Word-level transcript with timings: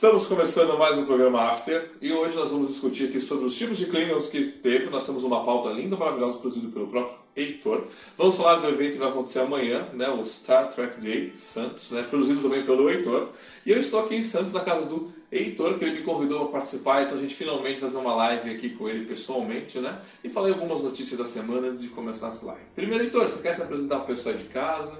Estamos 0.00 0.24
começando 0.24 0.78
mais 0.78 0.96
um 0.96 1.04
programa 1.04 1.42
After 1.42 1.90
e 2.00 2.10
hoje 2.10 2.34
nós 2.34 2.50
vamos 2.50 2.68
discutir 2.68 3.10
aqui 3.10 3.20
sobre 3.20 3.44
os 3.44 3.54
tipos 3.54 3.76
de 3.76 3.84
Klingons 3.84 4.28
que 4.28 4.42
teve. 4.42 4.88
Nós 4.88 5.04
temos 5.04 5.24
uma 5.24 5.44
pauta 5.44 5.68
linda, 5.68 5.94
maravilhosa, 5.94 6.38
produzida 6.38 6.72
pelo 6.72 6.86
próprio 6.86 7.18
Heitor. 7.36 7.84
Vamos 8.16 8.34
falar 8.34 8.56
do 8.60 8.68
evento 8.68 8.92
que 8.92 8.98
vai 8.98 9.10
acontecer 9.10 9.40
amanhã, 9.40 9.88
né, 9.92 10.08
o 10.08 10.24
Star 10.24 10.70
Trek 10.70 10.98
Day 11.02 11.34
Santos, 11.36 11.90
né, 11.90 12.02
produzido 12.08 12.40
também 12.40 12.64
pelo 12.64 12.88
Heitor. 12.88 13.28
E 13.66 13.72
eu 13.72 13.78
estou 13.78 14.00
aqui 14.00 14.14
em 14.14 14.22
Santos, 14.22 14.54
na 14.54 14.60
casa 14.60 14.86
do 14.86 15.12
Heitor, 15.30 15.78
que 15.78 15.84
ele 15.84 15.98
me 15.98 16.02
convidou 16.02 16.46
para 16.46 16.60
participar, 16.60 17.02
então 17.02 17.18
a 17.18 17.20
gente 17.20 17.34
finalmente 17.34 17.78
fazer 17.78 17.98
uma 17.98 18.14
live 18.14 18.56
aqui 18.56 18.70
com 18.70 18.88
ele 18.88 19.04
pessoalmente, 19.04 19.80
né? 19.80 20.00
E 20.24 20.30
falei 20.30 20.54
algumas 20.54 20.82
notícias 20.82 21.18
da 21.18 21.26
semana 21.26 21.68
antes 21.68 21.82
de 21.82 21.88
começar 21.88 22.28
essa 22.28 22.46
live. 22.46 22.62
Primeiro, 22.74 23.04
Heitor, 23.04 23.28
você 23.28 23.42
quer 23.42 23.52
se 23.52 23.60
apresentar 23.60 23.96
para 23.96 24.04
o 24.04 24.16
pessoal 24.16 24.34
de 24.34 24.44
casa? 24.44 24.98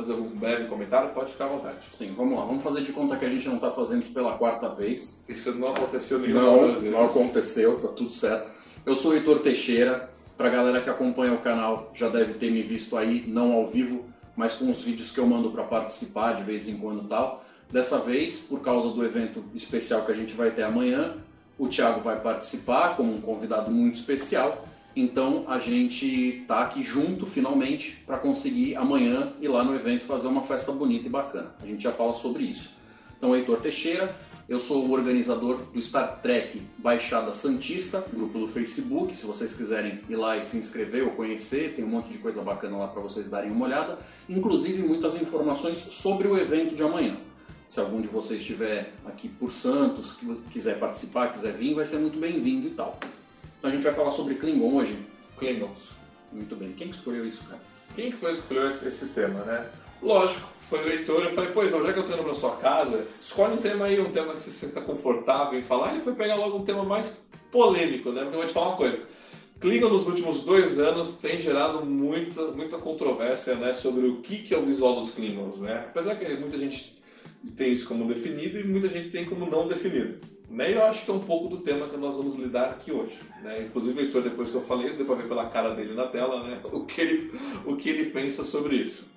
Fazer 0.00 0.12
algum 0.12 0.30
breve 0.30 0.64
comentário, 0.66 1.10
pode 1.10 1.32
ficar 1.32 1.44
à 1.44 1.48
vontade. 1.48 1.76
Sim, 1.90 2.14
vamos 2.16 2.38
lá. 2.38 2.44
Vamos 2.44 2.62
fazer 2.62 2.82
de 2.82 2.92
conta 2.92 3.16
que 3.16 3.24
a 3.24 3.28
gente 3.28 3.46
não 3.46 3.56
está 3.56 3.70
fazendo 3.70 4.02
isso 4.02 4.14
pela 4.14 4.38
quarta 4.38 4.68
vez. 4.68 5.22
Isso 5.28 5.52
não 5.52 5.68
aconteceu 5.68 6.18
nenhuma 6.18 6.42
não, 6.42 6.68
das 6.68 6.82
vezes. 6.82 6.92
Não 6.92 7.04
aconteceu, 7.04 7.78
tá 7.80 7.88
tudo 7.88 8.10
certo. 8.10 8.50
Eu 8.86 8.96
sou 8.96 9.12
o 9.12 9.14
Heitor 9.14 9.40
Teixeira. 9.40 10.08
Para 10.38 10.48
a 10.48 10.50
galera 10.50 10.80
que 10.80 10.88
acompanha 10.88 11.34
o 11.34 11.42
canal, 11.42 11.90
já 11.92 12.08
deve 12.08 12.32
ter 12.34 12.50
me 12.50 12.62
visto 12.62 12.96
aí, 12.96 13.26
não 13.28 13.52
ao 13.52 13.66
vivo, 13.66 14.06
mas 14.34 14.54
com 14.54 14.70
os 14.70 14.80
vídeos 14.80 15.10
que 15.10 15.20
eu 15.20 15.26
mando 15.26 15.50
para 15.50 15.64
participar 15.64 16.32
de 16.32 16.42
vez 16.42 16.66
em 16.66 16.78
quando 16.78 17.06
tal. 17.06 17.44
Dessa 17.70 17.98
vez, 17.98 18.38
por 18.38 18.62
causa 18.62 18.88
do 18.88 19.04
evento 19.04 19.44
especial 19.54 20.06
que 20.06 20.12
a 20.12 20.14
gente 20.14 20.32
vai 20.32 20.50
ter 20.50 20.62
amanhã, 20.62 21.18
o 21.58 21.68
Thiago 21.68 22.00
vai 22.00 22.18
participar 22.18 22.96
como 22.96 23.14
um 23.14 23.20
convidado 23.20 23.70
muito 23.70 23.96
especial. 23.96 24.64
Então 24.94 25.44
a 25.46 25.58
gente 25.58 26.44
tá 26.48 26.62
aqui 26.62 26.82
junto 26.82 27.24
finalmente 27.26 28.02
para 28.06 28.18
conseguir 28.18 28.76
amanhã 28.76 29.32
ir 29.40 29.48
lá 29.48 29.62
no 29.62 29.74
evento 29.74 30.04
fazer 30.04 30.26
uma 30.26 30.42
festa 30.42 30.72
bonita 30.72 31.06
e 31.06 31.10
bacana. 31.10 31.54
A 31.62 31.66
gente 31.66 31.82
já 31.82 31.92
fala 31.92 32.12
sobre 32.12 32.44
isso. 32.44 32.80
Então, 33.16 33.36
Heitor 33.36 33.60
Teixeira, 33.60 34.16
eu 34.48 34.58
sou 34.58 34.86
o 34.86 34.92
organizador 34.92 35.58
do 35.74 35.80
Star 35.80 36.20
Trek 36.22 36.60
Baixada 36.78 37.34
Santista, 37.34 38.02
grupo 38.10 38.38
do 38.38 38.48
Facebook. 38.48 39.14
Se 39.14 39.26
vocês 39.26 39.52
quiserem 39.52 40.00
ir 40.08 40.16
lá 40.16 40.38
e 40.38 40.42
se 40.42 40.56
inscrever 40.56 41.04
ou 41.04 41.10
conhecer, 41.10 41.74
tem 41.76 41.84
um 41.84 41.88
monte 41.88 42.10
de 42.10 42.18
coisa 42.18 42.40
bacana 42.40 42.78
lá 42.78 42.88
para 42.88 43.02
vocês 43.02 43.28
darem 43.28 43.50
uma 43.50 43.66
olhada, 43.66 43.98
inclusive 44.26 44.82
muitas 44.82 45.14
informações 45.14 45.78
sobre 45.78 46.26
o 46.28 46.36
evento 46.38 46.74
de 46.74 46.82
amanhã. 46.82 47.16
Se 47.68 47.78
algum 47.78 48.00
de 48.00 48.08
vocês 48.08 48.40
estiver 48.40 48.94
aqui 49.04 49.28
por 49.28 49.52
Santos, 49.52 50.16
quiser 50.50 50.80
participar, 50.80 51.28
quiser 51.28 51.52
vir, 51.52 51.74
vai 51.74 51.84
ser 51.84 51.98
muito 51.98 52.18
bem-vindo 52.18 52.66
e 52.66 52.70
tal. 52.70 52.98
Então 53.60 53.70
a 53.70 53.74
gente 53.74 53.82
vai 53.82 53.92
falar 53.92 54.10
sobre 54.10 54.36
Klingon 54.36 54.74
hoje. 54.74 54.96
Klingons. 55.36 55.90
Muito 56.32 56.56
bem. 56.56 56.72
Quem 56.72 56.88
que 56.88 56.96
escolheu 56.96 57.26
isso, 57.28 57.44
cara? 57.44 57.60
Quem 57.94 58.10
que 58.10 58.16
foi 58.16 58.30
escolher 58.30 58.70
esse, 58.70 58.88
esse 58.88 59.08
tema, 59.08 59.40
né? 59.44 59.66
Lógico, 60.02 60.48
foi 60.58 60.80
o 60.80 60.86
leitor. 60.86 61.22
Eu 61.22 61.34
falei, 61.34 61.50
pô, 61.50 61.62
então 61.62 61.84
já 61.84 61.92
que 61.92 61.98
eu 61.98 62.06
tô 62.06 62.14
indo 62.14 62.24
pra 62.24 62.32
sua 62.32 62.56
casa, 62.56 63.06
escolhe 63.20 63.52
um 63.52 63.58
tema 63.58 63.84
aí, 63.84 64.00
um 64.00 64.10
tema 64.10 64.32
que 64.32 64.40
você 64.40 64.50
se 64.50 64.66
sinta 64.66 64.80
confortável 64.80 65.58
em 65.58 65.62
falar. 65.62 65.90
Ele 65.90 66.00
foi 66.00 66.14
pegar 66.14 66.36
logo 66.36 66.56
um 66.56 66.64
tema 66.64 66.82
mais 66.84 67.18
polêmico, 67.52 68.10
né? 68.12 68.22
Porque 68.22 68.36
eu 68.36 68.40
vou 68.40 68.48
te 68.48 68.54
falar 68.54 68.68
uma 68.68 68.76
coisa. 68.76 68.98
Klingon 69.60 69.90
nos 69.90 70.06
últimos 70.06 70.42
dois 70.44 70.78
anos 70.78 71.18
tem 71.18 71.38
gerado 71.38 71.84
muita, 71.84 72.46
muita 72.52 72.78
controvérsia 72.78 73.56
né, 73.56 73.74
sobre 73.74 74.06
o 74.06 74.22
que, 74.22 74.38
que 74.38 74.54
é 74.54 74.58
o 74.58 74.64
visual 74.64 74.98
dos 74.98 75.10
Klingons. 75.10 75.60
Né? 75.60 75.84
Apesar 75.86 76.14
que 76.14 76.26
muita 76.36 76.56
gente 76.56 76.98
tem 77.54 77.70
isso 77.70 77.86
como 77.86 78.06
definido 78.06 78.58
e 78.58 78.64
muita 78.64 78.88
gente 78.88 79.10
tem 79.10 79.26
como 79.26 79.44
não 79.44 79.68
definido. 79.68 80.18
Né? 80.50 80.74
Eu 80.74 80.82
acho 80.82 81.04
que 81.04 81.10
é 81.10 81.14
um 81.14 81.20
pouco 81.20 81.48
do 81.48 81.58
tema 81.58 81.88
que 81.88 81.96
nós 81.96 82.16
vamos 82.16 82.34
lidar 82.34 82.70
aqui 82.70 82.90
hoje. 82.90 83.20
Né? 83.42 83.62
Inclusive 83.62 83.98
o 83.98 84.02
Heitor, 84.02 84.22
depois 84.22 84.50
que 84.50 84.56
eu 84.56 84.62
falei 84.62 84.88
isso, 84.88 84.98
depois 84.98 85.20
ver 85.20 85.28
pela 85.28 85.46
cara 85.46 85.74
dele 85.74 85.94
na 85.94 86.08
tela, 86.08 86.42
né? 86.42 86.60
o, 86.72 86.84
que 86.84 87.00
ele, 87.00 87.40
o 87.64 87.76
que 87.76 87.88
ele 87.88 88.10
pensa 88.10 88.42
sobre 88.44 88.74
isso. 88.74 89.08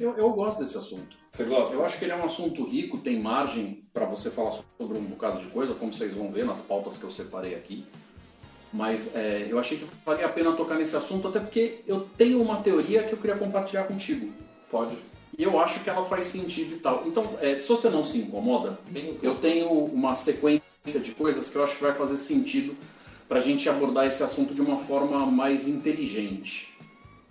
Eu, 0.00 0.16
eu 0.16 0.30
gosto 0.30 0.58
desse 0.58 0.78
assunto. 0.78 1.16
Você 1.30 1.44
gosta? 1.44 1.76
Eu 1.76 1.84
acho 1.84 1.98
que 1.98 2.04
ele 2.06 2.12
é 2.12 2.16
um 2.16 2.24
assunto 2.24 2.64
rico, 2.64 2.98
tem 2.98 3.20
margem 3.20 3.84
para 3.92 4.06
você 4.06 4.30
falar 4.30 4.50
sobre 4.50 4.98
um 4.98 5.04
bocado 5.04 5.38
de 5.38 5.46
coisa, 5.48 5.74
como 5.74 5.92
vocês 5.92 6.14
vão 6.14 6.32
ver 6.32 6.44
nas 6.44 6.62
pautas 6.62 6.96
que 6.96 7.04
eu 7.04 7.10
separei 7.10 7.54
aqui. 7.54 7.86
Mas 8.72 9.14
é, 9.14 9.46
eu 9.50 9.58
achei 9.58 9.78
que 9.78 9.86
valia 10.04 10.24
a 10.24 10.30
pena 10.30 10.52
tocar 10.52 10.76
nesse 10.76 10.96
assunto, 10.96 11.28
até 11.28 11.40
porque 11.40 11.80
eu 11.86 12.08
tenho 12.16 12.40
uma 12.40 12.56
teoria 12.62 13.02
que 13.02 13.12
eu 13.12 13.18
queria 13.18 13.36
compartilhar 13.36 13.84
contigo. 13.84 14.32
Pode. 14.70 14.96
E 15.38 15.42
eu 15.42 15.58
acho 15.58 15.80
que 15.80 15.88
ela 15.88 16.04
faz 16.04 16.26
sentido 16.26 16.74
e 16.74 16.78
tal. 16.78 17.04
Então, 17.06 17.36
é, 17.40 17.58
se 17.58 17.68
você 17.68 17.88
não 17.88 18.04
se 18.04 18.18
incomoda, 18.18 18.78
eu 19.22 19.34
tenho 19.36 19.68
uma 19.70 20.14
sequência 20.14 21.00
de 21.02 21.12
coisas 21.12 21.48
que 21.48 21.56
eu 21.56 21.64
acho 21.64 21.76
que 21.76 21.82
vai 21.82 21.94
fazer 21.94 22.16
sentido 22.16 22.76
para 23.28 23.38
a 23.38 23.42
gente 23.42 23.68
abordar 23.68 24.06
esse 24.06 24.22
assunto 24.22 24.52
de 24.52 24.60
uma 24.60 24.76
forma 24.78 25.24
mais 25.24 25.66
inteligente. 25.66 26.76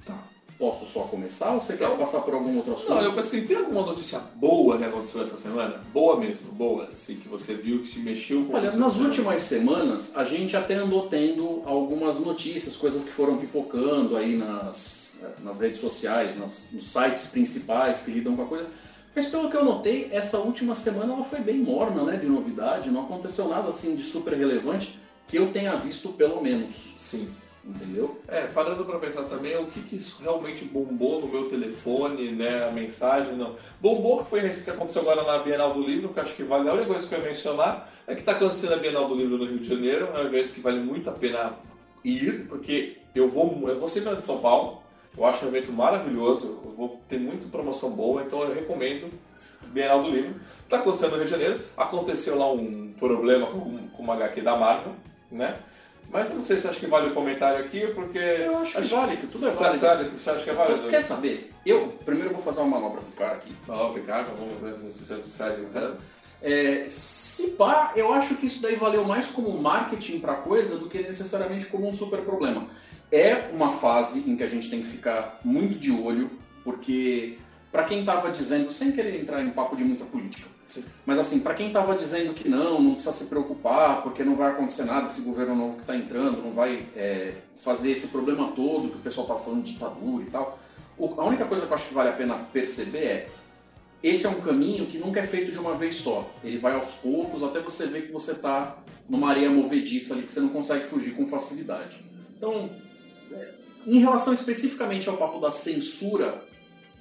Tá. 0.04 0.18
Posso 0.58 0.86
só 0.86 1.02
começar 1.02 1.52
ou 1.52 1.62
você 1.62 1.78
quer 1.78 1.90
passar 1.98 2.22
por 2.22 2.34
algum 2.34 2.58
outro 2.58 2.74
assunto? 2.74 2.96
Não, 2.96 3.02
eu 3.02 3.14
pensei, 3.14 3.46
tem 3.46 3.58
alguma 3.58 3.86
notícia 3.86 4.20
boa 4.36 4.78
que 4.78 4.84
aconteceu 4.84 5.22
essa 5.22 5.38
semana? 5.38 5.82
Boa 5.94 6.18
mesmo, 6.18 6.52
boa, 6.52 6.86
assim, 6.92 7.16
que 7.18 7.28
você 7.28 7.54
viu, 7.54 7.82
que 7.84 7.90
te 7.90 8.00
mexeu 8.00 8.46
com 8.46 8.56
Olha, 8.56 8.72
nas 8.72 8.98
últimas 8.98 9.42
semanas, 9.42 10.14
a 10.16 10.24
gente 10.24 10.58
até 10.58 10.76
andou 10.76 11.08
tendo 11.08 11.62
algumas 11.66 12.20
notícias, 12.20 12.76
coisas 12.76 13.04
que 13.04 13.12
foram 13.12 13.38
pipocando 13.38 14.18
aí 14.18 14.36
nas 14.36 15.01
nas 15.44 15.60
redes 15.60 15.80
sociais, 15.80 16.38
nas, 16.38 16.68
nos 16.72 16.86
sites 16.86 17.28
principais 17.28 18.04
que 18.04 18.12
lidam 18.12 18.36
com 18.36 18.44
a 18.44 18.48
coisa. 18.48 18.68
Mas 19.16 19.28
pelo 19.28 19.50
que 19.50 19.58
eu 19.58 19.66
notei, 19.66 20.10
essa 20.12 20.38
última 20.40 20.74
semana 20.74 21.14
ela 21.14 21.24
foi 21.24 21.40
bem 21.40 21.58
morna, 21.58 22.04
né, 22.04 22.18
de 22.18 22.28
novidade, 22.28 22.90
não 22.90 23.02
aconteceu 23.02 23.48
nada 23.48 23.70
assim 23.70 23.96
de 23.96 24.04
super 24.04 24.34
relevante 24.34 24.98
que 25.28 25.38
eu 25.38 25.52
tenha 25.52 25.76
visto 25.76 26.10
pelo 26.10 26.42
menos. 26.42 26.96
Sim. 26.98 27.30
Entendeu? 27.64 28.20
É, 28.28 28.48
parando 28.48 28.84
para 28.84 28.98
pensar 28.98 29.24
também 29.26 29.56
o 29.56 29.68
que, 29.68 29.82
que 29.84 29.96
isso 29.96 30.24
realmente 30.24 30.66
bombou 30.66 31.22
no 31.22 31.28
meu 31.28 31.48
telefone, 31.48 32.32
né, 32.32 32.68
a 32.68 32.72
mensagem, 32.72 33.36
não. 33.36 33.56
Bombou 33.80 34.24
que 34.24 34.30
foi 34.30 34.48
isso 34.50 34.64
que 34.64 34.72
aconteceu 34.72 35.04
agora 35.04 35.24
na 35.24 35.44
Bienal 35.44 35.72
do 35.72 35.82
Livro, 35.82 36.10
que 36.10 36.20
acho 36.20 36.36
que 36.36 36.44
vale. 36.44 36.68
A 36.68 36.74
única 36.74 36.88
coisa 36.88 37.08
que 37.08 37.14
eu 37.14 37.20
ia 37.20 37.26
mencionar 37.26 37.88
é 38.08 38.16
que 38.16 38.22
está 38.22 38.32
acontecendo 38.32 38.74
a 38.74 38.78
Bienal 38.78 39.08
do 39.08 39.14
Livro 39.14 39.38
no 39.38 39.46
Rio 39.46 39.60
de 39.60 39.68
Janeiro, 39.68 40.10
é 40.12 40.22
um 40.22 40.26
evento 40.26 40.54
que 40.54 40.60
vale 40.60 40.80
muito 40.80 41.08
a 41.12 41.14
pena 41.14 41.54
ir, 42.04 42.48
porque 42.48 42.98
eu 43.14 43.30
vou, 43.30 43.70
eu 43.70 43.80
vou 43.80 43.88
sempre 43.88 44.16
de 44.16 44.26
São 44.26 44.40
Paulo, 44.40 44.81
eu 45.18 45.26
acho 45.26 45.46
um 45.46 45.50
evento 45.50 45.72
maravilhoso, 45.74 46.62
eu 46.64 46.72
vou 46.72 47.02
ter 47.08 47.20
muita 47.20 47.48
promoção 47.48 47.92
boa, 47.92 48.24
então 48.24 48.42
eu 48.44 48.54
recomendo 48.54 49.12
Bienal 49.68 50.02
do 50.04 50.10
Livro. 50.10 50.40
Está 50.64 50.78
acontecendo 50.78 51.12
no 51.12 51.18
Rio 51.18 51.26
de 51.26 51.32
Janeiro, 51.32 51.62
aconteceu 51.76 52.38
lá 52.38 52.52
um 52.52 52.94
problema 52.98 53.48
com, 53.48 53.88
com 53.90 54.04
uma 54.04 54.14
HQ 54.16 54.42
da 54.42 54.56
Marvel, 54.56 54.94
né? 55.32 55.60
Mas 56.12 56.30
eu 56.30 56.36
não 56.36 56.44
sei 56.44 56.58
se 56.58 56.68
acha 56.68 56.80
que 56.80 56.88
vale 56.88 57.10
o 57.10 57.14
comentário 57.14 57.64
aqui, 57.64 57.88
porque. 57.88 58.18
Eu 58.18 58.58
acho 58.58 58.74
que 58.74 58.82
acho, 58.82 58.96
vale, 58.96 59.18
que 59.18 59.28
tudo 59.28 59.48
é 59.48 59.52
válido. 59.52 59.80
Você 59.80 59.88
acha, 59.88 60.10
você 60.10 60.30
acha 60.30 60.44
que 60.44 60.50
é 60.50 60.54
válido? 60.54 60.90
Quer 60.90 61.04
saber? 61.04 61.54
Eu, 61.66 61.88
primeiro 62.04 62.30
eu 62.30 62.34
vou 62.34 62.44
fazer 62.44 62.60
uma 62.60 62.80
manobra 62.80 63.02
pro 63.02 63.18
cara 63.18 63.34
aqui. 63.34 63.54
Manobra 63.66 63.94
pro 63.94 64.04
cara, 64.04 64.24
vamos 64.38 64.60
ver 64.60 64.76
se 64.76 65.06
você 65.06 65.24
sai. 65.24 65.58
É, 66.42 66.88
se 66.90 67.52
pá, 67.52 67.94
eu 67.96 68.12
acho 68.14 68.36
que 68.36 68.48
isso 68.48 68.62
daí 68.62 68.76
valeu 68.76 69.06
mais 69.06 69.28
como 69.28 69.52
marketing 69.62 70.20
pra 70.20 70.36
coisa 70.36 70.78
do 70.78 70.90
que 70.90 71.00
necessariamente 71.02 71.68
como 71.68 71.88
um 71.88 71.92
super 71.92 72.22
problema. 72.22 72.68
É 73.12 73.50
uma 73.54 73.72
fase 73.72 74.30
em 74.30 74.36
que 74.36 74.44
a 74.44 74.48
gente 74.48 74.70
tem 74.70 74.82
que 74.82 74.88
ficar 74.88 75.40
muito 75.44 75.78
de 75.78 75.92
olho, 75.92 76.32
porque 76.64 77.38
para 77.72 77.84
quem 77.84 78.02
estava 78.02 78.32
dizendo, 78.32 78.72
sem 78.72 78.92
querer 78.92 79.20
entrar 79.20 79.44
em 79.44 79.50
papo 79.50 79.76
de 79.76 79.84
muita 79.84 80.06
política, 80.06 80.48
Sim. 80.68 80.84
mas 81.06 81.20
assim, 81.20 81.40
para 81.42 81.54
quem 81.54 81.68
estava 81.68 81.96
dizendo 81.96 82.34
que 82.34 82.48
não, 82.48 82.82
não 82.82 82.94
precisa 82.94 83.14
se 83.14 83.26
preocupar, 83.26 84.02
porque 84.04 84.24
não 84.24 84.36
vai 84.36 84.52
acontecer 84.52 84.86
nada, 84.86 85.08
esse 85.08 85.22
governo 85.22 85.56
novo 85.56 85.76
que 85.76 85.82
está 85.82 85.96
entrando 85.96 86.42
não 86.42 86.52
vai 86.54 86.86
é, 86.96 87.34
fazer 87.56 87.92
esse 87.92 88.08
problema 88.08 88.52
todo, 88.56 88.90
que 88.90 88.98
o 88.98 89.02
pessoal 89.02 89.26
estava 89.26 89.44
falando 89.44 89.64
de 89.64 89.74
ditadura 89.74 90.24
e 90.24 90.30
tal. 90.30 90.60
a 90.98 91.26
única 91.26 91.46
coisa 91.46 91.66
que 91.66 91.72
eu 91.72 91.76
acho 91.76 91.88
que 91.90 91.94
vale 91.94 92.10
a 92.10 92.14
pena 92.14 92.36
perceber 92.54 93.04
é 93.04 93.30
esse 94.04 94.26
é 94.26 94.30
um 94.30 94.42
caminho 94.42 94.88
que 94.88 94.98
nunca 94.98 95.20
é 95.20 95.28
feito 95.28 95.52
de 95.52 95.60
uma 95.60 95.76
vez 95.76 95.96
só. 95.96 96.30
Ele 96.44 96.58
vai 96.58 96.74
aos 96.74 96.94
poucos 96.94 97.44
até 97.44 97.60
você 97.60 97.86
ver 97.86 98.08
que 98.08 98.12
você 98.12 98.32
está 98.32 98.78
numa 99.08 99.30
areia 99.30 99.50
movediça 99.50 100.16
ali 100.16 100.24
que 100.24 100.32
você 100.32 100.40
não 100.40 100.50
consegue 100.50 100.86
fugir 100.86 101.16
com 101.16 101.28
facilidade. 101.28 102.04
Então, 102.36 102.70
em 103.86 104.00
relação 104.00 104.34
especificamente 104.34 105.10
ao 105.10 105.18
papo 105.18 105.40
da 105.40 105.52
censura, 105.52 106.44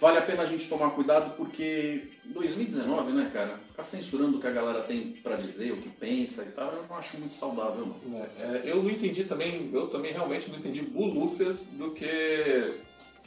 vale 0.01 0.19
a 0.19 0.23
pena 0.23 0.43
a 0.43 0.47
gente 0.47 0.69
tomar 0.69 0.91
cuidado 0.91 1.37
porque 1.37 2.05
2019, 2.25 3.13
né, 3.13 3.31
cara? 3.33 3.61
Ficar 3.69 3.83
censurando 3.83 4.39
o 4.39 4.41
que 4.41 4.47
a 4.47 4.53
galera 4.53 4.83
tem 4.83 5.13
para 5.23 5.37
dizer, 5.37 5.73
o 5.73 5.79
que 5.79 5.89
pensa 5.89 6.43
e 6.43 6.53
tal, 6.53 6.73
eu 6.73 6.85
não 6.89 6.97
acho 6.97 7.19
muito 7.19 7.35
saudável, 7.35 7.87
não. 7.87 8.19
É, 8.19 8.29
é, 8.39 8.63
eu 8.65 8.83
não 8.83 8.91
entendi 8.91 9.25
também, 9.25 9.71
eu 9.73 9.89
também 9.89 10.13
realmente 10.13 10.51
não 10.51 10.59
entendi 10.59 10.83
bulufas 10.83 11.65
do 11.73 11.91
que 11.91 12.69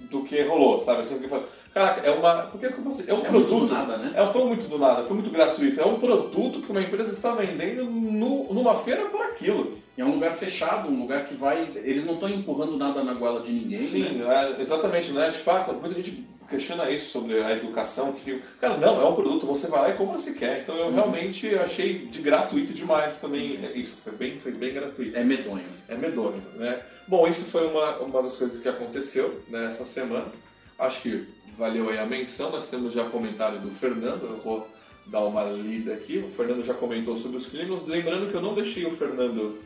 do 0.10 0.24
que 0.24 0.42
rolou, 0.44 0.82
sabe? 0.82 1.02
Assim, 1.02 1.20
que 1.20 1.28
fala, 1.28 1.48
caraca, 1.74 2.02
é 2.02 2.12
uma. 2.12 2.44
Por 2.44 2.60
que, 2.60 2.68
que 2.68 2.78
eu 2.80 2.84
faço? 2.84 3.04
É 3.08 3.14
um 3.14 3.20
é 3.20 3.30
produto. 3.30 3.50
Muito 3.52 3.68
do 3.68 3.74
nada, 3.74 3.98
né? 3.98 4.14
É, 4.16 4.26
foi 4.28 4.46
muito 4.46 4.68
do 4.68 4.78
nada, 4.78 5.04
foi 5.04 5.16
muito 5.16 5.30
gratuito. 5.30 5.82
É 5.82 5.86
um 5.86 6.00
produto 6.00 6.62
que 6.62 6.72
uma 6.72 6.82
empresa 6.82 7.12
está 7.12 7.34
vendendo 7.34 7.86
no, 7.86 8.54
numa 8.54 8.76
feira 8.76 9.06
por 9.06 9.22
aquilo. 9.22 9.78
É 9.98 10.04
um 10.04 10.14
lugar 10.14 10.34
fechado, 10.34 10.90
um 10.90 11.00
lugar 11.02 11.26
que 11.26 11.36
vai. 11.36 11.72
Eles 11.76 12.06
não 12.06 12.16
estão 12.16 12.30
empurrando 12.30 12.78
nada 12.78 13.04
na 13.04 13.14
goela 13.14 13.42
de 13.42 13.52
ninguém. 13.52 13.80
Sim, 13.80 14.04
né? 14.16 14.56
é, 14.58 14.62
exatamente, 14.62 15.12
né? 15.12 15.30
Tipo, 15.32 15.52
ah, 15.52 15.76
muita 15.80 15.96
gente 15.96 16.26
questiona 16.50 16.90
isso 16.90 17.12
sobre 17.12 17.42
a 17.42 17.52
educação, 17.52 18.14
que 18.14 18.22
fica. 18.22 18.42
Cara, 18.60 18.78
não, 18.78 19.02
é 19.02 19.06
um 19.06 19.16
produto, 19.16 19.46
você 19.46 19.68
vai 19.68 19.82
lá 19.82 19.90
e 19.90 19.94
compra 19.94 20.18
se 20.18 20.34
quer. 20.34 20.62
Então 20.62 20.76
eu 20.76 20.88
uhum. 20.88 20.94
realmente 20.94 21.54
achei 21.56 22.08
de 22.08 22.22
gratuito 22.22 22.74
demais 22.74 23.20
também. 23.20 23.58
Uhum. 23.58 23.72
Isso, 23.76 23.98
foi 24.04 24.14
bem, 24.14 24.40
foi 24.40 24.52
bem 24.52 24.74
gratuito. 24.74 25.18
É 25.18 25.24
medonho. 25.24 25.66
É 25.88 25.96
medonho, 25.96 26.42
né? 26.56 26.80
Bom, 27.08 27.28
isso 27.28 27.46
foi 27.46 27.68
uma, 27.68 27.98
uma 27.98 28.24
das 28.24 28.36
coisas 28.38 28.60
que 28.60 28.70
aconteceu 28.70 29.42
nessa 29.48 29.80
né, 29.80 29.86
semana. 29.86 30.32
Acho 30.80 31.02
que 31.02 31.28
valeu 31.58 31.90
aí 31.90 32.00
a 32.00 32.06
menção. 32.06 32.52
Nós 32.52 32.70
temos 32.70 32.94
já 32.94 33.10
comentário 33.10 33.60
do 33.60 33.72
Fernando, 33.72 34.24
eu 34.24 34.38
vou 34.38 34.68
dar 35.06 35.22
uma 35.22 35.44
lida 35.44 35.94
aqui. 35.94 36.20
O 36.20 36.30
Fernando 36.30 36.64
já 36.64 36.74
comentou 36.74 37.18
sobre 37.18 37.38
os 37.38 37.48
Klingons. 37.48 37.86
Lembrando 37.86 38.30
que 38.30 38.36
eu 38.36 38.42
não 38.42 38.56
deixei 38.56 38.86
o 38.86 38.92
Fernando 38.92 39.62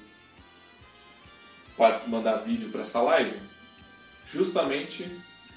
mandar 2.07 2.37
vídeo 2.37 2.69
para 2.69 2.81
essa 2.81 2.99
live, 3.01 3.39
justamente 4.25 5.07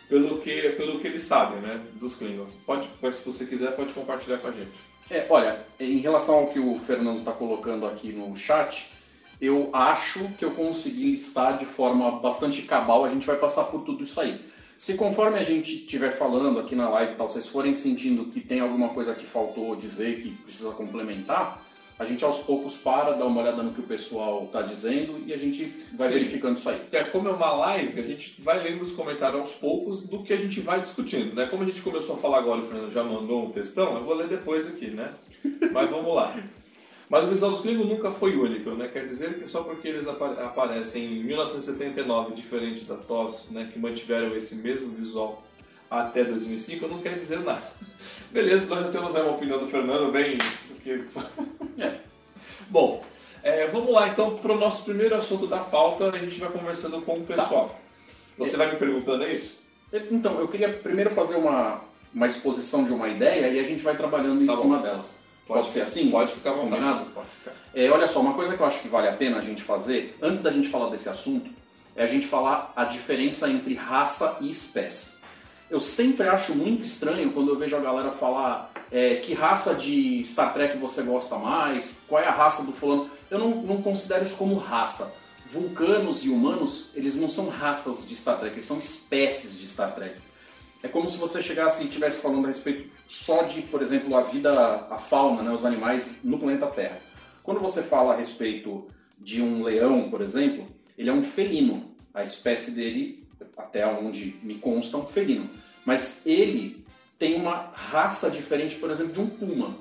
pelo 0.08 0.38
que, 0.40 0.70
pelo 0.70 1.00
que 1.00 1.06
ele 1.06 1.20
sabe, 1.20 1.60
né, 1.60 1.80
dos 1.94 2.14
Klingons. 2.14 2.52
Pode, 2.66 2.88
se 3.12 3.24
você 3.24 3.46
quiser, 3.46 3.74
pode 3.74 3.92
compartilhar 3.92 4.38
com 4.38 4.48
a 4.48 4.52
gente. 4.52 4.90
É, 5.10 5.26
olha, 5.30 5.64
em 5.78 5.98
relação 5.98 6.34
ao 6.36 6.46
que 6.48 6.58
o 6.58 6.78
Fernando 6.78 7.20
está 7.20 7.32
colocando 7.32 7.86
aqui 7.86 8.12
no 8.12 8.36
chat, 8.36 8.92
eu 9.40 9.70
acho 9.72 10.20
que 10.38 10.44
eu 10.44 10.50
consegui 10.50 11.12
listar 11.12 11.56
de 11.56 11.64
forma 11.64 12.10
bastante 12.20 12.62
cabal, 12.62 13.04
a 13.04 13.08
gente 13.08 13.26
vai 13.26 13.36
passar 13.36 13.64
por 13.64 13.82
tudo 13.82 14.02
isso 14.02 14.20
aí. 14.20 14.40
Se 14.76 14.94
conforme 14.94 15.38
a 15.38 15.42
gente 15.42 15.74
estiver 15.74 16.10
falando 16.10 16.58
aqui 16.58 16.74
na 16.74 16.88
live 16.88 17.14
tal, 17.14 17.28
vocês 17.28 17.48
forem 17.48 17.74
sentindo 17.74 18.26
que 18.26 18.40
tem 18.40 18.60
alguma 18.60 18.90
coisa 18.90 19.14
que 19.14 19.26
faltou 19.26 19.76
dizer, 19.76 20.22
que 20.22 20.30
precisa 20.30 20.70
complementar, 20.70 21.62
a 21.98 22.06
gente 22.06 22.24
aos 22.24 22.38
poucos 22.38 22.78
para, 22.78 23.12
dá 23.12 23.26
uma 23.26 23.42
olhada 23.42 23.62
no 23.62 23.74
que 23.74 23.80
o 23.80 23.86
pessoal 23.86 24.44
está 24.44 24.62
dizendo 24.62 25.22
e 25.26 25.34
a 25.34 25.36
gente 25.36 25.66
vai 25.92 26.08
Sim. 26.08 26.14
verificando 26.14 26.56
isso 26.56 26.70
aí. 26.70 26.80
É, 26.92 27.04
como 27.04 27.28
é 27.28 27.30
uma 27.30 27.52
live, 27.52 28.00
a 28.00 28.02
gente 28.02 28.40
vai 28.40 28.62
lendo 28.62 28.80
os 28.80 28.92
comentários 28.92 29.38
aos 29.38 29.52
poucos 29.56 30.02
do 30.04 30.22
que 30.22 30.32
a 30.32 30.38
gente 30.38 30.60
vai 30.60 30.80
discutindo, 30.80 31.34
né? 31.34 31.46
Como 31.46 31.62
a 31.62 31.66
gente 31.66 31.82
começou 31.82 32.14
a 32.14 32.18
falar 32.18 32.38
agora, 32.38 32.60
o 32.60 32.64
Fernando 32.64 32.90
já 32.90 33.04
mandou 33.04 33.44
um 33.44 33.50
textão, 33.50 33.96
eu 33.96 34.02
vou 34.02 34.14
ler 34.14 34.28
depois 34.28 34.66
aqui, 34.66 34.88
né? 34.88 35.12
Mas 35.72 35.90
vamos 35.90 36.14
lá. 36.14 36.34
Mas 37.10 37.24
o 37.24 37.28
visual 37.28 37.50
dos 37.50 37.60
Klingons 37.60 37.88
nunca 37.88 38.12
foi 38.12 38.36
único, 38.36 38.70
né? 38.70 38.86
Quer 38.86 39.04
dizer 39.04 39.34
que 39.34 39.46
só 39.48 39.64
porque 39.64 39.88
eles 39.88 40.06
aparecem 40.06 41.18
em 41.18 41.24
1979, 41.24 42.32
diferente 42.32 42.84
da 42.84 42.94
TOS, 42.94 43.48
né, 43.50 43.68
que 43.72 43.80
mantiveram 43.80 44.36
esse 44.36 44.54
mesmo 44.54 44.94
visual 44.94 45.42
até 45.90 46.22
2005, 46.22 46.86
não 46.86 46.98
quer 47.00 47.18
dizer 47.18 47.40
nada. 47.40 47.60
Beleza, 48.30 48.64
nós 48.66 48.86
já 48.86 48.92
temos 48.92 49.16
aí 49.16 49.22
uma 49.22 49.32
opinião 49.32 49.58
do 49.58 49.66
Fernando 49.66 50.12
bem 50.12 50.38
porque... 50.68 51.04
é. 51.82 51.98
Bom, 52.68 53.04
é, 53.42 53.66
vamos 53.66 53.92
lá 53.92 54.08
então 54.08 54.36
para 54.36 54.52
o 54.52 54.58
nosso 54.58 54.84
primeiro 54.84 55.16
assunto 55.16 55.48
da 55.48 55.58
pauta. 55.58 56.10
A 56.10 56.18
gente 56.18 56.38
vai 56.38 56.48
conversando 56.50 57.02
com 57.02 57.14
o 57.14 57.24
pessoal. 57.24 57.70
Tá. 57.70 57.74
Você 58.38 58.54
é. 58.54 58.58
vai 58.58 58.70
me 58.70 58.78
perguntando 58.78 59.24
é 59.24 59.34
isso? 59.34 59.60
Então, 60.12 60.38
eu 60.38 60.46
queria 60.46 60.72
primeiro 60.72 61.10
fazer 61.10 61.34
uma, 61.34 61.80
uma 62.14 62.28
exposição 62.28 62.84
de 62.84 62.92
uma 62.92 63.08
ideia 63.08 63.48
e 63.48 63.58
a 63.58 63.64
gente 63.64 63.82
vai 63.82 63.96
trabalhando 63.96 64.44
em 64.44 64.46
tá 64.46 64.56
cima 64.56 64.78
delas. 64.78 65.18
Pode, 65.50 65.62
pode 65.62 65.72
ser 65.72 65.80
assim? 65.80 66.10
Pode 66.12 66.30
ficar 66.30 66.52
combinado? 66.52 67.06
Pode 67.06 67.26
ficar. 67.28 67.50
É, 67.74 67.90
olha 67.90 68.06
só, 68.06 68.20
uma 68.20 68.34
coisa 68.34 68.56
que 68.56 68.62
eu 68.62 68.66
acho 68.66 68.80
que 68.80 68.88
vale 68.88 69.08
a 69.08 69.12
pena 69.12 69.38
a 69.38 69.40
gente 69.40 69.64
fazer, 69.64 70.16
antes 70.22 70.40
da 70.40 70.50
gente 70.50 70.68
falar 70.68 70.88
desse 70.90 71.08
assunto, 71.08 71.50
é 71.96 72.04
a 72.04 72.06
gente 72.06 72.28
falar 72.28 72.72
a 72.76 72.84
diferença 72.84 73.50
entre 73.50 73.74
raça 73.74 74.38
e 74.40 74.48
espécie. 74.48 75.18
Eu 75.68 75.80
sempre 75.80 76.28
acho 76.28 76.54
muito 76.54 76.84
estranho 76.84 77.32
quando 77.32 77.48
eu 77.48 77.58
vejo 77.58 77.76
a 77.76 77.80
galera 77.80 78.12
falar 78.12 78.72
é, 78.92 79.16
que 79.16 79.34
raça 79.34 79.74
de 79.74 80.22
Star 80.24 80.52
Trek 80.52 80.78
você 80.78 81.02
gosta 81.02 81.36
mais, 81.36 82.02
qual 82.06 82.22
é 82.22 82.28
a 82.28 82.32
raça 82.32 82.62
do 82.62 82.72
fulano. 82.72 83.10
Eu 83.28 83.40
não, 83.40 83.50
não 83.50 83.82
considero 83.82 84.22
isso 84.22 84.36
como 84.36 84.56
raça. 84.56 85.12
Vulcanos 85.44 86.24
e 86.24 86.28
humanos, 86.28 86.90
eles 86.94 87.16
não 87.16 87.28
são 87.28 87.48
raças 87.48 88.06
de 88.06 88.14
Star 88.14 88.38
Trek, 88.38 88.54
eles 88.54 88.64
são 88.64 88.78
espécies 88.78 89.58
de 89.58 89.66
Star 89.66 89.96
Trek. 89.96 90.14
É 90.82 90.88
como 90.88 91.08
se 91.08 91.18
você 91.18 91.42
chegasse 91.42 91.82
e 91.82 91.88
estivesse 91.88 92.20
falando 92.20 92.44
a 92.44 92.48
respeito 92.48 92.88
só 93.04 93.42
de, 93.42 93.62
por 93.62 93.82
exemplo, 93.82 94.16
a 94.16 94.22
vida, 94.22 94.86
a 94.90 94.98
fauna, 94.98 95.42
né, 95.42 95.50
os 95.50 95.64
animais 95.64 96.20
no 96.24 96.38
planeta 96.38 96.66
Terra. 96.66 96.98
Quando 97.42 97.60
você 97.60 97.82
fala 97.82 98.14
a 98.14 98.16
respeito 98.16 98.86
de 99.18 99.42
um 99.42 99.62
leão, 99.62 100.08
por 100.08 100.20
exemplo, 100.22 100.66
ele 100.96 101.10
é 101.10 101.12
um 101.12 101.22
felino. 101.22 101.90
A 102.14 102.22
espécie 102.22 102.72
dele, 102.72 103.26
até 103.56 103.86
onde 103.86 104.38
me 104.42 104.54
consta, 104.56 104.96
é 104.96 105.00
um 105.00 105.06
felino. 105.06 105.50
Mas 105.84 106.26
ele 106.26 106.84
tem 107.18 107.36
uma 107.36 107.70
raça 107.74 108.30
diferente, 108.30 108.76
por 108.76 108.90
exemplo, 108.90 109.12
de 109.12 109.20
um 109.20 109.26
puma. 109.26 109.76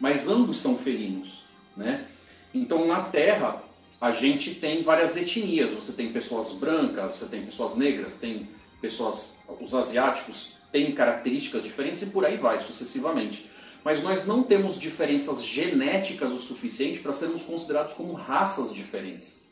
Mas 0.00 0.26
ambos 0.26 0.58
são 0.58 0.76
felinos, 0.76 1.44
né? 1.76 2.06
Então 2.52 2.86
na 2.86 3.02
Terra 3.02 3.62
a 4.00 4.10
gente 4.10 4.56
tem 4.56 4.82
várias 4.82 5.16
etnias. 5.16 5.70
Você 5.70 5.92
tem 5.92 6.12
pessoas 6.12 6.52
brancas, 6.52 7.12
você 7.12 7.26
tem 7.26 7.44
pessoas 7.44 7.76
negras, 7.76 8.18
tem 8.18 8.48
pessoas, 8.80 9.38
os 9.60 9.74
asiáticos 9.74 10.54
têm 10.70 10.92
características 10.92 11.62
diferentes 11.62 12.02
e 12.02 12.06
por 12.06 12.24
aí 12.24 12.36
vai 12.36 12.60
sucessivamente. 12.60 13.50
Mas 13.84 14.02
nós 14.02 14.26
não 14.26 14.42
temos 14.42 14.78
diferenças 14.78 15.44
genéticas 15.44 16.32
o 16.32 16.38
suficiente 16.38 17.00
para 17.00 17.12
sermos 17.12 17.42
considerados 17.42 17.94
como 17.94 18.12
raças 18.12 18.72
diferentes. 18.72 19.46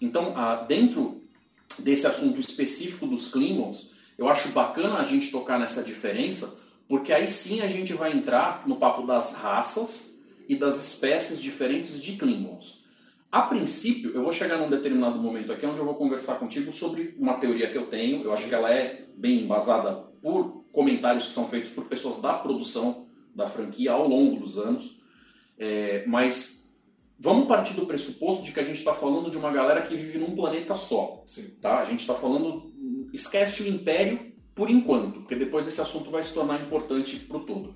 Então, 0.00 0.34
dentro 0.66 1.22
desse 1.78 2.06
assunto 2.06 2.40
específico 2.40 3.06
dos 3.06 3.28
Klingons, 3.28 3.90
eu 4.16 4.28
acho 4.28 4.48
bacana 4.48 4.98
a 4.98 5.04
gente 5.04 5.30
tocar 5.30 5.60
nessa 5.60 5.82
diferença, 5.82 6.60
porque 6.88 7.12
aí 7.12 7.28
sim 7.28 7.60
a 7.60 7.68
gente 7.68 7.92
vai 7.92 8.12
entrar 8.12 8.66
no 8.66 8.76
papo 8.76 9.06
das 9.06 9.36
raças 9.36 10.18
e 10.48 10.56
das 10.56 10.76
espécies 10.76 11.40
diferentes 11.40 12.02
de 12.02 12.16
Klingons. 12.16 12.77
A 13.30 13.42
princípio, 13.42 14.12
eu 14.14 14.22
vou 14.22 14.32
chegar 14.32 14.56
num 14.56 14.70
determinado 14.70 15.18
momento 15.18 15.52
aqui 15.52 15.66
onde 15.66 15.78
eu 15.78 15.84
vou 15.84 15.94
conversar 15.94 16.36
contigo 16.36 16.72
sobre 16.72 17.14
uma 17.18 17.34
teoria 17.34 17.70
que 17.70 17.76
eu 17.76 17.86
tenho. 17.86 18.22
Eu 18.22 18.32
acho 18.32 18.48
que 18.48 18.54
ela 18.54 18.72
é 18.72 19.04
bem 19.16 19.42
embasada 19.42 19.92
por 20.22 20.64
comentários 20.72 21.26
que 21.26 21.34
são 21.34 21.46
feitos 21.46 21.70
por 21.70 21.84
pessoas 21.84 22.22
da 22.22 22.34
produção 22.34 23.06
da 23.34 23.46
franquia 23.46 23.92
ao 23.92 24.08
longo 24.08 24.40
dos 24.40 24.58
anos. 24.58 25.00
É, 25.58 26.04
mas 26.06 26.72
vamos 27.18 27.46
partir 27.46 27.74
do 27.74 27.84
pressuposto 27.84 28.44
de 28.44 28.52
que 28.52 28.60
a 28.60 28.64
gente 28.64 28.78
está 28.78 28.94
falando 28.94 29.30
de 29.30 29.36
uma 29.36 29.52
galera 29.52 29.82
que 29.82 29.94
vive 29.94 30.18
num 30.18 30.34
planeta 30.34 30.74
só. 30.74 31.22
Sim. 31.26 31.50
Tá? 31.60 31.80
A 31.80 31.84
gente 31.84 32.00
está 32.00 32.14
falando. 32.14 32.72
Esquece 33.12 33.64
o 33.64 33.68
Império 33.68 34.32
por 34.54 34.70
enquanto, 34.70 35.20
porque 35.20 35.36
depois 35.36 35.66
esse 35.68 35.80
assunto 35.80 36.10
vai 36.10 36.22
se 36.22 36.32
tornar 36.32 36.60
importante 36.62 37.16
para 37.16 37.36
o 37.36 37.44
todo. 37.44 37.74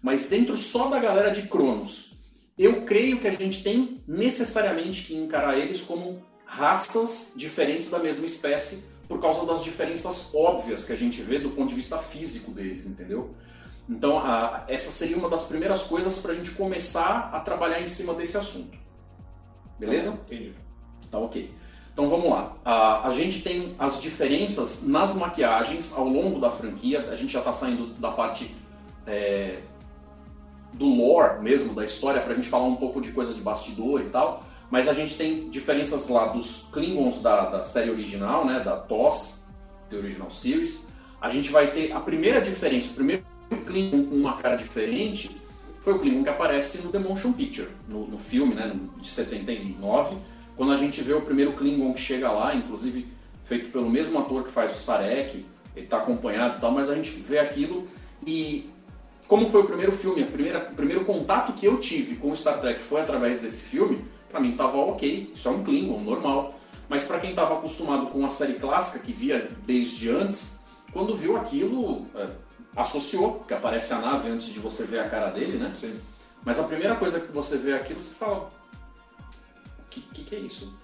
Mas 0.00 0.28
dentro 0.28 0.56
só 0.56 0.88
da 0.88 0.98
galera 0.98 1.30
de 1.30 1.42
Cronos, 1.42 2.12
eu 2.58 2.82
creio 2.82 3.18
que 3.20 3.26
a 3.26 3.32
gente 3.32 3.62
tem 3.62 4.02
necessariamente 4.06 5.04
que 5.04 5.14
encarar 5.14 5.58
eles 5.58 5.82
como 5.82 6.22
raças 6.44 7.32
diferentes 7.36 7.88
da 7.90 7.98
mesma 7.98 8.26
espécie 8.26 8.92
por 9.08 9.20
causa 9.20 9.44
das 9.46 9.62
diferenças 9.62 10.34
óbvias 10.34 10.84
que 10.84 10.92
a 10.92 10.96
gente 10.96 11.22
vê 11.22 11.38
do 11.38 11.50
ponto 11.50 11.68
de 11.68 11.74
vista 11.74 11.98
físico 11.98 12.50
deles, 12.50 12.86
entendeu? 12.86 13.34
Então, 13.88 14.18
a, 14.18 14.64
essa 14.68 14.90
seria 14.90 15.16
uma 15.16 15.28
das 15.28 15.44
primeiras 15.44 15.84
coisas 15.84 16.16
para 16.18 16.32
a 16.32 16.34
gente 16.34 16.52
começar 16.52 17.30
a 17.32 17.40
trabalhar 17.40 17.80
em 17.80 17.86
cima 17.86 18.14
desse 18.14 18.36
assunto. 18.36 18.78
Beleza? 19.78 20.10
Entendi. 20.26 20.54
Tá 21.10 21.18
ok. 21.18 21.52
Então 21.92 22.08
vamos 22.08 22.30
lá. 22.30 22.56
A, 22.64 23.08
a 23.08 23.10
gente 23.12 23.42
tem 23.42 23.74
as 23.78 24.00
diferenças 24.00 24.86
nas 24.86 25.14
maquiagens 25.14 25.92
ao 25.94 26.08
longo 26.08 26.40
da 26.40 26.50
franquia. 26.50 27.10
A 27.10 27.14
gente 27.14 27.32
já 27.32 27.40
está 27.40 27.52
saindo 27.52 27.88
da 27.94 28.10
parte 28.10 28.54
é, 29.06 29.58
do 30.72 30.86
lore 30.86 31.42
mesmo, 31.42 31.74
da 31.74 31.84
história, 31.84 32.20
para 32.20 32.32
a 32.32 32.34
gente 32.34 32.48
falar 32.48 32.64
um 32.64 32.76
pouco 32.76 33.00
de 33.00 33.12
coisas 33.12 33.36
de 33.36 33.42
bastidor 33.42 34.00
e 34.00 34.08
tal. 34.08 34.44
Mas 34.70 34.88
a 34.88 34.92
gente 34.92 35.16
tem 35.16 35.50
diferenças 35.50 36.08
lá 36.08 36.26
dos 36.26 36.68
Klingons 36.72 37.20
da, 37.20 37.46
da 37.46 37.62
série 37.62 37.90
original, 37.90 38.46
né, 38.46 38.60
da 38.60 38.76
TOS, 38.76 39.44
The 39.90 39.96
Original 39.96 40.30
Series. 40.30 40.86
A 41.20 41.28
gente 41.28 41.50
vai 41.50 41.70
ter 41.70 41.92
a 41.92 42.00
primeira 42.00 42.40
diferença, 42.40 42.92
o 42.92 42.94
primeiro 42.94 43.22
Klingon 43.66 44.04
com 44.04 44.14
uma 44.14 44.36
cara 44.38 44.56
diferente 44.56 45.42
foi 45.80 45.94
o 45.94 45.98
Klingon 45.98 46.22
que 46.22 46.28
aparece 46.28 46.78
no 46.78 46.92
The 46.92 46.98
Motion 47.00 47.32
Picture, 47.32 47.68
no, 47.88 48.06
no 48.06 48.16
filme 48.16 48.54
né, 48.54 48.72
de 49.00 49.10
79 49.10 50.16
quando 50.56 50.72
a 50.72 50.76
gente 50.76 51.02
vê 51.02 51.12
o 51.12 51.22
primeiro 51.22 51.52
Klingon 51.54 51.92
que 51.92 52.00
chega 52.00 52.30
lá, 52.30 52.54
inclusive 52.54 53.06
feito 53.42 53.70
pelo 53.70 53.88
mesmo 53.88 54.18
ator 54.18 54.44
que 54.44 54.50
faz 54.50 54.70
o 54.70 54.74
Sarek, 54.74 55.44
ele 55.74 55.86
está 55.86 55.98
acompanhado 55.98 56.58
e 56.58 56.60
tal, 56.60 56.70
mas 56.70 56.88
a 56.90 56.94
gente 56.94 57.10
vê 57.20 57.38
aquilo 57.38 57.88
e 58.26 58.70
como 59.26 59.46
foi 59.46 59.62
o 59.62 59.64
primeiro 59.64 59.92
filme, 59.92 60.22
a 60.22 60.26
primeira, 60.26 60.68
o 60.70 60.74
primeiro 60.74 61.04
contato 61.04 61.52
que 61.52 61.66
eu 61.66 61.78
tive 61.78 62.16
com 62.16 62.34
Star 62.34 62.60
Trek 62.60 62.80
foi 62.80 63.00
através 63.00 63.40
desse 63.40 63.62
filme, 63.62 64.04
para 64.28 64.40
mim 64.40 64.56
tava 64.56 64.76
ok, 64.78 65.30
isso 65.34 65.48
é 65.48 65.50
um 65.50 65.64
Klingon, 65.64 66.00
normal. 66.00 66.58
Mas 66.88 67.04
para 67.04 67.20
quem 67.20 67.30
estava 67.30 67.54
acostumado 67.54 68.06
com 68.06 68.24
a 68.24 68.28
série 68.28 68.54
clássica, 68.54 68.98
que 68.98 69.12
via 69.12 69.50
desde 69.64 70.10
antes, 70.10 70.62
quando 70.92 71.14
viu 71.16 71.36
aquilo, 71.36 72.06
é, 72.14 72.28
associou, 72.76 73.44
que 73.46 73.54
aparece 73.54 73.94
a 73.94 73.98
nave 73.98 74.28
antes 74.28 74.48
de 74.48 74.58
você 74.58 74.84
ver 74.84 75.00
a 75.00 75.08
cara 75.08 75.30
dele, 75.30 75.58
né? 75.58 75.72
Sim. 75.74 75.98
Mas 76.44 76.58
a 76.58 76.64
primeira 76.64 76.96
coisa 76.96 77.20
que 77.20 77.32
você 77.32 77.56
vê 77.56 77.72
aquilo, 77.72 78.00
você 78.00 78.14
fala, 78.14 78.50
que, 79.92 80.00
que, 80.00 80.24
que 80.24 80.36
é 80.36 80.38
isso? 80.38 80.74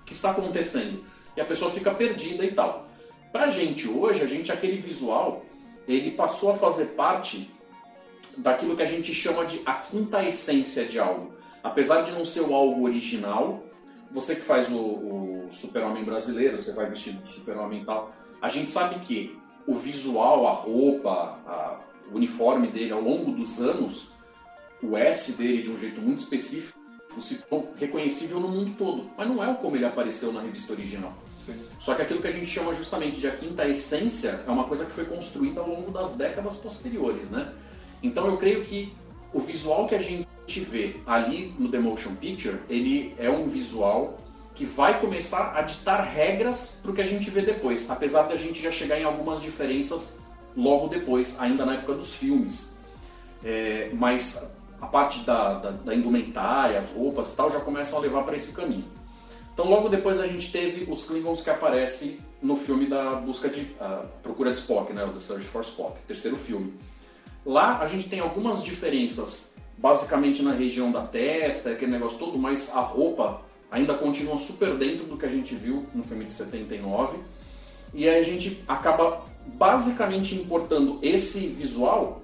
O 0.00 0.04
que 0.04 0.12
está 0.12 0.30
acontecendo? 0.30 1.04
E 1.36 1.40
a 1.40 1.44
pessoa 1.44 1.70
fica 1.70 1.92
perdida 1.92 2.44
e 2.44 2.52
tal. 2.52 2.88
Pra 3.32 3.48
gente 3.48 3.88
hoje, 3.88 4.22
a 4.22 4.26
gente, 4.26 4.52
aquele 4.52 4.80
visual, 4.80 5.44
ele 5.96 6.12
passou 6.12 6.52
a 6.52 6.56
fazer 6.56 6.86
parte 6.96 7.50
daquilo 8.36 8.76
que 8.76 8.82
a 8.82 8.86
gente 8.86 9.12
chama 9.12 9.44
de 9.44 9.60
a 9.64 9.74
quinta 9.74 10.22
essência 10.24 10.84
de 10.84 10.98
algo. 10.98 11.34
Apesar 11.62 12.02
de 12.02 12.12
não 12.12 12.24
ser 12.24 12.40
o 12.40 12.54
algo 12.54 12.84
original, 12.84 13.62
você 14.10 14.34
que 14.34 14.40
faz 14.40 14.70
o, 14.70 14.78
o 14.78 15.46
super-homem 15.50 16.04
brasileiro, 16.04 16.58
você 16.58 16.72
vai 16.72 16.86
vestido 16.86 17.22
de 17.22 17.28
super-homem 17.28 17.82
e 17.82 17.84
tal, 17.84 18.12
a 18.40 18.48
gente 18.48 18.70
sabe 18.70 18.98
que 19.00 19.38
o 19.66 19.74
visual, 19.74 20.46
a 20.46 20.52
roupa, 20.52 21.10
a, 21.46 21.80
o 22.12 22.16
uniforme 22.16 22.68
dele 22.68 22.92
ao 22.92 23.00
longo 23.00 23.32
dos 23.32 23.60
anos, 23.60 24.12
o 24.82 24.96
S 24.96 25.32
dele 25.32 25.62
de 25.62 25.70
um 25.70 25.78
jeito 25.78 26.00
muito 26.00 26.18
específico, 26.18 26.78
fosse 27.08 27.44
reconhecível 27.76 28.40
no 28.40 28.48
mundo 28.48 28.74
todo. 28.78 29.10
Mas 29.16 29.28
não 29.28 29.42
é 29.44 29.52
como 29.54 29.76
ele 29.76 29.84
apareceu 29.84 30.32
na 30.32 30.40
revista 30.40 30.72
original. 30.72 31.12
Só 31.78 31.94
que 31.94 32.02
aquilo 32.02 32.20
que 32.20 32.28
a 32.28 32.32
gente 32.32 32.46
chama 32.46 32.74
justamente 32.74 33.18
de 33.18 33.26
a 33.26 33.30
quinta 33.30 33.66
essência 33.66 34.42
é 34.46 34.50
uma 34.50 34.64
coisa 34.64 34.84
que 34.84 34.92
foi 34.92 35.04
construída 35.04 35.60
ao 35.60 35.68
longo 35.68 35.90
das 35.90 36.14
décadas 36.14 36.56
posteriores, 36.56 37.30
né? 37.30 37.52
Então 38.02 38.26
eu 38.26 38.36
creio 38.36 38.62
que 38.62 38.92
o 39.32 39.40
visual 39.40 39.86
que 39.86 39.94
a 39.94 39.98
gente 39.98 40.26
vê 40.60 40.96
ali 41.06 41.54
no 41.58 41.68
The 41.70 41.78
Motion 41.78 42.14
Picture, 42.14 42.60
ele 42.68 43.14
é 43.18 43.30
um 43.30 43.46
visual 43.46 44.18
que 44.54 44.64
vai 44.66 45.00
começar 45.00 45.56
a 45.56 45.62
ditar 45.62 46.02
regras 46.02 46.78
para 46.82 46.90
o 46.90 46.94
que 46.94 47.00
a 47.00 47.06
gente 47.06 47.30
vê 47.30 47.42
depois, 47.42 47.88
apesar 47.90 48.24
de 48.24 48.32
a 48.32 48.36
gente 48.36 48.60
já 48.60 48.70
chegar 48.70 48.98
em 48.98 49.04
algumas 49.04 49.40
diferenças 49.40 50.20
logo 50.56 50.88
depois, 50.88 51.38
ainda 51.40 51.64
na 51.64 51.74
época 51.74 51.94
dos 51.94 52.14
filmes. 52.14 52.74
É, 53.42 53.90
mas 53.94 54.50
a 54.80 54.86
parte 54.86 55.24
da, 55.24 55.54
da, 55.54 55.70
da, 55.70 55.94
indumentária, 55.94 56.78
as 56.78 56.90
roupas 56.90 57.32
e 57.32 57.36
tal, 57.36 57.50
já 57.50 57.60
começam 57.60 57.98
a 57.98 58.02
levar 58.02 58.22
para 58.24 58.36
esse 58.36 58.52
caminho. 58.52 58.84
Então 59.60 59.70
logo 59.70 59.90
depois 59.90 60.18
a 60.18 60.26
gente 60.26 60.50
teve 60.50 60.90
os 60.90 61.04
Klingons 61.04 61.42
que 61.42 61.50
aparecem 61.50 62.18
no 62.40 62.56
filme 62.56 62.86
da 62.86 63.16
busca 63.16 63.46
de 63.46 63.70
procura 64.22 64.50
de 64.50 64.56
Spock, 64.56 64.90
né, 64.90 65.04
o 65.04 65.12
The 65.12 65.20
Search 65.20 65.44
for 65.44 65.60
Spock, 65.60 66.00
terceiro 66.08 66.34
filme. 66.34 66.72
Lá 67.44 67.78
a 67.80 67.86
gente 67.86 68.08
tem 68.08 68.20
algumas 68.20 68.64
diferenças, 68.64 69.54
basicamente 69.76 70.42
na 70.42 70.54
região 70.54 70.90
da 70.90 71.02
testa, 71.02 71.72
aquele 71.72 71.90
negócio 71.92 72.18
todo, 72.18 72.38
mas 72.38 72.74
a 72.74 72.80
roupa 72.80 73.42
ainda 73.70 73.92
continua 73.92 74.38
super 74.38 74.74
dentro 74.76 75.04
do 75.04 75.18
que 75.18 75.26
a 75.26 75.28
gente 75.28 75.54
viu 75.54 75.84
no 75.94 76.02
filme 76.02 76.24
de 76.24 76.32
79. 76.32 77.18
E 77.92 78.08
aí 78.08 78.18
a 78.18 78.22
gente 78.22 78.64
acaba 78.66 79.26
basicamente 79.44 80.36
importando 80.36 80.98
esse 81.02 81.48
visual 81.48 82.22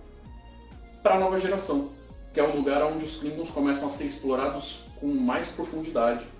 para 1.02 1.16
a 1.16 1.20
nova 1.20 1.36
geração, 1.38 1.90
que 2.32 2.40
é 2.40 2.42
o 2.42 2.56
lugar 2.56 2.82
onde 2.82 3.04
os 3.04 3.16
Klingons 3.16 3.50
começam 3.50 3.88
a 3.88 3.90
ser 3.90 4.04
explorados 4.04 4.86
com 4.98 5.08
mais 5.08 5.50
profundidade. 5.50 6.34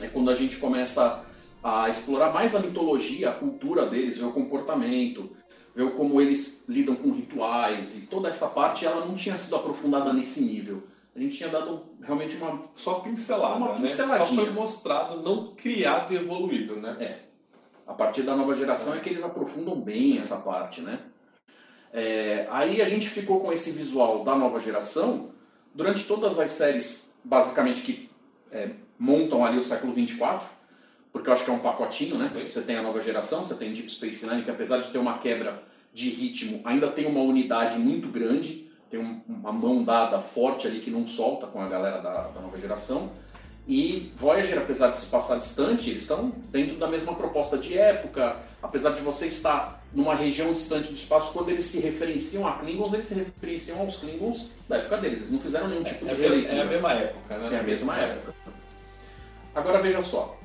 É 0.00 0.08
quando 0.08 0.30
a 0.30 0.34
gente 0.34 0.58
começa 0.58 1.24
a 1.62 1.88
explorar 1.88 2.32
mais 2.32 2.54
a 2.54 2.60
mitologia, 2.60 3.30
a 3.30 3.34
cultura 3.34 3.86
deles, 3.86 4.18
ver 4.18 4.26
o 4.26 4.32
comportamento, 4.32 5.30
ver 5.74 5.90
como 5.92 6.20
eles 6.20 6.64
lidam 6.68 6.94
com 6.94 7.12
rituais 7.12 7.96
e 7.96 8.02
toda 8.02 8.28
essa 8.28 8.48
parte 8.48 8.84
ela 8.84 9.04
não 9.06 9.14
tinha 9.14 9.36
sido 9.36 9.56
aprofundada 9.56 10.12
nesse 10.12 10.42
nível. 10.42 10.82
A 11.16 11.20
gente 11.20 11.36
tinha 11.36 11.48
dado 11.48 11.84
realmente 12.02 12.36
uma 12.36 12.60
só 12.74 12.94
pincelada, 12.94 13.54
uma 13.54 13.74
pinceladinha. 13.74 14.18
Né? 14.18 14.26
Só 14.26 14.34
foi 14.34 14.50
mostrado, 14.50 15.22
não 15.22 15.54
criado 15.54 16.12
e 16.12 16.16
evoluído, 16.16 16.76
né? 16.76 16.96
É. 17.00 17.18
A 17.86 17.94
partir 17.94 18.22
da 18.22 18.36
nova 18.36 18.54
geração 18.54 18.94
é 18.94 18.98
que 18.98 19.08
eles 19.08 19.22
aprofundam 19.22 19.80
bem 19.80 20.18
essa 20.18 20.38
parte, 20.38 20.80
né? 20.80 21.00
É, 21.92 22.48
aí 22.50 22.82
a 22.82 22.88
gente 22.88 23.08
ficou 23.08 23.40
com 23.40 23.52
esse 23.52 23.70
visual 23.70 24.24
da 24.24 24.34
nova 24.34 24.58
geração 24.58 25.30
durante 25.72 26.04
todas 26.04 26.38
as 26.40 26.50
séries, 26.50 27.14
basicamente, 27.22 27.82
que 27.82 28.10
é, 28.50 28.70
montam 28.98 29.44
ali 29.44 29.58
o 29.58 29.62
século 29.62 29.92
24, 29.92 30.46
porque 31.12 31.28
eu 31.28 31.32
acho 31.32 31.44
que 31.44 31.50
é 31.50 31.54
um 31.54 31.60
pacotinho, 31.60 32.16
né? 32.16 32.30
Você 32.46 32.62
tem 32.62 32.76
a 32.76 32.82
nova 32.82 33.00
geração, 33.00 33.44
você 33.44 33.54
tem 33.54 33.72
Deep 33.72 33.90
Space 33.90 34.26
Nine, 34.26 34.42
que 34.42 34.50
apesar 34.50 34.78
de 34.78 34.90
ter 34.90 34.98
uma 34.98 35.18
quebra 35.18 35.62
de 35.92 36.10
ritmo, 36.10 36.60
ainda 36.64 36.88
tem 36.88 37.06
uma 37.06 37.20
unidade 37.20 37.78
muito 37.78 38.08
grande, 38.08 38.68
tem 38.90 38.98
um, 38.98 39.20
uma 39.28 39.52
mão 39.52 39.84
dada 39.84 40.18
forte 40.18 40.66
ali 40.66 40.80
que 40.80 40.90
não 40.90 41.06
solta 41.06 41.46
com 41.46 41.60
a 41.60 41.68
galera 41.68 42.00
da, 42.00 42.28
da 42.28 42.40
nova 42.40 42.58
geração. 42.58 43.10
E 43.66 44.12
Voyager, 44.14 44.58
apesar 44.58 44.90
de 44.90 44.98
se 44.98 45.06
passar 45.06 45.38
distante, 45.38 45.88
eles 45.88 46.02
estão 46.02 46.32
dentro 46.50 46.76
da 46.76 46.86
mesma 46.86 47.14
proposta 47.14 47.56
de 47.56 47.78
época, 47.78 48.36
apesar 48.62 48.90
de 48.90 49.00
você 49.00 49.26
estar 49.26 49.82
numa 49.94 50.14
região 50.14 50.52
distante 50.52 50.88
do 50.88 50.94
espaço, 50.94 51.32
quando 51.32 51.48
eles 51.50 51.64
se 51.64 51.80
referenciam 51.80 52.46
a 52.46 52.52
Klingons, 52.52 52.92
eles 52.92 53.06
se 53.06 53.14
referenciam 53.14 53.80
aos 53.80 53.96
Klingons 53.98 54.46
da 54.68 54.76
época 54.76 54.98
deles. 54.98 55.20
Eles 55.20 55.30
não 55.30 55.40
fizeram 55.40 55.68
nenhum 55.68 55.84
tipo 55.84 56.04
é, 56.04 56.08
de 56.08 56.20
releitura. 56.20 56.54
É 56.54 56.60
a 56.60 56.64
mesma 56.64 56.92
época, 56.92 57.38
né? 57.38 57.56
É 57.56 57.60
a 57.60 57.62
mesma 57.62 57.96
época. 57.96 58.34
Agora 59.54 59.80
veja 59.80 60.02
só, 60.02 60.36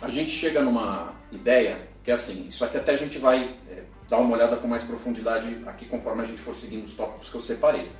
a 0.00 0.08
gente 0.08 0.30
chega 0.30 0.60
numa 0.60 1.14
ideia 1.30 1.88
que 2.02 2.10
é 2.10 2.14
assim, 2.14 2.46
isso 2.48 2.64
aqui 2.64 2.76
até 2.76 2.92
a 2.92 2.96
gente 2.96 3.18
vai 3.18 3.56
é, 3.70 3.82
dar 4.08 4.18
uma 4.18 4.34
olhada 4.34 4.56
com 4.56 4.66
mais 4.66 4.84
profundidade 4.84 5.62
aqui 5.66 5.84
conforme 5.86 6.22
a 6.22 6.24
gente 6.24 6.40
for 6.40 6.54
seguindo 6.54 6.84
os 6.84 6.96
tópicos 6.96 7.28
que 7.28 7.36
eu 7.36 7.40
separei. 7.40 7.92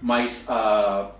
Mas 0.00 0.46
a 0.48 1.12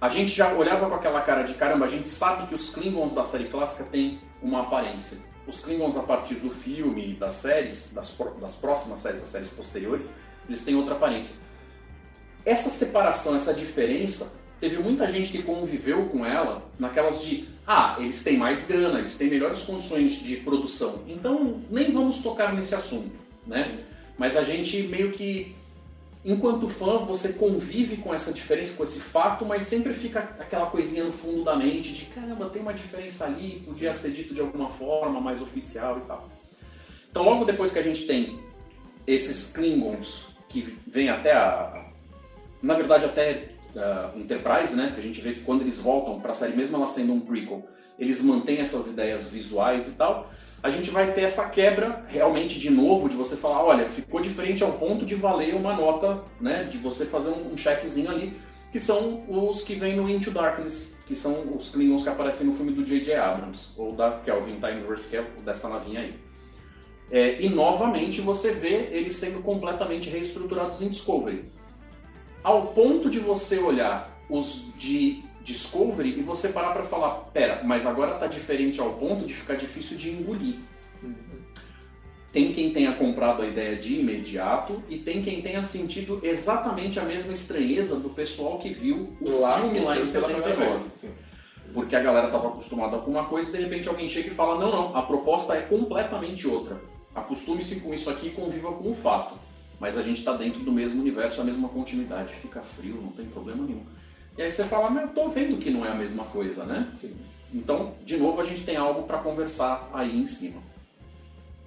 a 0.00 0.08
gente 0.08 0.30
já 0.30 0.52
olhava 0.52 0.88
com 0.88 0.94
aquela 0.94 1.20
cara 1.22 1.42
de 1.42 1.54
caramba, 1.54 1.86
a 1.86 1.88
gente 1.88 2.08
sabe 2.08 2.46
que 2.46 2.54
os 2.54 2.70
Klingons 2.70 3.14
da 3.14 3.24
série 3.24 3.44
clássica 3.44 3.84
têm 3.84 4.20
uma 4.42 4.62
aparência. 4.62 5.18
Os 5.46 5.60
Klingons, 5.60 5.96
a 5.96 6.02
partir 6.02 6.34
do 6.34 6.50
filme 6.50 7.12
e 7.12 7.14
das 7.14 7.32
séries, 7.34 7.92
das, 7.94 8.14
das 8.40 8.54
próximas 8.56 9.00
séries, 9.00 9.20
das 9.20 9.30
séries 9.30 9.48
posteriores, 9.48 10.14
eles 10.46 10.62
têm 10.64 10.74
outra 10.74 10.94
aparência. 10.94 11.36
Essa 12.44 12.68
separação, 12.68 13.34
essa 13.34 13.54
diferença, 13.54 14.34
teve 14.60 14.78
muita 14.78 15.10
gente 15.10 15.30
que 15.30 15.42
conviveu 15.42 16.06
com 16.06 16.24
ela 16.24 16.68
naquelas 16.78 17.22
de 17.22 17.48
ah, 17.66 17.96
eles 17.98 18.22
têm 18.22 18.36
mais 18.36 18.66
grana, 18.66 18.98
eles 18.98 19.16
têm 19.16 19.28
melhores 19.28 19.62
condições 19.62 20.20
de 20.20 20.36
produção, 20.36 21.02
então 21.08 21.60
nem 21.70 21.92
vamos 21.92 22.20
tocar 22.20 22.54
nesse 22.54 22.74
assunto, 22.74 23.16
né? 23.46 23.80
Mas 24.16 24.36
a 24.36 24.42
gente 24.42 24.82
meio 24.84 25.12
que 25.12 25.54
enquanto 26.24 26.68
fã, 26.68 26.98
você 26.98 27.34
convive 27.34 27.98
com 27.98 28.12
essa 28.12 28.32
diferença, 28.32 28.76
com 28.76 28.82
esse 28.82 28.98
fato, 29.00 29.44
mas 29.44 29.62
sempre 29.62 29.92
fica 29.92 30.20
aquela 30.40 30.66
coisinha 30.66 31.04
no 31.04 31.12
fundo 31.12 31.44
da 31.44 31.54
mente 31.54 31.92
de 31.92 32.06
caramba, 32.06 32.50
tem 32.50 32.60
uma 32.60 32.74
diferença 32.74 33.26
ali, 33.26 33.62
podia 33.64 33.94
ser 33.94 34.10
dito 34.10 34.34
de 34.34 34.40
alguma 34.40 34.68
forma 34.68 35.20
mais 35.20 35.40
oficial 35.40 35.98
e 35.98 36.00
tal. 36.00 36.28
Então, 37.08 37.22
logo 37.22 37.44
depois 37.44 37.72
que 37.72 37.78
a 37.78 37.82
gente 37.82 38.06
tem 38.06 38.40
esses 39.06 39.52
Klingons 39.52 40.36
que 40.48 40.76
vêm 40.86 41.08
até 41.08 41.32
a. 41.32 41.86
Na 42.60 42.74
verdade, 42.74 43.04
até 43.04 43.50
uh, 43.76 44.18
Enterprise, 44.18 44.74
né? 44.74 44.94
A 44.96 45.00
gente 45.00 45.20
vê 45.20 45.34
que 45.34 45.42
quando 45.42 45.60
eles 45.60 45.78
voltam 45.78 46.18
para 46.20 46.32
a 46.32 46.34
série, 46.34 46.56
mesmo 46.56 46.76
ela 46.76 46.86
sendo 46.86 47.12
um 47.12 47.20
prequel, 47.20 47.64
eles 47.98 48.22
mantêm 48.22 48.58
essas 48.58 48.88
ideias 48.88 49.28
visuais 49.28 49.88
e 49.88 49.92
tal 49.92 50.28
a 50.66 50.70
gente 50.70 50.90
vai 50.90 51.12
ter 51.12 51.22
essa 51.22 51.48
quebra 51.48 52.04
realmente 52.08 52.58
de 52.58 52.70
novo, 52.70 53.08
de 53.08 53.14
você 53.14 53.36
falar, 53.36 53.62
olha, 53.64 53.88
ficou 53.88 54.20
diferente 54.20 54.64
ao 54.64 54.72
ponto 54.72 55.06
de 55.06 55.14
valer 55.14 55.54
uma 55.54 55.74
nota, 55.74 56.22
né, 56.40 56.64
de 56.64 56.78
você 56.78 57.06
fazer 57.06 57.28
um 57.28 57.56
checkzinho 57.56 58.10
ali, 58.10 58.36
que 58.72 58.80
são 58.80 59.24
os 59.28 59.62
que 59.62 59.74
vêm 59.74 59.94
no 59.94 60.08
Into 60.08 60.30
Darkness, 60.30 60.96
que 61.06 61.14
são 61.14 61.54
os 61.54 61.70
Klingons 61.70 62.02
que 62.02 62.08
aparecem 62.08 62.46
no 62.46 62.52
filme 62.52 62.72
do 62.72 62.84
J.J. 62.84 63.14
Abrams, 63.14 63.70
ou 63.76 63.92
da 63.92 64.18
Kelvin 64.24 64.58
Timeverse, 64.58 65.08
que 65.08 65.16
é 65.16 65.22
dessa 65.44 65.68
navinha 65.68 66.00
aí. 66.00 66.14
É, 67.10 67.40
e 67.40 67.48
novamente 67.48 68.20
você 68.20 68.50
vê 68.50 68.88
eles 68.90 69.14
sendo 69.14 69.40
completamente 69.40 70.10
reestruturados 70.10 70.82
em 70.82 70.88
Discovery. 70.88 71.44
Ao 72.46 72.68
ponto 72.68 73.10
de 73.10 73.18
você 73.18 73.58
olhar 73.58 74.16
os 74.30 74.72
de 74.78 75.24
Discovery 75.42 76.16
e 76.16 76.22
você 76.22 76.50
parar 76.50 76.70
para 76.70 76.84
falar, 76.84 77.10
pera, 77.32 77.60
mas 77.64 77.84
agora 77.84 78.14
tá 78.14 78.28
diferente 78.28 78.80
ao 78.80 78.92
ponto 78.92 79.26
de 79.26 79.34
ficar 79.34 79.56
difícil 79.56 79.96
de 79.96 80.10
engolir. 80.10 80.54
Uhum. 81.02 81.40
Tem 82.32 82.52
quem 82.52 82.72
tenha 82.72 82.92
comprado 82.92 83.42
a 83.42 83.48
ideia 83.48 83.74
de 83.74 83.98
imediato 83.98 84.80
e 84.88 84.96
tem 84.96 85.22
quem 85.22 85.42
tenha 85.42 85.60
sentido 85.60 86.20
exatamente 86.22 87.00
a 87.00 87.02
mesma 87.02 87.32
estranheza 87.32 87.98
do 87.98 88.10
pessoal 88.10 88.60
que 88.60 88.68
viu 88.68 89.16
o 89.20 89.40
lá, 89.40 89.58
filme 89.58 89.80
lá 89.80 89.98
em 89.98 90.04
79. 90.04 90.90
Porque 91.74 91.96
a 91.96 92.00
galera 92.00 92.26
estava 92.26 92.46
acostumada 92.46 92.98
com 92.98 93.10
uma 93.10 93.24
coisa 93.24 93.48
e 93.48 93.52
de 93.54 93.64
repente 93.64 93.88
alguém 93.88 94.08
chega 94.08 94.28
e 94.28 94.30
fala: 94.30 94.56
não, 94.56 94.70
não, 94.70 94.96
a 94.96 95.02
proposta 95.02 95.52
é 95.56 95.62
completamente 95.62 96.46
outra. 96.46 96.80
Acostume-se 97.12 97.80
com 97.80 97.92
isso 97.92 98.08
aqui 98.08 98.28
e 98.28 98.30
conviva 98.30 98.70
com 98.70 98.88
o 98.88 98.94
fato. 98.94 99.45
Mas 99.78 99.98
a 99.98 100.02
gente 100.02 100.18
está 100.18 100.32
dentro 100.34 100.60
do 100.60 100.72
mesmo 100.72 101.00
universo, 101.00 101.40
a 101.40 101.44
mesma 101.44 101.68
continuidade. 101.68 102.34
Fica 102.34 102.62
frio, 102.62 103.00
não 103.02 103.12
tem 103.12 103.26
problema 103.26 103.64
nenhum. 103.64 103.84
E 104.36 104.42
aí 104.42 104.50
você 104.50 104.64
fala, 104.64 104.90
mas 104.90 105.04
eu 105.04 105.08
tô 105.10 105.28
vendo 105.28 105.58
que 105.58 105.70
não 105.70 105.84
é 105.84 105.90
a 105.90 105.94
mesma 105.94 106.24
coisa, 106.24 106.64
né? 106.64 106.90
Sim. 106.94 107.14
Então, 107.52 107.94
de 108.04 108.16
novo, 108.16 108.40
a 108.40 108.44
gente 108.44 108.64
tem 108.64 108.76
algo 108.76 109.04
para 109.04 109.18
conversar 109.18 109.88
aí 109.92 110.18
em 110.18 110.26
cima. 110.26 110.62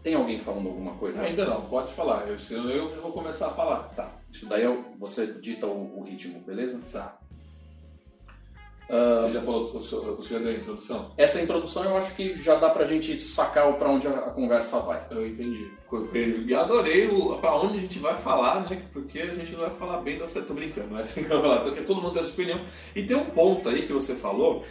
Tem 0.01 0.13
alguém 0.13 0.39
falando 0.39 0.67
alguma 0.67 0.93
coisa? 0.93 1.21
Ainda 1.21 1.45
não, 1.45 1.61
pode 1.63 1.91
falar. 1.91 2.27
Eu, 2.27 2.37
eu 2.69 3.01
vou 3.01 3.11
começar 3.11 3.47
a 3.47 3.51
falar. 3.51 3.79
Tá. 3.95 4.09
Isso 4.31 4.45
daí 4.45 4.63
eu, 4.63 4.85
você 4.97 5.27
dita 5.27 5.67
o, 5.67 5.99
o 5.99 6.03
ritmo, 6.03 6.39
beleza? 6.39 6.79
Tá. 6.91 7.18
Você 8.89 9.33
já 9.33 9.41
falou, 9.41 9.67
você 9.67 10.33
já 10.33 10.39
deu 10.39 10.49
a 10.49 10.55
introdução? 10.55 11.11
Essa 11.15 11.39
introdução 11.39 11.83
eu 11.83 11.97
acho 11.97 12.15
que 12.15 12.33
já 12.33 12.55
dá 12.55 12.71
pra 12.71 12.85
gente 12.85 13.19
sacar 13.19 13.71
para 13.73 13.87
onde 13.87 14.07
a, 14.07 14.11
conversa 14.11 14.79
vai. 14.79 15.05
Eu 15.11 15.27
entendi. 15.27 15.71
Eu 15.91 16.59
adorei 16.59 17.07
o, 17.07 17.37
pra 17.37 17.55
onde 17.55 17.77
a 17.77 17.81
gente 17.81 17.99
vai 17.99 18.17
falar, 18.17 18.61
né? 18.61 18.81
Porque 18.91 19.19
a 19.19 19.33
gente 19.33 19.51
não 19.51 19.59
vai 19.59 19.69
falar 19.69 19.97
bem 19.97 20.17
da 20.17 20.25
série. 20.25 20.45
Tô 20.45 20.55
brincando, 20.55 20.89
não 20.89 20.97
é 20.97 21.01
assim 21.01 21.23
que 21.23 21.31
eu 21.31 21.39
vou 21.39 21.49
falar. 21.51 21.61
Porque 21.61 21.81
todo 21.81 22.01
mundo 22.01 22.13
tem 22.13 22.21
a 22.21 22.25
sua 22.25 22.33
opinião. 22.33 22.61
E 22.95 23.03
tem 23.03 23.15
um 23.15 23.25
ponto 23.25 23.69
aí 23.69 23.85
que 23.85 23.93
você 23.93 24.15
falou 24.15 24.65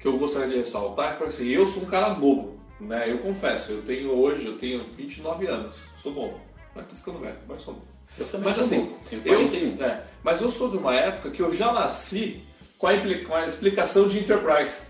que 0.00 0.06
eu 0.06 0.18
gostaria 0.18 0.48
de 0.48 0.56
ressaltar, 0.56 1.18
que 1.18 1.24
assim, 1.24 1.48
eu 1.48 1.66
sou 1.66 1.84
um 1.84 1.86
cara 1.86 2.14
novo, 2.14 2.60
né? 2.78 3.10
Eu 3.10 3.18
confesso, 3.18 3.72
eu 3.72 3.82
tenho 3.82 4.10
hoje, 4.10 4.46
eu 4.46 4.58
tenho 4.58 4.80
29 4.96 5.46
anos, 5.46 5.78
sou 6.00 6.12
novo. 6.12 6.38
Mas 6.74 6.86
tô 6.86 6.94
ficando 6.94 7.20
velho, 7.20 7.38
mas 7.48 7.62
sou 7.62 7.74
novo. 7.74 7.86
Eu 8.18 8.26
também 8.26 8.44
mas 8.44 8.54
sou 8.54 8.64
assim, 8.64 8.78
novo. 8.78 8.98
Eu, 9.24 9.84
é, 9.84 10.04
mas 10.22 10.42
eu 10.42 10.50
sou 10.50 10.68
de 10.68 10.76
uma 10.76 10.94
época 10.94 11.30
que 11.30 11.40
eu 11.40 11.50
já 11.50 11.72
nasci 11.72 12.44
com 12.84 12.88
a, 12.88 13.24
com 13.26 13.34
a 13.34 13.46
explicação 13.46 14.06
de 14.08 14.18
Enterprise. 14.18 14.82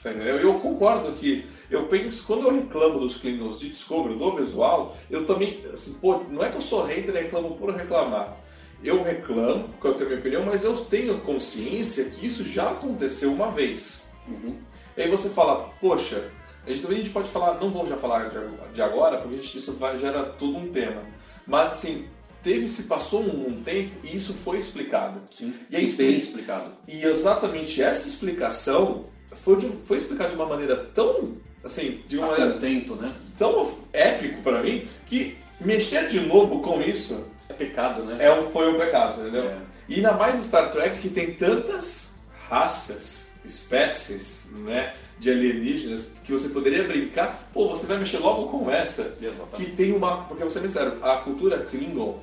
entendeu? 0.00 0.40
Eu 0.40 0.54
concordo 0.54 1.12
que 1.12 1.46
eu 1.70 1.86
penso, 1.86 2.24
quando 2.26 2.48
eu 2.48 2.52
reclamo 2.52 2.98
dos 2.98 3.16
Klingons 3.16 3.60
de 3.60 3.68
Discovery, 3.68 4.16
do 4.16 4.34
visual, 4.34 4.96
eu 5.08 5.24
também, 5.24 5.64
assim, 5.72 5.94
pô, 5.94 6.24
não 6.28 6.42
é 6.42 6.50
que 6.50 6.56
eu 6.56 6.60
sou 6.60 6.84
hater 6.84 7.14
e 7.14 7.22
reclamo 7.22 7.54
por 7.54 7.72
reclamar. 7.72 8.36
Eu 8.82 9.00
reclamo, 9.04 9.68
porque 9.68 9.86
eu 9.86 9.94
tenho 9.94 10.08
minha 10.08 10.20
opinião, 10.20 10.44
mas 10.44 10.64
eu 10.64 10.76
tenho 10.76 11.20
consciência 11.20 12.06
que 12.06 12.26
isso 12.26 12.42
já 12.42 12.70
aconteceu 12.70 13.32
uma 13.32 13.48
vez. 13.48 14.02
Uhum. 14.26 14.58
E 14.96 15.02
aí 15.02 15.08
você 15.08 15.30
fala, 15.30 15.70
poxa, 15.80 16.32
a 16.66 16.70
gente 16.70 16.82
também 16.82 16.98
a 16.98 17.00
gente 17.00 17.12
pode 17.12 17.30
falar, 17.30 17.60
não 17.60 17.70
vou 17.70 17.86
já 17.86 17.96
falar 17.96 18.28
de, 18.28 18.38
de 18.74 18.82
agora, 18.82 19.18
porque 19.18 19.36
isso 19.36 19.72
vai, 19.74 19.96
gera 19.98 20.24
todo 20.24 20.56
um 20.56 20.72
tema. 20.72 21.00
Mas 21.46 21.74
assim, 21.74 22.08
teve 22.42 22.68
se 22.68 22.84
passou 22.84 23.22
um, 23.22 23.48
um, 23.48 23.62
tempo 23.62 23.94
e 24.02 24.16
isso 24.16 24.34
foi 24.34 24.58
explicado. 24.58 25.20
Sim. 25.30 25.54
E 25.70 25.76
aí 25.76 25.86
bem 25.92 26.16
explicado. 26.16 26.72
E 26.86 27.04
exatamente 27.04 27.82
essa 27.82 28.06
explicação 28.06 29.06
foi, 29.32 29.56
de, 29.56 29.68
foi 29.84 29.96
explicada 29.96 30.30
de 30.30 30.36
uma 30.36 30.46
maneira 30.46 30.76
tão 30.76 31.36
assim, 31.64 32.02
de 32.08 32.18
uma 32.18 32.26
tá 32.26 32.32
maneira 32.32 32.54
contento, 32.54 32.96
né? 32.96 33.14
tão 33.38 33.78
épico 33.92 34.42
para 34.42 34.62
mim 34.62 34.84
que 35.06 35.36
mexer 35.60 36.08
de 36.08 36.20
novo 36.20 36.60
com 36.60 36.80
isso 36.82 37.28
é 37.48 37.52
pecado, 37.52 38.04
né? 38.04 38.24
É 38.24 38.32
um, 38.32 38.50
foi 38.50 38.72
um 38.72 38.78
pecado, 38.78 39.20
entendeu? 39.20 39.44
É. 39.44 39.58
E 39.88 39.96
ainda 39.96 40.12
mais 40.12 40.36
Star 40.44 40.70
Trek 40.70 40.98
que 40.98 41.08
tem 41.08 41.34
tantas 41.34 42.16
raças, 42.48 43.32
espécies, 43.44 44.50
né? 44.52 44.94
de 45.22 45.30
alienígenas 45.30 46.14
que 46.24 46.32
você 46.32 46.48
poderia 46.48 46.82
brincar, 46.82 47.48
pô, 47.52 47.68
você 47.68 47.86
vai 47.86 47.96
mexer 47.96 48.18
logo 48.18 48.48
com 48.48 48.68
essa. 48.68 49.16
Exatamente. 49.22 49.70
Que 49.70 49.76
tem 49.76 49.92
uma. 49.92 50.24
Porque 50.24 50.42
você 50.42 50.58
me 50.58 50.66
disseram, 50.66 50.96
a 51.00 51.18
cultura 51.18 51.58
Klingon. 51.60 52.20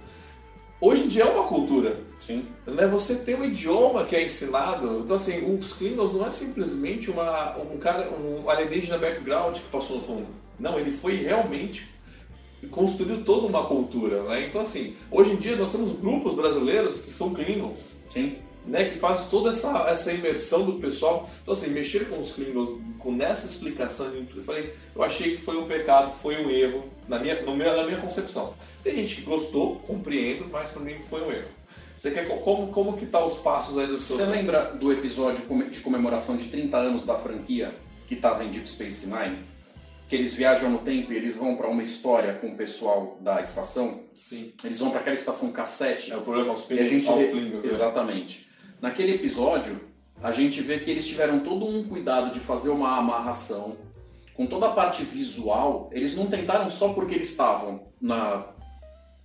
Hoje 0.81 1.03
em 1.03 1.07
dia 1.07 1.23
é 1.23 1.25
uma 1.25 1.47
cultura. 1.47 1.99
Sim. 2.19 2.45
Né? 2.65 2.87
Você 2.87 3.15
tem 3.15 3.35
um 3.35 3.43
idioma 3.43 4.05
que 4.05 4.15
é 4.15 4.23
ensinado. 4.23 5.01
Então, 5.03 5.15
assim, 5.15 5.57
os 5.57 5.73
Klingons 5.73 6.13
não 6.13 6.25
é 6.25 6.31
simplesmente 6.31 7.11
uma, 7.11 7.57
um 7.57 7.77
cara, 7.77 8.09
um 8.11 8.49
alienígena 8.49 8.97
background 8.97 9.57
que 9.57 9.69
passou 9.69 9.97
no 9.97 10.03
fundo. 10.03 10.27
Não, 10.59 10.79
ele 10.79 10.91
foi 10.91 11.15
realmente 11.15 11.87
construiu 12.71 13.23
toda 13.23 13.47
uma 13.47 13.65
cultura, 13.65 14.23
né? 14.23 14.45
Então, 14.45 14.61
assim, 14.61 14.93
hoje 15.09 15.31
em 15.31 15.37
dia 15.37 15.55
nós 15.55 15.71
temos 15.71 15.91
grupos 15.91 16.33
brasileiros 16.33 16.99
que 16.99 17.11
são 17.11 17.33
Klingons. 17.33 17.93
Sim 18.09 18.35
né, 18.69 18.85
que 18.85 18.99
faz 18.99 19.25
toda 19.25 19.49
essa, 19.49 19.85
essa 19.89 20.13
imersão 20.13 20.63
do 20.63 20.73
pessoal. 20.73 21.29
Então, 21.41 21.53
assim, 21.53 21.71
mexer 21.71 22.07
com 22.07 22.19
os 22.19 22.31
Klingons, 22.31 22.69
com 22.99 23.11
nessa 23.11 23.47
explicação, 23.47 24.13
eu 24.13 24.43
falei, 24.43 24.73
eu 24.95 25.03
achei 25.03 25.35
que 25.35 25.41
foi 25.41 25.57
um 25.57 25.67
pecado, 25.67 26.11
foi 26.11 26.43
um 26.45 26.49
erro, 26.49 26.85
na 27.07 27.17
minha, 27.17 27.41
no 27.41 27.55
meu, 27.55 27.75
na 27.75 27.83
minha 27.83 27.97
concepção. 27.97 28.53
Tem 28.83 28.95
gente 28.95 29.15
que 29.15 29.21
gostou, 29.21 29.77
compreendo, 29.77 30.47
mas 30.51 30.69
para 30.69 30.81
mim 30.81 30.99
foi 30.99 31.21
um 31.21 31.31
erro. 31.31 31.49
Você 31.97 32.11
quer 32.11 32.27
como, 32.27 32.67
como 32.67 32.95
que 32.95 33.05
tá 33.07 33.23
os 33.23 33.39
passos 33.39 33.77
aí 33.77 33.87
do 33.87 33.97
seu... 33.97 34.15
Você 34.15 34.25
lembra 34.25 34.71
do 34.73 34.93
episódio 34.93 35.43
de 35.69 35.79
comemoração 35.81 36.37
de 36.37 36.45
30 36.45 36.77
anos 36.77 37.05
da 37.05 37.15
franquia 37.15 37.75
que 38.07 38.13
estava 38.13 38.43
em 38.43 38.49
Deep 38.49 38.69
Space 38.69 39.07
Nine? 39.07 39.39
Que 40.07 40.15
eles 40.15 40.33
viajam 40.33 40.69
no 40.69 40.79
tempo 40.79 41.11
e 41.11 41.17
eles 41.17 41.35
vão 41.35 41.55
para 41.55 41.67
uma 41.67 41.83
história 41.83 42.33
com 42.35 42.47
o 42.47 42.55
pessoal 42.55 43.17
da 43.19 43.41
estação? 43.41 44.03
Sim. 44.15 44.53
Eles 44.63 44.79
vão 44.79 44.91
para 44.91 45.01
aquela 45.01 45.15
estação 45.15 45.51
cassete. 45.51 46.11
É 46.11 46.15
o 46.15 46.21
problema 46.21 46.51
aos 46.51 46.69
e 46.69 46.79
a 46.79 46.85
gente 46.85 47.07
aos 47.09 47.19
vê... 47.19 47.33
né? 47.33 47.59
Exatamente. 47.63 48.48
Naquele 48.81 49.15
episódio, 49.15 49.81
a 50.23 50.31
gente 50.31 50.61
vê 50.61 50.79
que 50.79 50.89
eles 50.89 51.05
tiveram 51.05 51.41
todo 51.41 51.65
um 51.65 51.83
cuidado 51.83 52.31
de 52.31 52.39
fazer 52.39 52.69
uma 52.69 52.97
amarração. 52.97 53.75
Com 54.33 54.45
toda 54.45 54.67
a 54.67 54.71
parte 54.71 55.03
visual, 55.03 55.89
eles 55.91 56.15
não 56.15 56.27
tentaram 56.27 56.69
só 56.69 56.93
porque 56.93 57.15
eles 57.15 57.29
estavam 57.29 57.87
na 58.01 58.45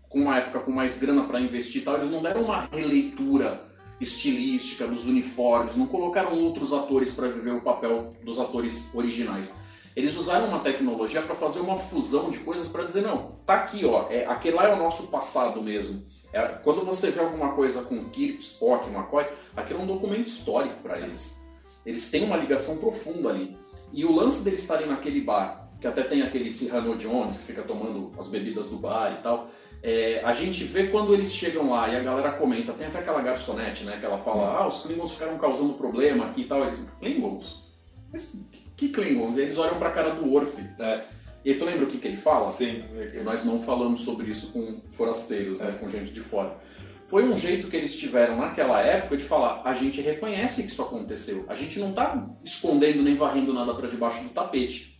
com 0.08 0.20
uma 0.20 0.38
época 0.38 0.60
com 0.60 0.70
mais 0.70 0.98
grana 0.98 1.24
para 1.24 1.40
investir 1.40 1.82
e 1.82 1.84
tal, 1.84 1.96
eles 1.96 2.10
não 2.10 2.22
deram 2.22 2.42
uma 2.42 2.68
releitura 2.72 3.60
estilística 4.00 4.86
dos 4.86 5.06
uniformes, 5.06 5.74
não 5.74 5.88
colocaram 5.88 6.32
outros 6.40 6.72
atores 6.72 7.12
para 7.12 7.26
viver 7.26 7.52
o 7.52 7.60
papel 7.60 8.14
dos 8.24 8.38
atores 8.38 8.94
originais. 8.94 9.56
Eles 9.96 10.16
usaram 10.16 10.46
uma 10.46 10.60
tecnologia 10.60 11.20
para 11.20 11.34
fazer 11.34 11.58
uma 11.58 11.76
fusão 11.76 12.30
de 12.30 12.38
coisas 12.38 12.68
para 12.68 12.84
dizer 12.84 13.02
não, 13.02 13.32
tá 13.44 13.54
aqui 13.54 13.84
ó, 13.84 14.06
é, 14.08 14.24
aquele 14.26 14.54
lá 14.54 14.68
é 14.68 14.74
o 14.74 14.78
nosso 14.78 15.08
passado 15.08 15.60
mesmo. 15.60 16.04
É, 16.34 16.42
quando 16.64 16.84
você 16.84 17.12
vê 17.12 17.20
alguma 17.20 17.52
coisa 17.52 17.82
com 17.82 18.04
Kirk, 18.06 18.42
Spock, 18.42 18.90
McCoy, 18.90 19.24
aquilo 19.56 19.80
é 19.80 19.82
um 19.84 19.86
documento 19.86 20.26
histórico 20.26 20.82
para 20.82 20.98
eles. 20.98 21.40
Eles 21.86 22.10
têm 22.10 22.24
uma 22.24 22.36
ligação 22.36 22.78
profunda 22.78 23.30
ali. 23.30 23.56
E 23.92 24.04
o 24.04 24.12
lance 24.12 24.42
deles 24.42 24.60
estarem 24.60 24.88
naquele 24.88 25.20
bar, 25.20 25.70
que 25.80 25.86
até 25.86 26.02
tem 26.02 26.22
aquele 26.22 26.50
Cyrano 26.50 26.96
Jones 26.96 27.38
que 27.38 27.44
fica 27.44 27.62
tomando 27.62 28.10
as 28.18 28.26
bebidas 28.26 28.68
do 28.68 28.78
bar 28.78 29.16
e 29.16 29.22
tal, 29.22 29.48
é, 29.80 30.22
a 30.24 30.32
gente 30.32 30.64
vê 30.64 30.88
quando 30.88 31.14
eles 31.14 31.32
chegam 31.32 31.70
lá 31.70 31.88
e 31.88 31.94
a 31.94 32.00
galera 32.00 32.32
comenta, 32.32 32.72
tem 32.72 32.88
até 32.88 32.98
aquela 32.98 33.22
garçonete, 33.22 33.84
né, 33.84 33.98
que 34.00 34.06
ela 34.06 34.18
fala, 34.18 34.46
Sim. 34.46 34.56
ah, 34.56 34.66
os 34.66 34.82
Klingons 34.82 35.12
ficaram 35.12 35.38
causando 35.38 35.74
problema 35.74 36.24
aqui 36.24 36.40
e 36.40 36.44
tal. 36.46 36.64
Eles, 36.64 36.88
Klingons? 36.98 37.62
Mas 38.10 38.34
que 38.76 38.88
Klingons? 38.88 39.36
E 39.36 39.42
eles 39.42 39.56
olham 39.56 39.78
pra 39.78 39.92
cara 39.92 40.10
do 40.10 40.28
Worf. 40.28 40.58
É. 40.80 41.04
E 41.44 41.54
tu 41.54 41.64
lembra 41.64 41.84
o 41.84 41.86
que, 41.86 41.98
que 41.98 42.08
ele 42.08 42.16
fala? 42.16 42.48
Sim. 42.48 42.82
Nós 43.22 43.44
não 43.44 43.60
falamos 43.60 44.00
sobre 44.00 44.30
isso 44.30 44.52
com 44.52 44.80
forasteiros, 44.90 45.58
né, 45.58 45.76
com 45.78 45.88
gente 45.88 46.12
de 46.12 46.20
fora. 46.20 46.56
Foi 47.04 47.28
um 47.28 47.36
jeito 47.36 47.68
que 47.68 47.76
eles 47.76 47.98
tiveram 47.98 48.38
naquela 48.38 48.80
época 48.80 49.16
de 49.16 49.24
falar: 49.24 49.60
a 49.64 49.74
gente 49.74 50.00
reconhece 50.00 50.62
que 50.62 50.70
isso 50.70 50.80
aconteceu, 50.80 51.44
a 51.48 51.54
gente 51.54 51.78
não 51.78 51.90
está 51.90 52.26
escondendo 52.42 53.02
nem 53.02 53.14
varrendo 53.14 53.52
nada 53.52 53.74
para 53.74 53.88
debaixo 53.88 54.24
do 54.24 54.30
tapete. 54.30 54.98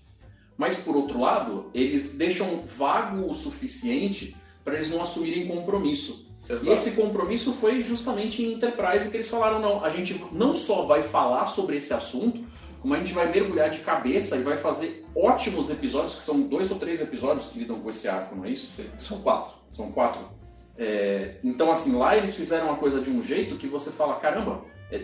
Mas 0.57 0.79
por 0.79 0.95
outro 0.95 1.19
lado, 1.19 1.71
eles 1.75 2.17
deixam 2.17 2.65
vago 2.67 3.29
o 3.29 3.35
suficiente 3.35 4.37
para 4.63 4.75
eles 4.75 4.91
não 4.91 5.03
assumirem 5.03 5.49
compromisso. 5.49 6.33
Exato. 6.49 6.67
E 6.67 6.73
esse 6.73 6.91
compromisso 6.93 7.53
foi 7.55 7.83
justamente 7.83 8.43
em 8.43 8.53
Enterprise 8.53 9.11
que 9.11 9.17
eles 9.17 9.29
falaram: 9.29 9.61
não, 9.61 9.83
a 9.83 9.89
gente 9.89 10.23
não 10.31 10.55
só 10.55 10.85
vai 10.85 11.03
falar 11.03 11.47
sobre 11.47 11.79
esse 11.79 11.95
assunto, 11.95 12.45
como 12.85 12.93
a 12.93 12.99
gente 12.99 13.15
vai 13.15 13.33
mergulhar 13.33 13.71
de 13.71 13.79
cabeça 13.79 14.37
e 14.37 14.43
vai 14.43 14.59
fazer 14.59 15.07
ótimos 15.17 15.71
episódios, 15.71 16.17
que 16.17 16.21
são 16.21 16.43
dois 16.43 16.71
ou 16.71 16.79
três 16.79 17.01
episódios 17.01 17.47
que 17.47 17.59
lidam 17.59 17.81
com 17.81 17.89
esse 17.89 18.07
arco, 18.07 18.37
não 18.37 18.45
é 18.45 18.51
isso? 18.51 18.85
São 18.99 19.23
quatro. 19.23 19.53
São 19.73 19.91
quatro. 19.91 20.29
É, 20.77 21.37
então, 21.43 21.71
assim, 21.71 21.97
lá 21.97 22.15
eles 22.15 22.35
fizeram 22.35 22.71
a 22.71 22.77
coisa 22.77 23.01
de 23.01 23.09
um 23.09 23.23
jeito 23.23 23.57
que 23.57 23.67
você 23.67 23.91
fala, 23.91 24.17
caramba, 24.17 24.67
é, 24.93 25.01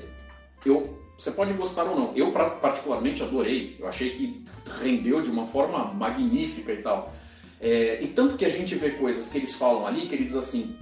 eu, 0.66 1.02
você 1.16 1.30
pode 1.30 1.54
gostar 1.54 1.84
ou 1.84 1.96
não. 1.96 2.14
Eu, 2.14 2.30
particularmente, 2.32 3.22
adorei. 3.22 3.78
Eu 3.80 3.88
achei 3.88 4.10
que 4.10 4.44
rendeu 4.82 5.22
de 5.22 5.30
uma 5.30 5.46
forma 5.46 5.86
magnífica 5.94 6.74
e 6.74 6.82
tal. 6.82 7.14
É, 7.58 7.98
e 8.02 8.08
tanto 8.08 8.36
que 8.36 8.44
a 8.44 8.50
gente 8.50 8.74
vê 8.74 8.90
coisas 8.90 9.30
que 9.30 9.38
eles 9.38 9.54
falam 9.54 9.86
ali, 9.86 10.06
que 10.06 10.14
eles 10.14 10.26
dizem 10.26 10.40
assim, 10.40 10.76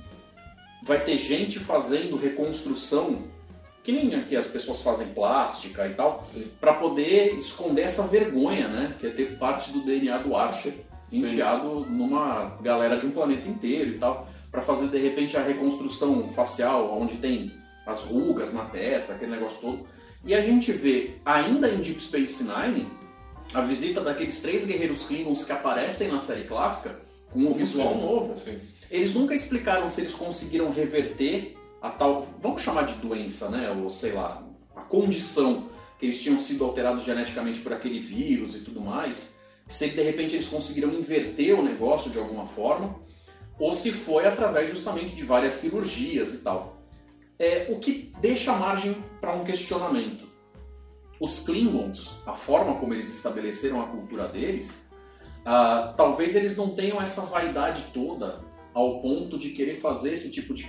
vai 0.83 0.99
ter 1.05 1.17
gente 1.17 1.61
fazendo 1.61 2.17
reconstrução 2.17 3.23
que 3.89 3.93
nem 3.93 4.15
aqui 4.17 4.37
as 4.37 4.49
pessoas 4.49 4.83
fazem 4.83 5.07
plástica 5.15 5.87
e 5.87 5.95
tal, 5.95 6.23
para 6.61 6.75
poder 6.75 7.39
esconder 7.39 7.85
essa 7.85 8.07
vergonha, 8.07 8.69
né? 8.69 8.95
Que 8.99 9.07
é 9.07 9.11
ter 9.11 9.39
parte 9.39 9.73
do 9.73 9.81
DNA 9.81 10.19
do 10.19 10.37
Archer 10.37 10.75
Sim. 11.07 11.21
enfiado 11.21 11.87
numa 11.89 12.59
galera 12.61 12.99
de 12.99 13.07
um 13.07 13.11
planeta 13.11 13.49
inteiro 13.49 13.93
e 13.93 13.99
tal, 13.99 14.29
para 14.51 14.61
fazer 14.61 14.89
de 14.89 14.99
repente 14.99 15.39
a 15.39 15.43
reconstrução 15.43 16.29
facial, 16.29 17.01
onde 17.01 17.17
tem 17.17 17.51
as 17.87 18.03
rugas 18.03 18.53
na 18.53 18.67
testa, 18.67 19.15
aquele 19.15 19.31
negócio 19.31 19.63
todo. 19.63 19.87
E 20.23 20.35
a 20.35 20.43
gente 20.43 20.71
vê, 20.71 21.15
ainda 21.25 21.71
em 21.71 21.79
Deep 21.79 21.99
Space 21.99 22.45
Nine, 22.45 22.87
a 23.55 23.63
visita 23.63 24.03
daqueles 24.03 24.43
três 24.43 24.67
guerreiros 24.67 25.07
Klingons 25.07 25.47
que 25.47 25.53
aparecem 25.53 26.09
na 26.09 26.19
série 26.19 26.45
clássica 26.45 27.01
com 27.33 27.39
um 27.39 27.55
visual 27.55 27.95
Sim. 27.95 28.01
novo. 28.03 28.37
Sim. 28.37 28.59
Eles 28.91 29.15
nunca 29.15 29.35
explicaram 29.35 29.89
se 29.89 30.03
eles 30.03 30.15
conseguiram 30.15 30.71
reverter 30.71 31.58
a 31.81 31.91
tal, 31.91 32.23
vamos 32.41 32.61
chamar 32.61 32.83
de 32.83 32.95
doença, 32.95 33.49
né? 33.49 33.71
Ou 33.71 33.89
sei 33.89 34.13
lá, 34.13 34.43
a 34.75 34.83
condição 34.83 35.69
que 35.99 36.07
eles 36.07 36.23
tinham 36.23 36.39
sido 36.39 36.65
alterados 36.65 37.05
geneticamente 37.05 37.61
por 37.61 37.73
aquele 37.73 38.01
vírus 38.01 38.55
e 38.55 38.61
tudo 38.61 38.81
mais, 38.81 39.37
se 39.67 39.89
de 39.89 40.03
repente 40.03 40.35
eles 40.35 40.49
conseguiram 40.49 40.93
inverter 40.93 41.59
o 41.59 41.63
negócio 41.63 42.11
de 42.11 42.19
alguma 42.19 42.47
forma, 42.47 42.97
ou 43.59 43.73
se 43.73 43.91
foi 43.91 44.27
através 44.27 44.71
justamente 44.71 45.15
de 45.15 45.25
várias 45.25 45.55
cirurgias 45.55 46.35
e 46.35 46.39
tal. 46.39 46.79
É, 47.39 47.67
o 47.71 47.79
que 47.79 48.13
deixa 48.21 48.53
margem 48.53 48.97
para 49.21 49.35
um 49.35 49.45
questionamento. 49.45 50.27
Os 51.21 51.41
Klingons, 51.41 52.13
a 52.27 52.33
forma 52.33 52.77
como 52.77 52.95
eles 52.95 53.13
estabeleceram 53.13 53.81
a 53.81 53.87
cultura 53.87 54.29
deles, 54.29 54.89
ah, 55.45 55.95
talvez 55.97 56.37
eles 56.37 56.57
não 56.57 56.71
tenham 56.71 57.01
essa 57.01 57.23
vaidade 57.23 57.87
toda 57.93 58.41
ao 58.73 59.01
ponto 59.01 59.39
de 59.39 59.51
querer 59.51 59.75
fazer 59.77 60.13
esse 60.13 60.31
tipo 60.31 60.55
de 60.55 60.69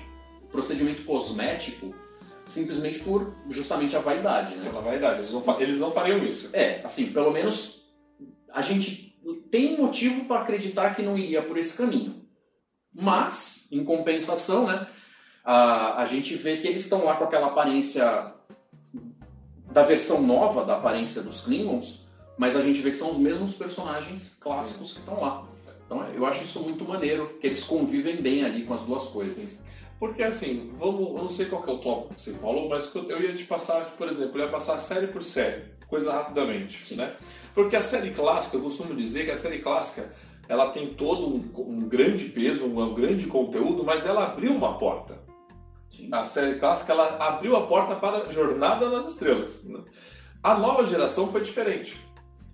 procedimento 0.52 1.04
cosmético 1.04 1.94
simplesmente 2.46 3.00
por 3.00 3.32
justamente 3.50 3.96
a 3.96 4.00
vaidade, 4.00 4.56
né? 4.56 4.64
Pela 4.66 4.82
vaidade, 4.82 5.20
eles 5.20 5.32
não, 5.32 5.62
eles 5.62 5.78
não 5.78 5.92
fariam 5.92 6.24
isso. 6.26 6.50
É, 6.52 6.82
assim, 6.84 7.12
pelo 7.12 7.32
menos 7.32 7.84
a 8.52 8.62
gente 8.62 9.10
tem 9.52 9.78
motivo 9.78 10.26
para 10.26 10.42
acreditar 10.42 10.96
que 10.96 11.04
não 11.04 11.18
iria 11.18 11.42
por 11.42 11.58
esse 11.58 11.78
caminho. 11.78 12.26
Mas, 13.00 13.68
em 13.72 13.84
compensação, 13.84 14.66
né, 14.66 14.88
a, 15.44 16.02
a 16.02 16.06
gente 16.08 16.36
vê 16.36 16.58
que 16.58 16.68
eles 16.68 16.82
estão 16.82 17.06
lá 17.06 17.16
com 17.16 17.24
aquela 17.24 17.48
aparência 17.48 18.34
da 19.72 19.84
versão 19.84 20.24
nova 20.24 20.66
da 20.66 20.78
aparência 20.78 21.22
dos 21.22 21.42
Klingons, 21.42 22.08
mas 22.38 22.56
a 22.56 22.62
gente 22.62 22.82
vê 22.82 22.90
que 22.90 22.98
são 22.98 23.12
os 23.12 23.20
mesmos 23.20 23.54
personagens 23.54 24.36
clássicos 24.40 24.90
Sim. 24.90 24.94
que 24.96 25.00
estão 25.02 25.22
lá. 25.22 25.48
Então 25.86 26.04
eu 26.10 26.26
acho 26.26 26.44
isso 26.44 26.62
muito 26.62 26.84
maneiro, 26.84 27.38
que 27.40 27.46
eles 27.46 27.64
convivem 27.64 28.22
bem 28.22 28.44
ali 28.44 28.64
com 28.64 28.74
as 28.74 28.82
duas 28.84 29.08
coisas. 29.08 29.48
Sim. 29.48 29.69
Porque 30.00 30.24
assim, 30.24 30.72
vamos, 30.76 31.10
eu 31.10 31.16
não 31.16 31.28
sei 31.28 31.48
qual 31.48 31.62
que 31.62 31.70
é 31.70 31.74
o 31.74 31.78
tópico 31.78 32.16
que 32.16 32.22
você 32.22 32.34
falou, 32.36 32.70
mas 32.70 32.90
eu 32.96 33.22
ia 33.22 33.36
te 33.36 33.44
passar, 33.44 33.84
por 33.98 34.08
exemplo, 34.08 34.40
eu 34.40 34.46
ia 34.46 34.52
passar 34.52 34.78
série 34.78 35.08
por 35.08 35.22
série, 35.22 35.66
coisa 35.90 36.14
rapidamente, 36.14 36.88
Sim. 36.88 36.96
né? 36.96 37.14
Porque 37.54 37.76
a 37.76 37.82
série 37.82 38.12
clássica, 38.12 38.56
eu 38.56 38.62
costumo 38.62 38.96
dizer 38.96 39.26
que 39.26 39.32
a 39.32 39.36
série 39.36 39.60
clássica, 39.60 40.10
ela 40.48 40.70
tem 40.70 40.94
todo 40.94 41.28
um, 41.28 41.52
um 41.58 41.90
grande 41.90 42.26
peso, 42.26 42.66
um, 42.66 42.82
um, 42.82 42.94
grande 42.94 43.28
conteúdo, 43.28 43.84
mas 43.84 44.06
ela 44.06 44.24
abriu 44.24 44.54
uma 44.54 44.78
porta. 44.78 45.20
Sim. 45.90 46.08
A 46.14 46.24
série 46.24 46.58
clássica, 46.58 46.94
ela 46.94 47.18
abriu 47.20 47.58
a 47.58 47.68
porta 47.68 47.96
para 47.98 48.24
a 48.24 48.32
Jornada 48.32 48.88
nas 48.88 49.10
Estrelas. 49.10 49.66
Né? 49.66 49.82
A 50.42 50.58
nova 50.58 50.86
geração 50.86 51.30
foi 51.30 51.42
diferente. 51.42 52.00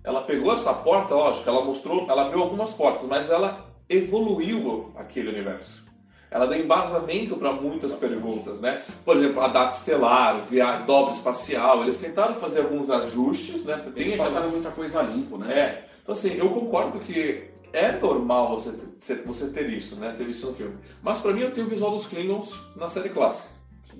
Ela 0.02 0.22
pegou 0.22 0.52
essa 0.52 0.74
porta, 0.74 1.14
lógico, 1.14 1.48
ela 1.48 1.64
mostrou, 1.64 2.10
ela 2.10 2.26
abriu 2.26 2.42
algumas 2.42 2.74
portas, 2.74 3.04
mas 3.06 3.30
ela 3.30 3.72
evoluiu 3.88 4.92
aquele 4.96 5.28
universo. 5.28 5.85
Ela 6.30 6.46
dá 6.46 6.56
embasamento 6.58 7.36
para 7.36 7.52
muitas 7.52 7.94
perguntas, 7.94 8.60
né? 8.60 8.82
Por 9.04 9.16
exemplo, 9.16 9.40
a 9.40 9.48
data 9.48 9.76
estelar, 9.76 10.40
via 10.48 10.78
dobra 10.80 11.12
espacial, 11.12 11.82
eles 11.82 11.96
tentaram 11.98 12.34
fazer 12.34 12.60
alguns 12.60 12.90
ajustes, 12.90 13.64
né? 13.64 13.82
Eles 13.94 14.08
Tem 14.10 14.16
passaram 14.18 14.36
aquela- 14.38 14.52
muita 14.52 14.70
coisa 14.70 15.00
a 15.00 15.02
limpo, 15.02 15.38
né? 15.38 15.52
É, 15.58 15.84
então 16.02 16.12
assim, 16.12 16.34
eu 16.36 16.50
concordo 16.50 16.98
que 17.00 17.44
é 17.72 17.92
normal 17.92 18.48
você 18.58 18.72
ter, 18.72 19.22
você 19.24 19.48
ter 19.48 19.68
isso, 19.68 19.96
né? 19.96 20.14
Ter 20.16 20.28
isso 20.28 20.46
no 20.46 20.54
filme. 20.54 20.76
Mas 21.02 21.20
pra 21.20 21.32
mim 21.32 21.40
eu 21.42 21.50
tenho 21.52 21.66
o 21.66 21.70
visual 21.70 21.90
dos 21.92 22.06
Klingons 22.06 22.54
na 22.74 22.88
série 22.88 23.08
clássica. 23.10 23.55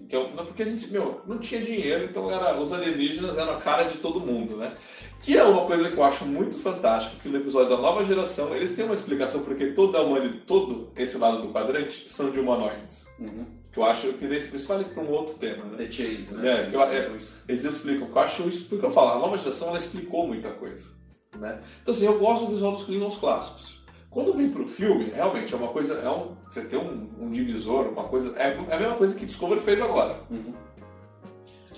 Que 0.08 0.14
é, 0.16 0.20
porque 0.24 0.62
a 0.62 0.66
gente, 0.66 0.88
meu, 0.92 1.20
não 1.26 1.38
tinha 1.38 1.60
dinheiro, 1.60 2.04
então 2.04 2.30
era, 2.30 2.60
os 2.60 2.72
alienígenas 2.72 3.36
eram 3.38 3.54
a 3.54 3.60
cara 3.60 3.84
de 3.84 3.98
todo 3.98 4.20
mundo, 4.20 4.56
né? 4.56 4.74
Que 5.22 5.36
é 5.36 5.42
uma 5.42 5.64
coisa 5.66 5.90
que 5.90 5.96
eu 5.96 6.04
acho 6.04 6.24
muito 6.26 6.56
fantástico, 6.58 7.16
que 7.20 7.28
no 7.28 7.38
episódio 7.38 7.70
da 7.70 7.76
nova 7.82 8.04
geração 8.04 8.54
eles 8.54 8.72
têm 8.76 8.84
uma 8.84 8.94
explicação 8.94 9.42
porque 9.42 9.66
toda 9.72 9.98
a 9.98 10.02
humanidade, 10.02 10.42
todo 10.46 10.92
esse 10.96 11.18
lado 11.18 11.42
do 11.42 11.48
quadrante 11.48 12.08
são 12.08 12.30
de 12.30 12.38
humanoides. 12.38 13.06
Uhum. 13.18 13.46
Que 13.72 13.78
eu 13.80 13.84
acho 13.84 14.12
que 14.14 14.24
isso 14.26 14.68
vale 14.68 14.84
para 14.84 15.02
um 15.02 15.10
outro 15.10 15.34
tema, 15.34 15.64
né? 15.64 15.76
The 15.84 15.90
Chase, 15.90 16.34
né? 16.34 16.68
É, 16.70 16.74
eu- 16.74 16.82
é, 16.82 17.10
eles 17.48 17.64
explicam, 17.64 18.08
eu 18.08 18.18
acho 18.20 18.46
isso 18.48 18.68
porque 18.68 18.86
eu 18.86 18.90
falo, 18.92 19.10
a 19.10 19.18
nova 19.18 19.36
geração 19.36 19.68
ela 19.68 19.78
explicou 19.78 20.26
muita 20.26 20.50
coisa. 20.50 20.94
Né? 21.36 21.60
Então 21.82 21.92
assim, 21.92 22.06
eu 22.06 22.18
gosto 22.18 22.46
do 22.46 22.52
visual 22.52 22.72
dos 22.72 22.84
Klingons 22.84 23.18
clássicos. 23.18 23.75
Quando 24.16 24.32
vem 24.32 24.50
pro 24.50 24.66
filme, 24.66 25.10
realmente 25.10 25.52
é 25.52 25.56
uma 25.58 25.68
coisa, 25.68 25.98
é 25.98 26.08
um, 26.08 26.34
você 26.50 26.62
tem 26.62 26.78
um, 26.78 27.06
um 27.20 27.30
divisor, 27.30 27.88
uma 27.88 28.04
coisa, 28.04 28.34
é, 28.38 28.56
é 28.70 28.74
a 28.74 28.78
mesma 28.78 28.94
coisa 28.94 29.14
que 29.14 29.26
Discovery 29.26 29.60
fez 29.60 29.82
agora. 29.82 30.22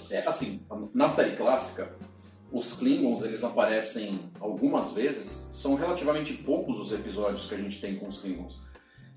É, 0.08 0.24
assim, 0.24 0.64
na 0.94 1.08
série 1.08 1.34
clássica, 1.34 1.92
os 2.52 2.74
Klingons 2.74 3.24
eles 3.24 3.42
aparecem 3.42 4.20
algumas 4.38 4.92
vezes, 4.92 5.50
são 5.52 5.74
relativamente 5.74 6.32
poucos 6.34 6.78
os 6.78 6.92
episódios 6.92 7.48
que 7.48 7.56
a 7.56 7.58
gente 7.58 7.80
tem 7.80 7.96
com 7.96 8.06
os 8.06 8.20
Klingons. 8.20 8.60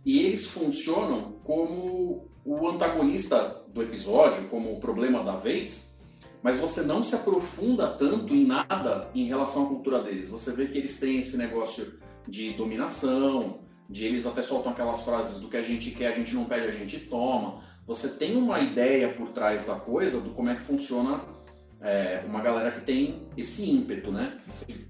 E 0.04 0.26
eles 0.26 0.48
funcionam 0.48 1.34
como 1.44 2.28
o 2.44 2.68
antagonista 2.68 3.64
do 3.68 3.84
episódio, 3.84 4.50
como 4.50 4.74
o 4.74 4.80
problema 4.80 5.24
da 5.24 5.36
vez, 5.36 5.96
mas 6.42 6.58
você 6.58 6.82
não 6.82 7.04
se 7.04 7.14
aprofunda 7.14 7.88
tanto 7.88 8.34
em 8.34 8.48
nada 8.48 9.12
em 9.14 9.26
relação 9.26 9.66
à 9.66 9.68
cultura 9.68 10.02
deles. 10.02 10.28
Você 10.28 10.52
vê 10.54 10.66
que 10.66 10.80
eles 10.80 11.00
têm 11.00 11.20
esse 11.20 11.38
negócio 11.38 12.02
de 12.28 12.54
dominação, 12.54 13.60
de 13.90 14.06
eles 14.06 14.26
até 14.26 14.42
soltam 14.42 14.72
aquelas 14.72 15.04
frases 15.04 15.40
do 15.40 15.50
que 15.50 15.58
a 15.58 15.62
gente 15.62 15.92
quer, 15.92 16.08
a 16.08 16.16
gente 16.16 16.34
não 16.34 16.46
pede, 16.46 16.68
a 16.68 16.72
gente 16.72 17.00
toma. 17.02 17.60
Você 17.86 18.10
tem 18.10 18.38
uma 18.38 18.60
ideia 18.60 19.10
por 19.10 19.30
trás 19.30 19.66
da 19.66 19.76
coisa 19.76 20.22
do 20.22 20.30
como 20.30 20.50
é 20.50 20.56
que 20.56 20.62
funciona 20.62 21.22
é, 21.82 22.24
uma 22.26 22.42
galera 22.42 22.72
que 22.72 22.82
tem 22.82 23.28
esse 23.36 23.70
ímpeto, 23.70 24.12
né? 24.12 24.38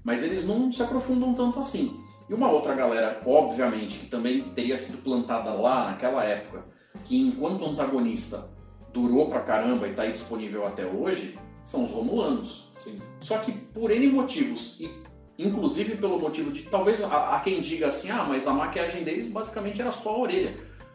Mas 0.04 0.22
eles 0.22 0.46
não 0.46 0.70
se 0.70 0.82
aprofundam 0.82 1.34
tanto 1.34 1.58
assim. 1.58 1.98
E 2.28 2.34
uma 2.34 2.50
outra 2.50 2.74
galera, 2.74 3.20
obviamente, 3.26 3.98
que 3.98 4.06
também 4.06 4.50
teria 4.50 4.76
sido 4.76 5.02
plantada 5.02 5.52
lá 5.52 5.90
naquela 5.90 6.22
época, 6.24 6.64
que 7.04 7.20
enquanto 7.20 7.64
antagonista 7.64 8.48
durou 8.92 9.28
pra 9.28 9.40
caramba 9.40 9.88
e 9.88 9.94
tá 9.94 10.02
aí 10.02 10.12
disponível 10.12 10.66
até 10.66 10.86
hoje, 10.86 11.38
são 11.64 11.84
os 11.84 11.90
Romulanos. 11.90 12.70
Sim. 12.78 13.00
Só 13.20 13.38
que 13.38 13.52
por 13.52 13.90
N 13.90 14.06
motivos, 14.08 14.78
e 14.80 14.88
inclusive 15.46 15.96
pelo 15.96 16.18
motivo 16.18 16.50
de 16.52 16.62
talvez 16.62 17.02
há 17.02 17.40
quem 17.42 17.60
diga 17.60 17.88
assim, 17.88 18.10
ah, 18.10 18.24
mas 18.28 18.46
a 18.46 18.52
maquiagem 18.52 19.02
deles 19.02 19.28
basicamente 19.28 19.80
era 19.80 19.90
só 19.90 20.10
a 20.10 20.18
orelha. 20.18 20.54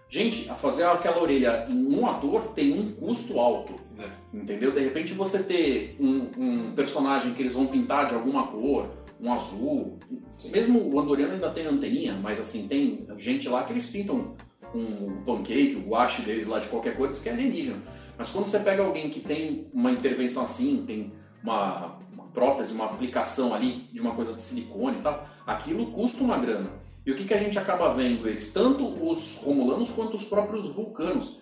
Gente, 0.10 0.50
a 0.50 0.56
fazer 0.56 0.86
aquela 0.86 1.22
orelha 1.22 1.68
em 1.70 1.94
um 1.94 2.08
ator 2.08 2.54
tem 2.56 2.72
um 2.72 2.94
custo 2.94 3.40
alto. 3.40 3.74
Né? 3.96 4.10
Entendeu? 4.34 4.72
De 4.72 4.80
repente 4.80 5.14
você 5.14 5.44
ter 5.44 5.98
um, 6.00 6.30
um 6.38 6.72
personagem 6.72 7.34
que 7.34 7.42
eles 7.42 7.54
vão 7.54 7.68
pintar 7.68 8.08
de 8.08 8.16
alguma 8.16 8.48
cor, 8.48 8.90
um 9.20 9.34
azul. 9.34 10.00
Mesmo 10.46 10.80
o 10.80 11.00
Andoriano 11.00 11.34
ainda 11.34 11.50
tem 11.50 11.66
anteninha, 11.66 12.18
mas 12.22 12.40
assim, 12.40 12.68
tem 12.68 13.06
gente 13.18 13.50
lá 13.50 13.64
que 13.64 13.74
eles 13.74 13.88
pintam 13.88 14.36
um 14.74 15.24
pancake, 15.24 15.76
o 15.76 15.90
guache 15.90 16.22
deles 16.22 16.48
lá 16.48 16.60
de 16.60 16.68
qualquer 16.68 16.96
cor, 16.96 17.10
diz 17.10 17.20
que 17.20 17.30
é 17.30 17.34
alienígena. 17.34 17.82
Mas 18.18 18.32
quando 18.32 18.46
você 18.46 18.60
pega 18.60 18.84
alguém 18.84 19.10
que 19.10 19.20
tem 19.20 19.68
uma 19.74 19.92
intervenção 19.92 20.44
assim, 20.44 20.84
tem 20.86 21.12
uma 21.44 22.00
prótese, 22.38 22.72
uma 22.72 22.86
aplicação 22.86 23.52
ali 23.52 23.90
de 23.92 24.00
uma 24.00 24.14
coisa 24.14 24.32
de 24.32 24.42
silicone 24.44 25.00
e 25.00 25.02
tal, 25.02 25.28
aquilo 25.48 25.88
custa 25.88 26.24
uma 26.24 26.38
grana. 26.38 26.70
E 27.04 27.12
o 27.12 27.16
que, 27.16 27.26
que 27.26 27.34
a 27.34 27.38
gente 27.38 27.58
acaba 27.58 27.92
vendo 27.92 28.28
eles? 28.28 28.54
Tanto 28.54 28.86
os 29.04 29.38
romulanos 29.38 29.90
quanto 29.90 30.16
os 30.16 30.26
próprios 30.26 30.76
vulcanos. 30.76 31.40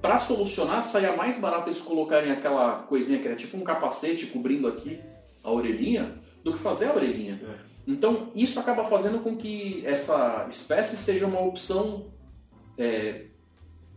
Para 0.00 0.18
solucionar, 0.18 0.82
saia 0.82 1.14
mais 1.14 1.38
barato 1.38 1.68
eles 1.68 1.82
colocarem 1.82 2.30
aquela 2.32 2.76
coisinha 2.84 3.18
que 3.18 3.26
era 3.26 3.36
tipo 3.36 3.58
um 3.58 3.62
capacete 3.62 4.28
cobrindo 4.28 4.66
aqui 4.66 4.98
a 5.44 5.50
orelhinha, 5.50 6.18
do 6.42 6.52
que 6.54 6.58
fazer 6.58 6.86
a 6.86 6.94
orelhinha. 6.94 7.38
Então, 7.86 8.30
isso 8.34 8.58
acaba 8.58 8.84
fazendo 8.84 9.22
com 9.22 9.36
que 9.36 9.82
essa 9.84 10.46
espécie 10.48 10.96
seja 10.96 11.26
uma 11.26 11.40
opção 11.40 12.06
é, 12.78 13.26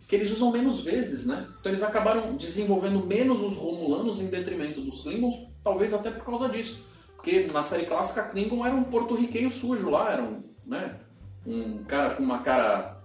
que 0.05 0.15
eles 0.17 0.31
usam 0.31 0.51
menos 0.51 0.81
vezes, 0.81 1.25
né? 1.25 1.47
Então 1.61 1.71
eles 1.71 1.81
acabaram 1.81 2.35
desenvolvendo 2.35 3.05
menos 3.05 3.41
os 3.41 3.55
Romulanos 3.55 4.19
em 4.19 4.27
detrimento 4.27 4.81
dos 4.81 4.99
Klingons, 5.01 5.50
talvez 5.63 5.93
até 5.93 6.10
por 6.12 6.24
causa 6.26 6.50
disso. 6.50 6.88
Porque 7.15 7.47
na 7.54 7.62
série 7.63 7.86
clássica, 7.86 8.24
Klingon 8.24 8.65
era 8.65 8.76
um 8.76 8.84
porto-riquenho 8.84 9.52
sujo 9.52 9.89
lá, 9.89 10.12
era 10.13 10.24
um, 10.24 10.41
né, 10.65 10.95
um 11.45 11.84
cara 11.84 12.15
com 12.15 12.24
uma 12.24 12.39
cara 12.39 12.97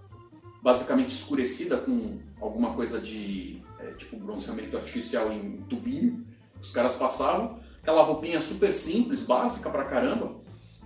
basicamente 0.61 1.09
escurecida 1.09 1.77
com 1.77 2.17
alguma 2.41 2.73
coisa 2.73 2.99
de 2.99 3.61
é, 3.79 3.91
tipo 3.91 4.17
bronzeamento 4.17 4.75
artificial 4.75 5.31
em 5.31 5.57
tubinho. 5.69 6.25
Os 6.59 6.71
caras 6.71 6.95
passavam, 6.95 7.59
aquela 7.81 8.01
roupinha 8.03 8.41
super 8.41 8.73
simples, 8.73 9.21
básica 9.21 9.69
pra 9.69 9.85
caramba. 9.85 10.35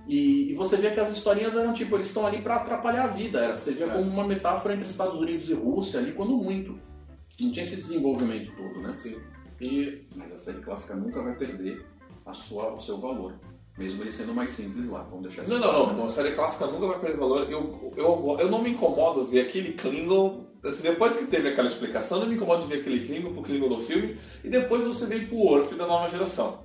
E, 0.07 0.51
e 0.51 0.55
você 0.55 0.75
via 0.75 0.91
que 0.91 0.99
as 0.99 1.09
historinhas 1.09 1.55
eram 1.55 1.71
tipo, 1.71 1.95
eles 1.95 2.07
estão 2.07 2.27
ali 2.27 2.41
pra 2.41 2.55
atrapalhar 2.57 3.05
a 3.05 3.07
vida. 3.07 3.39
Era, 3.39 3.55
você 3.55 3.71
via 3.71 3.85
É. 3.85 3.89
como 3.89 4.09
uma 4.09 4.27
metáfora 4.27 4.73
entre 4.73 4.87
Estados 4.87 5.17
Unidos 5.19 5.49
e 5.49 5.53
Rússia 5.53 5.99
ali, 5.99 6.11
quando 6.11 6.35
muito. 6.35 6.77
Não 7.39 7.51
tinha 7.51 7.63
esse 7.63 7.77
desenvolvimento 7.77 8.51
todo, 8.57 8.81
né? 8.81 8.91
Sim. 8.91 9.15
E 9.61 10.01
Mas 10.15 10.33
a 10.33 10.37
série 10.37 10.59
clássica 10.59 10.95
nunca 10.95 11.21
vai 11.21 11.35
perder 11.35 11.85
a 12.25 12.33
sua, 12.33 12.73
o 12.73 12.79
seu 12.79 12.97
valor. 12.97 13.35
Mesmo 13.77 14.03
ele 14.03 14.11
sendo 14.11 14.33
mais 14.33 14.51
simples 14.51 14.89
lá, 14.89 15.03
vamos 15.03 15.23
deixar 15.23 15.43
isso 15.43 15.53
Não, 15.53 15.59
não, 15.59 15.93
não. 15.93 16.05
A 16.05 16.09
série 16.09 16.31
clássica 16.31 16.65
nunca 16.67 16.87
vai 16.87 16.99
perder 16.99 17.17
valor. 17.17 17.49
Eu, 17.49 17.93
eu, 17.95 18.37
eu 18.39 18.49
não 18.49 18.61
me 18.61 18.71
incomodo 18.71 19.23
ver 19.25 19.41
aquele 19.41 19.73
Klingon. 19.73 20.45
Assim, 20.63 20.83
depois 20.83 21.15
que 21.15 21.27
teve 21.27 21.49
aquela 21.49 21.67
explicação, 21.67 22.19
não 22.19 22.27
me 22.27 22.35
incomodo 22.35 22.67
ver 22.67 22.81
aquele 22.81 23.05
Klingon 23.05 23.33
pro 23.33 23.43
Klingon 23.43 23.69
do 23.69 23.79
filme. 23.79 24.17
E 24.43 24.49
depois 24.49 24.83
você 24.83 25.05
vem 25.05 25.25
pro 25.25 25.37
Worf 25.37 25.75
da 25.75 25.87
nova 25.87 26.09
geração. 26.09 26.59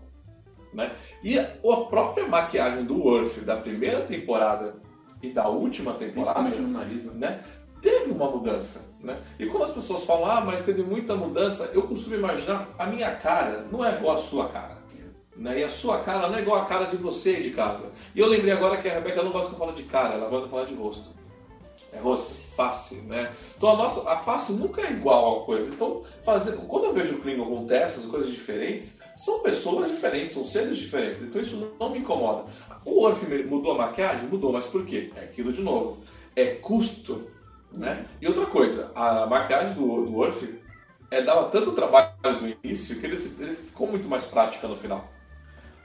Né? 0.73 0.91
E 1.23 1.39
a 1.39 1.45
própria 1.89 2.27
maquiagem 2.27 2.85
do 2.85 2.99
Worf 2.99 3.41
da 3.43 3.57
primeira 3.57 4.03
temporada 4.03 4.75
e 5.23 5.31
da 5.31 5.49
última 5.49 5.95
temporada 5.95 6.41
Principalmente 6.41 6.59
no 6.61 6.69
nariz, 6.69 7.05
né? 7.05 7.13
né? 7.15 7.45
Teve 7.81 8.11
uma 8.11 8.31
mudança, 8.31 8.95
né? 9.01 9.19
E 9.39 9.47
quando 9.47 9.65
as 9.65 9.71
pessoas 9.71 10.05
falam, 10.05 10.31
ah, 10.31 10.41
mas 10.41 10.63
teve 10.63 10.83
muita 10.83 11.15
mudança, 11.15 11.71
eu 11.75 11.83
costumo 11.83 12.17
imaginar, 12.17 12.69
a 12.79 12.87
minha 12.87 13.15
cara 13.17 13.67
não 13.71 13.85
é 13.85 13.97
igual 13.97 14.17
a 14.17 14.19
sua 14.19 14.49
cara. 14.49 14.77
Né? 15.37 15.61
E 15.61 15.65
a 15.65 15.69
sua 15.69 16.01
cara 16.01 16.29
não 16.29 16.39
é 16.39 16.41
igual 16.41 16.61
a 16.61 16.65
cara 16.65 16.87
de 16.87 16.97
você 16.97 17.41
de 17.41 17.51
casa. 17.51 17.93
E 18.15 18.21
eu 18.21 18.27
lembrei 18.27 18.53
agora 18.53 18.79
que 18.79 18.89
a 18.89 18.93
Rebeca 18.93 19.23
não 19.23 19.31
gosta 19.31 19.51
que 19.51 19.55
eu 19.55 19.59
falo 19.59 19.73
de 19.73 19.83
cara, 19.85 20.15
ela 20.15 20.29
gosta 20.29 20.47
de 20.47 20.51
falar 20.51 20.65
de 20.65 20.75
rosto. 20.75 21.11
É 21.93 21.99
rosto, 21.99 22.55
face, 22.55 22.97
né? 23.03 23.33
Então 23.57 23.71
a 23.71 23.77
nossa, 23.77 24.11
a 24.11 24.17
face 24.17 24.53
nunca 24.53 24.81
é 24.83 24.91
igual 24.91 25.43
a 25.43 25.45
coisa. 25.45 25.69
Então, 25.69 26.03
fazer, 26.25 26.57
quando 26.57 26.87
eu 26.87 26.93
vejo 26.93 27.17
o 27.17 27.21
Klingon 27.21 27.47
com 27.47 27.67
testas, 27.67 28.07
coisas 28.07 28.31
diferentes, 28.31 28.99
são 29.15 29.41
pessoas 29.41 29.91
diferentes, 29.91 30.35
são 30.35 30.45
seres 30.45 30.77
diferentes. 30.79 31.25
Então 31.25 31.41
isso 31.41 31.75
não, 31.79 31.91
me 31.91 31.99
incomoda. 31.99 32.45
O 32.85 33.03
Orf 33.03 33.23
mudou 33.45 33.73
a 33.73 33.79
maquiagem? 33.79 34.27
Mudou, 34.29 34.53
mas 34.53 34.67
por 34.67 34.85
quê? 34.85 35.11
É 35.17 35.25
aquilo 35.25 35.53
de 35.53 35.63
novo. 35.63 35.99
É 36.35 36.47
custo, 36.47 37.27
né? 37.77 38.05
E 38.21 38.27
outra 38.27 38.47
coisa, 38.47 38.91
a 38.95 39.27
maquiagem 39.27 39.75
do, 39.75 40.07
do 40.07 40.17
Orf 40.17 40.43
é, 41.11 41.23
dava 41.23 41.49
tanto 41.51 41.73
trabalho 41.73 42.11
no 42.25 42.49
início 42.49 42.99
que 42.99 43.07
ele, 43.07 43.17
ele 43.39 43.53
ficou 43.53 43.87
muito 43.87 44.09
mais 44.09 44.27
prática 44.27 44.67
no 44.67 44.77
final 44.77 45.17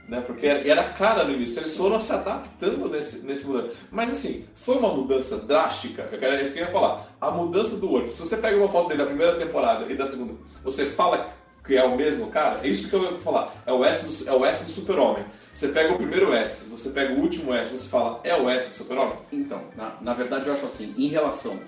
né? 0.08 0.22
Porque 0.26 0.46
era, 0.46 0.68
era 0.68 0.84
cara 0.84 1.24
no 1.24 1.32
início, 1.32 1.60
eles 1.60 1.76
foram 1.76 1.98
se 2.00 2.12
adaptando 2.12 2.88
nesse, 2.88 3.24
nesse 3.26 3.46
mudança. 3.46 3.70
Mas 3.90 4.10
assim, 4.10 4.44
foi 4.54 4.76
uma 4.76 4.92
mudança 4.92 5.38
drástica, 5.38 6.08
eu 6.10 6.18
quero, 6.18 6.34
é 6.34 6.42
isso 6.42 6.52
que 6.52 6.58
eu 6.58 6.64
ia 6.64 6.70
falar. 6.70 7.06
A 7.20 7.30
mudança 7.30 7.76
do 7.76 7.88
Worf, 7.88 8.12
se 8.12 8.20
você 8.20 8.36
pega 8.36 8.56
uma 8.56 8.68
foto 8.68 8.88
dele 8.88 8.98
da 8.98 9.06
primeira 9.06 9.36
temporada 9.36 9.90
e 9.90 9.96
da 9.96 10.06
segunda, 10.06 10.34
você 10.62 10.86
fala 10.86 11.24
que 11.64 11.76
é 11.76 11.84
o 11.84 11.96
mesmo 11.96 12.26
cara, 12.26 12.60
é 12.64 12.68
isso 12.68 12.90
que 12.90 12.96
eu 12.96 13.04
ia 13.04 13.18
falar. 13.18 13.52
É 13.64 13.72
o 13.72 13.84
S 13.84 14.24
do, 14.24 14.30
é 14.30 14.34
o 14.34 14.44
S 14.44 14.64
do 14.64 14.70
super-homem. 14.70 15.24
Você 15.54 15.68
pega 15.68 15.92
o 15.92 15.96
primeiro 15.96 16.32
S, 16.34 16.68
você 16.68 16.90
pega 16.90 17.14
o 17.14 17.20
último 17.20 17.54
S, 17.54 17.76
você 17.76 17.88
fala, 17.88 18.20
é 18.24 18.34
o 18.34 18.50
S 18.50 18.68
do 18.68 18.74
super-homem? 18.74 19.14
Então, 19.30 19.62
na, 19.76 19.96
na 20.00 20.14
verdade 20.14 20.48
eu 20.48 20.52
acho 20.52 20.66
assim, 20.66 20.92
em 20.98 21.06
relação 21.06 21.58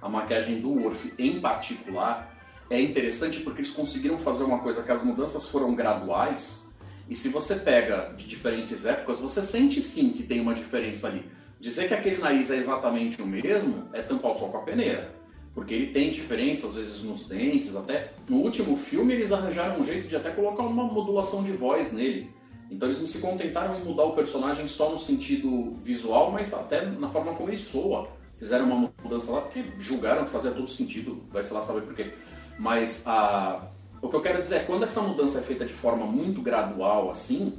à 0.00 0.08
maquiagem 0.08 0.60
do 0.60 0.70
Worf 0.70 1.12
em 1.18 1.40
particular, 1.40 2.34
é 2.68 2.80
interessante 2.80 3.40
porque 3.40 3.60
eles 3.60 3.70
conseguiram 3.70 4.18
fazer 4.18 4.44
uma 4.44 4.58
coisa 4.58 4.82
que 4.82 4.90
as 4.90 5.02
mudanças 5.02 5.48
foram 5.48 5.74
graduais, 5.74 6.66
e 7.08 7.14
se 7.14 7.28
você 7.28 7.54
pega 7.56 8.12
de 8.16 8.26
diferentes 8.26 8.84
épocas, 8.84 9.18
você 9.18 9.40
sente 9.40 9.80
sim 9.80 10.12
que 10.12 10.24
tem 10.24 10.40
uma 10.40 10.54
diferença 10.54 11.06
ali. 11.06 11.24
Dizer 11.60 11.88
que 11.88 11.94
aquele 11.94 12.18
nariz 12.18 12.50
é 12.50 12.56
exatamente 12.56 13.22
o 13.22 13.26
mesmo 13.26 13.88
é 13.92 14.02
tampar 14.02 14.32
o 14.32 14.34
sol 14.34 14.50
com 14.50 14.58
a 14.58 14.62
peneira. 14.62 15.14
Porque 15.54 15.72
ele 15.72 15.86
tem 15.86 16.10
diferença, 16.10 16.66
às 16.66 16.74
vezes, 16.74 17.02
nos 17.02 17.26
dentes, 17.28 17.74
até. 17.76 18.12
No 18.28 18.38
último 18.38 18.76
filme, 18.76 19.14
eles 19.14 19.32
arranjaram 19.32 19.80
um 19.80 19.84
jeito 19.84 20.06
de 20.06 20.16
até 20.16 20.30
colocar 20.30 20.64
uma 20.64 20.84
modulação 20.84 21.42
de 21.42 21.52
voz 21.52 21.92
nele. 21.92 22.30
Então 22.70 22.88
eles 22.88 22.98
não 22.98 23.06
se 23.06 23.18
contentaram 23.18 23.78
em 23.78 23.84
mudar 23.84 24.04
o 24.04 24.12
personagem 24.12 24.66
só 24.66 24.90
no 24.90 24.98
sentido 24.98 25.78
visual, 25.82 26.32
mas 26.32 26.52
até 26.52 26.84
na 26.84 27.08
forma 27.08 27.34
como 27.34 27.48
ele 27.48 27.56
soa. 27.56 28.08
Fizeram 28.36 28.66
uma 28.66 28.92
mudança 29.02 29.32
lá 29.32 29.40
porque 29.40 29.64
julgaram 29.78 30.24
que 30.24 30.30
fazia 30.30 30.50
todo 30.50 30.68
sentido, 30.68 31.24
vai 31.30 31.42
sei 31.42 31.56
lá 31.56 31.62
saber 31.62 31.82
por 31.82 31.94
quê. 31.94 32.12
Mas 32.58 33.06
a, 33.06 33.68
o 34.00 34.08
que 34.08 34.16
eu 34.16 34.22
quero 34.22 34.40
dizer 34.40 34.56
é 34.56 34.60
quando 34.60 34.84
essa 34.84 35.00
mudança 35.00 35.38
é 35.38 35.42
feita 35.42 35.64
de 35.64 35.72
forma 35.72 36.06
muito 36.06 36.40
gradual 36.40 37.10
assim, 37.10 37.58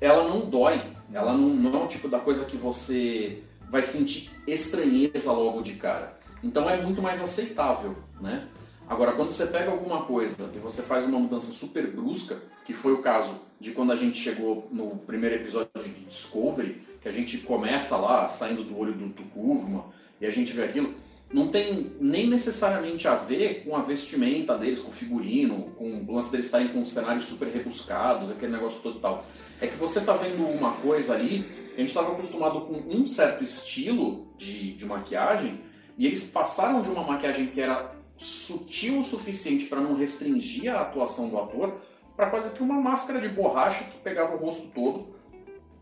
ela 0.00 0.24
não 0.28 0.40
dói. 0.40 0.80
Ela 1.12 1.32
não, 1.32 1.48
não 1.48 1.80
é 1.80 1.84
o 1.84 1.88
tipo 1.88 2.08
da 2.08 2.18
coisa 2.18 2.44
que 2.44 2.56
você 2.56 3.42
vai 3.70 3.82
sentir 3.82 4.30
estranheza 4.46 5.32
logo 5.32 5.62
de 5.62 5.74
cara. 5.74 6.18
Então 6.42 6.68
é 6.68 6.80
muito 6.82 7.00
mais 7.00 7.22
aceitável, 7.22 7.96
né? 8.20 8.48
Agora, 8.88 9.12
quando 9.12 9.30
você 9.30 9.46
pega 9.46 9.70
alguma 9.70 10.02
coisa 10.02 10.50
e 10.54 10.58
você 10.58 10.82
faz 10.82 11.04
uma 11.04 11.18
mudança 11.18 11.52
super 11.52 11.86
brusca, 11.86 12.36
que 12.64 12.74
foi 12.74 12.92
o 12.92 12.98
caso 12.98 13.34
de 13.58 13.70
quando 13.70 13.92
a 13.92 13.96
gente 13.96 14.18
chegou 14.18 14.68
no 14.72 14.96
primeiro 14.98 15.36
episódio 15.36 15.70
de 15.82 16.04
Discovery, 16.04 16.82
que 17.00 17.08
a 17.08 17.12
gente 17.12 17.38
começa 17.38 17.96
lá 17.96 18.28
saindo 18.28 18.62
do 18.64 18.78
olho 18.78 18.92
do 18.92 19.08
Tukuvma 19.10 19.86
e 20.22 20.26
a 20.26 20.30
gente 20.30 20.52
vê 20.52 20.62
aquilo, 20.62 20.94
não 21.32 21.48
tem 21.48 21.92
nem 22.00 22.28
necessariamente 22.28 23.08
a 23.08 23.16
ver 23.16 23.64
com 23.64 23.74
a 23.74 23.82
vestimenta 23.82 24.56
deles, 24.56 24.78
com 24.78 24.88
o 24.88 24.92
figurino, 24.92 25.72
com 25.76 26.04
o 26.06 26.14
lance 26.14 26.30
deles 26.30 26.46
estarem 26.46 26.68
com 26.68 26.86
cenários 26.86 27.24
super 27.24 27.48
rebuscados, 27.48 28.30
aquele 28.30 28.52
negócio 28.52 28.80
todo 28.82 29.00
tal. 29.00 29.26
É 29.60 29.66
que 29.66 29.76
você 29.76 30.00
tá 30.00 30.12
vendo 30.12 30.46
uma 30.46 30.74
coisa 30.74 31.14
ali, 31.14 31.44
a 31.74 31.80
gente 31.80 31.88
estava 31.88 32.12
acostumado 32.12 32.60
com 32.60 32.74
um 32.88 33.04
certo 33.04 33.42
estilo 33.42 34.28
de, 34.38 34.74
de 34.74 34.86
maquiagem, 34.86 35.60
e 35.98 36.06
eles 36.06 36.30
passaram 36.30 36.82
de 36.82 36.88
uma 36.88 37.02
maquiagem 37.02 37.48
que 37.48 37.60
era 37.60 37.92
sutil 38.16 39.00
o 39.00 39.04
suficiente 39.04 39.66
para 39.66 39.80
não 39.80 39.94
restringir 39.94 40.72
a 40.72 40.82
atuação 40.82 41.28
do 41.28 41.36
ator, 41.36 41.80
para 42.14 42.30
quase 42.30 42.50
que 42.50 42.62
uma 42.62 42.80
máscara 42.80 43.20
de 43.20 43.28
borracha 43.28 43.82
que 43.84 43.98
pegava 43.98 44.36
o 44.36 44.38
rosto 44.38 44.72
todo. 44.72 45.16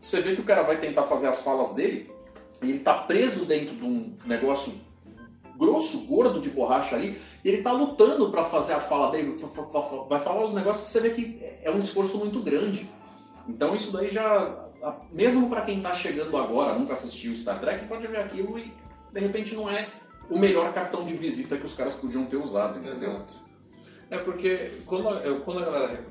Você 0.01 0.19
vê 0.19 0.33
que 0.33 0.41
o 0.41 0.45
cara 0.45 0.63
vai 0.63 0.77
tentar 0.77 1.03
fazer 1.03 1.27
as 1.27 1.41
falas 1.41 1.75
dele, 1.75 2.10
ele 2.69 2.79
tá 2.79 2.93
preso 2.93 3.45
dentro 3.45 3.75
de 3.75 3.83
um 3.83 4.15
negócio 4.25 4.73
grosso, 5.57 6.07
gordo 6.07 6.39
de 6.41 6.49
borracha 6.49 6.95
ali, 6.95 7.19
e 7.43 7.49
ele 7.49 7.61
tá 7.61 7.71
lutando 7.71 8.31
para 8.31 8.43
fazer 8.43 8.73
a 8.73 8.79
fala 8.79 9.11
dele, 9.11 9.37
vai 10.09 10.19
falar 10.19 10.43
os 10.43 10.53
negócios, 10.53 10.87
você 10.87 10.99
vê 10.99 11.11
que 11.11 11.39
é 11.61 11.69
um 11.69 11.79
esforço 11.79 12.17
muito 12.17 12.39
grande. 12.41 12.89
Então 13.47 13.75
isso 13.75 13.91
daí 13.91 14.09
já, 14.09 14.69
mesmo 15.11 15.49
para 15.49 15.61
quem 15.61 15.81
tá 15.81 15.93
chegando 15.93 16.35
agora, 16.37 16.77
nunca 16.77 16.93
assistiu 16.93 17.35
Star 17.35 17.59
Trek, 17.59 17.87
pode 17.87 18.07
ver 18.07 18.19
aquilo 18.19 18.57
e 18.57 18.73
de 19.13 19.19
repente 19.19 19.53
não 19.53 19.69
é 19.69 19.87
o 20.29 20.39
melhor 20.39 20.73
cartão 20.73 21.05
de 21.05 21.13
visita 21.13 21.57
que 21.57 21.65
os 21.65 21.73
caras 21.73 21.93
podiam 21.95 22.25
ter 22.25 22.37
usado, 22.37 22.79
entendeu? 22.79 23.11
Exato. 23.11 23.33
É 24.09 24.17
porque 24.17 24.71
quando, 24.85 25.43
quando 25.43 25.59
a 25.59 25.65
galera 25.65 26.05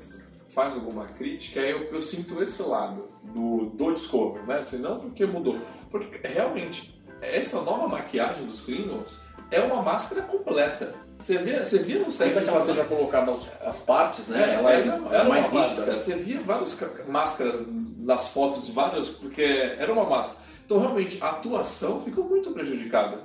faz 0.53 0.75
alguma 0.75 1.05
crítica, 1.05 1.59
eu, 1.59 1.83
eu 1.93 2.01
sinto 2.01 2.41
esse 2.41 2.61
lado 2.63 3.07
do, 3.23 3.67
do 3.67 3.93
Discovery, 3.93 4.45
né? 4.45 4.57
Assim, 4.57 4.77
não 4.79 4.99
porque 4.99 5.25
mudou. 5.25 5.59
Porque 5.89 6.25
realmente, 6.27 7.01
essa 7.21 7.61
nova 7.61 7.87
maquiagem 7.87 8.45
dos 8.45 8.61
Klingons 8.61 9.19
é 9.49 9.59
uma 9.61 9.81
máscara 9.81 10.21
completa. 10.23 10.93
Você 11.19 11.37
via, 11.37 11.63
você 11.63 11.79
via 11.79 11.99
no 11.99 12.09
set. 12.09 12.29
Ainda 12.29 12.41
que 12.41 12.49
ela 12.49 12.61
seja 12.61 12.83
colocada 12.85 13.31
as 13.31 13.79
partes, 13.81 14.27
né? 14.27 14.41
É, 14.41 14.53
ela 14.55 14.71
é, 14.71 14.75
é, 14.75 15.15
era 15.15 15.23
mais 15.25 15.47
uma 15.51 15.61
máscara. 15.61 15.99
Você 15.99 16.15
via 16.15 16.41
várias 16.41 16.73
ca- 16.73 16.89
máscaras 17.07 17.65
nas 17.97 18.29
fotos 18.29 18.65
de 18.65 18.71
vários, 18.71 19.09
porque 19.09 19.43
era 19.43 19.91
uma 19.93 20.05
máscara. 20.05 20.39
Então, 20.65 20.79
realmente, 20.79 21.17
a 21.21 21.29
atuação 21.29 22.01
ficou 22.01 22.25
muito 22.25 22.51
prejudicada. 22.51 23.19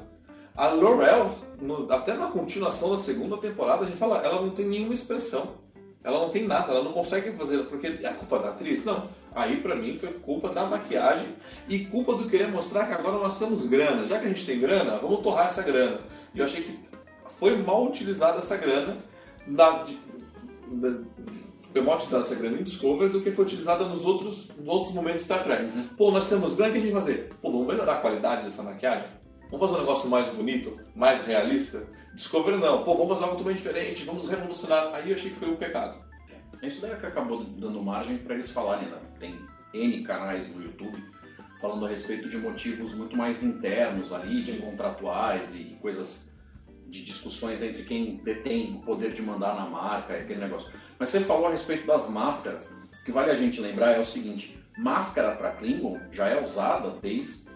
A 0.54 0.68
Laurel, 0.68 1.30
até 1.90 2.14
na 2.14 2.26
continuação 2.28 2.90
da 2.90 2.96
segunda 2.96 3.36
temporada, 3.38 3.84
a 3.84 3.86
gente 3.86 3.98
fala, 3.98 4.18
ela 4.24 4.40
não 4.42 4.50
tem 4.50 4.66
nenhuma 4.66 4.92
expressão. 4.94 5.65
Ela 6.06 6.20
não 6.20 6.28
tem 6.30 6.46
nada, 6.46 6.70
ela 6.72 6.84
não 6.84 6.92
consegue 6.92 7.32
fazer, 7.32 7.58
porque 7.64 7.86
é 8.02 8.12
culpa 8.12 8.38
da 8.38 8.50
atriz? 8.50 8.84
Não. 8.84 9.08
Aí, 9.34 9.60
pra 9.60 9.74
mim, 9.74 9.94
foi 9.98 10.10
culpa 10.12 10.48
da 10.50 10.64
maquiagem 10.64 11.28
e 11.68 11.80
culpa 11.80 12.14
do 12.14 12.28
querer 12.28 12.48
mostrar 12.48 12.86
que 12.86 12.92
agora 12.94 13.18
nós 13.18 13.38
temos 13.38 13.66
grana. 13.66 14.06
Já 14.06 14.18
que 14.20 14.24
a 14.24 14.28
gente 14.28 14.46
tem 14.46 14.58
grana, 14.60 14.98
vamos 14.98 15.20
torrar 15.20 15.46
essa 15.46 15.62
grana. 15.62 15.98
E 16.32 16.38
eu 16.38 16.44
achei 16.44 16.62
que 16.62 16.78
foi 17.38 17.56
mal 17.60 17.84
utilizada 17.84 18.38
essa 18.38 18.56
grana 18.56 18.96
na, 19.46 19.82
de- 19.82 19.98
da- 20.68 21.00
foi 21.72 21.80
mal 21.82 21.96
utilizada 21.96 22.22
essa 22.22 22.34
grana 22.36 22.58
em 22.58 22.62
Discovery 22.62 23.10
do 23.10 23.20
que 23.20 23.30
foi 23.32 23.44
utilizada 23.44 23.84
nos 23.84 24.06
outros, 24.06 24.50
nos 24.56 24.68
outros 24.68 24.94
momentos 24.94 25.20
de 25.20 25.24
Star 25.26 25.42
Trek. 25.42 25.70
Pô, 25.96 26.10
nós 26.12 26.28
temos 26.28 26.54
grana, 26.54 26.70
o 26.70 26.72
que 26.72 26.78
a 26.78 26.82
gente 26.82 26.92
vai 26.92 27.02
fazer? 27.02 27.34
Pô, 27.42 27.50
vamos 27.50 27.66
melhorar 27.66 27.94
a 27.94 28.00
qualidade 28.00 28.44
dessa 28.44 28.62
maquiagem? 28.62 29.08
Vamos 29.50 29.60
fazer 29.68 29.74
um 29.76 29.80
negócio 29.84 30.08
mais 30.08 30.28
bonito, 30.28 30.78
mais 30.94 31.26
realista? 31.26 31.82
Discovery 32.16 32.56
não. 32.56 32.82
Pô, 32.82 32.94
vamos 32.94 33.10
fazer 33.10 33.24
algo 33.24 33.36
totalmente 33.36 33.58
diferente, 33.58 34.04
vamos 34.04 34.26
revolucionar. 34.28 34.94
Aí 34.94 35.10
eu 35.10 35.14
achei 35.14 35.30
que 35.30 35.36
foi 35.36 35.50
um 35.50 35.56
pecado. 35.56 36.02
Isso 36.62 36.80
daí 36.80 36.92
é 36.92 36.96
que 36.96 37.04
acabou 37.04 37.44
dando 37.44 37.82
margem 37.82 38.16
para 38.16 38.32
eles 38.32 38.50
falarem, 38.50 38.88
né? 38.88 38.98
Tem 39.20 39.38
N 39.74 40.02
canais 40.02 40.52
no 40.54 40.62
YouTube 40.62 40.96
falando 41.60 41.84
a 41.84 41.88
respeito 41.88 42.28
de 42.28 42.38
motivos 42.38 42.94
muito 42.94 43.14
mais 43.16 43.42
internos 43.42 44.12
ali, 44.12 44.42
de 44.42 44.58
contratuais 44.58 45.54
e 45.54 45.76
coisas 45.80 46.30
de 46.86 47.04
discussões 47.04 47.62
entre 47.62 47.82
quem 47.84 48.16
detém 48.16 48.76
o 48.76 48.78
poder 48.80 49.12
de 49.12 49.20
mandar 49.20 49.54
na 49.54 49.66
marca, 49.66 50.14
aquele 50.14 50.40
negócio. 50.40 50.72
Mas 50.98 51.10
você 51.10 51.20
falou 51.20 51.46
a 51.46 51.50
respeito 51.50 51.86
das 51.86 52.08
máscaras. 52.08 52.70
O 53.00 53.04
que 53.04 53.12
vale 53.12 53.30
a 53.30 53.34
gente 53.34 53.60
lembrar 53.60 53.92
é 53.92 53.98
o 53.98 54.04
seguinte: 54.04 54.58
máscara 54.78 55.36
para 55.36 55.52
Klingon 55.52 56.00
já 56.10 56.28
é 56.28 56.42
usada 56.42 56.96
desde 57.02 57.46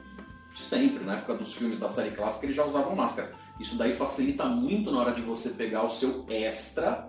sempre, 0.54 1.04
na 1.04 1.16
época 1.16 1.36
dos 1.36 1.54
filmes 1.54 1.78
da 1.78 1.88
série 1.88 2.10
clássica 2.10 2.44
eles 2.44 2.56
já 2.56 2.64
usavam 2.64 2.94
máscara. 2.94 3.32
Isso 3.60 3.76
daí 3.76 3.92
facilita 3.92 4.46
muito 4.46 4.90
na 4.90 5.00
hora 5.00 5.12
de 5.12 5.20
você 5.20 5.50
pegar 5.50 5.84
o 5.84 5.88
seu 5.88 6.24
extra 6.30 7.06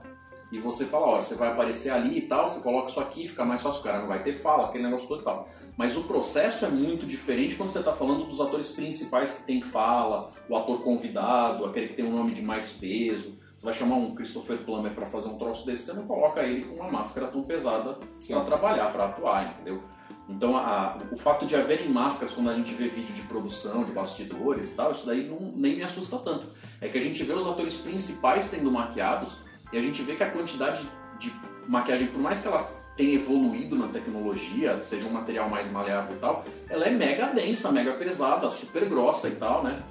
e 0.52 0.60
você 0.60 0.84
fala, 0.86 1.08
olha, 1.08 1.22
você 1.22 1.36
vai 1.36 1.48
aparecer 1.48 1.92
ali 1.92 2.18
e 2.18 2.22
tal, 2.24 2.50
você 2.50 2.60
coloca 2.60 2.90
isso 2.90 3.00
aqui, 3.00 3.26
fica 3.26 3.46
mais 3.46 3.62
fácil, 3.62 3.80
o 3.80 3.84
cara 3.86 4.00
não 4.00 4.08
vai 4.08 4.22
ter 4.22 4.34
fala, 4.34 4.66
aquele 4.66 4.84
negócio 4.84 5.08
todo 5.08 5.22
e 5.22 5.24
tal. 5.24 5.48
Mas 5.78 5.96
o 5.96 6.04
processo 6.04 6.66
é 6.66 6.68
muito 6.68 7.06
diferente 7.06 7.56
quando 7.56 7.70
você 7.70 7.80
está 7.80 7.94
falando 7.94 8.26
dos 8.26 8.42
atores 8.42 8.72
principais 8.72 9.32
que 9.32 9.44
tem 9.44 9.62
fala, 9.62 10.30
o 10.50 10.58
ator 10.58 10.82
convidado, 10.82 11.64
aquele 11.64 11.88
que 11.88 11.94
tem 11.94 12.04
um 12.04 12.18
nome 12.18 12.34
de 12.34 12.42
mais 12.42 12.74
peso. 12.74 13.40
Você 13.56 13.64
vai 13.64 13.74
chamar 13.74 13.96
um 13.96 14.14
Christopher 14.14 14.58
Plummer 14.66 14.94
para 14.94 15.06
fazer 15.06 15.30
um 15.30 15.38
troço 15.38 15.66
desse, 15.66 15.84
você 15.84 15.94
não 15.94 16.06
coloca 16.06 16.44
ele 16.44 16.66
com 16.66 16.76
uma 16.76 16.92
máscara 16.92 17.28
tão 17.28 17.44
pesada 17.44 17.98
para 18.28 18.42
trabalhar, 18.42 18.92
para 18.92 19.06
atuar, 19.06 19.52
entendeu? 19.52 19.82
Então, 20.30 20.56
a- 20.56 20.98
o 21.12 21.16
fato 21.16 21.46
de 21.46 21.56
haverem 21.56 21.90
máscaras 21.90 22.34
quando 22.34 22.50
a 22.50 22.54
gente 22.54 22.74
vê 22.74 22.88
vídeo 22.88 23.14
de 23.14 23.24
produção, 23.24 23.84
de 23.84 23.92
bastidores 23.92 24.72
e 24.72 24.76
tal, 24.76 24.92
isso 24.92 25.06
daí 25.06 25.28
não, 25.28 25.52
nem 25.56 25.76
me 25.76 25.84
assusta 25.84 26.18
tanto. 26.20 26.48
É 26.80 26.88
que 26.88 26.98
a 26.98 27.02
gente 27.02 27.22
vê 27.24 27.34
os 27.34 27.46
atores 27.46 27.76
principais 27.78 28.46
sendo 28.46 28.72
maquiados 28.72 29.40
e 29.74 29.78
a 29.78 29.82
gente 29.82 30.02
vê 30.04 30.16
que 30.16 30.24
a 30.24 30.32
quantidade 30.32 30.88
de 31.20 31.32
maquiagem, 31.68 32.08
por 32.08 32.20
mais 32.22 32.40
que 32.40 32.48
ela 32.48 32.60
tenha 32.96 33.14
evoluído 33.16 33.76
na 33.76 33.88
tecnologia, 33.88 34.80
seja 34.82 35.06
um 35.08 35.12
material 35.12 35.50
mais 35.50 35.70
maleável 35.72 36.16
e 36.16 36.20
tal, 36.20 36.46
ela 36.70 36.86
é 36.86 36.92
mega 36.92 37.28
densa, 37.28 37.72
mega 37.72 37.94
pesada, 37.94 38.50
super 38.50 38.86
grossa 38.88 39.28
e 39.28 39.36
tal, 39.36 39.64
né? 39.64 39.82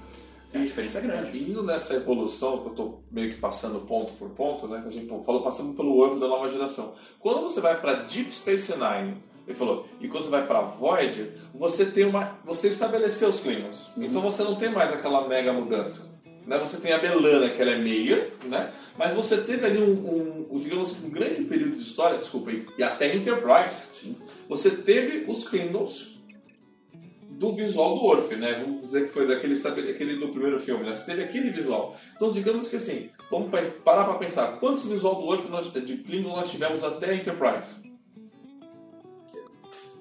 E 0.53 0.59
a 0.59 0.64
diferença 0.64 0.99
é 0.99 1.03
grande. 1.03 1.37
E 1.37 1.51
indo 1.51 1.62
nessa 1.62 1.95
evolução, 1.95 2.59
que 2.59 2.66
eu 2.66 2.71
estou 2.71 3.05
meio 3.11 3.33
que 3.33 3.40
passando 3.40 3.81
ponto 3.81 4.12
por 4.14 4.31
ponto, 4.31 4.66
né? 4.66 4.81
Que 4.83 4.88
a 4.88 4.93
gente 4.93 5.09
falou, 5.25 5.43
passando 5.43 5.75
pelo 5.75 5.97
ovo 5.99 6.19
da 6.19 6.27
nova 6.27 6.49
geração. 6.49 6.93
Quando 7.21 7.40
você 7.43 7.61
vai 7.61 7.81
para 7.81 8.03
Deep 8.03 8.35
Space 8.35 8.73
Nine, 8.77 9.23
ele 9.50 9.58
falou, 9.58 9.86
e 10.00 10.08
quando 10.08 10.24
você 10.24 10.30
vai 10.30 10.46
para 10.46 10.60
Voyager, 10.60 11.32
você 11.54 11.84
tem 11.86 12.04
uma. 12.04 12.38
Você 12.44 12.68
estabeleceu 12.68 13.28
os 13.28 13.40
Klingons. 13.40 13.90
Então 13.96 14.20
você 14.20 14.42
não 14.42 14.54
tem 14.54 14.70
mais 14.70 14.92
aquela 14.92 15.26
mega 15.28 15.52
mudança. 15.52 16.18
Né? 16.46 16.58
Você 16.58 16.80
tem 16.80 16.92
a 16.92 16.98
Belana, 16.98 17.50
que 17.50 17.60
ela 17.60 17.72
é 17.72 17.78
meia, 17.78 18.32
né? 18.44 18.72
Mas 18.96 19.14
você 19.14 19.36
teve 19.42 19.66
ali 19.66 19.78
um, 19.78 20.46
um, 20.50 20.58
digamos, 20.58 20.92
um 21.04 21.10
grande 21.10 21.44
período 21.44 21.76
de 21.76 21.82
história, 21.82 22.18
desculpa, 22.18 22.50
e 22.50 22.82
até 22.82 23.14
Enterprise. 23.14 24.16
Você 24.48 24.70
teve 24.70 25.30
os 25.30 25.46
Klingons 25.46 26.18
do 27.30 27.52
visual 27.52 27.96
do 27.96 28.04
Orfe, 28.04 28.36
né? 28.36 28.62
Vamos 28.64 28.82
dizer 28.82 29.06
que 29.06 29.12
foi 29.12 29.26
daquele, 29.26 29.54
aquele 29.54 30.16
do 30.16 30.28
primeiro 30.28 30.58
filme, 30.60 30.84
né? 30.84 30.92
Você 30.92 31.06
teve 31.06 31.22
aquele 31.24 31.50
visual. 31.50 31.96
Então, 32.16 32.30
digamos 32.30 32.68
que 32.68 32.76
assim, 32.76 33.10
vamos 33.30 33.50
pa- 33.50 33.62
parar 33.84 34.04
para 34.04 34.14
pensar, 34.14 34.58
quantos 34.58 34.86
visual 34.86 35.16
do 35.16 35.26
Orfe 35.26 35.48
nós, 35.48 35.72
de 35.72 35.96
Klingon 35.98 36.36
nós 36.36 36.50
tivemos 36.50 36.82
até 36.84 37.14
Enterprise? 37.14 37.89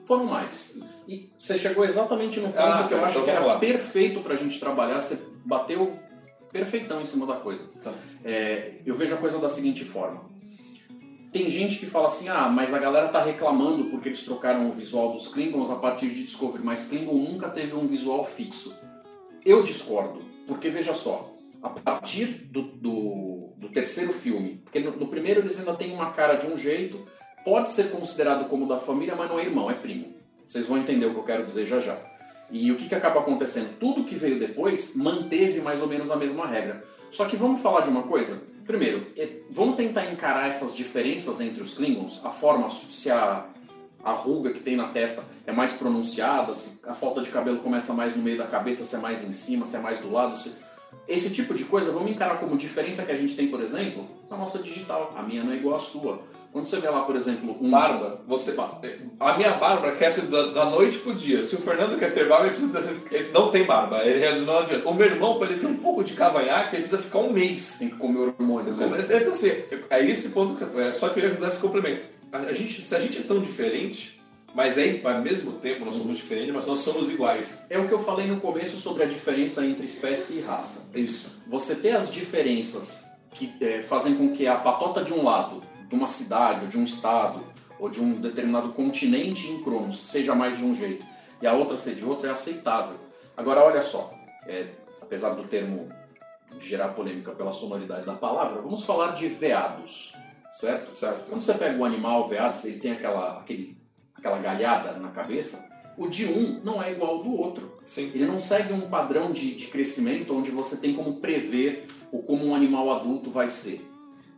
Foram 0.10 0.26
mais. 0.26 0.80
E 1.08 1.32
você 1.38 1.56
chegou 1.56 1.86
exatamente 1.86 2.40
no 2.40 2.48
ponto 2.48 2.60
Ah, 2.60 2.88
que 2.88 2.96
eu 2.96 3.00
tá, 3.00 3.06
acho 3.06 3.12
então 3.20 3.26
que 3.26 3.30
era 3.30 3.46
lá. 3.46 3.60
perfeito 3.60 4.22
pra 4.22 4.36
gente 4.36 4.60
trabalhar, 4.60 5.00
você 5.00 5.24
bateu 5.46 6.00
perfeitão 6.52 7.00
em 7.00 7.06
cima 7.06 7.28
da 7.28 7.36
coisa. 7.36 7.64
Tá. 7.84 7.94
É, 8.26 8.80
eu 8.88 8.96
vejo 8.96 9.14
a 9.14 9.18
coisa 9.18 9.38
da 9.38 9.48
seguinte 9.48 9.86
forma. 9.86 10.28
Tem 11.32 11.48
gente 11.48 11.78
que 11.78 11.86
fala 11.86 12.08
assim, 12.08 12.28
ah, 12.28 12.50
mas 12.50 12.74
a 12.74 12.80
galera 12.80 13.08
tá 13.10 13.24
reclamando 13.24 13.84
porque 13.92 14.10
eles 14.10 14.24
trocaram 14.24 14.68
o 14.68 14.72
visual 14.72 15.12
dos 15.14 15.28
Klingons 15.28 15.70
a 15.70 15.76
partir 15.76 16.08
de 16.10 16.24
Discovery, 16.24 16.64
mas 16.64 16.88
Klingon 16.88 17.14
nunca 17.14 17.48
teve 17.48 17.76
um 17.76 17.86
visual 17.86 18.26
fixo. 18.26 18.76
Eu 19.46 19.62
discordo, 19.62 20.24
porque 20.48 20.70
veja 20.70 20.92
só, 20.96 21.32
a 21.62 21.70
partir 21.70 22.26
do, 22.50 22.64
do, 22.64 23.54
do 23.58 23.70
terceiro 23.70 24.12
filme, 24.12 24.60
porque 24.64 24.80
no, 24.80 24.90
no 24.98 25.08
primeiro 25.08 25.42
eles 25.42 25.60
ainda 25.60 25.76
têm 25.76 25.94
uma 25.94 26.10
cara 26.14 26.34
de 26.34 26.48
um 26.48 26.58
jeito, 26.58 27.06
pode 27.44 27.70
ser 27.70 27.92
considerado 27.92 28.48
como 28.48 28.68
da 28.68 28.78
família, 28.78 29.16
mas 29.16 29.30
não 29.30 29.40
é 29.40 29.44
irmão, 29.44 29.70
é 29.70 29.74
primo. 29.74 30.14
Vocês 30.46 30.66
vão 30.66 30.78
entender 30.78 31.06
o 31.06 31.12
que 31.12 31.20
eu 31.20 31.24
quero 31.24 31.44
dizer 31.44 31.66
já 31.66 31.80
já. 31.80 31.98
E 32.52 32.72
o 32.72 32.78
que, 32.78 32.90
que 32.90 32.96
acaba 32.96 33.20
acontecendo? 33.20 33.78
Tudo 33.80 34.04
que 34.04 34.16
veio 34.16 34.40
depois 34.40 34.96
manteve 34.96 35.62
mais 35.62 35.82
ou 35.82 35.88
menos 35.88 36.10
a 36.10 36.16
mesma 36.16 36.48
regra. 36.48 36.84
Só 37.12 37.26
que 37.26 37.38
vamos 37.38 37.62
falar 37.62 37.82
de 37.82 37.90
uma 37.90 38.04
coisa? 38.04 38.42
Primeiro, 38.66 39.06
é- 39.18 39.30
vamos 39.50 39.76
tentar 39.76 40.12
encarar 40.12 40.48
essas 40.48 40.76
diferenças 40.76 41.40
entre 41.42 41.62
os 41.62 41.74
Klingons, 41.74 42.22
a 42.24 42.30
forma, 42.30 42.70
se 42.70 43.10
a, 43.10 43.46
a 44.04 44.12
ruga 44.12 44.52
que 44.54 44.60
tem 44.60 44.76
na 44.76 44.88
testa 44.90 45.24
é 45.46 45.52
mais 45.52 45.74
pronunciada, 45.74 46.54
se 46.54 46.80
a 46.86 46.94
falta 46.94 47.22
de 47.22 47.30
cabelo 47.30 47.60
começa 47.60 47.94
mais 47.94 48.16
no 48.16 48.22
meio 48.22 48.38
da 48.38 48.46
cabeça, 48.46 48.86
se 48.86 48.96
é 48.96 49.00
mais 49.00 49.24
em 49.24 49.32
cima, 49.32 49.66
se 49.66 49.76
é 49.76 49.80
mais 49.80 50.00
do 50.00 50.12
lado. 50.12 50.38
Se... 50.38 50.52
Esse 51.08 51.32
tipo 51.32 51.54
de 51.54 51.66
coisa 51.66 51.92
vamos 51.92 52.12
encarar 52.12 52.40
como 52.40 52.56
diferença 52.56 53.04
que 53.04 53.12
a 53.12 53.18
gente 53.18 53.36
tem, 53.36 53.48
por 53.48 53.62
exemplo, 53.62 54.08
na 54.30 54.38
nossa 54.38 54.60
digital. 54.60 55.14
A 55.18 55.24
minha 55.24 55.44
não 55.44 55.52
é 55.52 55.56
igual 55.56 55.76
à 55.76 55.80
sua. 55.80 56.22
Quando 56.52 56.66
você 56.66 56.80
vê 56.80 56.90
lá, 56.90 57.02
por 57.02 57.16
exemplo, 57.16 57.56
um. 57.62 57.70
Barba, 57.70 58.22
você. 58.28 58.56
A 59.20 59.38
minha 59.38 59.52
barba 59.52 59.92
cresce 59.92 60.22
da, 60.28 60.48
da 60.48 60.66
noite 60.66 60.98
pro 60.98 61.14
dia. 61.14 61.44
Se 61.44 61.56
o 61.56 61.60
Fernando 61.60 61.98
quer 62.00 62.12
ter 62.12 62.28
barba, 62.28 62.48
ele, 62.48 62.56
precisa, 62.56 63.02
ele 63.12 63.32
não 63.32 63.52
tem 63.52 63.66
barba. 63.66 64.04
Ele 64.04 64.42
não 64.42 64.58
adianta. 64.58 64.90
O 64.90 64.94
meu 64.96 65.06
irmão, 65.06 65.38
para 65.38 65.52
ele 65.52 65.60
ter 65.60 65.68
um 65.68 65.78
pouco 65.78 66.04
de 66.04 66.14
cavanhaque, 66.14 66.76
ele 66.76 66.84
precisa 66.84 67.02
ficar 67.02 67.20
um 67.20 67.32
mês. 67.32 67.76
Tem 67.78 67.90
que 67.90 67.98
comer 67.98 68.34
hormônio. 68.40 68.74
Né? 68.74 69.06
Então, 69.08 69.32
assim, 69.32 69.52
é 69.90 70.04
esse 70.04 70.30
ponto 70.30 70.56
que 70.56 70.66
você. 70.66 70.82
É 70.82 70.92
só 70.92 71.10
queria 71.10 71.30
dar 71.30 71.50
esse 71.50 71.60
complemento. 71.60 72.04
A 72.32 72.54
gente, 72.54 72.82
se 72.82 72.96
a 72.96 73.00
gente 73.00 73.20
é 73.20 73.22
tão 73.24 73.40
diferente, 73.40 74.20
mas 74.54 74.78
é 74.78 75.02
ao 75.04 75.22
mesmo 75.22 75.54
tempo 75.54 75.86
nós 75.86 75.96
somos 75.96 76.18
diferentes, 76.18 76.54
mas 76.54 76.66
nós 76.66 76.80
somos 76.80 77.12
iguais. 77.12 77.68
É 77.70 77.78
o 77.78 77.88
que 77.88 77.94
eu 77.94 78.00
falei 78.00 78.28
no 78.28 78.40
começo 78.40 78.78
sobre 78.78 79.04
a 79.04 79.06
diferença 79.06 79.66
entre 79.66 79.86
espécie 79.86 80.38
e 80.38 80.42
raça. 80.42 80.90
Isso. 80.96 81.40
Você 81.48 81.76
ter 81.76 81.96
as 81.96 82.12
diferenças 82.12 83.06
que 83.32 83.54
é, 83.62 83.84
fazem 83.84 84.16
com 84.16 84.34
que 84.34 84.48
a 84.48 84.56
patota 84.56 85.04
de 85.04 85.14
um 85.14 85.24
lado 85.24 85.62
de 85.90 85.96
uma 85.96 86.08
cidade, 86.08 86.62
ou 86.62 86.68
de 86.68 86.78
um 86.78 86.84
estado, 86.84 87.44
ou 87.80 87.90
de 87.90 88.00
um 88.00 88.14
determinado 88.14 88.70
continente 88.70 89.48
em 89.48 89.62
Cronos 89.64 90.00
seja 90.00 90.36
mais 90.36 90.58
de 90.58 90.64
um 90.64 90.76
jeito 90.76 91.06
e 91.42 91.48
a 91.48 91.54
outra 91.54 91.78
ser 91.78 91.96
de 91.96 92.06
outro, 92.06 92.28
é 92.28 92.32
aceitável. 92.32 92.98
Agora, 93.36 93.64
olha 93.64 93.82
só, 93.82 94.14
é, 94.46 94.68
apesar 95.02 95.32
do 95.32 95.44
termo 95.44 95.90
gerar 96.60 96.90
polêmica 96.90 97.32
pela 97.32 97.52
sonoridade 97.52 98.06
da 98.06 98.14
palavra, 98.14 98.62
vamos 98.62 98.84
falar 98.84 99.14
de 99.14 99.28
veados, 99.28 100.14
certo? 100.52 100.98
Certo. 100.98 101.30
Quando 101.30 101.40
você 101.40 101.54
pega 101.54 101.78
o 101.78 101.86
animal 101.86 102.28
veado, 102.28 102.58
ele 102.66 102.80
tem 102.80 102.92
aquela, 102.92 103.40
aquele, 103.40 103.78
aquela 104.14 104.40
galhada 104.40 104.94
na 104.94 105.10
cabeça, 105.10 105.70
o 105.98 106.08
de 106.08 106.26
um 106.26 106.62
não 106.64 106.82
é 106.82 106.92
igual 106.92 107.18
ao 107.18 107.24
do 107.24 107.34
outro. 107.34 107.80
Sim. 107.86 108.12
Ele 108.14 108.26
não 108.26 108.40
segue 108.40 108.74
um 108.74 108.90
padrão 108.90 109.32
de, 109.32 109.56
de 109.56 109.68
crescimento 109.68 110.36
onde 110.36 110.52
você 110.52 110.78
tem 110.78 110.94
como 110.94 111.18
prever 111.18 111.88
o 112.12 112.24
como 112.24 112.46
um 112.46 112.56
animal 112.56 112.92
adulto 112.92 113.30
vai 113.30 113.48
ser. 113.48 113.89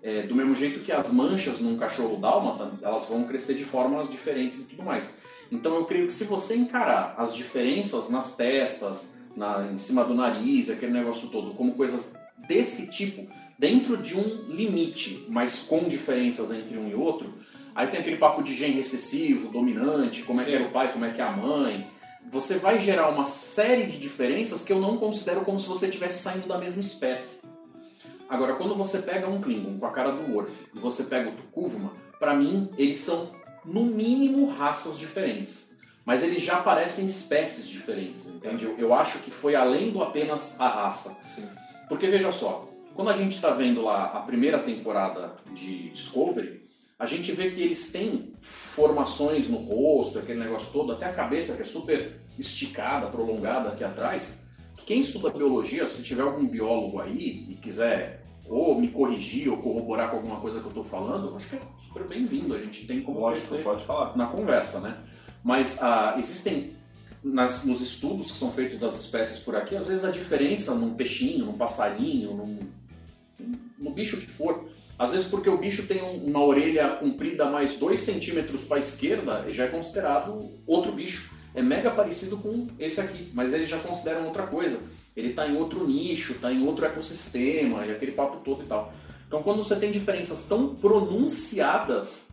É, 0.03 0.23
do 0.23 0.33
mesmo 0.33 0.55
jeito 0.55 0.79
que 0.79 0.91
as 0.91 1.11
manchas 1.11 1.59
num 1.59 1.77
cachorro 1.77 2.17
dálmata, 2.17 2.71
elas 2.81 3.05
vão 3.05 3.23
crescer 3.23 3.53
de 3.53 3.63
formas 3.63 4.09
diferentes 4.09 4.61
e 4.61 4.69
tudo 4.69 4.83
mais. 4.83 5.19
Então 5.51 5.75
eu 5.75 5.85
creio 5.85 6.07
que 6.07 6.13
se 6.13 6.23
você 6.23 6.55
encarar 6.55 7.13
as 7.17 7.35
diferenças 7.35 8.09
nas 8.09 8.35
testas, 8.35 9.13
na, 9.35 9.67
em 9.71 9.77
cima 9.77 10.03
do 10.03 10.13
nariz, 10.13 10.69
aquele 10.69 10.91
negócio 10.91 11.29
todo, 11.29 11.53
como 11.53 11.73
coisas 11.73 12.15
desse 12.47 12.89
tipo, 12.89 13.27
dentro 13.59 13.97
de 13.97 14.17
um 14.17 14.45
limite, 14.49 15.25
mas 15.29 15.59
com 15.59 15.83
diferenças 15.83 16.51
entre 16.51 16.77
um 16.77 16.89
e 16.89 16.95
outro, 16.95 17.33
aí 17.75 17.87
tem 17.87 17.99
aquele 17.99 18.17
papo 18.17 18.41
de 18.41 18.55
gene 18.55 18.73
recessivo, 18.73 19.51
dominante, 19.51 20.23
como 20.23 20.41
é 20.41 20.45
que 20.45 20.55
é 20.55 20.61
o 20.61 20.71
pai, 20.71 20.91
como 20.91 21.05
é 21.05 21.11
que 21.11 21.21
é 21.21 21.23
a 21.23 21.31
mãe. 21.31 21.87
Você 22.29 22.55
vai 22.55 22.79
gerar 22.79 23.09
uma 23.09 23.25
série 23.25 23.85
de 23.85 23.97
diferenças 23.97 24.63
que 24.63 24.71
eu 24.71 24.79
não 24.79 24.97
considero 24.97 25.41
como 25.41 25.59
se 25.59 25.67
você 25.67 25.87
estivesse 25.87 26.23
saindo 26.23 26.47
da 26.47 26.57
mesma 26.57 26.81
espécie. 26.81 27.50
Agora, 28.31 28.53
quando 28.53 28.73
você 28.75 28.99
pega 28.99 29.27
um 29.27 29.41
Klingon 29.41 29.77
com 29.77 29.85
a 29.85 29.91
cara 29.91 30.13
do 30.13 30.33
Worf 30.33 30.67
e 30.73 30.79
você 30.79 31.03
pega 31.03 31.29
o 31.29 31.33
Tukuvma, 31.33 31.91
para 32.17 32.33
mim 32.33 32.69
eles 32.77 32.99
são 32.99 33.29
no 33.65 33.83
mínimo 33.83 34.47
raças 34.47 34.97
diferentes. 34.97 35.75
Mas 36.05 36.23
eles 36.23 36.41
já 36.41 36.61
parecem 36.61 37.05
espécies 37.05 37.67
diferentes, 37.67 38.27
entende? 38.27 38.63
Eu, 38.63 38.77
eu 38.77 38.93
acho 38.93 39.19
que 39.19 39.29
foi 39.29 39.53
além 39.53 39.91
do 39.91 40.01
apenas 40.01 40.57
a 40.61 40.69
raça. 40.69 41.21
Sim. 41.25 41.45
Porque 41.89 42.07
veja 42.07 42.31
só, 42.31 42.69
quando 42.95 43.09
a 43.09 43.17
gente 43.17 43.35
está 43.35 43.49
vendo 43.49 43.81
lá 43.81 44.05
a 44.05 44.21
primeira 44.21 44.59
temporada 44.59 45.35
de 45.53 45.89
Discovery, 45.89 46.61
a 46.97 47.05
gente 47.05 47.33
vê 47.33 47.51
que 47.51 47.61
eles 47.61 47.91
têm 47.91 48.33
formações 48.39 49.49
no 49.49 49.57
rosto, 49.57 50.19
aquele 50.19 50.39
negócio 50.39 50.71
todo, 50.71 50.93
até 50.93 51.05
a 51.05 51.11
cabeça 51.11 51.57
que 51.57 51.63
é 51.63 51.65
super 51.65 52.21
esticada, 52.39 53.07
prolongada 53.07 53.69
aqui 53.69 53.83
atrás. 53.83 54.43
Que 54.77 54.85
quem 54.85 55.01
estuda 55.01 55.29
biologia, 55.31 55.85
se 55.85 56.01
tiver 56.01 56.23
algum 56.23 56.47
biólogo 56.47 57.01
aí 57.01 57.45
e 57.49 57.55
quiser 57.55 58.20
ou 58.51 58.79
me 58.79 58.89
corrigir 58.89 59.49
ou 59.49 59.57
corroborar 59.57 60.09
com 60.09 60.17
alguma 60.17 60.41
coisa 60.41 60.59
que 60.59 60.65
eu 60.65 60.69
estou 60.69 60.83
falando, 60.83 61.33
acho 61.37 61.49
que 61.49 61.55
é 61.55 61.61
super 61.77 62.03
bem-vindo. 62.03 62.53
A 62.53 62.59
gente 62.59 62.85
tem 62.85 63.01
como 63.01 63.19
pode, 63.19 63.39
pode 63.63 63.85
falar 63.85 64.17
na 64.17 64.27
conversa, 64.27 64.81
né? 64.81 64.97
Mas 65.41 65.81
ah, 65.81 66.15
existem 66.17 66.75
nas, 67.23 67.63
nos 67.63 67.79
estudos 67.79 68.29
que 68.29 68.37
são 68.37 68.51
feitos 68.51 68.77
das 68.77 68.99
espécies 68.99 69.39
por 69.39 69.55
aqui, 69.55 69.73
às 69.73 69.87
vezes 69.87 70.03
a 70.03 70.11
diferença 70.11 70.75
num 70.75 70.93
peixinho, 70.95 71.45
num 71.45 71.53
passarinho, 71.53 72.35
num, 72.35 72.59
no 73.79 73.91
bicho 73.91 74.17
que 74.17 74.29
for, 74.29 74.67
às 74.99 75.11
vezes 75.11 75.27
porque 75.27 75.49
o 75.49 75.57
bicho 75.57 75.87
tem 75.87 76.01
um, 76.01 76.25
uma 76.25 76.43
orelha 76.43 76.89
comprida 76.95 77.45
mais 77.45 77.77
2 77.77 77.97
centímetros 77.97 78.65
para 78.65 78.77
a 78.77 78.79
esquerda, 78.79 79.45
já 79.49 79.63
é 79.63 79.67
considerado 79.67 80.51
outro 80.67 80.91
bicho. 80.91 81.31
É 81.53 81.61
mega 81.61 81.91
parecido 81.91 82.37
com 82.37 82.67
esse 82.79 82.99
aqui, 82.99 83.29
mas 83.33 83.53
eles 83.53 83.69
já 83.69 83.77
consideram 83.79 84.25
outra 84.25 84.47
coisa 84.47 84.79
ele 85.15 85.29
está 85.29 85.47
em 85.47 85.55
outro 85.57 85.87
nicho, 85.87 86.33
está 86.33 86.51
em 86.51 86.65
outro 86.65 86.85
ecossistema 86.85 87.85
e 87.85 87.91
aquele 87.91 88.11
papo 88.11 88.37
todo 88.37 88.63
e 88.63 88.67
tal. 88.67 88.93
Então, 89.27 89.43
quando 89.43 89.63
você 89.63 89.75
tem 89.75 89.91
diferenças 89.91 90.45
tão 90.47 90.75
pronunciadas 90.75 92.31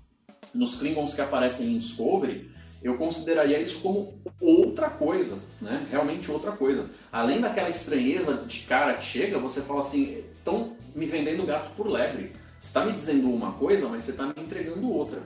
nos 0.55 0.77
Klingons 0.77 1.15
que 1.15 1.21
aparecem 1.21 1.69
em 1.69 1.79
Discovery, 1.79 2.51
eu 2.83 2.97
consideraria 2.97 3.61
isso 3.61 3.81
como 3.81 4.15
outra 4.41 4.89
coisa, 4.89 5.39
né? 5.61 5.87
Realmente 5.91 6.31
outra 6.31 6.53
coisa. 6.53 6.89
Além 7.11 7.41
daquela 7.41 7.69
estranheza 7.69 8.45
de 8.47 8.61
cara 8.61 8.95
que 8.95 9.05
chega, 9.05 9.39
você 9.39 9.61
fala 9.61 9.81
assim, 9.81 10.25
estão 10.39 10.77
me 10.95 11.07
vendendo 11.07 11.45
gato 11.45 11.71
por 11.77 11.89
lebre. 11.89 12.33
Você 12.59 12.69
está 12.69 12.85
me 12.85 12.93
dizendo 12.93 13.31
uma 13.31 13.53
coisa, 13.53 13.89
mas 13.89 14.05
você 14.05 14.13
está 14.13 14.27
me 14.27 14.35
entregando 14.37 14.91
outra. 14.91 15.23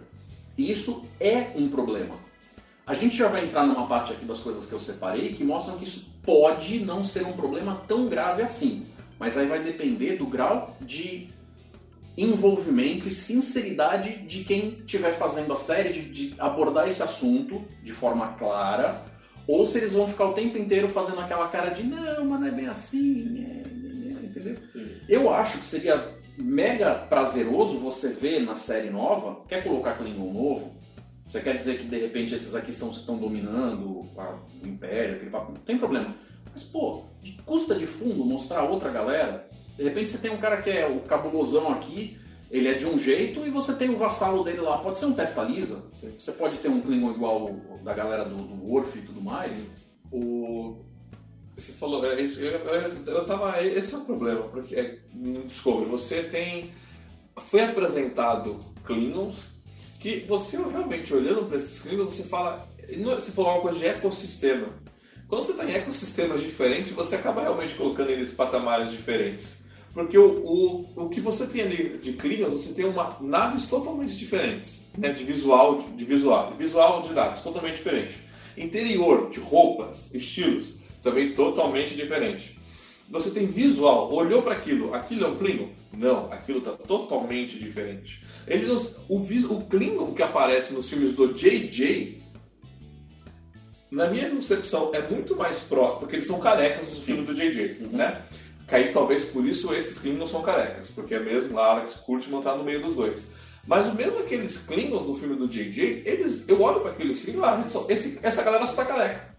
E 0.57 0.71
isso 0.71 1.09
é 1.19 1.53
um 1.55 1.69
problema. 1.69 2.17
A 2.93 2.95
gente 2.95 3.17
já 3.17 3.27
vai 3.27 3.43
entrar 3.43 3.67
numa 3.67 3.87
parte 3.87 4.13
aqui 4.13 4.27
das 4.27 4.41
coisas 4.41 4.67
que 4.67 4.73
eu 4.75 4.79
separei 4.79 5.33
que 5.33 5.43
mostram 5.43 5.79
que 5.79 5.85
isso 5.85 6.13
pode 6.23 6.81
não 6.81 7.03
ser 7.03 7.25
um 7.25 7.33
problema 7.33 7.83
tão 7.89 8.07
grave 8.07 8.43
assim. 8.43 8.87
Mas 9.19 9.35
aí 9.39 9.47
vai 9.47 9.63
depender 9.63 10.17
do 10.19 10.27
grau 10.27 10.77
de 10.79 11.31
envolvimento 12.19 13.09
e 13.09 13.11
sinceridade 13.11 14.19
de 14.27 14.45
quem 14.45 14.81
estiver 14.81 15.15
fazendo 15.15 15.55
a 15.55 15.57
série, 15.57 15.91
de, 15.91 16.03
de, 16.03 16.35
abordar 16.39 16.87
esse 16.87 17.03
assunto 17.03 17.65
de 17.83 17.95
forma 17.95 18.35
clara, 18.35 19.03
ou 19.49 19.67
se 19.67 19.79
eles 19.79 19.95
vão 19.95 20.07
ficar 20.07 20.27
o 20.27 20.35
tempo 20.35 20.59
inteiro 20.59 20.87
fazendo 20.87 21.21
aquela 21.21 21.49
cara 21.49 21.71
de 21.71 21.85
não, 21.85 22.27
mas 22.27 22.41
não 22.41 22.47
é 22.47 22.51
bem 22.51 22.67
assim, 22.67 23.23
né, 23.23 23.63
né, 23.73 23.95
né", 23.95 24.21
entendeu? 24.23 24.59
Eu 25.09 25.33
acho 25.33 25.57
que 25.57 25.65
seria 25.65 26.15
mega 26.37 26.95
prazeroso 26.95 27.79
você 27.79 28.11
ver 28.11 28.41
na 28.41 28.55
série 28.55 28.91
nova, 28.91 29.47
quer 29.49 29.65
colocar 29.65 29.95
Klingon 29.95 30.31
novo, 30.31 30.82
você 31.27 31.41
quer 31.41 31.55
dizer 31.55 31.79
que 31.79 31.85
de 31.85 31.99
repente 31.99 32.35
esses 32.35 32.55
aqui 32.55 32.73
são 32.73 32.89
os 32.89 32.97
que 32.97 33.01
estão 33.01 33.17
dominando 33.17 33.89
o 33.89 34.09
império, 34.65 35.17
aquele 35.17 35.31
papo? 35.31 35.53
Não 35.53 35.61
tem 35.61 35.79
problema. 35.79 36.15
Mas, 36.53 36.65
pô, 36.65 37.05
custa 37.47 37.75
de 37.75 37.87
fundo 37.87 38.25
mostrar 38.25 38.65
outra 38.65 38.91
galera. 38.91 39.49
De 39.77 39.85
repente 39.85 40.11
você 40.11 40.19
tem 40.19 40.31
um 40.31 40.39
cara 40.39 40.61
que 40.61 40.71
é 40.71 40.87
o 40.87 41.01
cabulosão 41.01 41.73
aqui, 41.73 42.19
ele 42.51 42.69
é 42.69 42.75
de 42.75 42.85
um 42.85 42.99
jeito, 42.99 43.47
e 43.47 43.51
você 43.51 43.75
tem 43.75 43.89
o 43.89 43.97
vassalo 43.97 44.45
dele 44.45 44.61
lá. 44.61 44.79
Pode 44.79 44.99
ser 44.99 45.07
um 45.07 45.15
testa 45.15 45.43
lisa. 45.43 45.91
Você 45.93 46.33
pode 46.33 46.59
ter 46.59 46.69
um 46.69 46.83
Klingon 46.83 47.13
igual 47.13 47.49
da 47.83 47.95
galera 47.95 48.25
do, 48.25 48.37
do 48.37 48.99
e 48.99 49.03
tudo 49.03 49.23
mais. 49.23 49.57
Sim. 49.57 49.73
O. 50.11 50.77
Você 51.57 51.73
falou, 51.73 52.05
é, 52.05 52.21
isso, 52.21 52.41
eu, 52.41 52.51
eu, 52.51 53.05
eu 53.07 53.25
tava. 53.25 53.63
Esse 53.63 53.95
é 53.95 53.99
o 53.99 54.05
problema, 54.05 54.49
porque 54.49 54.75
é, 54.75 54.99
Discovery 55.47 55.89
você 55.89 56.25
tem. 56.25 56.71
Foi 57.37 57.63
apresentado 57.63 58.61
Klingons 58.85 59.52
que 60.03 60.25
você 60.27 60.57
realmente 60.57 61.15
olhando 61.15 61.45
para 61.47 61.57
esses 61.57 61.79
Klingons, 61.79 62.15
você 62.15 62.25
fala. 62.25 62.69
Você 63.15 63.31
falou 63.31 63.53
uma 63.53 63.61
coisa 63.61 63.79
de 63.79 63.87
ecossistema. 63.87 64.67
Quando 65.29 65.43
você 65.45 65.53
está 65.53 65.65
em 65.65 65.73
ecossistemas 65.73 66.43
diferentes, 66.43 66.93
você 66.93 67.15
acaba 67.15 67.41
realmente 67.41 67.77
colocando 67.77 68.11
eles 68.11 68.33
em 68.33 68.35
patamares 68.35 68.91
diferentes. 68.91 69.65
Porque 69.95 70.19
o, 70.19 70.43
o, 70.45 71.05
o 71.05 71.09
que 71.09 71.21
você 71.21 71.47
tem 71.47 71.63
ali 71.63 71.99
de 71.99 72.15
Klingons, 72.15 72.53
você 72.53 72.75
tem 72.75 72.85
uma 72.85 73.17
naves 73.21 73.67
totalmente 73.67 74.17
diferentes, 74.17 74.87
né? 74.99 75.11
de 75.11 75.23
visual, 75.23 75.77
de, 75.77 75.87
de 75.93 76.05
visual, 76.05 76.53
visual 76.59 77.03
de 77.03 77.13
naves 77.13 77.43
totalmente 77.43 77.77
diferente. 77.77 78.17
Interior, 78.57 79.31
de 79.31 79.39
roupas, 79.39 80.13
estilos, 80.13 80.75
também 81.03 81.33
totalmente 81.33 81.95
diferente. 81.95 82.59
Você 83.09 83.31
tem 83.31 83.47
visual, 83.47 84.13
olhou 84.13 84.43
para 84.43 84.55
aquilo, 84.55 84.95
aquilo 84.95 85.27
é 85.27 85.29
um 85.29 85.37
Klingon? 85.37 85.69
Não, 85.97 86.33
aquilo 86.33 86.59
está 86.59 86.73
totalmente 86.73 87.59
diferente. 87.59 88.25
Ele 88.47 88.67
nos, 88.67 88.99
o, 89.09 89.19
o 89.19 89.65
Klingon 89.67 90.15
que 90.15 90.23
aparece 90.23 90.75
nos 90.75 90.89
filmes 90.89 91.15
do 91.15 91.33
JJ, 91.33 92.23
na 93.91 94.09
minha 94.09 94.31
concepção, 94.31 94.91
é 94.95 95.03
muito 95.03 95.37
mais 95.37 95.61
pró, 95.61 95.97
porque 95.97 96.17
eles 96.17 96.27
são 96.27 96.41
carecas 96.41 96.97
no 96.97 97.03
filme 97.03 97.27
do 97.27 97.35
JJ, 97.35 97.83
uhum. 97.83 97.97
né? 97.97 98.23
Aí 98.73 98.91
talvez 98.91 99.27
por 99.27 99.45
isso 99.47 99.75
esses 99.75 99.99
Klingons 99.99 100.31
são 100.31 100.41
carecas, 100.41 100.91
porque 100.91 101.15
é 101.15 101.21
mesmo 101.21 101.55
lá 101.55 101.73
Alex 101.73 101.93
Kurtzman 101.97 102.41
tá 102.41 102.57
no 102.57 102.65
meio 102.65 102.81
dos 102.81 102.95
dois. 102.95 103.33
Mas 103.67 103.87
o 103.87 103.95
mesmo 103.95 104.21
aqueles 104.21 104.57
Klingons 104.57 105.05
no 105.05 105.15
filme 105.15 105.37
do 105.37 105.47
JJ, 105.47 106.03
eles, 106.07 106.49
eu 106.49 106.61
olho 106.63 106.81
para 106.81 106.93
aqueles 106.93 107.23
Klingons, 107.23 107.45
ah, 107.45 107.65
são, 107.65 107.85
esse, 107.91 108.19
essa 108.23 108.43
galera 108.43 108.65
só 108.65 108.77
tá 108.77 108.87
careca. 108.87 109.32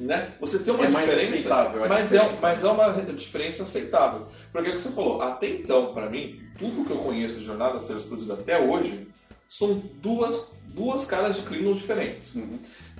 Né? 0.00 0.32
Você 0.40 0.60
tem 0.60 0.72
uma 0.72 0.84
é 0.84 0.86
diferença, 0.86 1.34
aceitável, 1.34 1.86
mas, 1.86 2.14
é, 2.14 2.30
mas 2.40 2.64
é 2.64 2.68
uma 2.68 2.90
diferença 3.12 3.64
aceitável. 3.64 4.26
Porque 4.50 4.68
é 4.68 4.72
o 4.72 4.74
que 4.74 4.80
você 4.80 4.88
falou, 4.90 5.20
até 5.20 5.46
então, 5.50 5.92
para 5.92 6.08
mim, 6.08 6.40
tudo 6.58 6.86
que 6.86 6.90
eu 6.90 6.96
conheço 6.96 7.38
de 7.38 7.44
Jornada 7.44 7.76
a 7.76 7.80
Ser 7.80 7.96
Explodido 7.96 8.32
até 8.32 8.58
hoje 8.58 9.06
são 9.46 9.74
duas, 10.00 10.52
duas 10.68 11.04
caras 11.04 11.36
de 11.36 11.42
Klingons 11.42 11.78
diferentes. 11.78 12.34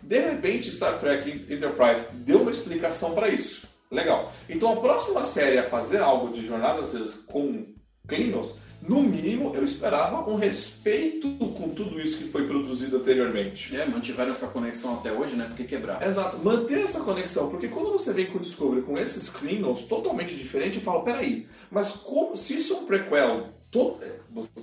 De 0.03 0.18
repente, 0.20 0.70
Star 0.70 0.98
Trek 0.98 1.46
Enterprise 1.48 2.09
deu 2.12 2.42
uma 2.42 2.51
explicação 2.51 3.14
para 3.14 3.30
isso. 3.30 3.66
Legal. 3.90 4.30
Então 4.48 4.72
a 4.72 4.76
próxima 4.76 5.24
série 5.24 5.59
a 5.59 5.64
fazer 5.64 6.03
algo 6.03 6.32
de 6.32 6.46
Jornada 6.46 6.80
nas 6.80 6.88
Estrelas 6.88 7.24
com 7.26 7.66
Klingons, 8.07 8.57
no 8.83 9.03
mínimo 9.03 9.55
eu 9.55 9.62
esperava 9.62 10.28
um 10.28 10.37
respeito 10.37 11.28
com 11.39 11.68
tudo 11.70 12.01
isso 12.01 12.18
que 12.18 12.24
foi 12.24 12.47
produzido 12.47 12.97
anteriormente. 12.97 13.76
É, 13.76 13.85
mantiveram 13.87 14.31
essa 14.31 14.49
conexão 14.49 14.95
até 14.95 15.12
hoje, 15.12 15.37
né? 15.37 15.47
Porque 15.47 15.64
quebrar. 15.64 16.07
Exato, 16.07 16.39
manter 16.39 16.81
essa 16.81 17.01
conexão, 17.01 17.51
porque 17.51 17.68
quando 17.68 17.91
você 17.91 18.12
vem 18.12 18.26
com 18.26 18.39
o 18.39 18.41
Discovery 18.41 18.83
com 18.83 18.99
esses 18.99 19.28
Klingons 19.28 19.85
totalmente 19.85 20.35
diferentes, 20.35 20.78
eu 20.78 20.83
falo, 20.83 21.03
peraí, 21.03 21.47
mas 21.70 21.93
como, 21.93 22.37
se 22.37 22.55
isso 22.55 22.72
é 22.72 22.76
um 22.76 22.87
prequel, 22.87 23.49
to, 23.70 23.99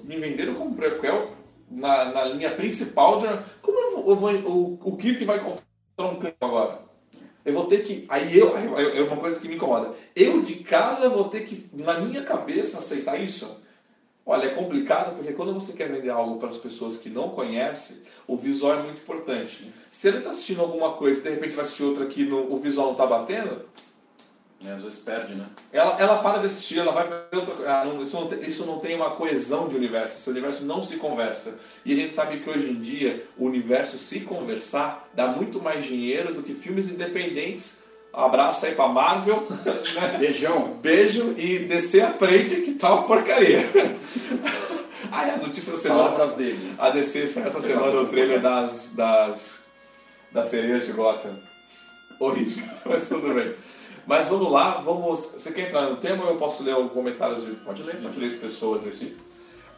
me 0.06 0.18
venderam 0.18 0.56
como 0.56 0.76
prequel 0.76 1.34
na, 1.70 2.06
na 2.06 2.24
linha 2.26 2.52
principal, 2.52 3.20
de, 3.20 3.28
como 3.62 3.80
eu 3.80 3.96
vou, 3.96 4.10
eu 4.10 4.16
vou, 4.16 4.52
o, 4.52 4.80
o 4.94 4.98
Kirk 4.98 5.24
vai 5.26 5.38
encontrar 5.38 5.64
um 6.00 6.16
Klingon 6.16 6.36
agora? 6.42 6.88
Eu 7.46 7.54
vou 7.54 7.66
ter 7.66 7.82
que. 7.84 8.06
Aí 8.10 8.38
eu. 8.38 8.54
É 8.58 9.02
uma 9.04 9.16
coisa 9.16 9.40
que 9.40 9.48
me 9.48 9.56
incomoda. 9.56 9.94
Eu 10.14 10.42
de 10.42 10.56
casa 10.56 11.08
vou 11.08 11.30
ter 11.30 11.46
que, 11.46 11.70
na 11.72 11.98
minha 11.98 12.22
cabeça, 12.22 12.78
aceitar 12.78 13.16
isso. 13.16 13.64
Olha, 14.30 14.48
é 14.48 14.50
complicado 14.50 15.16
porque 15.16 15.32
quando 15.32 15.54
você 15.54 15.72
quer 15.72 15.90
vender 15.90 16.10
algo 16.10 16.38
para 16.38 16.50
as 16.50 16.58
pessoas 16.58 16.98
que 16.98 17.10
não 17.10 17.30
conhecem, 17.30 18.04
o 18.28 18.36
visual 18.36 18.74
é 18.74 18.84
muito 18.84 19.02
importante. 19.02 19.74
Se 19.90 20.10
ele 20.10 20.18
está 20.18 20.32
assistindo 20.32 20.60
alguma 20.60 20.94
coisa 20.94 21.22
e 21.22 21.24
de 21.24 21.30
repente 21.30 21.56
vai 21.56 21.64
assistir 21.64 21.84
outra 21.84 22.04
aqui 22.04 22.26
no 22.26 22.54
o 22.54 22.60
visual 22.60 22.88
não 22.88 22.92
está 22.92 23.08
batendo, 23.08 23.62
é, 24.66 24.72
às 24.72 24.82
vezes 24.82 25.00
perde, 25.00 25.34
né? 25.34 25.46
Ela, 25.72 25.98
ela 25.98 26.18
para 26.22 26.40
de 26.40 26.48
assistir, 26.48 26.80
ela 26.80 26.92
vai 26.92 27.08
ver 27.08 27.38
outra 27.38 27.54
ah, 27.72 27.86
não, 27.86 28.02
isso, 28.02 28.20
não 28.20 28.28
tem, 28.28 28.46
isso 28.46 28.66
não 28.66 28.80
tem 28.80 28.96
uma 28.98 29.12
coesão 29.12 29.70
de 29.70 29.78
universo, 29.78 30.18
esse 30.18 30.30
universo 30.30 30.66
não 30.66 30.84
se 30.84 30.98
conversa. 30.98 31.58
E 31.86 31.94
a 31.94 31.96
gente 31.96 32.12
sabe 32.12 32.42
que 32.42 32.50
hoje 32.50 32.72
em 32.72 32.82
dia 32.82 33.24
o 33.38 33.46
universo 33.46 33.98
se 33.98 34.22
conversar 34.22 35.10
dá 35.14 35.28
muito 35.28 35.62
mais 35.62 35.86
dinheiro 35.86 36.34
do 36.34 36.44
que 36.44 36.54
filmes 36.54 36.90
independentes. 36.90 37.87
Abraço 38.18 38.66
aí 38.66 38.74
pra 38.74 38.88
Marvel. 38.88 39.48
Né? 39.68 40.18
Beijão. 40.20 40.74
Beijo 40.82 41.36
e 41.38 41.60
descer 41.60 42.04
aprende 42.04 42.56
que 42.62 42.74
tá 42.74 42.94
uma 42.94 43.04
porcaria. 43.04 43.60
Aí 45.12 45.30
a 45.30 45.38
notícia 45.38 45.72
da 45.72 45.78
semana. 45.78 46.04
Palavras 46.04 46.34
dele. 46.34 46.74
A 46.78 46.90
DC 46.90 47.24
essa 47.24 47.62
semana 47.62 48.02
o 48.02 48.08
trailer 48.08 48.42
das, 48.42 48.94
das, 48.96 49.66
das 50.32 50.48
sereias 50.48 50.86
de 50.86 50.94
Gotham. 50.94 51.38
Horrível, 52.20 52.66
mas 52.86 53.08
tudo 53.08 53.34
bem. 53.34 53.54
Mas 54.06 54.30
vamos 54.30 54.52
lá, 54.52 54.82
vamos. 54.84 55.20
Você 55.38 55.52
quer 55.52 55.68
entrar 55.68 55.84
no 55.84 55.98
tema 55.98 56.24
ou 56.24 56.32
eu 56.32 56.38
posso 56.38 56.64
ler 56.64 56.72
alguns 56.72 56.94
comentários 56.94 57.46
de. 57.46 57.52
Pode 57.52 57.84
ler, 57.84 58.02
pode 58.02 58.20
ler 58.20 58.28
as 58.28 58.36
pessoas 58.36 58.88
aqui. 58.88 59.16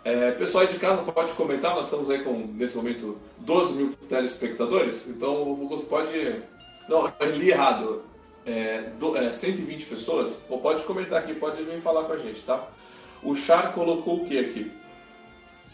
É, 0.04 0.32
pessoal 0.32 0.64
aí 0.64 0.72
de 0.72 0.80
casa 0.80 1.02
pode 1.02 1.34
comentar, 1.34 1.76
nós 1.76 1.86
estamos 1.86 2.10
aí 2.10 2.24
com, 2.24 2.48
nesse 2.54 2.78
momento, 2.78 3.18
12 3.40 3.76
mil 3.76 3.94
telespectadores, 4.08 5.10
então 5.10 5.54
você 5.68 5.86
pode. 5.88 6.42
Não, 6.88 7.12
eu 7.20 7.36
li 7.36 7.52
errado. 7.52 8.09
É, 8.50 8.92
do, 8.98 9.16
é, 9.16 9.32
120 9.32 9.86
pessoas, 9.86 10.42
ou 10.50 10.60
pode 10.60 10.84
comentar 10.84 11.20
aqui, 11.20 11.36
pode 11.36 11.62
vir 11.64 11.80
falar 11.82 12.06
com 12.06 12.14
a 12.14 12.18
gente, 12.18 12.42
tá? 12.42 12.68
O 13.22 13.36
Char 13.36 13.74
colocou 13.74 14.24
o 14.24 14.26
que 14.26 14.40
aqui? 14.40 14.72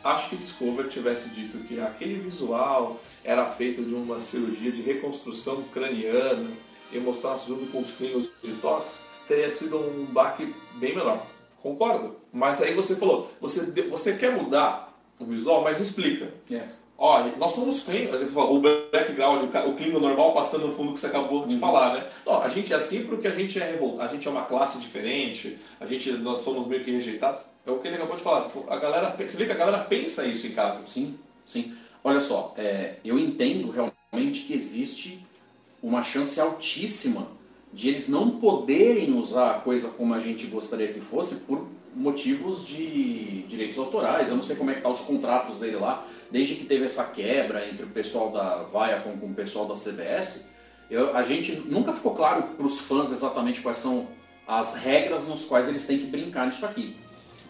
Acho 0.03 0.29
que 0.29 0.35
Discover 0.35 0.87
tivesse 0.87 1.29
dito 1.29 1.57
que 1.59 1.79
aquele 1.79 2.19
visual 2.19 2.99
era 3.23 3.45
feito 3.47 3.83
de 3.83 3.95
uma 3.95 4.19
cirurgia 4.19 4.71
de 4.71 4.81
reconstrução 4.81 5.63
craniana 5.73 6.51
e 6.91 6.99
mostrasse 6.99 7.47
junto 7.47 7.65
com 7.71 7.79
os 7.79 7.91
Klingons 7.91 8.29
de 8.43 8.51
tosse, 8.53 9.05
teria 9.27 9.49
sido 9.49 9.77
um 9.77 10.05
baque 10.05 10.53
bem 10.75 10.95
menor. 10.95 11.25
Concordo. 11.61 12.15
Mas 12.31 12.61
aí 12.61 12.73
você 12.73 12.95
falou, 12.95 13.31
você, 13.41 13.83
você 13.83 14.15
quer 14.15 14.31
mudar 14.33 14.93
o 15.19 15.25
visual, 15.25 15.63
mas 15.63 15.79
explica. 15.79 16.31
Yeah. 16.49 16.71
Ó, 16.97 17.23
nós 17.37 17.51
somos 17.51 17.81
Klingons, 17.81 18.21
o 18.21 18.61
background, 18.91 19.43
o 19.67 19.73
Klingon 19.73 19.99
normal 19.99 20.33
passando 20.33 20.67
no 20.67 20.73
fundo 20.73 20.93
que 20.93 20.99
você 20.99 21.07
acabou 21.07 21.45
de 21.45 21.55
uhum. 21.55 21.59
falar, 21.59 21.93
né? 21.93 22.07
Não, 22.25 22.41
a 22.41 22.47
gente 22.47 22.71
é 22.71 22.75
assim 22.75 23.03
porque 23.03 23.27
a 23.27 23.31
gente 23.31 23.59
é 23.59 23.77
a 23.99 24.07
gente 24.07 24.25
é 24.25 24.31
uma 24.31 24.43
classe 24.43 24.79
diferente, 24.79 25.57
a 25.79 25.85
gente, 25.85 26.11
nós 26.13 26.39
somos 26.39 26.65
meio 26.67 26.85
que 26.85 26.91
rejeitados. 26.91 27.41
É 27.65 27.71
o 27.71 27.79
que 27.79 27.87
ele 27.87 27.97
acabou 27.97 28.15
de 28.15 28.23
falar. 28.23 28.43
Tipo, 28.43 28.65
a 28.69 28.77
galera, 28.77 29.15
você 29.17 29.35
vê 29.35 29.45
que 29.45 29.51
a 29.51 29.55
galera 29.55 29.79
pensa 29.79 30.25
isso 30.25 30.47
em 30.47 30.51
casa. 30.51 30.81
Sim, 30.83 31.17
sim. 31.45 31.73
Olha 32.03 32.21
só, 32.21 32.53
é, 32.57 32.95
eu 33.03 33.19
entendo 33.19 33.71
realmente 33.71 34.43
que 34.43 34.53
existe 34.53 35.25
uma 35.81 36.01
chance 36.01 36.39
altíssima 36.39 37.27
de 37.73 37.89
eles 37.89 38.07
não 38.07 38.39
poderem 38.39 39.17
usar 39.17 39.51
a 39.51 39.59
coisa 39.59 39.89
como 39.89 40.13
a 40.13 40.19
gente 40.19 40.47
gostaria 40.47 40.93
que 40.93 41.01
fosse 41.01 41.37
por 41.41 41.67
motivos 41.95 42.65
de 42.67 43.43
direitos 43.43 43.77
autorais. 43.77 44.29
Eu 44.29 44.35
não 44.35 44.43
sei 44.43 44.55
como 44.55 44.69
é 44.69 44.75
que 44.75 44.81
tá 44.81 44.89
os 44.89 45.01
contratos 45.01 45.59
dele 45.59 45.77
lá, 45.77 46.05
desde 46.29 46.55
que 46.55 46.65
teve 46.65 46.85
essa 46.85 47.05
quebra 47.05 47.67
entre 47.67 47.85
o 47.85 47.89
pessoal 47.89 48.31
da 48.31 48.63
Viacom 48.63 49.17
com 49.17 49.27
o 49.27 49.33
pessoal 49.33 49.65
da 49.65 49.73
CBS. 49.73 50.49
Eu, 50.89 51.15
a 51.15 51.23
gente 51.23 51.53
nunca 51.65 51.91
ficou 51.91 52.13
claro 52.13 52.43
para 52.43 52.65
os 52.65 52.81
fãs 52.81 53.11
exatamente 53.11 53.61
quais 53.61 53.77
são 53.77 54.07
as 54.47 54.75
regras 54.75 55.23
nos 55.23 55.45
quais 55.45 55.67
eles 55.67 55.87
têm 55.87 55.97
que 55.97 56.05
brincar 56.05 56.45
nisso 56.45 56.65
aqui. 56.65 56.95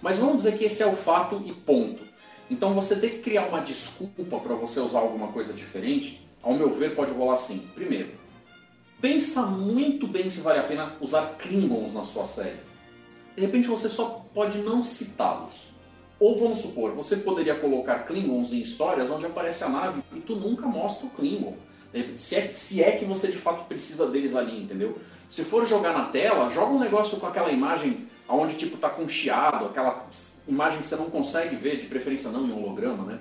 Mas 0.01 0.19
vamos 0.19 0.37
dizer 0.37 0.57
que 0.57 0.65
esse 0.65 0.81
é 0.83 0.85
o 0.85 0.95
fato 0.95 1.41
e 1.45 1.51
ponto. 1.51 2.03
Então 2.49 2.73
você 2.73 2.95
tem 2.95 3.09
que 3.09 3.19
criar 3.19 3.47
uma 3.47 3.59
desculpa 3.59 4.39
para 4.39 4.55
você 4.55 4.79
usar 4.79 4.99
alguma 4.99 5.29
coisa 5.29 5.51
diferente, 5.51 6.25
ao 6.41 6.53
meu 6.53 6.71
ver, 6.71 6.95
pode 6.95 7.11
rolar 7.11 7.33
assim. 7.33 7.67
Primeiro, 7.73 8.11
pensa 9.01 9.41
muito 9.41 10.07
bem 10.07 10.29
se 10.29 10.41
vale 10.41 10.59
a 10.59 10.63
pena 10.63 10.95
usar 11.01 11.35
Klingons 11.39 11.91
na 11.91 12.03
sua 12.03 12.23
série. 12.23 12.74
De 13.36 13.41
repente 13.41 13.67
você 13.67 13.89
só 13.89 14.25
pode 14.33 14.59
não 14.59 14.81
citá-los. 14.81 15.75
Ou 16.19 16.39
vamos 16.39 16.59
supor, 16.59 16.91
você 16.91 17.17
poderia 17.17 17.55
colocar 17.55 18.05
Klingons 18.05 18.53
em 18.53 18.59
histórias 18.59 19.11
onde 19.11 19.25
aparece 19.25 19.63
a 19.63 19.69
nave 19.69 20.01
e 20.13 20.19
tu 20.21 20.36
nunca 20.36 20.65
mostra 20.65 21.07
o 21.07 21.09
Klingon. 21.09 21.57
Se 22.15 22.36
é, 22.36 22.51
se 22.51 22.83
é 22.83 22.91
que 22.91 23.05
você 23.05 23.27
de 23.27 23.38
fato 23.38 23.65
precisa 23.65 24.07
deles 24.07 24.36
ali, 24.36 24.61
entendeu? 24.61 24.97
Se 25.27 25.43
for 25.43 25.65
jogar 25.65 25.93
na 25.93 26.05
tela, 26.05 26.49
joga 26.49 26.71
um 26.71 26.79
negócio 26.79 27.19
com 27.19 27.27
aquela 27.27 27.51
imagem 27.51 28.07
onde 28.27 28.55
tipo 28.55 28.77
tá 28.77 28.89
com 28.89 29.07
chiado, 29.07 29.65
aquela 29.65 30.05
imagem 30.47 30.79
que 30.79 30.86
você 30.86 30.95
não 30.95 31.09
consegue 31.09 31.55
ver, 31.55 31.77
de 31.77 31.86
preferência 31.86 32.31
não 32.31 32.47
em 32.47 32.51
holograma, 32.51 33.03
né? 33.03 33.19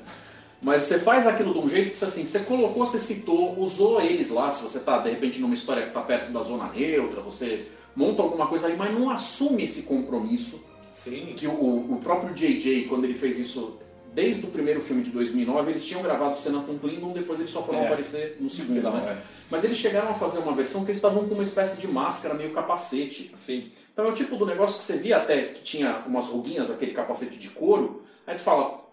Mas 0.64 0.82
você 0.82 0.98
faz 0.98 1.26
aquilo 1.26 1.52
de 1.52 1.58
um 1.58 1.68
jeito 1.68 1.92
que 1.92 2.02
assim, 2.02 2.24
você 2.24 2.40
colocou, 2.40 2.86
você 2.86 2.98
citou, 2.98 3.54
usou 3.60 4.00
eles 4.00 4.30
lá, 4.30 4.50
se 4.50 4.62
você 4.62 4.78
está 4.78 4.96
de 4.98 5.10
repente 5.10 5.38
numa 5.38 5.52
história 5.52 5.82
que 5.82 5.88
está 5.88 6.00
perto 6.00 6.32
da 6.32 6.40
zona 6.40 6.72
neutra, 6.72 7.20
você 7.20 7.66
monta 7.94 8.22
alguma 8.22 8.46
coisa 8.46 8.66
ali, 8.66 8.74
mas 8.74 8.92
não 8.92 9.10
assume 9.10 9.64
esse 9.64 9.82
compromisso. 9.82 10.64
Sim. 10.90 11.34
Que 11.36 11.46
o, 11.46 11.52
o 11.52 12.00
próprio 12.02 12.32
JJ, 12.32 12.86
quando 12.88 13.04
ele 13.04 13.12
fez 13.12 13.38
isso 13.38 13.78
desde 14.14 14.46
o 14.46 14.48
primeiro 14.48 14.80
filme 14.80 15.02
de 15.02 15.10
2009, 15.10 15.72
eles 15.72 15.84
tinham 15.84 16.00
gravado 16.00 16.38
cena 16.38 16.60
com 16.60 16.78
Klingon, 16.78 17.12
depois 17.12 17.40
eles 17.40 17.50
só 17.50 17.62
foram 17.62 17.80
é. 17.80 17.86
aparecer 17.86 18.38
no 18.40 18.48
segundo, 18.48 18.76
final, 18.76 18.92
né? 18.94 19.18
É. 19.18 19.22
Mas 19.50 19.64
eles 19.64 19.76
chegaram 19.76 20.08
a 20.08 20.14
fazer 20.14 20.38
uma 20.38 20.54
versão 20.54 20.80
que 20.80 20.86
eles 20.86 20.96
estavam 20.96 21.28
com 21.28 21.34
uma 21.34 21.42
espécie 21.42 21.78
de 21.78 21.88
máscara, 21.88 22.32
meio 22.32 22.52
capacete. 22.52 23.30
Sim. 23.36 23.70
Então 23.92 24.06
é 24.06 24.08
o 24.08 24.14
tipo 24.14 24.36
do 24.36 24.46
negócio 24.46 24.78
que 24.78 24.84
você 24.84 24.96
via 24.96 25.18
até 25.18 25.42
que 25.42 25.62
tinha 25.62 26.04
umas 26.06 26.28
ruguinhas, 26.28 26.70
aquele 26.70 26.92
capacete 26.92 27.36
de 27.36 27.50
couro, 27.50 28.02
aí 28.26 28.36
tu 28.36 28.42
fala, 28.42 28.83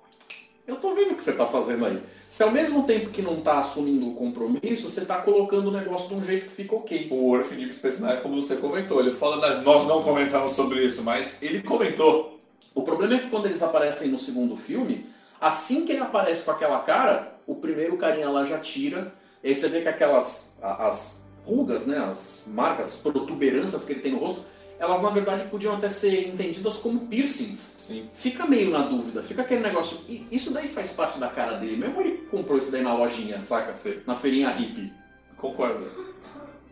eu 0.68 0.76
tô 0.78 0.94
vendo 0.94 1.12
o 1.12 1.16
que 1.16 1.24
você 1.24 1.34
tá 1.34 1.46
fazendo 1.46 1.86
aí. 1.86 2.02
Se 2.28 2.44
ao 2.44 2.52
mesmo 2.52 2.84
tempo 2.84 3.10
que 3.10 3.22
não 3.22 3.42
tá 3.42 3.60
assumindo 3.60 4.10
o 4.10 4.14
compromisso, 4.14 4.90
você 4.90 5.06
tá 5.06 5.22
colocando 5.22 5.68
o 5.68 5.72
negócio 5.72 6.10
de 6.10 6.16
um 6.16 6.24
jeito 6.24 6.46
que 6.46 6.54
fica 6.54 6.76
ok. 6.76 7.08
O 7.12 7.30
Orf 7.30 7.74
Space 7.74 8.02
Nine, 8.04 8.22
como 8.22 8.42
você 8.42 8.58
comentou, 8.58 9.00
ele 9.00 9.12
fala, 9.12 9.62
nós 9.62 9.88
não 9.88 10.02
comentamos 10.02 10.52
sobre 10.54 10.86
isso, 10.86 11.04
mas 11.04 11.42
ele 11.42 11.62
comentou. 11.62 12.40
O 12.74 12.84
problema 12.84 13.16
é 13.16 13.20
que 13.20 13.30
quando 13.30 13.46
eles 13.46 13.62
aparecem 13.62 14.10
no 14.10 14.18
segundo 14.18 14.56
filme, 14.56 15.06
assim 15.40 15.86
que 15.86 15.92
ele 15.92 16.02
aparece 16.02 16.46
com 16.46 16.52
aquela 16.52 16.80
cara, 16.80 17.36
o 17.46 17.56
primeiro 17.56 17.98
carinha 17.98 18.30
lá 18.30 18.46
já 18.46 18.60
tira, 18.60 19.14
e 19.44 19.50
aí 19.50 19.56
você 19.56 19.68
vê 19.68 19.82
que 19.82 19.90
aquelas 19.90 20.58
as 20.62 21.22
rugas, 21.46 21.86
né, 21.88 21.98
as 21.98 22.44
marcas, 22.48 22.88
as 22.88 22.96
protuberâncias 22.98 23.84
que 23.84 23.94
ele 23.94 24.02
tem 24.02 24.12
no 24.12 24.20
rosto, 24.20 24.46
elas 24.82 25.00
na 25.00 25.12
verdade 25.12 25.44
podiam 25.44 25.76
até 25.76 25.88
ser 25.88 26.28
entendidas 26.28 26.78
como 26.78 27.02
piercings. 27.02 27.76
Sim. 27.78 28.10
Fica 28.14 28.48
meio 28.48 28.72
na 28.72 28.80
dúvida, 28.80 29.22
fica 29.22 29.44
aquele 29.44 29.62
negócio. 29.62 30.00
E 30.10 30.26
isso 30.32 30.52
daí 30.52 30.68
faz 30.68 30.92
parte 30.94 31.20
da 31.20 31.28
cara 31.28 31.58
dele, 31.58 31.78
mesmo 31.78 32.02
ele 32.02 32.26
comprou 32.32 32.58
isso 32.58 32.72
daí 32.72 32.82
na 32.82 32.92
lojinha, 32.92 33.40
saca? 33.44 33.74
Sim. 33.74 34.00
Na 34.08 34.16
feirinha 34.16 34.50
hippie. 34.50 34.92
Concordo. 35.38 35.86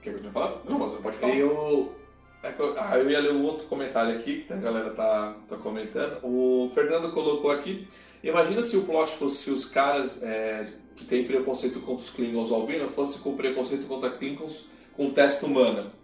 Quer 0.01 0.13
continuar 0.13 0.33
falar? 0.33 0.61
Não, 0.67 0.79
você 0.79 1.01
pode 1.03 1.17
falar. 1.17 1.35
Eu. 1.35 1.93
É 2.41 2.53
ah, 2.77 2.97
eu 2.97 3.09
ia 3.09 3.19
ler 3.19 3.33
um 3.33 3.43
outro 3.43 3.67
comentário 3.67 4.17
aqui 4.17 4.43
que 4.43 4.53
a 4.53 4.55
galera 4.55 4.89
tá, 4.89 5.35
tá 5.47 5.57
comentando. 5.57 6.17
O 6.23 6.71
Fernando 6.73 7.11
colocou 7.11 7.51
aqui. 7.51 7.87
Imagina 8.23 8.61
se 8.63 8.75
o 8.75 8.85
plot 8.85 9.11
fosse 9.11 9.51
os 9.51 9.65
caras 9.65 10.23
é, 10.23 10.67
que 10.95 11.05
têm 11.05 11.25
preconceito 11.25 11.79
contra 11.81 12.01
os 12.01 12.09
Klingons 12.09 12.51
albino 12.51 12.89
fosse 12.89 13.19
com 13.19 13.35
preconceito 13.35 13.85
contra 13.87 14.09
Klingons 14.09 14.65
com 14.95 15.11
testa 15.11 15.45
humana. 15.45 15.98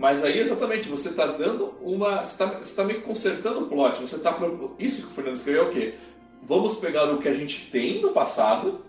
Mas 0.00 0.24
aí, 0.24 0.40
exatamente, 0.40 0.88
você 0.88 1.10
está 1.10 1.26
dando 1.26 1.74
uma. 1.82 2.24
Você 2.24 2.42
está 2.42 2.48
tá 2.48 2.84
meio 2.84 3.00
que 3.00 3.06
consertando 3.06 3.60
o 3.60 3.66
plot. 3.66 4.00
Você 4.00 4.18
tá. 4.18 4.34
Isso 4.78 5.02
que 5.02 5.08
o 5.08 5.10
Fernando 5.10 5.36
escreveu 5.36 5.64
é 5.64 5.66
o 5.66 5.70
quê? 5.70 5.94
Vamos 6.42 6.76
pegar 6.76 7.04
o 7.12 7.18
que 7.18 7.28
a 7.28 7.34
gente 7.34 7.68
tem 7.70 8.00
no 8.00 8.08
passado 8.10 8.80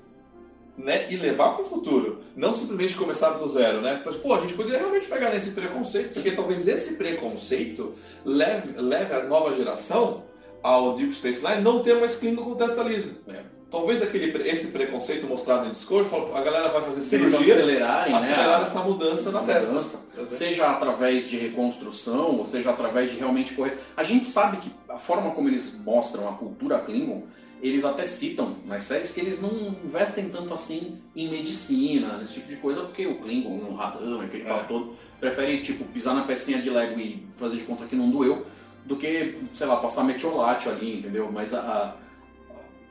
né, 0.78 1.12
e 1.12 1.18
levar 1.18 1.50
para 1.50 1.64
o 1.64 1.68
futuro. 1.68 2.22
Não 2.34 2.54
simplesmente 2.54 2.96
começar 2.96 3.32
do 3.32 3.46
zero, 3.46 3.82
né? 3.82 4.02
Mas, 4.06 4.16
pô, 4.16 4.34
a 4.34 4.40
gente 4.40 4.54
poderia 4.54 4.80
realmente 4.80 5.06
pegar 5.08 5.32
nesse 5.32 5.52
preconceito, 5.52 6.14
porque 6.14 6.32
talvez 6.32 6.66
esse 6.70 6.96
preconceito 6.96 7.92
leve, 8.24 8.80
leve 8.80 9.14
a 9.14 9.26
nova 9.26 9.54
geração 9.54 10.24
ao 10.64 10.96
Deep 10.96 11.14
Space 11.14 11.46
Nine 11.46 11.62
não 11.62 11.84
ter 11.84 12.00
mais 12.00 12.16
Klingon 12.16 12.46
com 12.46 12.56
testa 12.56 12.84
lisa. 12.84 13.18
É. 13.28 13.61
talvez 13.72 14.02
aquele, 14.02 14.50
esse 14.50 14.68
preconceito 14.68 15.26
mostrado 15.26 15.68
em 15.68 15.72
Discovery, 15.72 16.10
a 16.36 16.42
galera 16.42 16.68
vai 16.70 16.82
fazer 16.82 17.02
Se 17.02 17.16
eles 17.16 17.30
cirurgia, 17.30 17.56
acelerarem, 17.56 18.14
acelerar 18.16 18.58
né, 18.58 18.64
essa 18.64 18.80
mudança 18.82 19.32
na 19.32 19.40
a 19.40 19.44
testa. 19.44 19.72
mudança, 19.72 20.00
seja 20.30 20.68
através 20.70 21.30
de 21.30 21.38
reconstrução, 21.38 22.38
ou 22.38 22.44
seja 22.44 22.70
através 22.70 23.12
de 23.12 23.18
realmente 23.18 23.54
correr. 23.54 23.78
A 23.96 24.04
gente 24.04 24.26
sabe 24.26 24.58
que 24.58 24.72
a 24.90 25.00
forma 25.00 25.32
como 25.32 25.48
eles 25.48 25.80
mostram 25.84 26.28
a 26.28 26.34
cultura 26.34 26.80
Klingon, 26.80 27.24
eles 27.62 27.86
até 27.86 28.04
citam 28.04 28.56
nas 28.66 28.84
séries 28.84 29.12
que 29.12 29.22
eles 29.22 29.40
não 29.40 29.76
investem 29.86 30.30
tanto 30.30 30.54
assim 30.54 30.98
em 31.16 31.30
medicina, 31.30 32.18
nesse 32.18 32.34
tipo 32.34 32.50
de 32.50 32.56
coisa, 32.58 32.82
porque 32.82 33.06
o 33.06 33.20
Klingon, 33.20 33.70
o 33.70 33.76
Radam, 33.76 34.20
aquele 34.22 34.44
cara 34.44 34.62
É. 34.62 34.64
todo, 34.64 34.96
prefere 35.20 35.62
tipo 35.62 35.84
pisar 35.86 36.16
na 36.16 36.24
pecinha 36.24 36.60
de 36.60 36.70
Lego 36.70 37.00
e 37.00 37.24
fazer 37.38 37.58
de 37.58 37.64
conta 37.64 37.86
que 37.86 37.96
não 37.96 38.10
doeu, 38.10 38.46
do 38.84 38.98
que, 38.98 39.38
sei 39.54 39.68
lá, 39.68 39.78
passar 39.78 40.04
metiolate 40.04 40.68
ali, 40.68 40.98
entendeu? 40.98 41.32
Mas 41.32 41.54
a, 41.54 41.60
a, 41.60 41.94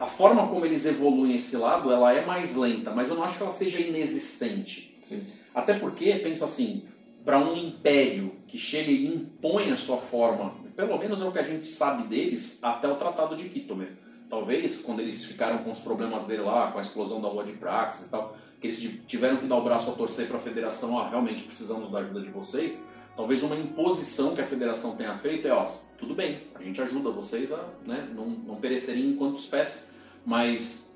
a 0.01 0.07
forma 0.07 0.49
como 0.49 0.65
eles 0.65 0.87
evoluem 0.87 1.37
esse 1.37 1.59
lado, 1.59 1.93
ela 1.93 2.11
é 2.11 2.25
mais 2.25 2.57
lenta, 2.57 2.91
mas 2.91 3.11
eu 3.11 3.17
não 3.17 3.23
acho 3.23 3.37
que 3.37 3.43
ela 3.43 3.53
seja 3.53 3.79
inexistente. 3.79 4.99
Sim. 5.03 5.23
Até 5.55 5.75
porque, 5.75 6.15
pensa 6.15 6.47
assim, 6.47 6.85
para 7.23 7.39
um 7.39 7.55
império 7.55 8.33
que 8.49 8.57
chega 8.57 8.91
e 8.91 9.07
impõe 9.07 9.71
a 9.71 9.77
sua 9.77 9.99
forma, 9.99 10.55
pelo 10.75 10.97
menos 10.99 11.21
é 11.21 11.25
o 11.27 11.31
que 11.33 11.39
a 11.39 11.43
gente 11.43 11.67
sabe 11.67 12.05
deles 12.05 12.59
até 12.63 12.89
o 12.89 12.97
Tratado 12.97 13.37
de 13.37 13.51
Kitomer. 13.51 13.93
Talvez, 14.31 14.79
quando 14.79 15.01
eles 15.01 15.23
ficaram 15.23 15.59
com 15.59 15.71
os 15.71 15.81
problemas 15.81 16.25
dele 16.25 16.43
lá, 16.43 16.73
com 16.73 16.79
a 16.79 16.81
explosão 16.81 17.21
da 17.21 17.29
lua 17.29 17.45
de 17.45 17.53
Praxis 17.53 18.07
e 18.07 18.11
tal, 18.11 18.35
que 18.59 18.69
eles 18.69 18.79
tiveram 19.07 19.37
que 19.37 19.47
dar 19.47 19.57
o 19.57 19.63
braço 19.63 19.91
a 19.91 19.93
torcer 19.93 20.29
para 20.29 20.39
a 20.39 20.41
federação, 20.41 20.95
ó, 20.95 21.09
realmente 21.09 21.43
precisamos 21.43 21.91
da 21.91 21.99
ajuda 21.99 22.23
de 22.23 22.31
vocês. 22.31 22.89
Talvez 23.17 23.43
uma 23.43 23.57
imposição 23.57 24.35
que 24.35 24.41
a 24.41 24.47
federação 24.47 24.97
tenha 24.97 25.15
feito 25.15 25.47
é, 25.47 25.53
ó, 25.53 25.65
tudo 25.99 26.15
bem, 26.15 26.43
a 26.55 26.63
gente 26.63 26.81
ajuda 26.81 27.11
vocês 27.11 27.53
a 27.53 27.65
né, 27.87 28.09
não, 28.15 28.27
não 28.27 28.57
perecerem 28.57 29.11
enquanto 29.11 29.39
espécie, 29.39 29.89
mas 30.25 30.95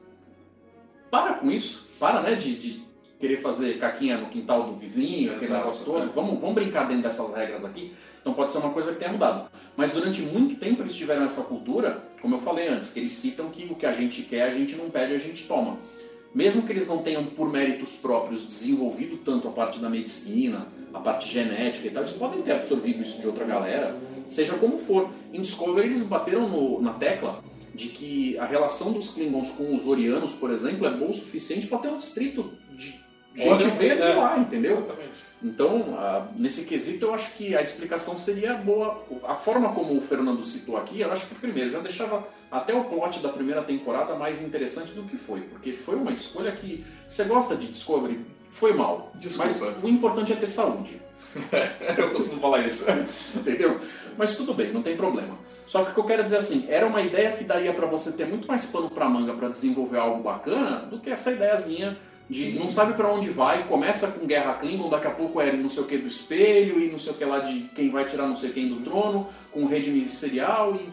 para 1.11 1.35
com 1.35 1.51
isso, 1.51 1.91
para 1.99 2.21
né, 2.23 2.35
de, 2.35 2.57
de 2.57 2.85
querer 3.19 3.37
fazer 3.39 3.79
caquinha 3.79 4.19
no 4.19 4.29
quintal 4.29 4.65
do 4.65 4.77
vizinho, 4.77 5.31
aquele 5.31 5.47
Exato, 5.47 5.61
negócio 5.61 5.85
todo. 5.85 6.03
é. 6.03 6.13
Vamos, 6.13 6.39
vamos 6.41 6.55
brincar 6.55 6.87
dentro 6.89 7.05
dessas 7.05 7.35
regras 7.35 7.65
aqui. 7.65 7.95
Então 8.21 8.35
pode 8.35 8.53
ser 8.53 8.59
uma 8.59 8.71
coisa 8.71 8.93
que 8.93 8.99
tenha 8.99 9.13
mudado. 9.13 9.49
Mas 9.77 9.93
durante 9.93 10.23
muito 10.23 10.57
tempo 10.57 10.83
eles 10.83 10.95
tiveram 10.95 11.25
essa 11.25 11.45
cultura, 11.45 12.03
como 12.21 12.35
eu 12.35 12.39
falei 12.39 12.69
antes, 12.69 12.91
que 12.91 13.01
eles 13.01 13.13
citam 13.13 13.49
que 13.51 13.67
o 13.67 13.75
que 13.75 13.87
a 13.87 13.93
gente 13.93 14.23
quer 14.23 14.43
a 14.43 14.51
gente 14.51 14.77
não 14.77 14.91
pede, 14.91 15.15
a 15.15 15.19
gente 15.19 15.47
toma. 15.47 15.79
Mesmo 16.35 16.63
que 16.63 16.73
eles 16.73 16.87
não 16.89 16.99
tenham 16.99 17.25
por 17.27 17.49
méritos 17.51 17.95
próprios 17.97 18.45
desenvolvido 18.47 19.19
tanto 19.19 19.47
a 19.47 19.53
parte 19.53 19.79
da 19.79 19.89
medicina, 19.89 20.67
a 20.93 20.99
parte 20.99 21.31
genética 21.33 21.87
e 21.87 21.91
tal, 21.91 22.03
eles 22.03 22.15
podem 22.15 22.43
ter 22.43 22.53
absorvido 22.53 23.03
isso 23.03 23.21
de 23.21 23.27
outra 23.27 23.45
galera, 23.45 23.97
seja 24.27 24.55
como 24.55 24.77
for. 24.77 25.11
Em 25.33 25.41
Discovery 25.41 25.87
eles 25.89 26.03
bateram 26.03 26.49
no- 26.49 26.81
na 26.81 26.93
tecla 26.95 27.43
de 27.75 27.89
que 27.89 28.37
a 28.39 28.45
relação 28.45 28.93
dos 28.93 29.11
Klingons 29.11 29.51
com 29.53 29.73
os 29.73 29.87
Orianos, 29.87 30.33
por 30.35 30.51
exemplo, 30.51 30.87
é 30.87 30.91
boa 30.91 31.11
o 31.11 31.15
suficiente 31.15 31.67
para 31.67 31.79
ter 31.79 31.89
um 31.89 31.97
distrito 31.97 32.53
de 32.77 32.95
gente 33.37 33.67
verde 33.71 34.03
é. 34.03 34.15
lá, 34.15 34.39
entendeu? 34.39 34.79
Exatamente. 34.79 35.04
Então, 35.43 35.95
nesse 36.37 36.65
quesito, 36.65 37.05
eu 37.05 37.15
acho 37.15 37.35
que 37.35 37.55
a 37.55 37.61
explicação 37.61 38.17
seria 38.17 38.55
boa. 38.55 39.05
A 39.25 39.35
forma 39.35 39.73
como 39.73 39.97
o 39.97 40.01
Fernando 40.01 40.43
citou 40.43 40.77
aqui, 40.77 41.01
eu 41.01 41.13
acho 41.13 41.27
que, 41.27 41.35
primeiro, 41.35 41.71
já 41.71 41.81
deixava 41.81 42.27
até 42.51 42.73
o 42.75 42.85
plot 42.85 43.21
da 43.21 43.29
primeira 43.29 43.63
temporada 43.63 44.15
mais 44.15 44.43
interessante 44.43 44.93
do 44.93 45.03
que 45.03 45.19
foi. 45.19 45.43
Porque 45.43 45.73
foi 45.73 45.97
uma 45.97 46.13
escolha 46.13 46.53
que. 46.53 46.85
Você 47.07 47.25
gosta 47.25 47.57
de 47.57 47.69
Discovery? 47.69 48.25
Foi 48.49 48.73
mal. 48.73 49.13
Desculpa. 49.17 49.51
Mas 49.51 49.85
o 49.85 49.89
importante 49.89 50.33
é 50.33 50.37
ter 50.37 50.47
saúde. 50.47 51.01
Eu 51.99 52.11
costumo 52.11 52.41
falar 52.41 52.67
isso. 52.67 52.87
Entendeu? 53.37 53.81
Mas 54.17 54.37
tudo 54.37 54.55
bem, 54.55 54.73
não 54.73 54.83
tem 54.83 54.97
problema. 54.97 55.37
Só 55.67 55.85
que 55.85 55.91
o 55.91 55.95
que 55.95 56.01
eu 56.01 56.05
quero 56.05 56.23
dizer 56.23 56.37
assim, 56.37 56.67
era 56.69 56.87
uma 56.87 57.01
ideia 57.01 57.33
que 57.33 57.43
daria 57.43 57.73
pra 57.73 57.87
você 57.87 58.13
ter 58.13 58.27
muito 58.27 58.47
mais 58.47 58.67
pano 58.67 58.91
pra 58.91 59.09
manga 59.09 59.35
pra 59.35 59.49
desenvolver 59.49 59.99
algo 59.99 60.23
bacana 60.23 60.87
do 60.87 61.01
que 61.01 61.11
essa 61.11 61.33
ideiazinha 61.33 61.99
de 62.29 62.53
não 62.59 62.71
sabe 62.71 62.95
pra 62.95 63.13
onde 63.13 63.29
vai, 63.29 63.65
começa 63.69 64.09
com 64.09 64.27
Guerra 64.27 64.55
Klingon, 64.55 64.89
daqui 64.89 65.07
a 65.07 65.11
pouco 65.11 65.41
é 65.41 65.53
não 65.53 65.69
sei 65.69 65.83
o 65.83 65.87
que 65.87 65.99
do 65.99 66.07
espelho 66.07 66.81
e 66.81 66.91
não 66.91 66.99
sei 66.99 67.13
o 67.13 67.17
que 67.17 67.25
lá 67.25 67.41
de 67.41 67.61
quem 67.75 67.91
vai 67.91 68.05
tirar 68.07 68.27
não 68.27 68.37
sei 68.37 68.51
quem 68.51 68.69
do 68.69 68.81
trono, 68.83 69.29
com 69.53 69.67
rede 69.67 69.91
ministerial 69.91 70.75
e 70.77 70.89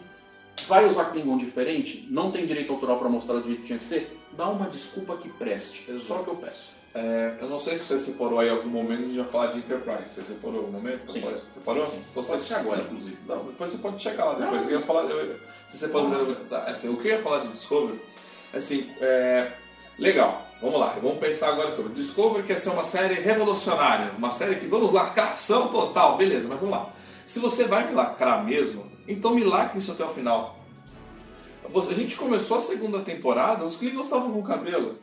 vai 0.68 0.86
usar 0.86 1.06
Klingon 1.06 1.36
diferente, 1.36 2.06
não 2.10 2.30
tem 2.30 2.44
direito 2.46 2.72
autoral 2.72 2.98
pra 2.98 3.08
mostrar 3.08 3.38
do 3.38 3.46
jeito 3.46 3.60
que 3.62 3.66
tinha 3.66 3.78
que 3.78 3.84
ser, 3.84 4.18
dá 4.36 4.48
uma 4.48 4.68
desculpa 4.68 5.16
que 5.16 5.28
preste. 5.28 5.90
É 5.90 5.98
só 5.98 6.20
o 6.20 6.24
que 6.24 6.30
eu 6.30 6.36
peço. 6.36 6.72
É, 6.94 7.36
eu 7.40 7.48
não 7.48 7.58
sei 7.58 7.74
se 7.74 7.84
você 7.84 7.96
separou 7.96 8.38
aí 8.38 8.50
algum 8.50 8.68
momento, 8.68 9.04
gente 9.04 9.16
vai 9.16 9.26
falar 9.26 9.46
de 9.52 9.58
Enterprise. 9.60 10.10
Você 10.10 10.22
separou 10.22 10.58
algum 10.58 10.72
momento? 10.72 11.10
Sim. 11.10 11.22
Você 11.22 11.52
separou? 11.54 11.84
Então, 11.86 12.22
Pode 12.22 12.42
ser 12.42 12.54
agora, 12.54 12.82
inclusive. 12.82 13.16
Não, 13.26 13.44
depois 13.46 13.72
você 13.72 13.78
pode 13.78 14.02
chegar 14.02 14.26
lá. 14.26 14.34
Depois 14.34 14.62
Não. 14.64 14.70
eu 14.72 14.78
ia 14.78 14.84
falar. 14.84 15.04
eu- 15.10 15.36
Você 15.66 15.76
separou 15.78 16.10
primeiro. 16.10 16.34
Tá, 16.50 16.64
assim, 16.64 16.90
o 16.90 16.98
que 16.98 17.08
eu 17.08 17.12
ia 17.12 17.22
falar 17.22 17.38
de 17.40 17.48
Discovery, 17.48 17.98
assim, 18.52 18.90
é. 19.00 19.52
Legal, 19.98 20.46
vamos 20.62 20.80
lá, 20.80 20.96
vamos 21.02 21.18
pensar 21.18 21.48
agora. 21.48 21.72
como 21.72 21.88
Discovery 21.88 22.46
quer 22.46 22.56
ser 22.56 22.70
uma 22.70 22.84
série 22.84 23.14
revolucionária, 23.14 24.12
uma 24.16 24.30
série 24.30 24.56
que 24.56 24.66
vamos 24.66 24.92
lacração 24.92 25.68
total, 25.68 26.16
beleza, 26.16 26.48
mas 26.48 26.60
vamos 26.60 26.74
lá. 26.74 26.90
Se 27.24 27.40
você 27.40 27.64
vai 27.64 27.88
me 27.88 27.94
lacrar 27.94 28.44
mesmo, 28.44 28.90
então 29.06 29.34
me 29.34 29.44
lacre 29.44 29.78
isso 29.78 29.92
até 29.92 30.04
o 30.04 30.08
final. 30.08 30.56
A 31.74 31.94
gente 31.94 32.16
começou 32.16 32.56
a 32.56 32.60
segunda 32.60 33.00
temporada, 33.00 33.64
os 33.64 33.76
Klingons 33.76 34.06
estavam 34.06 34.30
com 34.30 34.42
cabelo. 34.42 34.98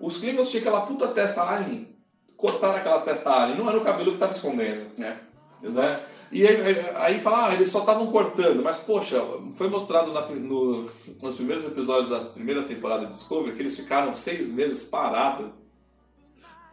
Os 0.00 0.18
Klingons 0.18 0.50
tinham 0.50 0.62
aquela 0.62 0.82
puta 0.82 1.08
testa 1.08 1.42
alien. 1.42 1.88
Cortaram 2.36 2.76
aquela 2.76 3.00
testa 3.00 3.30
alien, 3.30 3.58
não 3.58 3.68
era 3.68 3.78
o 3.78 3.84
cabelo 3.84 4.10
que 4.10 4.16
estava 4.16 4.32
escondendo. 4.32 4.90
É. 5.02 5.16
Né? 5.62 6.04
E 6.30 6.46
aí, 6.46 6.56
aí- 6.96 7.20
fala, 7.20 7.48
ah, 7.48 7.54
eles 7.54 7.68
só 7.68 7.80
estavam 7.80 8.10
cortando, 8.10 8.62
mas 8.62 8.78
poxa, 8.78 9.20
foi 9.54 9.68
mostrado 9.68 10.12
na- 10.12 10.26
no- 10.28 10.88
nos 11.22 11.34
primeiros 11.34 11.66
episódios 11.66 12.10
da 12.10 12.20
primeira 12.20 12.64
temporada 12.64 13.06
de 13.06 13.12
Discovery 13.12 13.54
que 13.56 13.62
eles 13.62 13.76
ficaram 13.76 14.14
seis 14.14 14.48
meses 14.52 14.84
parados, 14.88 15.50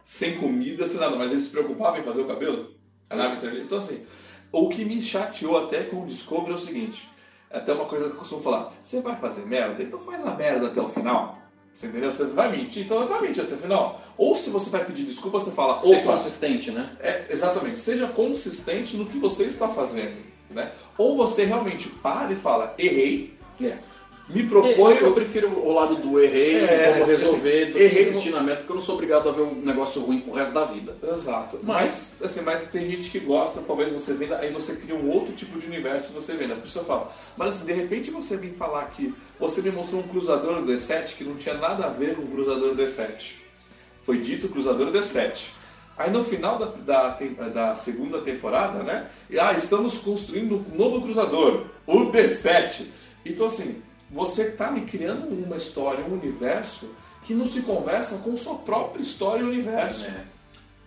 sem 0.02 0.38
comida, 0.38 0.86
sem 0.86 1.00
nada, 1.00 1.16
mas 1.16 1.30
eles 1.30 1.44
se 1.44 1.50
preocupavam 1.50 1.98
em 1.98 2.02
fazer 2.04 2.22
o 2.22 2.26
cabelo? 2.26 2.74
A 3.08 3.16
nave. 3.16 3.60
Então, 3.60 3.78
assim, 3.78 4.04
o 4.52 4.68
que 4.68 4.84
me 4.84 5.00
chateou 5.00 5.64
até 5.64 5.84
com 5.84 6.02
o 6.02 6.06
Discovery 6.06 6.50
é 6.50 6.54
o 6.54 6.58
seguinte: 6.58 7.08
é 7.50 7.58
até 7.58 7.72
uma 7.72 7.86
coisa 7.86 8.06
que 8.06 8.12
eu 8.12 8.18
costumo 8.18 8.42
falar, 8.42 8.72
você 8.82 9.00
vai 9.00 9.16
fazer 9.16 9.46
merda? 9.46 9.82
Então 9.82 9.98
faz 10.00 10.26
a 10.26 10.34
merda 10.34 10.66
até 10.66 10.80
o 10.80 10.88
final. 10.88 11.38
Você 11.74 11.88
entendeu? 11.88 12.12
Você 12.12 12.24
vai 12.26 12.52
mentir, 12.56 12.84
então 12.84 13.06
vai 13.08 13.20
mentir 13.20 13.42
até 13.42 13.54
o 13.54 13.58
final. 13.58 14.00
Ou 14.16 14.34
se 14.36 14.48
você 14.50 14.70
vai 14.70 14.84
pedir 14.84 15.04
desculpa, 15.04 15.40
você 15.40 15.50
fala, 15.50 15.80
Ser 15.80 16.04
consistente, 16.04 16.70
né? 16.70 16.90
é, 17.00 17.26
exatamente. 17.28 17.78
Seja 17.78 18.06
consistente 18.06 18.96
no 18.96 19.06
que 19.06 19.18
você 19.18 19.44
está 19.44 19.68
fazendo. 19.68 20.16
Né? 20.50 20.70
Ou 20.96 21.16
você 21.16 21.44
realmente 21.44 21.88
para 21.88 22.32
e 22.32 22.36
fala, 22.36 22.74
errei, 22.78 23.36
me 24.28 24.42
proponho. 24.44 24.96
Eu 24.96 25.12
prefiro 25.12 25.48
o 25.50 25.72
lado 25.72 25.96
do 25.96 26.18
errei, 26.18 26.56
É, 26.56 26.92
vamos 26.92 27.08
assim, 27.08 27.22
resolver, 27.22 27.64
do 27.66 27.78
errei, 27.78 28.08
insistir 28.08 28.30
na 28.30 28.40
meta, 28.40 28.58
porque 28.58 28.72
eu 28.72 28.76
não 28.76 28.82
sou 28.82 28.94
obrigado 28.94 29.28
a 29.28 29.32
ver 29.32 29.42
um 29.42 29.54
negócio 29.56 30.00
ruim 30.02 30.20
pro 30.20 30.32
resto 30.32 30.54
da 30.54 30.64
vida. 30.64 30.96
Exato. 31.02 31.60
Mas, 31.62 32.18
assim, 32.22 32.40
mas 32.42 32.68
tem 32.68 32.90
gente 32.90 33.10
que 33.10 33.18
gosta, 33.18 33.60
talvez 33.66 33.90
você 33.92 34.14
venda, 34.14 34.38
aí 34.38 34.50
você 34.52 34.76
cria 34.76 34.94
um 34.94 35.10
outro 35.10 35.34
tipo 35.34 35.58
de 35.58 35.66
universo 35.66 36.12
e 36.12 36.14
você 36.14 36.34
venda. 36.34 36.54
A 36.54 36.58
pessoa 36.58 36.84
fala, 36.84 37.12
mas 37.36 37.56
assim, 37.56 37.66
de 37.66 37.72
repente 37.72 38.10
você 38.10 38.36
vem 38.36 38.52
falar 38.52 38.86
que 38.86 39.14
você 39.38 39.60
me 39.60 39.70
mostrou 39.70 40.00
um 40.00 40.08
cruzador 40.08 40.62
do 40.62 40.72
D7 40.72 41.16
que 41.16 41.24
não 41.24 41.36
tinha 41.36 41.56
nada 41.56 41.86
a 41.86 41.90
ver 41.90 42.16
com 42.16 42.22
o 42.22 42.28
cruzador 42.28 42.74
D7. 42.74 43.32
Foi 44.02 44.18
dito 44.18 44.48
cruzador 44.48 44.90
D7. 44.90 45.50
Aí 45.96 46.10
no 46.10 46.24
final 46.24 46.58
da, 46.58 46.66
da, 46.66 47.48
da 47.48 47.76
segunda 47.76 48.20
temporada, 48.20 48.82
né? 48.82 49.08
Ah, 49.38 49.52
estamos 49.52 49.98
construindo 49.98 50.64
um 50.72 50.76
novo 50.76 51.00
cruzador, 51.02 51.66
o 51.86 52.10
D7. 52.10 52.86
Então 53.24 53.46
assim, 53.46 53.80
você 54.14 54.44
está 54.44 54.70
me 54.70 54.82
criando 54.82 55.34
uma 55.34 55.56
história, 55.56 56.04
um 56.04 56.14
universo 56.14 56.88
que 57.24 57.34
não 57.34 57.44
se 57.44 57.62
conversa 57.62 58.18
com 58.18 58.36
sua 58.36 58.58
própria 58.58 59.02
história 59.02 59.42
e 59.42 59.44
universo. 59.44 60.06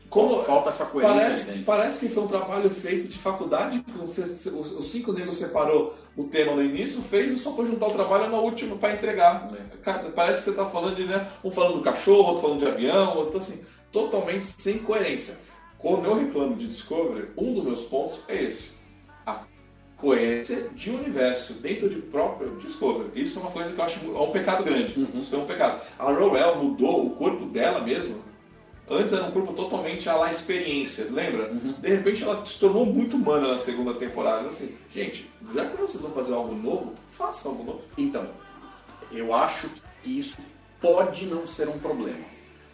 Como 0.09 0.41
falta 0.43 0.69
essa 0.69 0.85
coerência 0.85 1.19
parece, 1.19 1.51
aí 1.51 1.63
parece 1.63 2.07
que 2.07 2.13
foi 2.13 2.23
um 2.23 2.27
trabalho 2.27 2.69
feito 2.69 3.09
de 3.09 3.17
faculdade, 3.17 3.83
os, 4.01 4.85
cinco 4.85 5.11
negros 5.11 5.35
separou 5.35 5.93
o 6.15 6.23
tema 6.23 6.55
no 6.55 6.63
início, 6.63 7.01
fez 7.01 7.33
e 7.33 7.37
só 7.37 7.53
foi 7.53 7.67
juntar 7.67 7.87
o 7.87 7.91
trabalho 7.91 8.29
na 8.31 8.37
última 8.37 8.77
para 8.77 8.93
entregar. 8.93 9.51
É. 9.85 9.93
Parece 10.15 10.39
que 10.39 10.45
você 10.45 10.51
está 10.51 10.65
falando 10.65 10.95
de, 10.95 11.03
né, 11.05 11.29
um 11.43 11.51
falando 11.51 11.75
do 11.75 11.81
cachorro, 11.81 12.29
outro 12.29 12.41
falando 12.41 12.59
de 12.59 12.67
avião, 12.67 13.17
outro 13.17 13.39
assim, 13.39 13.59
totalmente 13.91 14.45
sem 14.45 14.79
coerência. 14.79 15.39
Quando 15.77 16.05
eu 16.05 16.17
reclamo 16.17 16.55
de 16.55 16.67
Discovery, 16.67 17.27
um 17.37 17.53
dos 17.53 17.65
meus 17.65 17.83
pontos 17.83 18.21
é 18.29 18.41
esse. 18.41 18.76
Coerência 19.97 20.69
de 20.75 20.91
universo 20.91 21.53
dentro 21.55 21.89
de 21.89 21.97
próprio 21.97 22.55
Discovery. 22.57 23.09
Isso 23.15 23.39
é 23.39 23.41
uma 23.41 23.51
coisa 23.51 23.73
que 23.73 23.79
eu 23.79 23.83
acho 23.83 23.99
é 24.05 24.19
um 24.19 24.31
pecado 24.31 24.63
grande. 24.63 24.93
Uhum. 24.99 25.19
Isso 25.19 25.35
é 25.35 25.39
um 25.39 25.45
pecado. 25.45 25.81
A 25.97 26.11
Rowell 26.11 26.63
mudou 26.63 27.07
o 27.07 27.09
corpo 27.11 27.45
dela 27.45 27.81
mesmo. 27.81 28.21
Antes 28.89 29.13
era 29.13 29.25
um 29.25 29.31
corpo 29.31 29.53
totalmente 29.53 30.07
a 30.07 30.15
lá 30.15 30.29
experiências, 30.29 31.11
lembra? 31.11 31.51
Uhum. 31.51 31.73
De 31.73 31.89
repente 31.89 32.23
ela 32.23 32.45
se 32.45 32.59
tornou 32.59 32.85
muito 32.85 33.17
humana 33.17 33.49
na 33.49 33.57
segunda 33.57 33.93
temporada. 33.95 34.47
Assim, 34.47 34.77
gente, 34.93 35.29
já 35.53 35.65
que 35.65 35.75
vocês 35.75 36.03
vão 36.03 36.11
fazer 36.11 36.33
algo 36.33 36.55
novo, 36.55 36.93
faça 37.09 37.49
algo 37.49 37.63
novo. 37.63 37.81
Então, 37.97 38.29
eu 39.11 39.33
acho 39.33 39.69
que 40.03 40.19
isso 40.19 40.37
pode 40.79 41.25
não 41.25 41.47
ser 41.47 41.67
um 41.67 41.79
problema, 41.79 42.23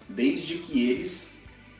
desde 0.09 0.57
que 0.57 0.89
eles 0.89 1.32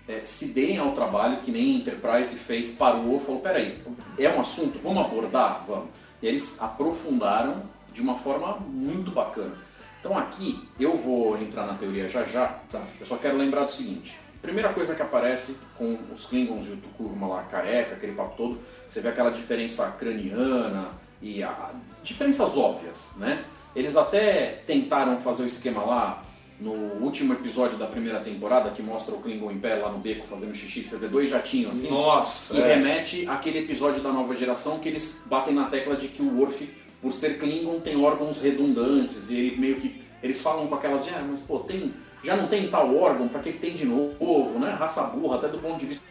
é, 0.07 0.21
se 0.23 0.47
deem 0.47 0.77
ao 0.77 0.91
trabalho 0.91 1.41
que 1.41 1.51
nem 1.51 1.75
a 1.75 1.77
Enterprise 1.79 2.35
fez, 2.35 2.71
parou 2.71 3.19
falou, 3.19 3.41
peraí, 3.41 3.81
é 4.17 4.29
um 4.29 4.41
assunto, 4.41 4.79
vamos 4.79 5.05
abordar? 5.05 5.63
Vamos. 5.65 5.89
E 6.21 6.27
eles 6.27 6.61
aprofundaram 6.61 7.63
de 7.91 8.01
uma 8.01 8.15
forma 8.15 8.57
muito 8.57 9.11
bacana. 9.11 9.57
Então 9.99 10.17
aqui 10.17 10.67
eu 10.77 10.97
vou 10.97 11.37
entrar 11.41 11.65
na 11.65 11.75
teoria 11.75 12.07
já 12.07 12.25
já. 12.25 12.47
Tá. 12.69 12.81
Eu 12.99 13.05
só 13.05 13.17
quero 13.17 13.37
lembrar 13.37 13.63
do 13.63 13.71
seguinte. 13.71 14.19
Primeira 14.41 14.73
coisa 14.73 14.93
que 14.93 15.01
aparece 15.01 15.57
com 15.77 15.97
os 16.11 16.25
Klingons 16.25 16.67
e 16.67 16.71
o 16.71 16.77
Tukurma 16.77 17.27
lá 17.27 17.43
careca, 17.43 17.95
aquele 17.95 18.11
papo 18.11 18.35
todo, 18.35 18.59
você 18.85 18.99
vê 18.99 19.07
aquela 19.07 19.29
diferença 19.29 19.89
craniana 19.91 20.89
e 21.21 21.41
a, 21.41 21.71
diferenças 22.03 22.57
óbvias, 22.57 23.11
né? 23.15 23.45
Eles 23.73 23.95
até 23.95 24.61
tentaram 24.67 25.17
fazer 25.17 25.43
o 25.43 25.45
esquema 25.45 25.85
lá 25.85 26.25
no 26.63 27.03
último 27.03 27.33
episódio 27.33 27.77
da 27.77 27.85
primeira 27.85 28.21
temporada 28.21 28.69
que 28.69 28.81
mostra 28.81 29.13
o 29.13 29.19
Klingon 29.19 29.51
em 29.51 29.59
pé 29.59 29.75
lá 29.75 29.91
no 29.91 29.99
beco 29.99 30.25
fazendo 30.25 30.55
xixi, 30.55 30.81
você 30.81 30.97
vê 30.97 31.09
dois 31.09 31.29
jatinhos 31.29 31.77
assim. 31.77 31.89
Nossa! 31.89 32.55
E 32.55 32.61
é. 32.61 32.75
remete 32.75 33.27
àquele 33.27 33.59
episódio 33.59 34.01
da 34.01 34.13
nova 34.13 34.33
geração 34.33 34.79
que 34.79 34.87
eles 34.87 35.23
batem 35.25 35.53
na 35.53 35.65
tecla 35.65 35.97
de 35.97 36.07
que 36.07 36.21
o 36.21 36.39
Worf, 36.39 36.65
por 37.01 37.11
ser 37.11 37.37
Klingon, 37.37 37.81
tem 37.81 38.01
órgãos 38.01 38.41
redundantes 38.41 39.29
e 39.29 39.35
ele 39.35 39.57
meio 39.57 39.81
que. 39.81 40.01
Eles 40.23 40.39
falam 40.39 40.67
com 40.67 40.75
aquelas 40.75 41.03
de, 41.03 41.09
ah, 41.09 41.25
mas 41.29 41.41
pô, 41.41 41.59
tem, 41.59 41.93
já 42.23 42.37
não 42.37 42.47
tem 42.47 42.69
tal 42.69 42.95
órgão, 42.95 43.27
pra 43.27 43.41
que, 43.41 43.51
que 43.51 43.59
tem 43.59 43.73
de 43.73 43.83
novo, 43.83 44.57
né? 44.57 44.71
Raça 44.79 45.03
burra, 45.07 45.35
até 45.35 45.49
do 45.49 45.59
ponto 45.59 45.77
de 45.77 45.85
vista 45.85 46.05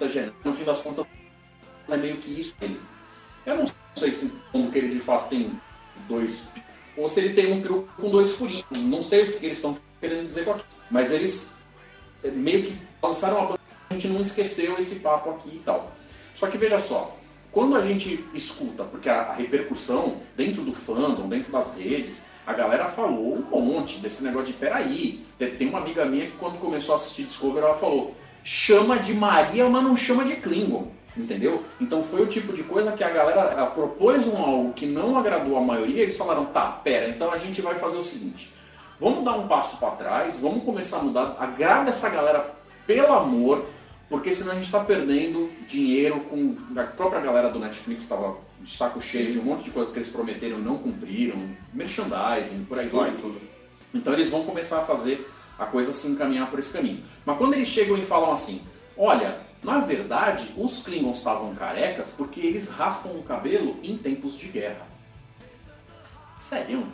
genético. 0.00 0.36
No 0.44 0.52
fim 0.52 0.64
das 0.64 0.82
contas, 0.82 1.06
é 1.88 1.96
meio 1.96 2.16
que 2.16 2.40
isso 2.40 2.56
ele. 2.60 2.80
Eu 3.46 3.58
não 3.58 3.64
sei 3.94 4.12
se 4.12 4.32
como 4.50 4.72
que 4.72 4.78
ele 4.78 4.88
de 4.88 4.98
fato 4.98 5.28
tem 5.28 5.52
dois. 6.08 6.48
Ou 6.98 7.08
se 7.08 7.20
ele 7.20 7.34
tem 7.34 7.52
um 7.52 7.60
peru 7.62 7.88
com 7.96 8.10
dois 8.10 8.32
furinhos. 8.32 8.64
Não 8.76 9.00
sei 9.02 9.22
o 9.24 9.38
que 9.38 9.46
eles 9.46 9.58
estão 9.58 9.76
querendo 10.00 10.24
dizer 10.24 10.44
com 10.44 10.50
aquilo. 10.52 10.66
Mas 10.90 11.10
eles 11.12 11.52
meio 12.24 12.64
que 12.64 12.76
lançaram 13.02 13.38
a 13.38 13.44
banda, 13.46 13.60
a 13.90 13.94
gente 13.94 14.08
não 14.08 14.20
esqueceu 14.20 14.76
esse 14.78 14.96
papo 14.96 15.30
aqui 15.30 15.50
e 15.54 15.58
tal. 15.64 15.92
Só 16.34 16.48
que 16.48 16.58
veja 16.58 16.78
só, 16.78 17.16
quando 17.52 17.76
a 17.76 17.82
gente 17.82 18.24
escuta, 18.34 18.84
porque 18.84 19.08
a, 19.08 19.22
a 19.22 19.32
repercussão 19.34 20.16
dentro 20.36 20.62
do 20.62 20.72
fandom, 20.72 21.28
dentro 21.28 21.50
das 21.52 21.74
redes, 21.76 22.22
a 22.46 22.52
galera 22.52 22.86
falou 22.86 23.44
um 23.52 23.60
monte 23.60 23.98
desse 23.98 24.24
negócio 24.24 24.48
de 24.52 24.52
peraí. 24.54 25.24
Tem- 25.38 25.54
Tem 25.56 25.68
uma 25.68 25.78
amiga 25.78 26.04
minha 26.04 26.26
que 26.26 26.36
quando 26.36 26.58
começou 26.58 26.94
a 26.94 26.96
assistir 26.96 27.24
Discovery, 27.24 27.64
ela 27.64 27.74
falou, 27.74 28.14
chama 28.42 28.98
de 28.98 29.14
Maria, 29.14 29.68
mas 29.68 29.82
não 29.84 29.94
chama 29.96 30.24
de 30.24 30.36
Klingon. 30.36 30.88
Entendeu? 31.18 31.64
Então 31.80 32.00
foi 32.00 32.22
o 32.22 32.26
tipo 32.26 32.52
de 32.52 32.62
coisa 32.62 32.92
que 32.92 33.02
a 33.02 33.10
galera 33.10 33.66
propôs 33.66 34.26
um 34.28 34.36
algo 34.36 34.72
que 34.72 34.86
não 34.86 35.18
agradou 35.18 35.56
a 35.56 35.60
maioria, 35.60 36.02
eles 36.02 36.16
falaram, 36.16 36.46
tá, 36.46 36.66
pera, 36.68 37.08
então 37.08 37.32
a 37.32 37.38
gente 37.38 37.60
vai 37.60 37.74
fazer 37.74 37.96
o 37.96 38.02
seguinte, 38.02 38.54
vamos 39.00 39.24
dar 39.24 39.32
um 39.32 39.48
passo 39.48 39.78
para 39.78 39.90
trás, 39.90 40.38
vamos 40.38 40.62
começar 40.62 40.98
a 40.98 41.02
mudar, 41.02 41.36
agrada 41.40 41.90
essa 41.90 42.08
galera 42.08 42.54
pelo 42.86 43.12
amor, 43.12 43.66
porque 44.08 44.32
senão 44.32 44.52
a 44.52 44.54
gente 44.54 44.66
está 44.66 44.80
perdendo 44.80 45.50
dinheiro 45.66 46.20
com 46.20 46.56
a 46.76 46.84
própria 46.84 47.20
galera 47.20 47.50
do 47.50 47.58
Netflix 47.58 48.04
estava 48.04 48.36
de 48.60 48.70
saco 48.70 49.00
cheio 49.00 49.32
de 49.32 49.38
um 49.38 49.44
monte 49.44 49.64
de 49.64 49.70
coisas 49.70 49.92
que 49.92 49.98
eles 49.98 50.08
prometeram 50.08 50.58
e 50.58 50.62
não 50.62 50.78
cumpriram, 50.78 51.36
merchandising, 51.72 52.64
por 52.64 52.78
aí 52.78 52.88
vai. 52.88 53.12
tudo. 53.12 53.40
Então 53.92 54.12
eles 54.12 54.30
vão 54.30 54.44
começar 54.44 54.78
a 54.78 54.82
fazer 54.82 55.28
a 55.58 55.66
coisa 55.66 55.92
se 55.92 56.08
encaminhar 56.08 56.48
por 56.48 56.58
esse 56.58 56.72
caminho. 56.72 57.02
Mas 57.24 57.36
quando 57.36 57.54
eles 57.54 57.68
chegam 57.68 57.96
e 57.96 58.02
falam 58.02 58.30
assim, 58.30 58.62
olha, 58.96 59.47
na 59.62 59.78
verdade 59.78 60.52
os 60.56 60.82
Klingons 60.82 61.18
estavam 61.18 61.54
carecas 61.54 62.10
porque 62.10 62.40
eles 62.40 62.68
raspam 62.68 63.12
o 63.12 63.22
cabelo 63.22 63.78
em 63.82 63.96
tempos 63.96 64.38
de 64.38 64.48
guerra. 64.48 64.86
Sério? 66.34 66.86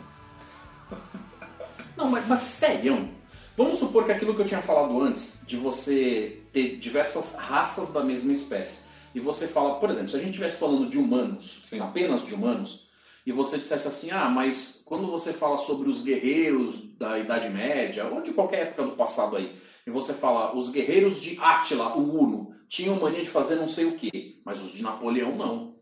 Não, 1.95 2.09
mas, 2.09 2.27
mas 2.27 2.41
sério? 2.41 3.09
Vamos 3.55 3.77
supor 3.77 4.05
que 4.05 4.11
aquilo 4.11 4.35
que 4.35 4.41
eu 4.41 4.45
tinha 4.45 4.61
falado 4.61 4.99
antes, 4.99 5.39
de 5.45 5.55
você 5.55 6.41
ter 6.51 6.77
diversas 6.77 7.35
raças 7.35 7.93
da 7.93 8.03
mesma 8.03 8.33
espécie, 8.33 8.85
e 9.13 9.19
você 9.19 9.47
fala, 9.47 9.75
por 9.75 9.89
exemplo, 9.89 10.09
se 10.09 10.17
a 10.17 10.19
gente 10.19 10.31
estivesse 10.31 10.59
falando 10.59 10.89
de 10.89 10.97
humanos, 10.97 11.61
Sim. 11.63 11.79
apenas 11.79 12.25
de 12.25 12.33
humanos, 12.33 12.89
e 13.25 13.31
você 13.31 13.57
dissesse 13.57 13.87
assim, 13.87 14.11
ah, 14.11 14.29
mas 14.29 14.81
quando 14.83 15.07
você 15.07 15.31
fala 15.31 15.57
sobre 15.57 15.89
os 15.89 16.03
guerreiros 16.03 16.81
da 16.97 17.17
Idade 17.17 17.49
Média, 17.49 18.05
ou 18.05 18.21
de 18.21 18.33
qualquer 18.33 18.63
época 18.63 18.83
do 18.83 18.91
passado 18.91 19.37
aí, 19.37 19.55
e 19.85 19.91
você 19.91 20.13
fala, 20.13 20.55
os 20.55 20.69
guerreiros 20.69 21.21
de 21.21 21.37
Átila, 21.39 21.95
o 21.95 22.19
Uno, 22.21 22.51
tinham 22.67 22.99
mania 22.99 23.21
de 23.21 23.29
fazer 23.29 23.55
não 23.55 23.67
sei 23.67 23.85
o 23.85 23.95
quê, 23.95 24.39
mas 24.43 24.61
os 24.61 24.71
de 24.71 24.81
Napoleão 24.83 25.35
não. 25.35 25.75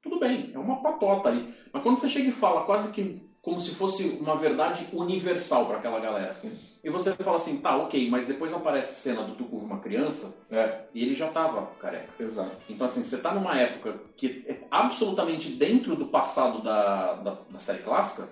Tudo 0.00 0.20
bem, 0.20 0.50
é 0.54 0.58
uma 0.58 0.80
patota 0.80 1.28
ali. 1.28 1.52
Mas 1.72 1.82
quando 1.82 1.96
você 1.96 2.08
chega 2.08 2.28
e 2.28 2.32
fala 2.32 2.64
quase 2.64 2.92
que 2.92 3.26
como 3.42 3.60
se 3.60 3.74
fosse 3.74 4.18
uma 4.20 4.36
verdade 4.36 4.88
universal 4.92 5.66
para 5.66 5.78
aquela 5.78 5.98
galera, 6.00 6.34
Sim. 6.34 6.52
e 6.84 6.90
você 6.90 7.12
fala 7.14 7.36
assim, 7.36 7.58
tá, 7.60 7.76
ok, 7.78 8.10
mas 8.10 8.26
depois 8.26 8.52
aparece 8.52 8.92
a 8.92 8.94
cena 8.94 9.22
do 9.26 9.34
Tucuvo 9.36 9.64
uma 9.64 9.78
criança, 9.80 10.44
É, 10.50 10.82
e 10.92 11.02
ele 11.02 11.14
já 11.14 11.28
tava 11.28 11.66
careca. 11.80 12.12
exato. 12.22 12.50
Então, 12.68 12.84
assim, 12.86 13.02
você 13.02 13.16
tá 13.18 13.32
numa 13.32 13.58
época 13.58 14.00
que 14.16 14.44
é 14.46 14.66
absolutamente 14.70 15.50
dentro 15.52 15.96
do 15.96 16.08
passado 16.08 16.62
da, 16.62 17.14
da, 17.14 17.38
da 17.50 17.58
série 17.58 17.82
clássica, 17.82 18.28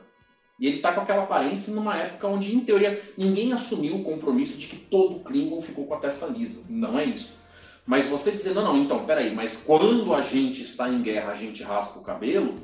e 0.58 0.66
ele 0.66 0.78
tá 0.78 0.92
com 0.92 1.00
aquela 1.02 1.24
aparência 1.24 1.72
numa 1.72 1.96
época 1.96 2.26
onde, 2.26 2.54
em 2.54 2.60
teoria, 2.60 3.00
ninguém 3.16 3.52
assumiu 3.52 3.96
o 3.96 4.02
compromisso 4.04 4.58
de 4.58 4.66
que 4.68 4.76
todo 4.76 5.20
Klingon 5.20 5.60
ficou 5.60 5.86
com 5.86 5.94
a 5.94 5.98
testa 5.98 6.26
lisa. 6.26 6.62
Não 6.68 6.98
é 6.98 7.04
isso. 7.04 7.44
Mas 7.84 8.06
você 8.06 8.32
dizer, 8.32 8.54
não, 8.54 8.64
não, 8.64 8.78
então, 8.78 9.04
peraí, 9.04 9.34
mas 9.34 9.62
quando 9.64 10.12
a 10.14 10.20
gente 10.22 10.62
está 10.62 10.88
em 10.88 11.00
guerra, 11.02 11.32
a 11.32 11.34
gente 11.36 11.62
raspa 11.62 11.98
o 12.00 12.02
cabelo, 12.02 12.54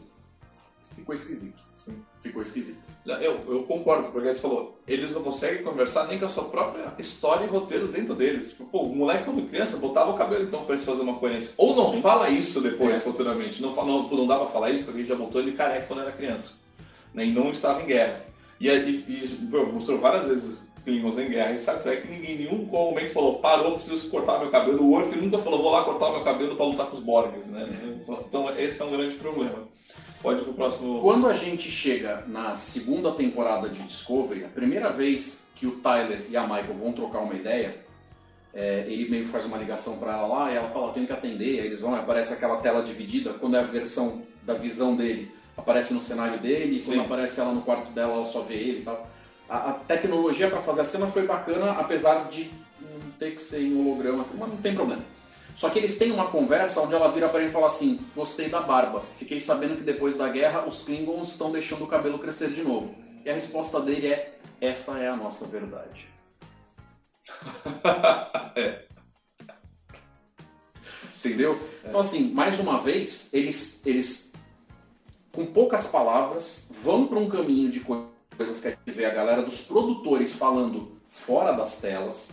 ficou 0.96 1.14
esquisito. 1.14 1.62
Sim. 1.76 1.96
Ficou 2.20 2.40
esquisito. 2.42 2.80
Não, 3.04 3.16
Eu, 3.16 3.44
eu 3.48 3.62
concordo, 3.64 4.10
porque 4.10 4.32
você 4.32 4.40
falou, 4.40 4.80
eles 4.86 5.12
não 5.12 5.22
conseguem 5.22 5.62
conversar 5.64 6.06
nem 6.06 6.18
com 6.18 6.24
a 6.24 6.28
sua 6.28 6.44
própria 6.44 6.92
história 6.98 7.44
e 7.44 7.48
roteiro 7.48 7.88
dentro 7.88 8.14
deles. 8.14 8.50
Tipo, 8.50 8.66
pô, 8.66 8.82
o 8.82 8.94
moleque 8.96 9.24
quando 9.24 9.48
criança 9.48 9.76
botava 9.76 10.10
o 10.12 10.14
cabelo 10.14 10.44
então 10.44 10.64
pra 10.64 10.74
eles 10.74 10.84
fazerem 10.84 11.08
uma 11.08 11.18
coerência. 11.18 11.54
Ou 11.56 11.74
não 11.74 12.00
fala 12.00 12.30
isso 12.30 12.60
depois, 12.60 12.96
É. 12.96 13.00
futuramente. 13.00 13.60
Não, 13.60 13.74
fala, 13.74 13.88
não, 13.88 14.08
não 14.08 14.26
dá 14.26 14.38
pra 14.38 14.48
falar 14.48 14.70
isso 14.70 14.84
porque 14.84 14.98
a 14.98 15.00
gente 15.00 15.08
já 15.08 15.16
botou 15.16 15.40
ele 15.40 15.52
careca 15.52 15.86
quando 15.88 16.00
era 16.02 16.12
criança. 16.12 16.61
Né, 17.14 17.26
E 17.26 17.32
não 17.32 17.50
estava 17.50 17.82
em 17.82 17.86
guerra. 17.86 18.24
E, 18.60 18.68
e, 18.68 18.70
e 18.70 19.46
pô, 19.50 19.66
mostrou 19.66 19.98
várias 19.98 20.28
vezes 20.28 20.72
Klingons 20.84 21.18
em 21.18 21.28
guerra 21.28 21.52
em 21.52 21.58
Star 21.58 21.80
Trek 21.80 22.08
ninguém 22.08 22.34
em 22.34 22.38
nenhum 22.38 22.64
momento 22.64 23.12
falou, 23.12 23.38
parou, 23.38 23.74
preciso 23.74 24.10
cortar 24.10 24.38
meu 24.40 24.50
cabelo. 24.50 24.82
O 24.82 24.90
Worf 24.90 25.14
nunca 25.16 25.38
falou, 25.38 25.62
vou 25.62 25.70
lá 25.70 25.84
cortar 25.84 26.10
meu 26.10 26.22
cabelo 26.22 26.56
pra 26.56 26.66
lutar 26.66 26.86
com 26.86 26.96
os 26.96 27.02
Borgs, 27.02 27.50
né? 27.50 27.68
Então 28.28 28.56
esse 28.58 28.82
é 28.82 28.84
um 28.84 28.90
grande 28.90 29.14
problema. 29.14 29.68
Pode 30.20 30.40
ir 30.40 30.44
pro 30.44 30.54
próximo... 30.54 31.00
Quando 31.00 31.26
a 31.26 31.34
gente 31.34 31.68
chega 31.70 32.24
na 32.28 32.54
segunda 32.54 33.10
temporada 33.12 33.68
de 33.68 33.82
Discovery, 33.82 34.44
a 34.44 34.48
primeira 34.48 34.92
vez 34.92 35.48
que 35.54 35.66
o 35.66 35.72
Tyler 35.80 36.26
e 36.28 36.36
a 36.36 36.42
Michael 36.42 36.74
vão 36.74 36.92
trocar 36.92 37.20
uma 37.20 37.34
ideia, 37.34 37.84
é, 38.54 38.84
ele 38.88 39.08
meio 39.08 39.24
que 39.24 39.30
faz 39.30 39.44
uma 39.44 39.56
ligação 39.56 39.96
para 39.96 40.12
ela 40.12 40.26
lá 40.26 40.52
e 40.52 40.56
ela 40.56 40.68
fala, 40.68 40.92
tenho 40.92 41.06
que 41.06 41.12
atender, 41.12 41.60
aí 41.60 41.66
eles 41.66 41.80
vão, 41.80 41.94
aparece 41.94 42.34
aquela 42.34 42.58
tela 42.58 42.82
dividida, 42.82 43.32
quando 43.34 43.56
é 43.56 43.60
a 43.60 43.64
versão 43.64 44.22
da 44.42 44.54
visão 44.54 44.94
dele, 44.94 45.32
aparece 45.56 45.94
no 45.94 46.00
cenário 46.00 46.38
dele, 46.40 46.78
e 46.78 46.82
quando 46.82 46.98
Sim. 46.98 47.04
aparece 47.04 47.40
ela 47.40 47.52
no 47.52 47.62
quarto 47.62 47.90
dela, 47.92 48.14
ela 48.14 48.24
só 48.24 48.42
vê 48.42 48.54
ele 48.54 48.80
e 48.80 48.82
tal. 48.82 49.08
A, 49.48 49.70
a 49.70 49.72
tecnologia 49.74 50.48
para 50.48 50.60
fazer 50.60 50.80
a 50.80 50.84
cena 50.84 51.06
foi 51.06 51.26
bacana, 51.26 51.72
apesar 51.72 52.28
de 52.28 52.50
ter 53.18 53.32
que 53.32 53.42
ser 53.42 53.60
em 53.60 53.80
holograma, 53.80 54.26
mas 54.34 54.48
não 54.48 54.56
tem 54.56 54.74
problema. 54.74 55.02
Só 55.54 55.70
que 55.70 55.78
eles 55.78 55.98
têm 55.98 56.10
uma 56.10 56.28
conversa 56.28 56.80
onde 56.80 56.94
ela 56.94 57.10
vira 57.10 57.28
para 57.28 57.40
ele 57.40 57.50
e 57.50 57.52
fala 57.52 57.66
assim: 57.66 58.00
Gostei 58.16 58.48
da 58.48 58.60
barba. 58.60 59.02
Fiquei 59.18 59.40
sabendo 59.40 59.76
que 59.76 59.82
depois 59.82 60.16
da 60.16 60.28
guerra 60.28 60.66
os 60.66 60.82
Klingons 60.82 61.32
estão 61.32 61.52
deixando 61.52 61.84
o 61.84 61.86
cabelo 61.86 62.18
crescer 62.18 62.50
de 62.50 62.62
novo. 62.62 62.94
E 63.24 63.30
a 63.30 63.34
resposta 63.34 63.78
dele 63.80 64.08
é: 64.08 64.38
Essa 64.60 64.98
é 64.98 65.08
a 65.08 65.16
nossa 65.16 65.46
verdade. 65.46 66.06
É. 68.54 68.84
Entendeu? 71.24 71.58
Então, 71.86 72.00
assim, 72.00 72.32
mais 72.32 72.58
uma 72.58 72.80
vez, 72.80 73.32
eles, 73.32 73.80
eles 73.86 74.31
com 75.32 75.46
poucas 75.46 75.86
palavras, 75.86 76.68
vão 76.82 77.06
para 77.06 77.18
um 77.18 77.28
caminho 77.28 77.70
de 77.70 77.80
co- 77.80 78.06
coisas 78.36 78.60
que 78.60 78.68
a 78.68 78.70
gente 78.70 78.90
vê 78.90 79.04
a 79.06 79.10
galera 79.10 79.42
dos 79.42 79.62
produtores 79.62 80.34
falando 80.34 80.92
fora 81.08 81.52
das 81.52 81.80
telas. 81.80 82.30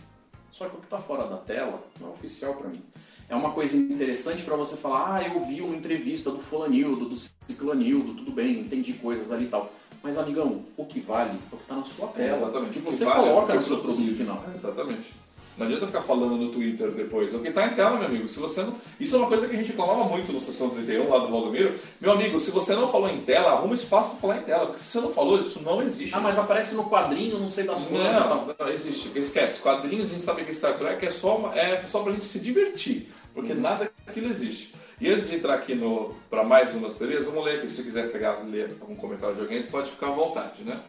Só 0.50 0.68
que 0.68 0.76
o 0.76 0.78
que 0.80 0.86
está 0.86 0.98
fora 0.98 1.26
da 1.26 1.36
tela 1.36 1.82
não 2.00 2.08
é 2.08 2.10
oficial 2.12 2.54
para 2.54 2.68
mim. 2.68 2.82
É 3.28 3.34
uma 3.34 3.52
coisa 3.52 3.76
interessante 3.76 4.42
para 4.42 4.56
você 4.56 4.76
falar, 4.76 5.14
ah, 5.16 5.22
eu 5.22 5.38
vi 5.46 5.60
uma 5.62 5.76
entrevista 5.76 6.30
do 6.30 6.40
Fulanildo, 6.40 7.08
do 7.08 7.14
Ciclanildo, 7.48 8.14
tudo 8.14 8.32
bem, 8.32 8.58
entendi 8.60 8.94
coisas 8.94 9.30
ali 9.30 9.44
e 9.44 9.48
tal. 9.48 9.70
Mas, 10.02 10.18
amigão, 10.18 10.64
o 10.76 10.84
que 10.86 10.98
vale 10.98 11.30
é 11.30 11.34
o 11.52 11.56
que 11.56 11.62
está 11.62 11.76
na 11.76 11.84
sua 11.84 12.08
tela. 12.08 12.36
exatamente. 12.38 12.72
Que 12.72 12.78
O 12.78 12.82
que 12.82 12.92
você 12.92 13.04
vale 13.04 13.18
é 13.20 13.22
o 13.22 13.34
coloca 13.34 13.46
que 13.52 13.56
no 13.58 13.62
seu 13.62 13.78
produto 13.78 14.14
final. 14.16 14.44
É, 14.50 14.54
exatamente. 14.56 15.12
Não 15.60 15.66
adianta 15.66 15.86
ficar 15.86 16.00
falando 16.00 16.36
no 16.36 16.48
Twitter 16.48 16.90
depois. 16.92 17.34
É 17.34 17.36
o 17.36 17.40
que 17.40 17.50
tá 17.50 17.66
em 17.66 17.74
tela, 17.74 17.98
meu 17.98 18.06
amigo. 18.06 18.26
Se 18.26 18.40
você 18.40 18.62
não... 18.62 18.74
Isso 18.98 19.14
é 19.14 19.18
uma 19.18 19.28
coisa 19.28 19.46
que 19.46 19.54
a 19.54 19.58
gente 19.58 19.72
reclamava 19.72 20.04
muito 20.04 20.32
no 20.32 20.40
Sessão 20.40 20.70
31, 20.70 21.06
lá 21.06 21.18
do 21.18 21.28
Valdomiro. 21.28 21.74
Meu 22.00 22.12
amigo, 22.12 22.40
se 22.40 22.50
você 22.50 22.74
não 22.74 22.90
falou 22.90 23.10
em 23.10 23.20
tela, 23.20 23.50
arruma 23.50 23.74
espaço 23.74 24.12
para 24.12 24.20
falar 24.20 24.36
em 24.38 24.42
tela. 24.44 24.64
Porque 24.64 24.78
se 24.78 24.84
você 24.86 25.00
não 25.02 25.10
falou, 25.10 25.38
isso 25.38 25.62
não 25.62 25.82
existe. 25.82 26.14
Ah, 26.16 26.20
mas 26.20 26.38
aparece 26.38 26.74
no 26.74 26.88
quadrinho, 26.88 27.38
não 27.38 27.46
sei 27.46 27.64
das 27.64 27.82
coisas. 27.84 28.08
tal. 28.10 28.46
Não, 28.46 28.54
não 28.58 28.68
existe. 28.72 29.10
Esquece. 29.18 29.60
Quadrinhos, 29.60 30.10
a 30.10 30.14
gente 30.14 30.24
sabe 30.24 30.44
que 30.44 30.54
Star 30.54 30.78
Trek 30.78 31.04
é 31.04 31.10
só, 31.10 31.36
uma, 31.36 31.54
é 31.54 31.84
só 31.84 32.00
pra 32.02 32.12
gente 32.12 32.24
se 32.24 32.40
divertir. 32.40 33.12
Porque 33.34 33.52
Uhum. 33.52 33.60
nada 33.60 33.92
daquilo 34.06 34.30
existe. 34.30 34.74
E 34.98 35.10
antes 35.10 35.28
de 35.28 35.34
entrar 35.36 35.56
aqui 35.56 35.74
no, 35.74 36.14
pra 36.30 36.42
mais 36.42 36.74
umas 36.74 36.94
teorias, 36.94 37.26
vamos 37.26 37.44
ler 37.44 37.58
aqui. 37.58 37.68
Se 37.68 37.76
você 37.76 37.82
quiser 37.82 38.10
pegar 38.10 38.42
ler 38.50 38.78
algum 38.80 38.96
comentário 38.96 39.34
de 39.34 39.42
alguém, 39.42 39.60
você 39.60 39.70
pode 39.70 39.90
ficar 39.90 40.06
à 40.08 40.12
vontade, 40.12 40.62
né? 40.62 40.80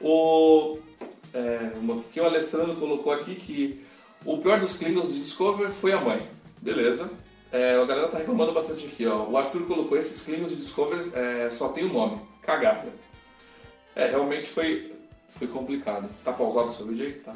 O, 0.00 0.78
é, 1.34 1.70
que 2.12 2.18
o 2.20 2.24
Alessandro 2.24 2.76
colocou 2.76 3.12
aqui 3.12 3.34
que 3.34 3.84
o 4.26 4.38
pior 4.38 4.60
dos 4.60 4.74
Klingons 4.74 5.12
de 5.12 5.20
Discovery 5.20 5.70
foi 5.72 5.92
a 5.92 6.00
mãe. 6.00 6.28
Beleza. 6.60 7.10
É, 7.52 7.74
a 7.74 7.84
galera 7.84 8.08
tá 8.08 8.18
reclamando 8.18 8.52
bastante 8.52 8.86
aqui, 8.86 9.06
ó. 9.06 9.24
O 9.24 9.36
Arthur 9.36 9.62
colocou 9.66 9.96
esses 9.96 10.22
Klingons 10.22 10.50
de 10.50 10.56
Discovery 10.56 11.10
é, 11.14 11.48
só 11.50 11.68
tem 11.68 11.84
o 11.84 11.92
nome. 11.92 12.20
Cagada. 12.42 12.88
É, 13.94 14.06
realmente 14.08 14.48
foi 14.48 14.92
Foi 15.28 15.46
complicado. 15.46 16.08
Tá 16.24 16.32
pausado 16.32 16.68
o 16.68 16.70
seu 16.70 16.86
vídeo 16.86 17.06
aí? 17.06 17.12
Tá. 17.14 17.32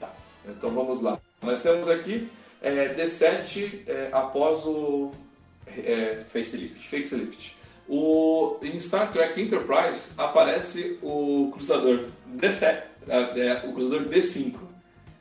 Tá. 0.00 0.12
Então 0.48 0.70
vamos 0.70 1.00
lá. 1.00 1.20
Nós 1.42 1.62
temos 1.62 1.88
aqui 1.88 2.28
é, 2.62 2.94
D7 2.94 3.82
é, 3.86 4.08
após 4.12 4.64
o 4.66 5.10
é, 5.66 6.22
Facelift. 6.32 6.88
facelift. 6.88 7.56
O, 7.88 8.56
em 8.62 8.78
Star 8.80 9.12
Trek 9.12 9.40
Enterprise 9.40 10.12
aparece 10.16 10.98
o 11.02 11.50
cruzador 11.52 12.06
D7, 12.34 12.82
é, 13.08 13.40
é, 13.40 13.62
o 13.68 13.72
cruzador 13.72 14.08
D5. 14.08 14.54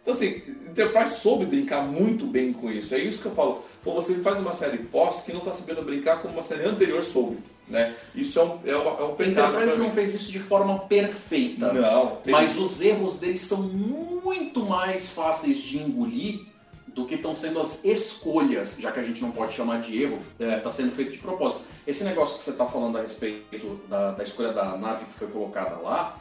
Então 0.03 0.13
assim, 0.13 0.43
Enterprise 0.69 1.15
soube 1.15 1.45
brincar 1.45 1.81
muito 1.81 2.27
bem 2.27 2.53
com 2.53 2.69
isso. 2.69 2.93
É 2.93 2.99
isso 2.99 3.21
que 3.21 3.27
eu 3.27 3.33
falo. 3.33 3.63
Pô, 3.83 3.93
você 3.93 4.15
faz 4.15 4.37
uma 4.37 4.53
série 4.53 4.77
pós 4.77 5.21
que 5.21 5.31
não 5.31 5.39
está 5.39 5.51
sabendo 5.51 5.81
brincar 5.81 6.21
como 6.21 6.33
uma 6.33 6.43
série 6.43 6.65
anterior 6.65 7.03
soube. 7.03 7.39
Né? 7.67 7.95
Isso 8.13 8.37
é 8.39 8.43
um, 8.43 8.59
é 8.65 8.77
um, 8.77 8.81
é 8.81 9.03
um 9.03 9.11
A 9.13 9.15
pecado 9.15 9.55
Enterprise 9.55 9.77
não 9.77 9.91
fez 9.91 10.13
isso 10.13 10.31
de 10.31 10.39
forma 10.39 10.79
perfeita. 10.79 11.71
Não, 11.71 12.19
Mas 12.27 12.57
os 12.57 12.81
erros 12.81 13.17
deles 13.17 13.41
são 13.41 13.63
muito 13.63 14.65
mais 14.65 15.09
fáceis 15.09 15.57
de 15.57 15.79
engolir 15.79 16.41
do 16.87 17.05
que 17.05 17.15
estão 17.15 17.33
sendo 17.33 17.59
as 17.59 17.83
escolhas, 17.85 18.75
já 18.77 18.91
que 18.91 18.99
a 18.99 19.03
gente 19.03 19.21
não 19.21 19.31
pode 19.31 19.53
chamar 19.53 19.81
de 19.81 20.03
erro, 20.03 20.19
está 20.39 20.69
sendo 20.69 20.91
feito 20.91 21.11
de 21.11 21.17
propósito. 21.17 21.61
Esse 21.87 22.03
negócio 22.03 22.37
que 22.37 22.43
você 22.43 22.51
está 22.51 22.65
falando 22.65 22.97
a 22.97 23.01
respeito 23.01 23.79
da, 23.89 24.11
da 24.11 24.23
escolha 24.23 24.53
da 24.53 24.77
nave 24.77 25.05
que 25.05 25.13
foi 25.13 25.27
colocada 25.27 25.77
lá, 25.77 26.19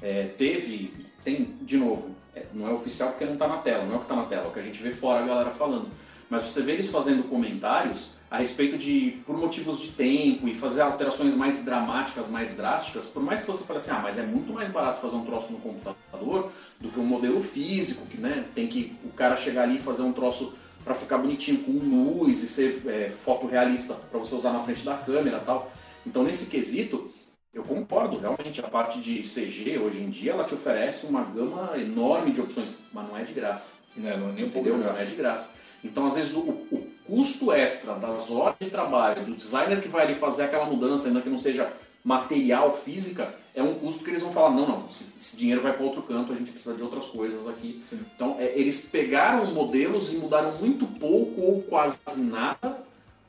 é, 0.00 0.24
teve, 0.24 0.94
tem, 1.22 1.56
de 1.60 1.76
novo, 1.76 2.14
é, 2.14 2.23
não 2.52 2.68
é 2.68 2.72
oficial 2.72 3.10
porque 3.10 3.24
não 3.24 3.34
está 3.34 3.46
na 3.46 3.58
tela, 3.58 3.84
não 3.84 3.94
é 3.94 3.96
o 3.96 4.00
que 4.00 4.04
está 4.04 4.16
na 4.16 4.24
tela, 4.24 4.44
é 4.44 4.48
o 4.48 4.52
que 4.52 4.58
a 4.60 4.62
gente 4.62 4.82
vê 4.82 4.90
fora 4.90 5.22
a 5.22 5.26
galera 5.26 5.50
falando. 5.50 5.88
Mas 6.28 6.42
você 6.42 6.62
vê 6.62 6.72
eles 6.72 6.88
fazendo 6.88 7.28
comentários 7.28 8.14
a 8.30 8.38
respeito 8.38 8.76
de, 8.76 9.22
por 9.26 9.36
motivos 9.36 9.78
de 9.78 9.92
tempo 9.92 10.48
e 10.48 10.54
fazer 10.54 10.80
alterações 10.80 11.34
mais 11.34 11.64
dramáticas, 11.64 12.28
mais 12.28 12.56
drásticas, 12.56 13.06
por 13.06 13.22
mais 13.22 13.42
que 13.42 13.46
você 13.46 13.62
fale 13.64 13.78
assim, 13.78 13.90
ah, 13.92 14.00
mas 14.02 14.18
é 14.18 14.22
muito 14.22 14.52
mais 14.52 14.68
barato 14.68 15.00
fazer 15.00 15.14
um 15.14 15.24
troço 15.24 15.52
no 15.52 15.60
computador 15.60 16.50
do 16.80 16.88
que 16.88 16.98
um 16.98 17.04
modelo 17.04 17.40
físico, 17.40 18.06
que 18.06 18.16
né, 18.16 18.44
tem 18.54 18.66
que 18.66 18.96
o 19.04 19.10
cara 19.10 19.36
chegar 19.36 19.62
ali 19.62 19.76
e 19.76 19.78
fazer 19.78 20.02
um 20.02 20.12
troço 20.12 20.54
para 20.84 20.94
ficar 20.94 21.18
bonitinho 21.18 21.58
com 21.62 21.72
luz 21.72 22.42
e 22.42 22.46
ser 22.48 22.82
é, 22.86 23.10
fotorrealista 23.10 23.94
para 23.94 24.18
você 24.18 24.34
usar 24.34 24.52
na 24.52 24.60
frente 24.60 24.84
da 24.84 24.96
câmera 24.96 25.38
tal. 25.38 25.70
Então 26.06 26.24
nesse 26.24 26.46
quesito, 26.46 27.10
eu 27.54 27.62
concordo, 27.62 28.18
realmente, 28.18 28.60
a 28.60 28.68
parte 28.68 29.00
de 29.00 29.22
CG 29.22 29.78
hoje 29.78 30.02
em 30.02 30.10
dia 30.10 30.32
ela 30.32 30.44
te 30.44 30.54
oferece 30.54 31.06
uma 31.06 31.22
gama 31.22 31.78
enorme 31.78 32.32
de 32.32 32.40
opções, 32.40 32.74
mas 32.92 33.08
não 33.08 33.16
é 33.16 33.22
de 33.22 33.32
graça. 33.32 33.74
Né, 33.96 34.16
não 34.16 34.30
é 34.30 34.32
nem 34.32 34.44
um 34.46 34.50
pouco 34.50 34.68
Não 34.68 34.98
é 34.98 35.04
de 35.04 35.14
graça. 35.14 35.52
Então, 35.84 36.06
às 36.06 36.14
vezes, 36.14 36.34
o, 36.34 36.40
o 36.40 36.88
custo 37.06 37.52
extra 37.52 37.94
das 37.94 38.30
horas 38.30 38.56
de 38.58 38.70
trabalho, 38.70 39.24
do 39.24 39.34
designer 39.34 39.80
que 39.80 39.88
vai 39.88 40.02
ali 40.02 40.14
fazer 40.14 40.44
aquela 40.44 40.64
mudança, 40.64 41.06
ainda 41.06 41.20
que 41.20 41.28
não 41.28 41.38
seja 41.38 41.72
material, 42.02 42.72
física, 42.72 43.32
é 43.54 43.62
um 43.62 43.74
custo 43.74 44.02
que 44.02 44.10
eles 44.10 44.22
vão 44.22 44.32
falar, 44.32 44.50
não, 44.50 44.66
não, 44.66 44.86
esse, 44.86 45.04
esse 45.18 45.36
dinheiro 45.36 45.60
vai 45.60 45.72
para 45.72 45.84
outro 45.84 46.02
canto, 46.02 46.32
a 46.32 46.36
gente 46.36 46.50
precisa 46.50 46.74
de 46.74 46.82
outras 46.82 47.06
coisas 47.06 47.46
aqui. 47.46 47.80
Sim. 47.88 48.00
Então, 48.16 48.36
é, 48.38 48.52
eles 48.58 48.80
pegaram 48.86 49.46
modelos 49.54 50.12
e 50.12 50.16
mudaram 50.16 50.58
muito 50.58 50.86
pouco 50.86 51.40
ou 51.40 51.62
quase 51.62 51.98
nada 52.16 52.82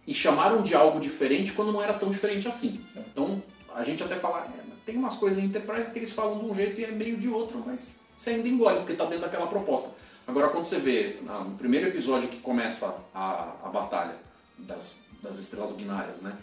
e 0.07 0.13
chamaram 0.13 0.61
de 0.61 0.73
algo 0.73 0.99
diferente 0.99 1.53
quando 1.53 1.71
não 1.71 1.81
era 1.83 1.93
tão 1.93 2.09
diferente 2.09 2.47
assim. 2.47 2.81
Então, 2.95 3.41
a 3.75 3.83
gente 3.83 4.03
até 4.03 4.15
fala, 4.15 4.47
é, 4.57 4.61
tem 4.85 4.97
umas 4.97 5.17
coisas 5.17 5.43
em 5.43 5.45
Enterprise 5.45 5.91
que 5.91 5.99
eles 5.99 6.11
falam 6.11 6.39
de 6.39 6.45
um 6.45 6.55
jeito 6.55 6.79
e 6.79 6.85
é 6.85 6.91
meio 6.91 7.17
de 7.17 7.27
outro, 7.29 7.61
mas 7.65 7.99
você 8.17 8.31
ainda 8.31 8.47
engole, 8.47 8.77
porque 8.77 8.93
está 8.93 9.05
dentro 9.05 9.21
daquela 9.21 9.47
proposta. 9.47 9.89
Agora, 10.27 10.49
quando 10.49 10.63
você 10.63 10.79
vê 10.79 11.17
ah, 11.27 11.43
no 11.43 11.55
primeiro 11.55 11.87
episódio 11.87 12.29
que 12.29 12.37
começa 12.37 12.97
a, 13.13 13.53
a 13.63 13.69
batalha 13.69 14.15
das, 14.57 14.97
das 15.21 15.37
estrelas 15.37 15.71
binárias, 15.73 16.21
né? 16.21 16.33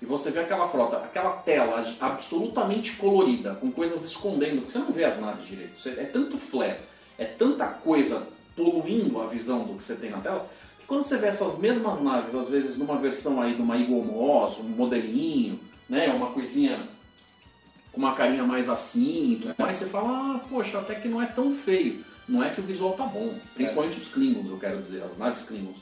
E 0.00 0.06
você 0.06 0.30
vê 0.30 0.40
aquela 0.40 0.68
frota, 0.68 0.98
aquela 0.98 1.32
tela 1.32 1.84
absolutamente 2.00 2.96
colorida, 2.96 3.54
com 3.54 3.70
coisas 3.70 4.04
escondendo, 4.04 4.60
porque 4.60 4.72
você 4.72 4.78
não 4.78 4.92
vê 4.92 5.04
as 5.04 5.18
naves 5.18 5.46
direito. 5.46 5.88
É 5.98 6.04
tanto 6.04 6.36
flare, 6.36 6.78
é 7.18 7.24
tanta 7.24 7.66
coisa 7.66 8.26
poluindo 8.54 9.20
a 9.20 9.26
visão 9.26 9.64
do 9.64 9.74
que 9.74 9.82
você 9.82 9.94
tem 9.94 10.10
na 10.10 10.20
tela, 10.20 10.48
que 10.78 10.86
quando 10.86 11.02
você 11.02 11.16
vê 11.16 11.26
essas 11.26 11.58
mesmas 11.58 12.02
naves, 12.02 12.34
às 12.34 12.48
vezes 12.48 12.76
numa 12.76 12.96
versão 12.96 13.40
aí 13.40 13.54
de 13.54 13.62
uma 13.62 13.76
Eagle 13.76 14.04
Moss, 14.04 14.60
um 14.60 14.68
modelinho, 14.68 15.58
né? 15.88 16.08
Uma 16.08 16.28
coisinha 16.28 16.88
com 17.92 18.00
uma 18.00 18.14
carinha 18.14 18.44
mais 18.44 18.68
assim, 18.68 19.40
mais, 19.58 19.78
você 19.78 19.86
fala, 19.86 20.36
ah, 20.36 20.38
poxa, 20.50 20.78
até 20.78 20.94
que 20.96 21.08
não 21.08 21.22
é 21.22 21.26
tão 21.26 21.50
feio. 21.50 22.04
Não 22.28 22.42
é 22.42 22.50
que 22.50 22.60
o 22.60 22.64
visual 22.64 22.92
tá 22.92 23.06
bom, 23.06 23.34
principalmente 23.54 23.96
os 23.96 24.08
Klingons, 24.08 24.50
eu 24.50 24.58
quero 24.58 24.78
dizer, 24.78 25.02
as 25.02 25.16
naves 25.16 25.44
Klingons. 25.44 25.78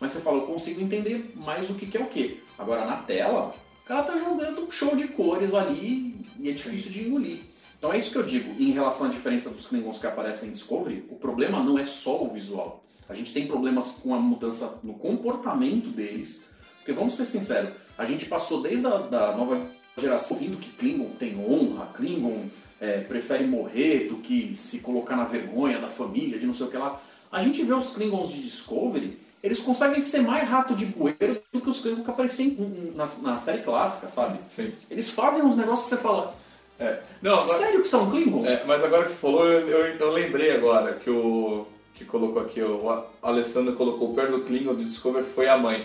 Mas 0.00 0.12
você 0.12 0.20
fala, 0.20 0.38
eu 0.38 0.46
consigo 0.46 0.80
entender 0.80 1.32
mais 1.34 1.68
o 1.68 1.74
que, 1.74 1.86
que 1.86 1.96
é 1.96 2.00
o 2.00 2.06
que. 2.06 2.40
Agora 2.56 2.86
na 2.86 2.96
tela, 2.96 3.54
o 3.82 3.86
cara 3.86 4.02
tá 4.04 4.16
jogando 4.16 4.64
um 4.64 4.70
show 4.70 4.94
de 4.94 5.08
cores 5.08 5.52
ali 5.52 6.16
e 6.38 6.48
é 6.48 6.52
difícil 6.52 6.90
de 6.90 7.08
engolir. 7.08 7.40
Então 7.78 7.92
é 7.92 7.98
isso 7.98 8.12
que 8.12 8.18
eu 8.18 8.22
digo, 8.22 8.60
em 8.60 8.70
relação 8.70 9.06
à 9.06 9.10
diferença 9.10 9.50
dos 9.50 9.66
Klingons 9.66 9.98
que 9.98 10.06
aparecem 10.06 10.48
em 10.48 10.52
Discovery, 10.52 11.04
o 11.10 11.16
problema 11.16 11.62
não 11.62 11.78
é 11.78 11.84
só 11.84 12.24
o 12.24 12.28
visual. 12.28 12.84
A 13.08 13.14
gente 13.14 13.32
tem 13.32 13.46
problemas 13.46 13.90
com 13.92 14.14
a 14.14 14.18
mudança 14.18 14.78
no 14.82 14.94
comportamento 14.94 15.90
deles, 15.90 16.44
porque 16.76 16.92
vamos 16.92 17.14
ser 17.14 17.24
sinceros, 17.24 17.72
a 17.98 18.04
gente 18.04 18.26
passou 18.26 18.62
desde 18.62 18.86
a 18.86 18.96
da 18.98 19.32
nova 19.32 19.60
geração 19.98 20.36
ouvindo 20.36 20.56
que 20.56 20.70
Klingon 20.70 21.10
tem 21.18 21.36
honra, 21.38 21.86
Klingon 21.94 22.44
é, 22.80 23.00
prefere 23.00 23.44
morrer 23.44 24.08
do 24.08 24.18
que 24.18 24.54
se 24.56 24.78
colocar 24.78 25.16
na 25.16 25.24
vergonha 25.24 25.80
da 25.80 25.88
família, 25.88 26.38
de 26.38 26.46
não 26.46 26.54
sei 26.54 26.66
o 26.66 26.70
que 26.70 26.76
lá. 26.76 27.00
A 27.30 27.42
gente 27.42 27.62
vê 27.64 27.74
os 27.74 27.90
Klingons 27.90 28.30
de 28.30 28.42
Discovery, 28.42 29.18
eles 29.42 29.60
conseguem 29.60 30.00
ser 30.00 30.20
mais 30.20 30.48
rato 30.48 30.74
de 30.74 30.86
bueiro 30.86 31.42
do 31.52 31.60
que 31.60 31.68
os 31.68 31.80
Klingons 31.80 32.04
que 32.04 32.10
apareciam 32.10 32.54
na, 32.94 33.04
na 33.22 33.38
série 33.38 33.62
clássica, 33.62 34.08
sabe? 34.08 34.38
Sim. 34.46 34.72
Eles 34.88 35.10
fazem 35.10 35.42
uns 35.42 35.56
negócios 35.56 35.88
que 35.88 35.96
você 35.96 36.00
fala, 36.00 36.34
É. 36.78 37.00
Não, 37.20 37.32
agora, 37.32 37.58
sério 37.58 37.82
que 37.82 37.88
são 37.88 38.08
Klingon? 38.08 38.46
é, 38.46 38.64
mas 38.64 38.84
agora 38.84 39.02
que 39.02 39.10
você 39.10 39.18
falou, 39.18 39.44
eu, 39.44 39.68
eu, 39.68 39.96
eu 39.96 40.12
lembrei 40.12 40.52
agora 40.52 40.94
que 40.94 41.10
o 41.10 41.66
que 41.94 42.04
colocou 42.04 42.40
aqui, 42.40 42.62
o 42.62 43.04
Alessandro 43.20 43.74
colocou 43.74 44.14
perto 44.14 44.38
do 44.38 44.44
Klingon 44.44 44.76
de 44.76 44.84
Discovery 44.84 45.24
foi 45.24 45.48
a 45.48 45.58
mãe. 45.58 45.84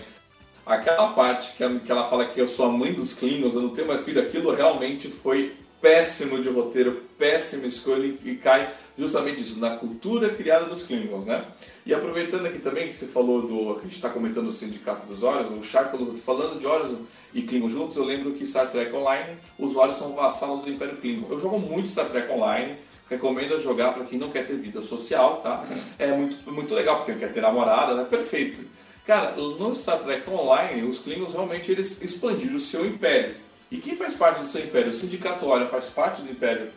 Aquela 0.66 1.08
parte 1.12 1.52
que, 1.56 1.62
ela- 1.62 2.08
fala 2.08 2.24
que 2.24 2.40
eu 2.40 2.48
sou 2.48 2.66
a 2.66 2.68
mãe 2.70 2.92
dos 2.92 3.12
Klingons, 3.14 3.54
eu 3.54 3.62
não 3.62 3.68
tenho 3.70 3.86
mais 3.86 4.02
filho, 4.02 4.20
aquilo 4.20 4.50
realmente 4.54 5.08
foi 5.08 5.52
péssimo 5.80 6.42
de 6.42 6.48
roteiro, 6.48 7.02
péssima 7.18 7.66
escolha 7.66 8.06
e 8.24 8.36
cai 8.36 8.72
justamente 8.96 9.42
isso, 9.42 9.58
na 9.58 9.76
cultura 9.76 10.30
criada 10.30 10.64
dos 10.64 10.82
Klingons, 10.84 11.26
né? 11.26 11.44
E 11.84 11.92
aproveitando 11.92 12.46
aqui 12.46 12.58
também 12.60 12.88
que 12.88 12.94
você 12.94 13.06
falou 13.06 13.42
do. 13.42 13.78
a 13.78 13.82
gente 13.82 13.92
está 13.94 14.08
comentando 14.08 14.46
o 14.46 14.52
Sindicato 14.52 15.04
dos 15.04 15.22
Horizon, 15.22 15.58
o 15.58 15.62
Char 15.62 15.90
colocou 15.90 16.14
que 16.14 16.20
falando 16.20 16.58
de 16.58 16.66
Horizon 16.66 17.00
e 17.34 17.42
Klingon 17.42 17.68
juntos, 17.68 17.98
eu 17.98 18.04
lembro 18.04 18.32
que 18.32 18.46
Star 18.46 18.70
Trek 18.70 18.94
Online, 18.94 19.36
os 19.58 19.76
Horizon 19.76 19.98
são 19.98 20.14
vassalos 20.14 20.64
do 20.64 20.70
Império 20.70 20.96
Klingon. 20.96 21.26
Eu 21.30 21.38
jogo 21.38 21.58
muito 21.58 21.86
Star 21.90 22.06
Trek 22.06 22.32
Online, 22.32 22.76
recomendo 23.10 23.60
jogar 23.60 23.92
para 23.92 24.04
quem 24.04 24.18
não 24.18 24.30
quer 24.30 24.46
ter 24.46 24.56
vida 24.56 24.80
social, 24.80 25.42
tá? 25.42 25.66
É 25.98 26.06
muito, 26.12 26.50
muito 26.50 26.74
legal, 26.74 26.96
porque 27.04 27.12
quer 27.12 27.30
ter 27.30 27.42
namorada, 27.42 28.00
é 28.00 28.04
perfeito. 28.06 28.64
Cara, 29.06 29.32
no 29.32 29.74
Star 29.74 29.98
Trek 30.00 30.28
Online, 30.30 30.82
os 30.82 30.98
Klingons 30.98 31.32
realmente 31.32 31.70
eles 31.70 32.00
expandiram 32.02 32.56
o 32.56 32.60
seu 32.60 32.86
império. 32.86 33.36
E 33.70 33.78
quem 33.78 33.96
faz 33.96 34.14
parte 34.14 34.40
do 34.40 34.46
seu 34.46 34.64
império? 34.64 34.90
O 34.90 34.94
Sindicato 34.94 35.46
Orion 35.46 35.66
faz 35.68 35.90
parte 35.90 36.22
do 36.22 36.30
Império 36.30 36.70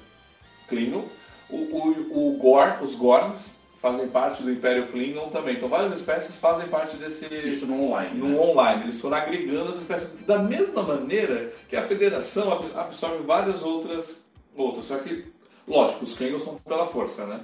Klingon. 0.68 1.06
O, 1.50 1.56
o, 1.56 2.34
o 2.34 2.38
Gor, 2.38 2.80
os 2.82 2.96
Gorns 2.96 3.56
fazem 3.76 4.08
parte 4.10 4.42
do 4.44 4.52
Império 4.52 4.88
Klingon 4.88 5.30
também. 5.30 5.56
Então 5.56 5.70
várias 5.70 5.94
espécies 5.94 6.36
fazem 6.38 6.68
parte 6.68 6.98
desse 6.98 7.26
Isso 7.48 7.68
no 7.68 7.84
online. 7.84 8.18
no 8.20 8.30
né? 8.30 8.40
online. 8.40 8.84
Eles 8.84 9.00
foram 9.00 9.18
agregando 9.18 9.70
as 9.70 9.78
espécies 9.80 10.26
da 10.26 10.40
mesma 10.40 10.82
maneira 10.84 11.54
que 11.70 11.76
a 11.76 11.84
Federação 11.84 12.52
ab- 12.52 12.72
absorve 12.76 13.24
várias 13.24 13.62
outras 13.62 14.26
outras. 14.56 14.86
Só 14.86 14.98
que, 14.98 15.26
lógico, 15.68 16.04
os 16.04 16.16
Klingons 16.16 16.42
são 16.42 16.56
pela 16.56 16.88
força, 16.88 17.26
né? 17.28 17.40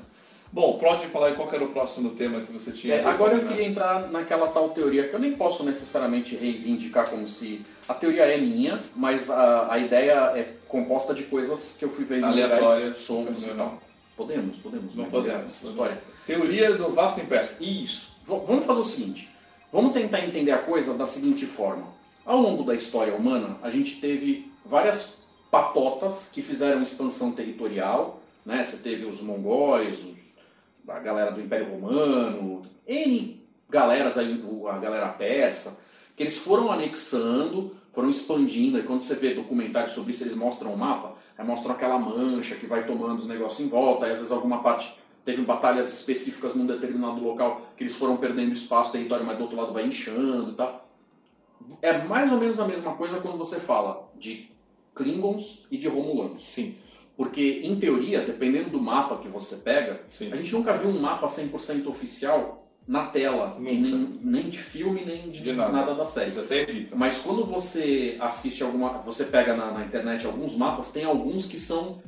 Bom, 0.53 0.77
pode 0.77 1.07
falar 1.07 1.29
aí 1.29 1.35
qual 1.35 1.51
era 1.51 1.63
o 1.63 1.69
próximo 1.71 2.11
tema 2.11 2.39
que 2.41 2.53
você 2.53 2.71
tinha. 2.71 2.93
É, 2.93 3.03
agora 3.05 3.33
eu 3.33 3.41
né? 3.41 3.49
queria 3.49 3.67
entrar 3.67 4.11
naquela 4.11 4.47
tal 4.49 4.69
teoria 4.69 5.07
que 5.07 5.15
eu 5.15 5.19
nem 5.19 5.33
posso 5.33 5.63
necessariamente 5.63 6.35
reivindicar 6.35 7.09
como 7.09 7.27
se. 7.27 7.65
A 7.89 7.93
teoria 7.95 8.21
é 8.25 8.37
minha, 8.37 8.79
mas 8.95 9.31
a, 9.31 9.73
a 9.73 9.79
ideia 9.79 10.13
é 10.37 10.53
composta 10.67 11.11
de 11.11 11.23
coisas 11.23 11.75
que 11.79 11.83
eu 11.83 11.89
fui 11.89 12.05
vendo 12.05 12.27
Aleatórias. 12.27 12.99
soltos 12.99 13.45
e 13.47 13.49
Não. 13.49 13.55
tal. 13.57 13.81
Podemos, 14.15 14.57
podemos. 14.57 14.93
Não 14.93 15.05
né? 15.05 15.09
podemos. 15.09 15.45
Essa 15.53 15.65
história. 15.65 15.99
Teoria 16.27 16.71
do 16.75 16.89
vasto 16.91 17.19
império. 17.19 17.49
Isso. 17.59 18.15
V- 18.23 18.41
vamos 18.45 18.63
fazer 18.63 18.79
o 18.79 18.83
seguinte. 18.83 19.29
Vamos 19.71 19.91
tentar 19.91 20.23
entender 20.23 20.51
a 20.51 20.59
coisa 20.59 20.93
da 20.93 21.07
seguinte 21.07 21.47
forma. 21.47 21.87
Ao 22.23 22.39
longo 22.39 22.63
da 22.63 22.75
história 22.75 23.15
humana, 23.15 23.57
a 23.63 23.71
gente 23.71 23.99
teve 23.99 24.51
várias 24.63 25.15
patotas 25.49 26.29
que 26.31 26.43
fizeram 26.43 26.83
expansão 26.83 27.31
territorial. 27.31 28.21
Né? 28.45 28.63
Você 28.63 28.77
teve 28.77 29.05
os 29.05 29.19
mongóis, 29.19 29.97
os- 30.03 30.32
a 30.87 30.99
galera 30.99 31.31
do 31.31 31.41
Império 31.41 31.69
Romano, 31.69 32.61
N 32.87 33.43
galeras 33.73 34.19
aí, 34.19 34.43
a 34.69 34.77
galera 34.77 35.07
persa, 35.09 35.81
que 36.15 36.21
eles 36.21 36.37
foram 36.37 36.71
anexando, 36.71 37.75
foram 37.91 38.09
expandindo. 38.09 38.77
E 38.77 38.83
quando 38.83 39.01
você 39.01 39.15
vê 39.15 39.33
documentários 39.33 39.93
sobre 39.93 40.11
isso, 40.11 40.23
eles 40.23 40.35
mostram 40.35 40.71
o 40.71 40.77
mapa, 40.77 41.15
aí 41.35 41.45
mostram 41.45 41.73
aquela 41.73 41.97
mancha 41.97 42.55
que 42.55 42.67
vai 42.67 42.85
tomando 42.85 43.19
os 43.19 43.27
negócios 43.27 43.65
em 43.65 43.69
volta, 43.69 44.05
aí 44.05 44.11
às 44.11 44.19
vezes 44.19 44.31
alguma 44.31 44.61
parte 44.61 44.95
teve 45.25 45.41
batalhas 45.41 45.91
específicas 45.91 46.53
num 46.53 46.65
determinado 46.65 47.23
local 47.23 47.61
que 47.75 47.83
eles 47.83 47.95
foram 47.95 48.17
perdendo 48.17 48.53
espaço, 48.53 48.91
território, 48.91 49.25
mas 49.25 49.37
do 49.37 49.43
outro 49.43 49.57
lado 49.57 49.73
vai 49.73 49.87
inchando 49.87 50.51
e 50.51 50.53
tal. 50.53 50.87
É 51.81 51.97
mais 51.97 52.31
ou 52.31 52.37
menos 52.37 52.59
a 52.59 52.67
mesma 52.67 52.93
coisa 52.93 53.21
quando 53.21 53.37
você 53.37 53.59
fala 53.59 54.09
de 54.19 54.49
Klingons 54.93 55.65
e 55.71 55.77
de 55.77 55.87
Romulanos. 55.87 56.43
Sim. 56.45 56.75
Porque, 57.23 57.61
em 57.63 57.79
teoria, 57.79 58.19
dependendo 58.19 58.69
do 58.69 58.81
mapa 58.81 59.17
que 59.17 59.29
você 59.29 59.55
pega, 59.55 60.01
Sim. 60.09 60.29
a 60.33 60.35
gente 60.35 60.51
nunca 60.51 60.75
viu 60.75 60.89
um 60.89 60.99
mapa 60.99 61.25
100% 61.25 61.87
oficial 61.87 62.67
na 62.85 63.05
tela, 63.05 63.55
de 63.55 63.61
nem, 63.61 64.19
nem 64.21 64.49
de 64.49 64.57
filme, 64.57 65.05
nem 65.05 65.29
de, 65.29 65.41
De 65.41 65.53
nada. 65.53 65.71
nada 65.71 65.95
da 65.95 66.03
série. 66.03 66.37
Até 66.37 66.63
evitam. 66.63 66.97
Mas 66.97 67.21
quando 67.21 67.45
você 67.45 68.17
assiste 68.19 68.61
alguma. 68.61 68.99
Você 68.99 69.23
pega 69.23 69.55
na, 69.55 69.71
na 69.71 69.85
internet 69.85 70.25
alguns 70.25 70.57
mapas, 70.57 70.91
tem 70.91 71.05
alguns 71.05 71.45
que 71.45 71.57
são 71.57 72.01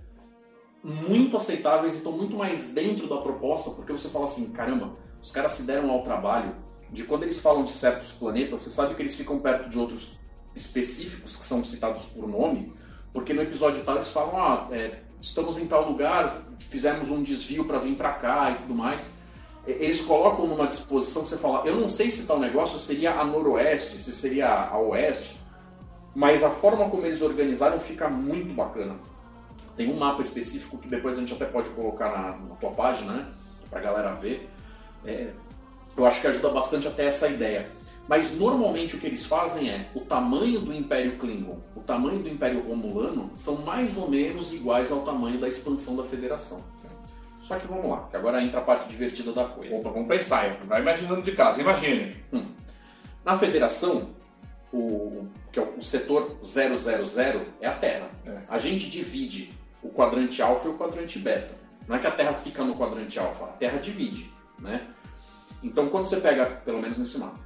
muito 0.83 1.37
aceitáveis 1.37 1.93
e 1.93 1.97
estão 1.97 2.11
muito 2.11 2.35
mais 2.35 2.73
dentro 2.73 3.07
da 3.07 3.17
proposta, 3.17 3.71
porque 3.71 3.93
você 3.93 4.09
fala 4.09 4.25
assim: 4.25 4.51
caramba, 4.51 4.97
os 5.21 5.31
caras 5.31 5.53
se 5.53 5.63
deram 5.63 5.89
ao 5.91 6.03
trabalho 6.03 6.53
de 6.91 7.05
quando 7.05 7.23
eles 7.23 7.39
falam 7.39 7.63
de 7.63 7.71
certos 7.71 8.11
planetas, 8.11 8.59
você 8.59 8.69
sabe 8.69 8.95
que 8.95 9.01
eles 9.01 9.15
ficam 9.15 9.39
perto 9.39 9.69
de 9.69 9.79
outros 9.79 10.19
específicos 10.53 11.37
que 11.37 11.45
são 11.45 11.63
citados 11.63 12.05
por 12.07 12.27
nome, 12.27 12.73
porque 13.13 13.33
no 13.33 13.41
episódio 13.41 13.81
tal 13.85 13.95
eles 13.95 14.09
falam: 14.09 14.37
ah, 14.37 14.67
é, 14.71 15.04
estamos 15.25 15.57
em 15.57 15.65
tal 15.65 15.89
lugar, 15.89 16.43
fizemos 16.59 17.09
um 17.09 17.23
desvio 17.23 17.65
para 17.65 17.79
vir 17.79 17.95
para 17.95 18.13
cá 18.13 18.51
e 18.51 18.55
tudo 18.61 18.75
mais. 18.75 19.17
Eles 19.65 20.01
colocam 20.01 20.45
numa 20.45 20.67
disposição 20.67 21.23
que 21.23 21.29
você 21.29 21.37
fala: 21.37 21.65
eu 21.65 21.75
não 21.75 21.89
sei 21.89 22.11
se 22.11 22.27
tal 22.27 22.39
negócio 22.39 22.77
seria 22.77 23.19
a 23.19 23.25
noroeste, 23.25 23.97
se 23.97 24.13
seria 24.13 24.47
a 24.47 24.77
oeste, 24.77 25.41
mas 26.13 26.43
a 26.43 26.51
forma 26.51 26.87
como 26.89 27.05
eles 27.05 27.23
organizaram 27.23 27.79
fica 27.79 28.07
muito 28.07 28.53
bacana. 28.53 28.97
Tem 29.75 29.91
um 29.91 29.97
mapa 29.97 30.21
específico 30.21 30.77
que 30.77 30.87
depois 30.87 31.17
a 31.17 31.19
gente 31.19 31.33
até 31.33 31.45
pode 31.45 31.69
colocar 31.69 32.09
na, 32.09 32.37
na 32.37 32.55
tua 32.55 32.71
página, 32.71 33.13
né? 33.13 33.27
Pra 33.69 33.81
galera 33.81 34.13
ver. 34.13 34.47
É, 35.03 35.31
eu 35.97 36.05
acho 36.05 36.21
que 36.21 36.27
ajuda 36.27 36.49
bastante 36.49 36.87
até 36.87 37.05
essa 37.05 37.27
ideia. 37.27 37.71
Mas 38.07 38.37
normalmente 38.37 38.95
o 38.95 38.99
que 38.99 39.07
eles 39.07 39.25
fazem 39.25 39.69
é 39.69 39.89
o 39.95 40.01
tamanho 40.01 40.59
do 40.59 40.73
Império 40.73 41.17
Klingon, 41.17 41.59
o 41.75 41.81
tamanho 41.81 42.19
do 42.19 42.29
Império 42.29 42.61
Romulano 42.61 43.31
são 43.35 43.55
mais 43.57 43.97
ou 43.97 44.09
menos 44.09 44.53
iguais 44.53 44.91
ao 44.91 45.01
tamanho 45.01 45.39
da 45.39 45.47
expansão 45.47 45.95
da 45.95 46.03
Federação. 46.03 46.63
Só 47.41 47.59
que 47.59 47.67
vamos 47.67 47.89
lá, 47.89 48.07
que 48.09 48.17
agora 48.17 48.43
entra 48.43 48.59
a 48.59 48.63
parte 48.63 48.89
divertida 48.89 49.31
da 49.31 49.45
coisa. 49.45 49.77
Opa, 49.77 49.89
vamos 49.89 50.07
pensar. 50.07 50.47
hein? 50.47 50.57
Vai 50.65 50.81
imaginando 50.81 51.21
de 51.21 51.31
casa. 51.31 51.61
Imagine. 51.61 52.15
Na 53.23 53.37
Federação, 53.37 54.15
o, 54.73 55.27
que 55.51 55.59
é 55.59 55.63
o 55.63 55.81
setor 55.81 56.37
000 56.41 56.75
é 57.61 57.67
a 57.67 57.73
Terra. 57.73 58.09
É. 58.25 58.39
A 58.49 58.57
gente 58.57 58.89
divide 58.89 59.53
o 59.81 59.89
quadrante 59.89 60.41
alfa 60.41 60.67
e 60.67 60.71
o 60.71 60.77
quadrante 60.77 61.19
beta. 61.19 61.53
Não 61.87 61.95
é 61.95 61.99
que 61.99 62.07
a 62.07 62.11
Terra 62.11 62.33
fica 62.33 62.63
no 62.63 62.75
quadrante 62.75 63.19
alfa, 63.19 63.45
a 63.45 63.49
Terra 63.49 63.77
divide, 63.77 64.31
né? 64.57 64.87
Então 65.61 65.87
quando 65.89 66.03
você 66.05 66.17
pega, 66.17 66.45
pelo 66.65 66.81
menos 66.81 66.97
nesse 66.97 67.19
mapa, 67.19 67.44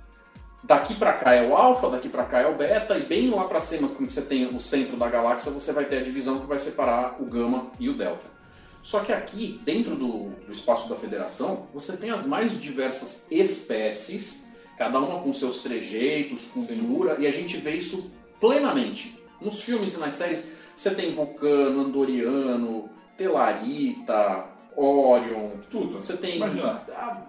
daqui 0.64 0.96
pra 0.96 1.14
cá 1.14 1.34
é 1.34 1.48
o 1.48 1.56
alfa, 1.56 1.90
daqui 1.90 2.10
pra 2.10 2.26
cá 2.26 2.40
é 2.40 2.48
o 2.48 2.56
beta 2.56 2.98
e 2.98 3.04
bem 3.04 3.30
lá 3.30 3.46
pra 3.46 3.60
cima, 3.60 3.88
quando 3.90 4.10
você 4.10 4.22
tem 4.22 4.54
o 4.54 4.60
centro 4.60 4.98
da 4.98 5.08
galáxia, 5.08 5.52
você 5.52 5.72
vai 5.72 5.86
ter 5.86 6.00
a 6.00 6.02
divisão 6.02 6.40
que 6.40 6.48
vai 6.48 6.60
separar 6.60 7.16
o 7.20 7.26
gama 7.26 7.72
e 7.80 7.90
o 7.90 7.94
delta. 7.94 8.40
Só 8.82 9.02
que 9.02 9.12
aqui, 9.12 9.60
dentro 9.64 9.96
do, 9.96 10.30
do 10.30 10.52
espaço 10.52 10.88
da 10.88 10.96
Federação, 10.96 11.68
você 11.74 11.98
tem 11.98 12.12
as 12.12 12.26
mais 12.26 12.60
diversas 12.60 13.28
espécies, 13.30 14.48
cada 14.78 15.00
uma 15.00 15.22
com 15.22 15.34
seus 15.34 15.62
trejeitos, 15.62 16.48
cultura, 16.48 17.18
e 17.20 17.28
a 17.28 17.32
gente 17.32 17.58
vê 17.58 17.72
isso 17.72 18.12
plenamente. 18.40 19.22
Nos 19.42 19.62
filmes 19.64 19.96
e 19.96 20.00
nas 20.00 20.14
séries, 20.14 20.54
você 20.74 20.92
tem 20.92 21.12
Vulcano, 21.12 21.82
Andoriano, 21.82 22.90
Telarita, 23.18 24.46
Orion, 24.78 25.52
Tudo. 25.70 26.00
você 26.00 26.16
tem. 26.16 26.38
Imagina. 26.38 26.82
Ah, 26.96 27.24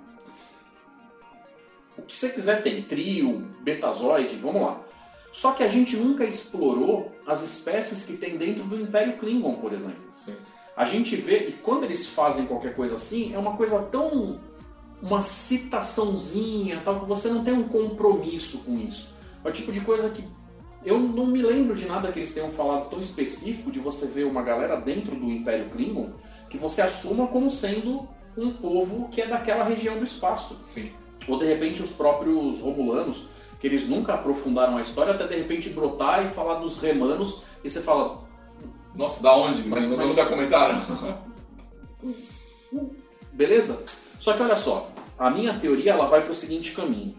o 2.01 2.07
que 2.07 2.17
você 2.17 2.31
quiser 2.31 2.63
tem. 2.63 2.83
Trio, 2.83 3.47
Betazoide, 3.63 4.37
vamos 4.37 4.63
lá. 4.63 4.81
Só 5.31 5.53
que 5.53 5.63
a 5.63 5.69
gente 5.69 5.97
nunca 5.97 6.25
explorou 6.25 7.13
as 7.27 7.43
espécies 7.43 8.05
que 8.05 8.17
tem 8.17 8.37
dentro 8.37 8.65
do 8.65 8.81
Império 8.81 9.17
Klingon, 9.17 9.55
por 9.57 9.73
exemplo. 9.73 10.03
Sim. 10.13 10.35
A 10.77 10.85
gente 10.85 11.15
vê, 11.17 11.49
e 11.49 11.53
quando 11.53 11.85
eles 11.85 12.07
fazem 12.07 12.47
qualquer 12.47 12.75
coisa 12.75 12.95
assim, 12.95 13.35
é 13.35 13.39
uma 13.39 13.57
coisa 13.57 13.83
tão. 13.83 14.41
uma 15.01 15.21
citaçãozinha, 15.21 16.83
tal, 16.85 17.01
que 17.01 17.07
você 17.07 17.29
não 17.29 17.45
tem 17.45 17.55
um 17.55 17.69
compromisso 17.69 18.59
com 18.65 18.77
isso. 18.79 19.15
É 19.45 19.49
o 19.49 19.53
tipo 19.53 19.73
de 19.73 19.81
coisa 19.83 20.11
que. 20.11 20.25
Eu 20.85 20.99
não 20.99 21.27
me 21.27 21.43
lembro 21.43 21.75
de 21.75 21.87
nada 21.87 22.11
que 22.11 22.19
eles 22.19 22.33
tenham 22.33 22.51
falado 22.51 22.89
tão 22.89 22.99
específico 22.99 23.71
de 23.71 23.79
você 23.79 24.07
ver 24.07 24.25
uma 24.25 24.43
galera 24.43 24.77
dentro 24.77 25.15
do 25.15 25.31
Império 25.31 25.69
Klingon 25.69 26.15
que 26.49 26.59
você 26.59 26.83
assuma 26.83 27.29
como 27.29 27.49
sendo 27.49 28.09
um 28.37 28.53
povo 28.53 29.09
que 29.09 29.21
é 29.21 29.27
daquela 29.27 29.65
região 29.65 29.99
do 29.99 30.05
espaço. 30.05 30.61
Sim. 30.65 30.91
Ou 31.29 31.39
de 31.39 31.47
repente 31.47 31.83
os 31.83 31.93
próprios 31.93 32.61
Romulanos, 32.61 33.25
que 33.61 33.67
eles 33.67 33.89
nunca 33.89 34.15
aprofundaram 34.15 34.77
a 34.77 34.81
história, 34.81 35.13
até 35.13 35.27
de 35.27 35.37
repente 35.37 35.69
brotar 35.71 36.25
e 36.25 36.29
falar 36.29 36.55
dos 36.57 36.81
Remanos, 36.81 37.43
e 37.63 37.69
você 37.71 37.81
fala, 37.81 38.23
Nossa, 38.95 39.23
da 39.23 39.35
onde? 39.37 39.63
Mas- 39.69 39.87
Mas, 39.89 40.09
Nunca 40.11 40.27
comentaram? 40.27 40.81
beleza? 43.33 43.83
Só 44.19 44.35
que 44.35 44.43
olha 44.43 44.57
só, 44.57 44.91
a 45.19 45.31
minha 45.31 45.55
teoria 45.59 45.93
ela 45.93 46.07
vai 46.07 46.23
para 46.23 46.31
o 46.31 46.35
seguinte 46.35 46.73
caminho. 46.73 47.15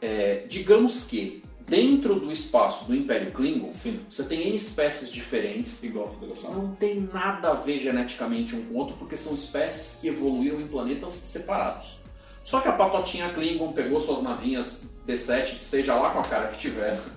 É, 0.00 0.44
digamos 0.48 1.04
que 1.04 1.42
dentro 1.68 2.18
do 2.18 2.30
espaço 2.30 2.86
do 2.86 2.94
Império 2.94 3.30
Klingon, 3.32 3.70
Sim. 3.72 4.00
você 4.08 4.24
tem 4.24 4.48
N 4.48 4.56
espécies 4.56 5.10
diferentes, 5.10 5.82
Igual 5.82 6.06
a 6.06 6.08
federação. 6.08 6.52
não 6.52 6.74
tem 6.74 7.08
nada 7.12 7.50
a 7.50 7.54
ver 7.54 7.78
geneticamente 7.78 8.54
um 8.56 8.64
com 8.66 8.74
o 8.74 8.78
outro, 8.78 8.96
porque 8.96 9.16
são 9.16 9.32
espécies 9.32 9.98
que 10.00 10.08
evoluíram 10.08 10.60
em 10.60 10.66
planetas 10.66 11.12
separados. 11.12 12.01
Só 12.44 12.60
que 12.60 12.68
a 12.68 12.72
patotinha 12.72 13.32
Klingon 13.32 13.72
pegou 13.72 14.00
suas 14.00 14.22
navinhas 14.22 14.84
D7, 15.06 15.58
seja 15.58 15.94
lá 15.94 16.10
com 16.10 16.20
a 16.20 16.24
cara 16.24 16.48
que 16.48 16.58
tivesse, 16.58 17.12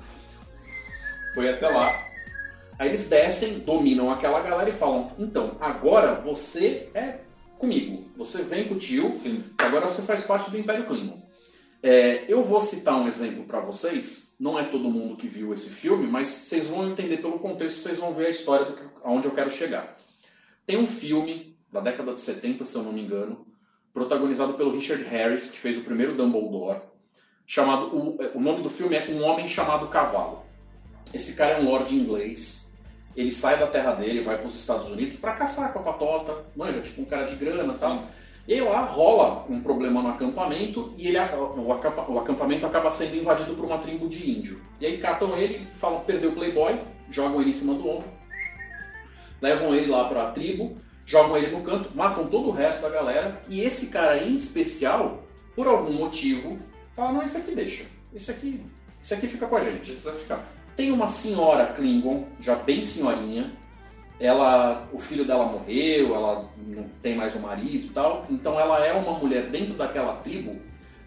Foi 1.34 1.50
até 1.50 1.68
lá. 1.68 2.06
Aí 2.78 2.90
eles 2.90 3.10
descem, 3.10 3.60
dominam 3.60 4.12
aquela 4.12 4.42
galera 4.42 4.70
e 4.70 4.74
falam: 4.74 5.08
então, 5.18 5.58
agora 5.60 6.16
você 6.16 6.90
é 6.94 7.20
comigo. 7.58 8.06
Você 8.18 8.44
vem 8.44 8.68
com 8.68 8.76
o 8.76 8.78
tio, 8.78 9.14
Sim. 9.14 9.44
agora 9.58 9.86
você 9.86 10.02
faz 10.02 10.24
parte 10.24 10.52
do 10.52 10.58
Império 10.58 10.86
Klingon. 10.86 11.26
É, 11.82 12.26
eu 12.28 12.44
vou 12.44 12.60
citar 12.60 12.96
um 12.96 13.08
exemplo 13.08 13.44
para 13.44 13.60
vocês. 13.60 14.34
Não 14.40 14.60
é 14.60 14.64
todo 14.64 14.90
mundo 14.90 15.16
que 15.16 15.28
viu 15.28 15.54
esse 15.54 15.70
filme, 15.70 16.08
mas 16.08 16.28
vocês 16.28 16.68
vão 16.68 16.90
entender 16.90 17.18
pelo 17.18 17.40
contexto, 17.40 17.78
vocês 17.78 17.98
vão 17.98 18.14
ver 18.14 18.28
a 18.28 18.30
história 18.30 18.66
do 18.66 18.74
que, 18.74 18.84
aonde 19.04 19.28
eu 19.28 19.32
quero 19.36 19.50
chegar. 19.50 19.96
Tem 20.66 20.78
um 20.78 20.88
filme 20.88 21.56
da 21.72 21.80
década 21.80 22.14
de 22.14 22.20
70, 22.20 22.66
se 22.66 22.76
eu 22.76 22.84
não 22.84 22.92
me 22.92 23.02
engano, 23.02 23.46
protagonizado 23.96 24.56
pelo 24.56 24.72
Richard 24.72 25.06
Harris, 25.06 25.52
que 25.52 25.58
fez 25.58 25.78
o 25.78 25.82
primeiro 25.82 26.16
Dumbledore, 26.16 26.82
chamado 27.48 27.96
o, 27.96 28.18
o 28.36 28.42
nome 28.42 28.62
do 28.62 28.70
filme 28.70 28.94
é 28.94 29.08
Um 29.10 29.24
Homem 29.24 29.48
Chamado 29.48 29.88
Cavalo. 29.88 30.44
Esse 31.14 31.34
cara 31.34 31.54
é 31.54 31.62
um 31.62 31.64
lord 31.64 31.96
inglês. 31.96 32.74
Ele 33.16 33.32
sai 33.32 33.58
da 33.58 33.68
terra 33.68 33.94
dele, 33.94 34.22
vai 34.22 34.38
para 34.38 34.48
os 34.48 34.60
Estados 34.60 34.90
Unidos 34.90 35.16
para 35.16 35.32
caçar 35.32 35.72
com 35.72 35.80
a 35.80 35.84
patota, 35.84 36.36
manja, 36.54 36.82
tipo 36.82 37.02
um 37.02 37.06
cara 37.06 37.24
de 37.24 37.36
grana 37.36 37.74
e 37.74 37.80
tal. 37.80 38.04
E 38.46 38.54
aí 38.54 38.60
lá 38.60 38.82
rola 38.82 39.46
um 39.50 39.62
problema 39.62 40.02
no 40.02 40.10
acampamento 40.10 40.94
e 40.98 41.08
ele, 41.08 41.18
o 41.18 42.20
acampamento 42.20 42.66
acaba 42.66 42.92
sendo 42.92 43.16
invadido 43.16 43.56
por 43.56 43.64
uma 43.64 43.78
tribo 43.78 44.10
de 44.10 44.30
índio. 44.30 44.62
E 44.82 44.86
aí 44.86 44.98
catam 44.98 45.38
ele, 45.38 45.66
falam 45.72 46.02
perdeu 46.02 46.32
o 46.32 46.34
Playboy, 46.34 46.78
jogam 47.10 47.40
ele 47.40 47.52
em 47.52 47.54
cima 47.54 47.76
do 47.76 47.88
ombro, 47.88 48.10
levam 49.42 49.74
ele 49.74 49.90
lá 49.90 50.04
para 50.10 50.28
a 50.28 50.32
tribo, 50.32 50.78
jogam 51.06 51.38
ele 51.38 51.56
no 51.56 51.62
canto, 51.62 51.96
matam 51.96 52.28
todo 52.28 52.50
o 52.50 52.52
resto 52.52 52.82
da 52.82 52.90
galera. 52.90 53.42
E 53.48 53.62
esse 53.62 53.88
cara 53.88 54.18
em 54.18 54.36
especial, 54.36 55.24
por 55.56 55.68
algum 55.68 55.94
motivo, 55.94 56.60
fala: 56.96 57.14
não, 57.14 57.24
isso 57.24 57.38
aqui 57.38 57.54
deixa, 57.54 57.86
isso 58.14 58.32
aqui, 58.32 58.66
isso 59.02 59.14
aqui 59.14 59.28
fica 59.28 59.48
com 59.48 59.56
a 59.56 59.64
gente. 59.64 59.94
Isso 59.94 60.06
vai 60.06 60.16
ficar. 60.16 60.44
Tem 60.76 60.92
uma 60.92 61.08
senhora 61.08 61.68
Klingon, 61.68 62.26
já 62.40 62.56
bem 62.56 62.82
senhorinha. 62.82 63.54
Ela, 64.18 64.88
o 64.94 65.00
filho 65.00 65.26
dela 65.26 65.46
morreu, 65.46 66.16
ela 66.16 66.50
não 66.58 66.86
tem 67.02 67.16
mais 67.16 67.36
o 67.36 67.40
marido 67.40 67.88
e 67.88 67.90
tal. 67.90 68.26
Então 68.30 68.60
ela 68.60 68.86
é 68.86 68.94
uma 68.94 69.18
mulher 69.18 69.50
dentro 69.50 69.74
daquela 69.74 70.16
tribo 70.18 70.56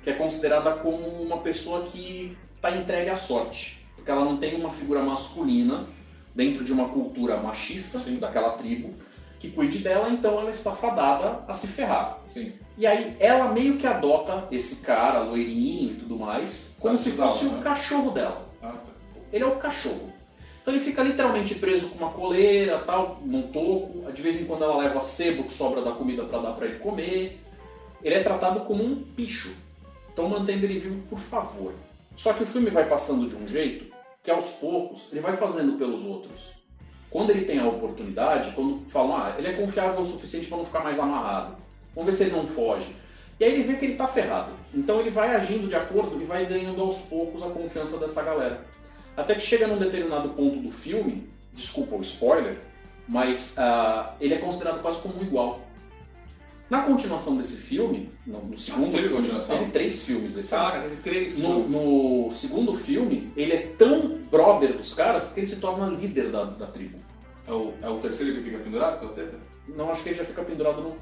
que 0.02 0.10
é 0.10 0.12
considerada 0.12 0.72
como 0.72 1.06
uma 1.22 1.38
pessoa 1.38 1.86
que 1.86 2.36
está 2.54 2.70
entregue 2.70 3.10
à 3.10 3.16
sorte, 3.16 3.86
porque 3.96 4.10
ela 4.10 4.24
não 4.24 4.36
tem 4.36 4.54
uma 4.54 4.70
figura 4.70 5.02
masculina 5.02 5.86
dentro 6.34 6.64
de 6.64 6.72
uma 6.72 6.88
cultura 6.88 7.36
machista 7.38 7.98
Sim. 7.98 8.18
daquela 8.18 8.50
tribo 8.50 8.94
que 9.38 9.50
cuide 9.50 9.78
dela. 9.78 10.10
Então 10.10 10.38
ela 10.40 10.50
está 10.50 10.72
fadada 10.72 11.44
a 11.46 11.54
se 11.54 11.66
ferrar. 11.66 12.18
Sim. 12.24 12.52
E 12.76 12.86
aí 12.86 13.16
ela 13.18 13.50
meio 13.52 13.76
que 13.76 13.86
adota 13.86 14.46
esse 14.50 14.76
cara 14.76 15.20
loirinho 15.20 15.92
e 15.92 15.96
tudo 15.96 16.16
mais 16.16 16.76
como 16.78 16.96
se 16.96 17.10
fosse 17.10 17.46
o 17.46 17.52
né? 17.52 17.62
cachorro 17.62 18.12
dela 18.12 18.48
Ah, 18.62 18.68
tá. 18.68 18.92
ele 19.32 19.44
é 19.44 19.46
o 19.46 19.56
cachorro. 19.56 20.12
Então 20.62 20.74
ele 20.74 20.84
fica 20.84 21.02
literalmente 21.02 21.54
preso 21.54 21.88
com 21.88 21.98
uma 21.98 22.12
coleira, 22.12 22.78
tal, 22.80 23.20
num 23.24 23.42
toco. 23.50 24.12
De 24.12 24.20
vez 24.22 24.40
em 24.40 24.44
quando 24.44 24.64
ela 24.64 24.76
leva 24.76 25.00
sebo 25.00 25.44
que 25.44 25.52
sobra 25.52 25.80
da 25.80 25.92
comida 25.92 26.24
para 26.24 26.38
dar 26.40 26.52
para 26.52 26.66
ele 26.66 26.78
comer. 26.78 27.40
Ele 28.02 28.14
é 28.14 28.22
tratado 28.22 28.60
como 28.60 28.84
um 28.84 28.94
bicho. 28.94 29.50
Então 30.12 30.28
mantendo 30.28 30.66
ele 30.66 30.78
vivo, 30.78 31.02
por 31.08 31.18
favor. 31.18 31.72
Só 32.14 32.32
que 32.32 32.42
o 32.42 32.46
filme 32.46 32.68
vai 32.70 32.84
passando 32.88 33.28
de 33.28 33.34
um 33.36 33.46
jeito 33.46 33.86
que 34.22 34.30
aos 34.30 34.56
poucos 34.56 35.08
ele 35.10 35.20
vai 35.20 35.36
fazendo 35.36 35.78
pelos 35.78 36.04
outros. 36.04 36.57
Quando 37.10 37.30
ele 37.30 37.44
tem 37.44 37.58
a 37.58 37.66
oportunidade, 37.66 38.52
quando 38.52 38.82
falam, 38.88 39.16
ah, 39.16 39.34
ele 39.38 39.48
é 39.48 39.52
confiável 39.52 40.00
o 40.00 40.04
suficiente 40.04 40.46
para 40.46 40.58
não 40.58 40.64
ficar 40.64 40.80
mais 40.80 40.98
amarrado. 40.98 41.56
Vamos 41.94 42.10
ver 42.10 42.16
se 42.16 42.24
ele 42.24 42.36
não 42.36 42.46
foge. 42.46 42.94
E 43.40 43.44
aí 43.44 43.54
ele 43.54 43.62
vê 43.62 43.74
que 43.74 43.84
ele 43.86 43.94
tá 43.94 44.06
ferrado. 44.06 44.52
Então 44.74 45.00
ele 45.00 45.10
vai 45.10 45.34
agindo 45.34 45.68
de 45.68 45.76
acordo 45.76 46.20
e 46.20 46.24
vai 46.24 46.44
ganhando 46.44 46.82
aos 46.82 47.02
poucos 47.02 47.42
a 47.42 47.50
confiança 47.50 47.98
dessa 47.98 48.22
galera. 48.22 48.64
Até 49.16 49.34
que 49.34 49.40
chega 49.40 49.66
num 49.66 49.78
determinado 49.78 50.28
ponto 50.30 50.58
do 50.60 50.70
filme, 50.70 51.28
desculpa 51.52 51.96
o 51.96 52.00
spoiler, 52.02 52.58
mas 53.08 53.56
uh, 53.56 54.10
ele 54.20 54.34
é 54.34 54.38
considerado 54.38 54.82
quase 54.82 55.00
como 55.00 55.18
um 55.18 55.22
igual. 55.22 55.60
Na 56.68 56.82
continuação 56.82 57.36
desse 57.36 57.56
filme, 57.56 58.10
no, 58.26 58.44
no 58.44 58.58
segundo 58.58 58.92
teve 58.92 59.08
filme, 59.08 59.40
teve 59.40 59.70
três 59.70 60.02
filmes 60.02 60.34
desse 60.34 60.50
Caraca, 60.50 60.82
teve 60.82 60.96
três 60.96 61.38
no, 61.38 61.48
filmes. 61.48 61.72
no 61.72 62.30
segundo 62.30 62.74
filme, 62.74 63.32
ele 63.34 63.54
é 63.54 63.72
tão 63.78 64.18
brother 64.30 64.76
dos 64.76 64.92
caras 64.92 65.32
que 65.32 65.40
ele 65.40 65.46
se 65.46 65.60
torna 65.60 65.86
líder 65.86 66.30
da, 66.30 66.44
da 66.44 66.66
tribo. 66.66 66.97
É 67.48 67.52
o, 67.52 67.72
é 67.82 67.88
o 67.88 67.98
terceiro 67.98 68.34
que 68.34 68.42
fica 68.42 68.58
pendurado 68.58 69.00
pela 69.00 69.12
teta? 69.12 69.36
Não, 69.68 69.90
acho 69.90 70.02
que 70.02 70.10
ele 70.10 70.18
já 70.18 70.24
fica 70.24 70.42
pendurado 70.42 70.80
no, 70.82 70.96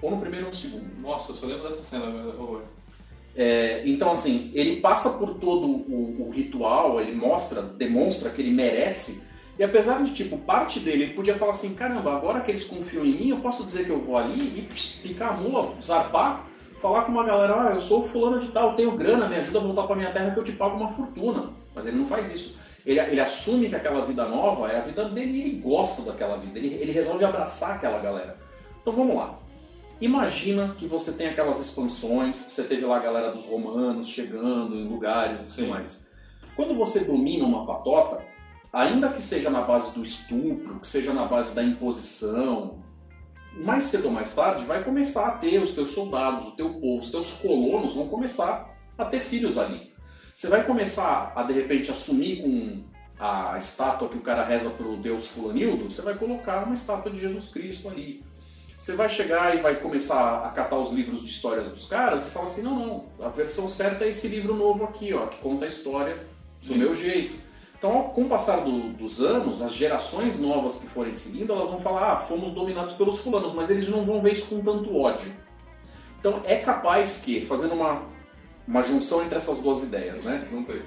ou 0.00 0.10
no 0.10 0.18
primeiro 0.18 0.46
ou 0.46 0.50
no 0.50 0.56
segundo. 0.56 0.84
Nossa, 1.00 1.30
eu 1.32 1.34
só 1.36 1.46
lembro 1.46 1.62
dessa 1.64 1.82
cena. 1.82 2.06
mas- 2.06 2.34
oh, 2.38 2.58
É, 3.34 3.82
então, 3.86 4.12
assim, 4.12 4.50
ele 4.54 4.76
passa 4.80 5.10
por 5.10 5.34
todo 5.34 5.66
o, 5.66 6.26
o 6.26 6.30
ritual, 6.30 7.00
ele 7.00 7.12
mostra, 7.14 7.62
demonstra 7.62 8.30
que 8.30 8.42
ele 8.42 8.50
merece. 8.50 9.22
E 9.58 9.64
apesar 9.64 10.02
de, 10.02 10.12
tipo, 10.12 10.36
parte 10.38 10.80
dele, 10.80 11.04
ele 11.04 11.14
podia 11.14 11.34
falar 11.34 11.52
assim: 11.52 11.74
caramba, 11.74 12.14
agora 12.14 12.40
que 12.40 12.50
eles 12.50 12.64
confiam 12.64 13.04
em 13.04 13.12
mim, 13.16 13.28
eu 13.30 13.38
posso 13.38 13.64
dizer 13.64 13.84
que 13.84 13.90
eu 13.90 14.00
vou 14.00 14.16
ali 14.18 14.38
e 14.38 14.68
picar 15.02 15.30
a 15.30 15.36
mula, 15.36 15.74
zarpar, 15.80 16.46
falar 16.78 17.04
com 17.04 17.12
uma 17.12 17.24
galera: 17.24 17.68
ah, 17.70 17.74
eu 17.74 17.80
sou 17.80 18.00
o 18.00 18.02
fulano 18.02 18.38
de 18.38 18.48
tal, 18.48 18.74
tenho 18.74 18.96
grana, 18.96 19.28
me 19.28 19.36
ajuda 19.36 19.58
a 19.60 19.62
voltar 19.62 19.84
pra 19.84 19.96
minha 19.96 20.10
terra 20.10 20.30
que 20.32 20.38
eu 20.40 20.44
te 20.44 20.52
pago 20.52 20.76
uma 20.76 20.88
fortuna. 20.88 21.50
Mas 21.74 21.86
ele 21.86 21.96
não 21.96 22.06
faz 22.06 22.34
isso. 22.34 22.58
Ele, 22.84 22.98
ele 22.98 23.20
assume 23.20 23.68
que 23.68 23.76
aquela 23.76 24.04
vida 24.04 24.26
nova 24.26 24.68
é 24.70 24.78
a 24.78 24.80
vida 24.80 25.08
dele 25.08 25.38
e 25.38 25.40
ele 25.40 25.60
gosta 25.60 26.02
daquela 26.02 26.36
vida. 26.36 26.58
Ele, 26.58 26.74
ele 26.74 26.92
resolve 26.92 27.24
abraçar 27.24 27.76
aquela 27.76 28.00
galera. 28.00 28.36
Então 28.80 28.92
vamos 28.92 29.16
lá. 29.16 29.38
Imagina 30.00 30.74
que 30.76 30.86
você 30.86 31.12
tem 31.12 31.28
aquelas 31.28 31.60
expansões, 31.60 32.34
você 32.34 32.64
teve 32.64 32.84
lá 32.84 32.96
a 32.96 33.00
galera 33.00 33.30
dos 33.30 33.46
romanos 33.46 34.08
chegando 34.08 34.74
em 34.74 34.88
lugares 34.88 35.42
e 35.42 35.54
tudo 35.54 35.68
mais. 35.68 36.08
Quando 36.56 36.74
você 36.74 37.04
domina 37.04 37.44
uma 37.44 37.64
patota, 37.64 38.20
ainda 38.72 39.12
que 39.12 39.22
seja 39.22 39.48
na 39.48 39.60
base 39.62 39.94
do 39.94 40.02
estupro, 40.02 40.80
que 40.80 40.86
seja 40.88 41.12
na 41.12 41.26
base 41.26 41.54
da 41.54 41.62
imposição, 41.62 42.82
mais 43.54 43.84
cedo 43.84 44.06
ou 44.06 44.10
mais 44.10 44.34
tarde 44.34 44.64
vai 44.64 44.82
começar 44.82 45.28
a 45.28 45.38
ter 45.38 45.62
os 45.62 45.70
teus 45.70 45.90
soldados, 45.90 46.48
o 46.48 46.56
teu 46.56 46.70
povo, 46.70 47.00
os 47.00 47.10
teus 47.12 47.34
colonos 47.34 47.94
vão 47.94 48.08
começar 48.08 48.74
a 48.98 49.04
ter 49.04 49.20
filhos 49.20 49.56
ali. 49.56 49.91
Você 50.34 50.48
vai 50.48 50.64
começar 50.64 51.32
a 51.36 51.42
de 51.42 51.52
repente 51.52 51.90
assumir 51.90 52.42
com 52.42 52.82
a 53.18 53.56
estátua 53.58 54.08
que 54.08 54.16
o 54.16 54.22
cara 54.22 54.44
reza 54.44 54.70
pro 54.70 54.96
deus 54.96 55.26
fulanildo, 55.28 55.90
você 55.90 56.02
vai 56.02 56.14
colocar 56.14 56.64
uma 56.64 56.74
estátua 56.74 57.12
de 57.12 57.20
Jesus 57.20 57.50
Cristo 57.50 57.88
ali. 57.88 58.24
Você 58.76 58.94
vai 58.94 59.08
chegar 59.08 59.56
e 59.56 59.60
vai 59.60 59.76
começar 59.76 60.44
a 60.44 60.50
catar 60.50 60.76
os 60.76 60.90
livros 60.90 61.22
de 61.22 61.30
histórias 61.30 61.68
dos 61.68 61.86
caras 61.86 62.26
e 62.26 62.30
falar 62.30 62.46
assim, 62.46 62.62
não, 62.62 62.74
não, 62.74 63.04
a 63.24 63.28
versão 63.28 63.68
certa 63.68 64.04
é 64.04 64.08
esse 64.08 64.26
livro 64.26 64.56
novo 64.56 64.84
aqui, 64.84 65.12
ó, 65.14 65.26
que 65.26 65.38
conta 65.38 65.66
a 65.66 65.68
história 65.68 66.26
do 66.66 66.74
meu 66.74 66.92
jeito. 66.92 67.38
Então, 67.78 68.04
com 68.04 68.22
o 68.22 68.28
passar 68.28 68.58
do- 68.64 68.92
dos 68.92 69.20
anos, 69.20 69.60
as 69.62 69.72
gerações 69.72 70.40
novas 70.40 70.78
que 70.78 70.86
forem 70.86 71.14
seguindo, 71.14 71.52
elas 71.52 71.68
vão 71.68 71.78
falar, 71.78 72.12
ah, 72.12 72.16
fomos 72.16 72.54
dominados 72.54 72.94
pelos 72.94 73.20
fulanos, 73.20 73.52
mas 73.54 73.70
eles 73.70 73.88
não 73.88 74.04
vão 74.04 74.20
ver 74.20 74.32
isso 74.32 74.46
com 74.48 74.62
tanto 74.62 74.96
ódio. 74.96 75.32
Então, 76.18 76.40
é 76.44 76.56
capaz 76.56 77.20
que, 77.24 77.44
fazendo 77.46 77.74
uma, 77.74 78.02
uma 78.66 78.82
junção 78.82 79.22
entre 79.22 79.36
essas 79.36 79.58
duas 79.58 79.82
ideias, 79.82 80.22
né? 80.24 80.44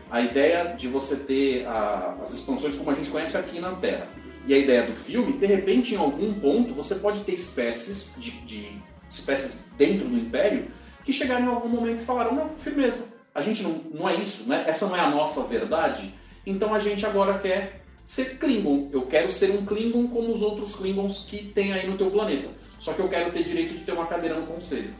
A 0.09 0.21
ideia 0.21 0.75
de 0.77 0.87
você 0.87 1.15
ter 1.17 1.65
a- 1.65 2.17
as 2.21 2.33
expansões 2.33 2.75
como 2.75 2.89
a 2.91 2.93
gente 2.93 3.09
conhece 3.09 3.37
aqui 3.37 3.59
na 3.59 3.73
Terra 3.73 4.07
e 4.47 4.53
a 4.53 4.57
ideia 4.57 4.83
do 4.83 4.93
filme, 4.93 5.33
de 5.33 5.45
repente 5.45 5.93
em 5.93 5.97
algum 5.97 6.33
ponto 6.39 6.73
você 6.73 6.95
pode 6.95 7.21
ter 7.21 7.33
espécies 7.33 8.13
de, 8.17 8.31
de 8.45 8.81
espécies 9.09 9.65
dentro 9.77 10.07
do 10.07 10.17
Império 10.17 10.67
que 11.03 11.11
chegaram 11.11 11.45
em 11.45 11.49
algum 11.49 11.69
momento 11.69 12.01
e 12.01 12.05
falaram 12.05 12.33
não 12.33 12.49
firmeza, 12.55 13.09
a 13.33 13.41
gente 13.41 13.61
não, 13.61 13.71
não 13.93 14.09
é 14.09 14.15
isso, 14.15 14.47
né? 14.49 14.63
Essa 14.67 14.87
não 14.87 14.95
é 14.95 14.99
a 15.01 15.09
nossa 15.09 15.43
verdade. 15.43 16.13
Então 16.45 16.73
a 16.73 16.79
gente 16.79 17.05
agora 17.05 17.37
quer 17.39 17.81
ser 18.05 18.37
Klingon. 18.37 18.89
Eu 18.93 19.05
quero 19.07 19.27
ser 19.29 19.51
um 19.51 19.65
Klingon 19.65 20.07
como 20.07 20.31
os 20.31 20.41
outros 20.41 20.75
Klingons 20.75 21.25
que 21.29 21.43
tem 21.43 21.73
aí 21.73 21.87
no 21.87 21.97
teu 21.97 22.09
planeta. 22.09 22.49
Só 22.79 22.93
que 22.93 22.99
eu 22.99 23.09
quero 23.09 23.31
ter 23.31 23.43
direito 23.43 23.73
de 23.73 23.83
ter 23.83 23.91
uma 23.91 24.05
cadeira 24.05 24.39
no 24.39 24.45
conselho. 24.47 24.93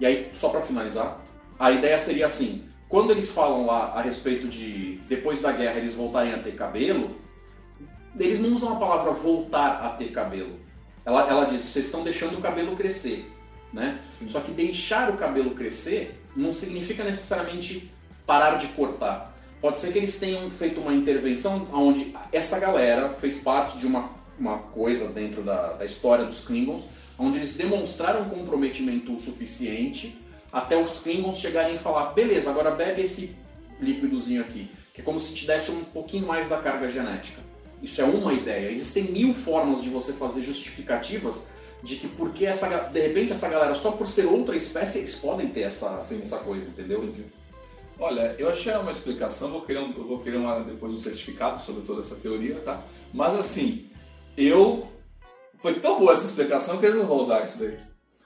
E 0.00 0.06
aí, 0.06 0.30
só 0.32 0.48
para 0.50 0.60
finalizar, 0.60 1.20
a 1.58 1.70
ideia 1.70 1.98
seria 1.98 2.26
assim: 2.26 2.64
quando 2.88 3.10
eles 3.10 3.30
falam 3.30 3.66
lá 3.66 3.92
a 3.94 4.00
respeito 4.00 4.46
de 4.48 5.00
depois 5.08 5.40
da 5.40 5.52
guerra 5.52 5.78
eles 5.78 5.94
voltarem 5.94 6.32
a 6.32 6.38
ter 6.38 6.54
cabelo, 6.54 7.16
eles 8.18 8.40
não 8.40 8.54
usam 8.54 8.74
a 8.74 8.76
palavra 8.76 9.12
voltar 9.12 9.84
a 9.84 9.90
ter 9.90 10.10
cabelo. 10.12 10.58
Ela, 11.04 11.28
ela 11.28 11.44
diz: 11.44 11.62
vocês 11.62 11.86
estão 11.86 12.02
deixando 12.02 12.38
o 12.38 12.40
cabelo 12.40 12.76
crescer. 12.76 13.30
Né? 13.72 14.00
Só 14.26 14.40
que 14.40 14.50
deixar 14.52 15.10
o 15.10 15.18
cabelo 15.18 15.50
crescer 15.50 16.18
não 16.34 16.54
significa 16.54 17.04
necessariamente 17.04 17.90
parar 18.24 18.56
de 18.56 18.68
cortar. 18.68 19.34
Pode 19.60 19.78
ser 19.78 19.92
que 19.92 19.98
eles 19.98 20.18
tenham 20.18 20.48
feito 20.50 20.80
uma 20.80 20.94
intervenção 20.94 21.68
onde 21.72 22.14
essa 22.32 22.58
galera 22.58 23.14
fez 23.14 23.40
parte 23.40 23.76
de 23.76 23.86
uma, 23.86 24.10
uma 24.38 24.58
coisa 24.58 25.08
dentro 25.08 25.42
da, 25.42 25.72
da 25.72 25.84
história 25.84 26.24
dos 26.24 26.44
Klingons, 26.44 26.84
onde 27.18 27.38
eles 27.38 27.56
demonstraram 27.56 28.30
comprometimento 28.30 29.12
o 29.12 29.18
suficiente 29.18 30.18
até 30.52 30.76
os 30.76 31.00
Klingons 31.00 31.38
chegarem 31.38 31.74
e 31.74 31.78
falar: 31.78 32.12
beleza, 32.12 32.50
agora 32.50 32.70
bebe 32.70 33.02
esse 33.02 33.36
líquidozinho 33.80 34.42
aqui, 34.42 34.70
que 34.92 35.00
é 35.00 35.04
como 35.04 35.18
se 35.18 35.34
te 35.34 35.46
desse 35.46 35.70
um 35.70 35.84
pouquinho 35.84 36.26
mais 36.26 36.48
da 36.48 36.58
carga 36.58 36.88
genética. 36.88 37.40
Isso 37.82 38.00
é 38.00 38.04
uma 38.04 38.32
ideia. 38.32 38.70
Existem 38.70 39.04
mil 39.04 39.32
formas 39.32 39.82
de 39.82 39.88
você 39.88 40.12
fazer 40.12 40.42
justificativas 40.42 41.50
de 41.82 41.96
que 41.96 42.08
porque 42.08 42.44
essa, 42.44 42.66
de 42.88 43.00
repente 43.00 43.32
essa 43.32 43.48
galera 43.48 43.72
só 43.72 43.92
por 43.92 44.06
ser 44.06 44.26
outra 44.26 44.56
espécie 44.56 44.98
eles 44.98 45.14
podem 45.14 45.48
ter 45.48 45.60
essa, 45.60 45.96
Sim. 46.00 46.20
essa 46.20 46.38
coisa, 46.38 46.66
entendeu? 46.66 47.04
Entendi. 47.04 47.26
Olha, 48.00 48.34
eu 48.38 48.48
achei 48.48 48.72
uma 48.74 48.90
explicação, 48.90 49.50
vou 49.50 49.62
querer, 49.62 49.80
um, 49.80 49.92
vou 49.92 50.20
querer 50.20 50.36
uma, 50.36 50.60
depois 50.60 50.92
um 50.92 50.98
certificado 50.98 51.60
sobre 51.60 51.82
toda 51.82 52.00
essa 52.00 52.14
teoria, 52.14 52.56
tá? 52.60 52.82
Mas 53.12 53.34
assim, 53.34 53.88
eu. 54.36 54.88
Foi 55.54 55.80
tão 55.80 55.98
boa 55.98 56.12
essa 56.12 56.24
explicação 56.24 56.78
que 56.78 56.86
eles 56.86 56.96
não 56.96 57.06
vão 57.06 57.16
usar 57.16 57.44
isso 57.44 57.58
daí. 57.58 57.76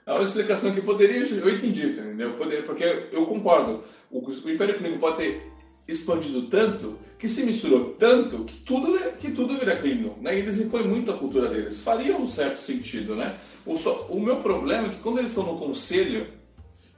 É 0.06 0.12
uma 0.12 0.22
explicação 0.22 0.72
que 0.72 0.80
poderia. 0.80 1.22
Eu 1.24 1.48
entendi, 1.54 1.86
entendeu? 1.86 2.32
Poderia, 2.34 2.62
porque 2.64 3.08
eu 3.12 3.26
concordo. 3.26 3.82
O, 4.10 4.18
o 4.20 4.50
Império 4.50 4.74
Klingon 4.76 4.98
pode 4.98 5.16
ter 5.18 5.52
expandido 5.86 6.42
tanto 6.42 6.98
que 7.18 7.28
se 7.28 7.44
misturou 7.44 7.94
tanto 7.98 8.44
que 8.44 8.54
tudo, 8.58 8.96
é- 8.96 9.12
que 9.12 9.30
tudo 9.30 9.56
vira 9.58 9.76
Klingon. 9.76 10.16
Né? 10.20 10.38
Eles 10.38 10.60
impõem 10.60 10.84
muito 10.88 11.10
a 11.12 11.16
cultura 11.16 11.48
deles. 11.48 11.82
Faria 11.82 12.16
um 12.16 12.26
certo 12.26 12.56
sentido, 12.58 13.14
né? 13.14 13.36
O, 13.64 13.76
só- 13.76 14.06
o 14.08 14.20
meu 14.20 14.36
problema 14.36 14.88
é 14.88 14.90
que 14.90 15.00
quando 15.00 15.18
eles 15.18 15.30
estão 15.30 15.44
no 15.46 15.58
conselho, 15.58 16.26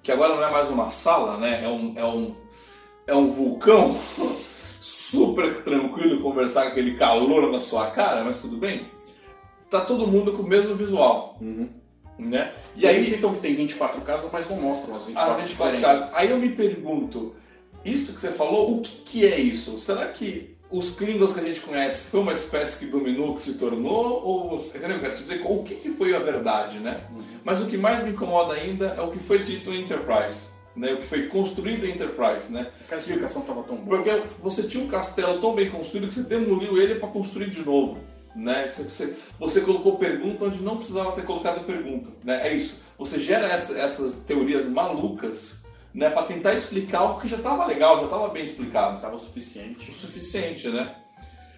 que 0.02 0.10
agora 0.10 0.34
não 0.36 0.42
é 0.44 0.50
mais 0.50 0.70
uma 0.70 0.88
sala, 0.90 1.36
né? 1.38 1.62
É 1.64 1.68
um, 1.68 1.92
é 1.96 2.04
um, 2.06 2.34
é 3.06 3.14
um 3.14 3.30
vulcão 3.30 3.98
super 4.80 5.62
tranquilo 5.62 6.20
conversar 6.22 6.62
com 6.64 6.68
aquele 6.68 6.94
calor 6.96 7.50
na 7.52 7.60
sua 7.60 7.90
cara, 7.90 8.24
mas 8.24 8.40
tudo 8.40 8.56
bem. 8.56 8.86
Tá 9.70 9.80
todo 9.82 10.06
mundo 10.06 10.32
com 10.32 10.42
o 10.42 10.48
mesmo 10.48 10.74
visual, 10.74 11.38
né? 12.18 12.52
E 12.76 12.86
aí 12.86 13.00
citam 13.00 13.34
que 13.34 13.40
tem 13.40 13.54
24 13.54 14.00
casas, 14.02 14.30
mas 14.32 14.48
não 14.48 14.60
mostram 14.60 14.94
as 14.94 15.04
24, 15.04 15.32
as 15.32 15.40
24 15.42 15.76
diferenças. 15.76 16.00
casas. 16.00 16.16
Aí 16.16 16.30
eu 16.30 16.38
me 16.38 16.50
pergunto, 16.50 17.34
isso 17.84 18.14
que 18.14 18.20
você 18.20 18.30
falou, 18.30 18.78
o 18.78 18.82
que, 18.82 18.96
que 19.02 19.26
é 19.26 19.38
isso? 19.38 19.78
Será 19.78 20.06
que 20.08 20.54
os 20.70 20.90
Klingons 20.90 21.32
que 21.32 21.40
a 21.40 21.42
gente 21.42 21.60
conhece 21.60 22.10
foi 22.10 22.20
uma 22.20 22.32
espécie 22.32 22.84
que 22.84 22.90
dominou, 22.90 23.34
que 23.34 23.42
se 23.42 23.54
tornou? 23.54 24.22
Ou, 24.24 24.58
entendeu? 24.58 24.96
Eu 24.96 25.00
quero 25.00 25.16
dizer, 25.16 25.42
o 25.44 25.62
que, 25.62 25.74
que 25.76 25.90
foi 25.90 26.14
a 26.14 26.18
verdade, 26.18 26.78
né? 26.78 27.04
Mas 27.44 27.60
o 27.60 27.66
que 27.66 27.76
mais 27.76 28.02
me 28.02 28.10
incomoda 28.10 28.54
ainda 28.54 28.94
é 28.96 29.00
o 29.00 29.10
que 29.10 29.18
foi 29.18 29.44
dito 29.44 29.70
em 29.70 29.82
Enterprise, 29.82 30.48
né? 30.74 30.94
O 30.94 30.98
que 30.98 31.06
foi 31.06 31.26
construído 31.26 31.84
em 31.84 31.90
Enterprise, 31.90 32.52
né? 32.52 32.68
Aquela 32.80 33.00
explicação 33.00 33.42
estava 33.42 33.62
tão 33.62 33.76
boa. 33.76 34.02
Porque 34.02 34.22
você 34.40 34.62
tinha 34.64 34.82
um 34.82 34.88
castelo 34.88 35.40
tão 35.40 35.54
bem 35.54 35.70
construído 35.70 36.08
que 36.08 36.14
você 36.14 36.22
demoliu 36.22 36.80
ele 36.80 36.96
para 36.96 37.08
construir 37.08 37.50
de 37.50 37.64
novo. 37.64 38.00
Né? 38.34 38.68
Você, 38.68 38.82
você, 38.82 39.14
você 39.38 39.60
colocou 39.60 39.96
pergunta 39.96 40.46
onde 40.46 40.60
não 40.62 40.76
precisava 40.76 41.12
ter 41.12 41.24
colocado 41.24 41.64
pergunta. 41.64 42.10
Né? 42.24 42.48
É 42.48 42.54
isso. 42.54 42.82
Você 42.98 43.18
gera 43.18 43.46
essa- 43.46 43.78
essas 43.78 44.24
teorias 44.24 44.66
malucas 44.66 45.62
né, 45.92 46.10
para 46.10 46.24
tentar 46.24 46.52
explicar 46.54 46.98
algo 46.98 47.20
que 47.20 47.28
já 47.28 47.36
estava 47.36 47.64
legal, 47.66 47.98
já 47.98 48.04
estava 48.04 48.28
bem 48.28 48.44
explicado. 48.44 48.96
Estava 48.96 49.14
o 49.14 49.18
suficiente. 49.18 49.88
O 49.90 49.94
suficiente, 49.94 50.68
né? 50.68 50.96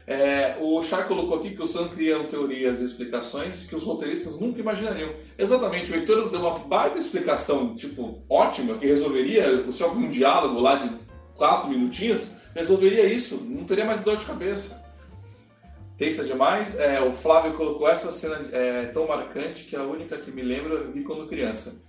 É, 0.09 0.57
o 0.61 0.81
Char 0.85 1.09
colocou 1.09 1.39
aqui 1.39 1.51
que 1.51 1.61
o 1.62 1.66
Sam 1.66 1.89
cria 1.89 2.22
teorias 2.24 2.79
e 2.81 2.85
explicações 2.85 3.66
que 3.66 3.74
os 3.74 3.83
roteiristas 3.83 4.39
nunca 4.39 4.61
imaginariam. 4.61 5.11
Exatamente, 5.37 5.91
o 5.91 5.97
Heitor 5.97 6.31
deu 6.31 6.41
uma 6.41 6.61
baita 6.61 6.97
explicação, 6.97 7.74
tipo, 7.74 8.22
ótima, 8.31 8.74
que 8.79 8.87
resolveria, 8.87 9.64
se 9.72 9.83
algum 9.83 10.09
diálogo 10.09 10.61
lá 10.61 10.77
de 10.77 10.89
quatro 11.35 11.68
minutinhos, 11.68 12.31
resolveria 12.55 13.05
isso, 13.07 13.37
não 13.49 13.64
teria 13.64 13.85
mais 13.85 14.03
dor 14.03 14.16
de 14.16 14.24
cabeça. 14.24 14.81
Tensa 15.97 16.24
demais. 16.24 16.78
É, 16.78 17.01
o 17.01 17.12
Flávio 17.12 17.55
colocou 17.55 17.88
essa 17.88 18.12
cena 18.12 18.49
é, 18.53 18.86
tão 18.86 19.07
marcante 19.07 19.64
que 19.64 19.74
a 19.74 19.82
única 19.82 20.18
que 20.18 20.30
me 20.30 20.42
lembra 20.42 20.74
eu 20.74 20.92
vi 20.92 21.03
quando 21.03 21.26
criança. 21.26 21.82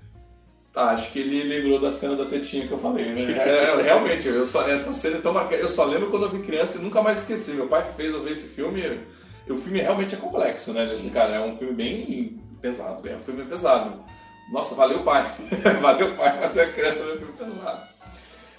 Tá, 0.71 0.91
acho 0.91 1.11
que 1.11 1.19
ele 1.19 1.43
lembrou 1.43 1.79
da 1.79 1.89
cena 1.89 2.15
da 2.15 2.25
tetinha 2.25 2.67
que 2.67 2.71
eu 2.71 2.77
falei, 2.77 3.05
né? 3.05 3.15
É, 3.35 3.81
realmente, 3.81 4.27
eu 4.27 4.45
só, 4.45 4.67
essa 4.69 4.93
cena 4.93 5.17
é 5.17 5.21
tão 5.21 5.33
marcante. 5.33 5.61
Eu 5.61 5.67
só 5.67 5.83
lembro 5.83 6.09
quando 6.09 6.23
eu 6.23 6.29
vi 6.29 6.39
criança 6.39 6.77
e 6.77 6.81
nunca 6.81 7.01
mais 7.01 7.19
esqueci. 7.19 7.53
Meu 7.53 7.67
pai 7.67 7.83
fez 7.95 8.13
eu 8.13 8.23
ver 8.23 8.31
esse 8.31 8.47
filme. 8.47 9.01
E 9.45 9.51
o 9.51 9.57
filme 9.57 9.79
realmente 9.81 10.15
é 10.15 10.17
complexo, 10.17 10.71
né? 10.73 10.85
Desse 10.85 11.09
cara. 11.09 11.35
É 11.35 11.41
um 11.41 11.57
filme 11.57 11.73
bem 11.73 12.39
pesado. 12.61 13.07
É 13.09 13.15
um 13.15 13.19
filme 13.19 13.43
pesado. 13.45 14.01
Nossa, 14.51 14.75
valeu, 14.75 15.03
pai. 15.03 15.33
valeu, 15.81 16.15
pai. 16.15 16.39
Mas 16.39 16.57
é 16.57 16.67
criança, 16.67 17.03
é 17.03 17.13
um 17.13 17.17
filme 17.17 17.33
pesado. 17.33 17.87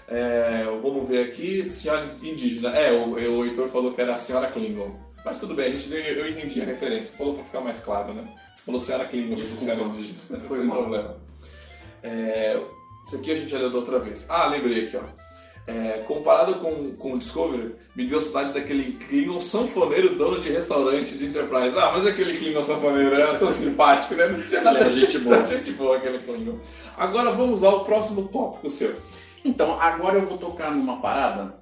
É, 0.09 0.65
vamos 0.83 1.09
ver 1.09 1.31
aqui. 1.31 1.71
Senhora 1.71 2.17
indígena. 2.23 2.77
É, 2.77 2.93
o, 2.93 3.13
o 3.13 3.45
Heitor 3.45 3.69
falou 3.69 3.95
que 3.95 4.01
era 4.01 4.15
a 4.15 4.19
senhora 4.19 4.49
Klingon. 4.49 5.08
Mas 5.25 5.41
tudo 5.41 5.55
bem, 5.55 5.73
a 5.73 5.77
gente, 5.77 5.93
eu 5.93 6.29
entendi 6.29 6.63
a 6.63 6.65
referência. 6.65 7.11
Você 7.11 7.17
falou 7.17 7.35
pra 7.35 7.45
ficar 7.45 7.61
mais 7.61 7.81
claro, 7.81 8.15
né? 8.15 8.27
Você 8.55 8.63
falou 8.63 8.81
se 8.81 8.93
era 8.93 9.05
Klingon, 9.05 9.37
se 9.37 9.71
era 9.71 9.81
indígena. 9.81 10.19
Não 10.31 10.41
foi 10.41 10.67
problema. 10.67 11.17
É, 12.03 12.61
isso 13.07 13.17
aqui 13.17 13.33
a 13.33 13.37
gente 13.37 13.51
já 13.51 13.59
leu 13.59 13.71
da 13.71 13.79
outra 13.79 13.99
vez. 13.99 14.27
Ah, 14.29 14.47
lembrei 14.47 14.87
aqui, 14.87 14.97
ó. 14.97 15.03
É, 15.67 16.03
comparado 16.07 16.55
com, 16.57 16.93
com 16.93 17.13
o 17.13 17.19
Discovery, 17.19 17.75
me 17.95 18.07
deu 18.07 18.23
saudade 18.23 18.55
daquele 18.55 18.93
Klingon 18.93 19.39
sanfoneiro 19.39 20.15
dono 20.15 20.41
de 20.41 20.49
restaurante 20.49 21.19
de 21.19 21.27
Enterprise. 21.27 21.77
Ah, 21.79 21.93
mas 21.93 22.07
aquele 22.07 22.39
Klingon 22.39 22.63
sanfoneiro 22.63 23.15
era 23.15 23.39
tão 23.39 23.51
simpático, 23.51 24.15
né? 24.15 24.29
Não 24.29 24.41
tinha 24.41 24.63
nada 24.63 24.83
de 24.89 25.01
gente 25.01 25.19
boa. 25.19 25.43
gente 25.45 25.73
boa 25.73 25.99
aquele 25.99 26.21
Klingon. 26.21 26.59
Agora 26.97 27.33
vamos 27.33 27.61
lá 27.61 27.69
ao 27.69 27.85
próximo 27.85 28.29
tópico 28.29 28.71
seu. 28.71 28.97
Então, 29.45 29.79
agora 29.79 30.19
eu 30.19 30.25
vou 30.25 30.39
tocar 30.39 30.71
numa 30.71 31.03
parada 31.03 31.58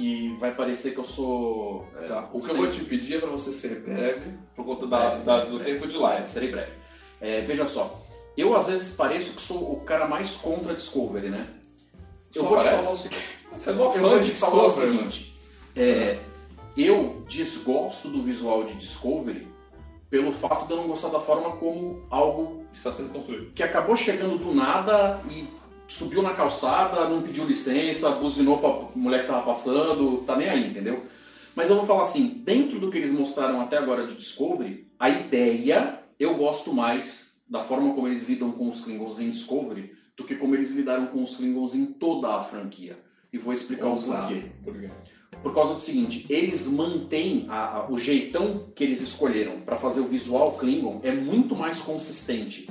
que 0.00 0.34
vai 0.38 0.54
parecer 0.54 0.92
que 0.92 0.98
eu 0.98 1.04
sou. 1.04 1.86
É, 2.00 2.04
tá. 2.06 2.30
O 2.32 2.40
que 2.40 2.50
eu 2.50 2.56
vou 2.56 2.70
te 2.70 2.82
pedir 2.84 3.16
é 3.16 3.20
para 3.20 3.28
você 3.28 3.52
ser 3.52 3.82
breve, 3.82 4.32
por 4.56 4.64
conta 4.64 4.86
da, 4.86 5.10
breve, 5.10 5.24
da 5.24 5.44
do 5.44 5.58
breve. 5.58 5.72
tempo 5.72 5.86
de 5.86 5.96
live. 5.98 6.30
Serei 6.30 6.50
breve. 6.50 6.72
É, 7.20 7.42
veja 7.42 7.66
só, 7.66 8.02
eu 8.34 8.56
às 8.56 8.66
vezes 8.66 8.94
pareço 8.94 9.34
que 9.34 9.42
sou 9.42 9.74
o 9.74 9.80
cara 9.80 10.08
mais 10.08 10.36
contra 10.36 10.74
Discovery, 10.74 11.28
né? 11.28 11.48
Eu 12.34 12.44
vou 12.44 12.56
parece. 12.56 12.78
te 12.80 12.82
falar 12.82 12.94
o 12.94 12.96
seguinte. 12.96 13.38
Você 13.52 13.70
é 13.70 13.74
fã 13.74 14.18
de 14.18 14.26
Discovery, 14.26 14.64
o 14.64 14.70
seguinte. 14.70 15.36
É, 15.76 16.18
eu 16.78 17.22
desgosto 17.28 18.08
do 18.08 18.22
visual 18.22 18.64
de 18.64 18.74
Discovery 18.74 19.46
pelo 20.08 20.32
fato 20.32 20.66
de 20.66 20.72
eu 20.72 20.78
não 20.78 20.88
gostar 20.88 21.08
da 21.08 21.20
forma 21.20 21.52
como 21.52 22.06
algo 22.08 22.64
está 22.72 22.90
sendo 22.90 23.12
construído. 23.12 23.50
Que 23.52 23.62
acabou 23.62 23.94
chegando 23.94 24.38
do 24.38 24.54
nada 24.54 25.20
e 25.30 25.46
subiu 25.90 26.22
na 26.22 26.34
calçada, 26.34 27.08
não 27.08 27.20
pediu 27.20 27.44
licença, 27.44 28.10
buzinou 28.10 28.58
pra 28.58 28.88
mulher 28.94 29.22
que 29.22 29.26
tava 29.26 29.42
passando, 29.42 30.18
tá 30.18 30.36
nem 30.36 30.48
aí, 30.48 30.70
entendeu? 30.70 31.04
Mas 31.52 31.68
eu 31.68 31.74
vou 31.74 31.84
falar 31.84 32.02
assim, 32.02 32.28
dentro 32.44 32.78
do 32.78 32.92
que 32.92 32.98
eles 32.98 33.10
mostraram 33.10 33.60
até 33.60 33.76
agora 33.76 34.06
de 34.06 34.14
Discovery, 34.14 34.86
a 34.96 35.10
ideia 35.10 35.98
eu 36.18 36.36
gosto 36.36 36.72
mais 36.72 37.32
da 37.48 37.60
forma 37.60 37.92
como 37.92 38.06
eles 38.06 38.28
lidam 38.28 38.52
com 38.52 38.68
os 38.68 38.82
Klingons 38.82 39.18
em 39.18 39.30
Discovery 39.30 39.92
do 40.16 40.22
que 40.22 40.36
como 40.36 40.54
eles 40.54 40.70
lidaram 40.70 41.06
com 41.06 41.24
os 41.24 41.34
Klingons 41.34 41.74
em 41.74 41.86
toda 41.86 42.36
a 42.36 42.42
franquia. 42.44 42.96
E 43.32 43.38
vou 43.38 43.52
explicar 43.52 43.88
o 43.88 43.96
porquê. 43.96 44.90
Por 45.42 45.52
causa 45.52 45.74
do 45.74 45.80
seguinte, 45.80 46.24
eles 46.28 46.68
mantêm 46.68 47.46
a, 47.48 47.78
a, 47.78 47.90
o 47.90 47.98
jeitão 47.98 48.70
que 48.76 48.84
eles 48.84 49.00
escolheram 49.00 49.62
para 49.62 49.74
fazer 49.74 50.00
o 50.00 50.06
visual 50.06 50.52
Klingon 50.52 51.00
é 51.02 51.10
muito 51.10 51.56
mais 51.56 51.80
consistente 51.80 52.68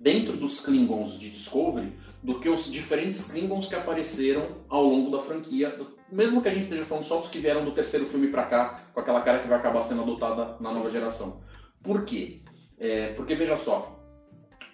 dentro 0.00 0.36
dos 0.36 0.60
Klingons 0.60 1.18
de 1.18 1.30
Discovery 1.30 1.92
do 2.22 2.38
que 2.38 2.48
os 2.48 2.70
diferentes 2.70 3.32
Klingons 3.32 3.66
que 3.66 3.74
apareceram 3.74 4.46
ao 4.68 4.84
longo 4.84 5.10
da 5.10 5.18
franquia, 5.18 5.76
mesmo 6.10 6.40
que 6.40 6.48
a 6.48 6.52
gente 6.52 6.64
esteja 6.64 6.84
falando 6.84 7.04
só 7.04 7.18
dos 7.18 7.28
que 7.28 7.38
vieram 7.38 7.64
do 7.64 7.72
terceiro 7.72 8.06
filme 8.06 8.28
para 8.28 8.44
cá, 8.44 8.84
com 8.94 9.00
aquela 9.00 9.20
cara 9.22 9.40
que 9.40 9.48
vai 9.48 9.58
acabar 9.58 9.82
sendo 9.82 10.02
adotada 10.02 10.56
na 10.60 10.72
nova 10.72 10.88
geração. 10.88 11.42
Por 11.82 12.04
quê? 12.04 12.42
É, 12.78 13.08
porque 13.14 13.34
veja 13.34 13.56
só, 13.56 14.00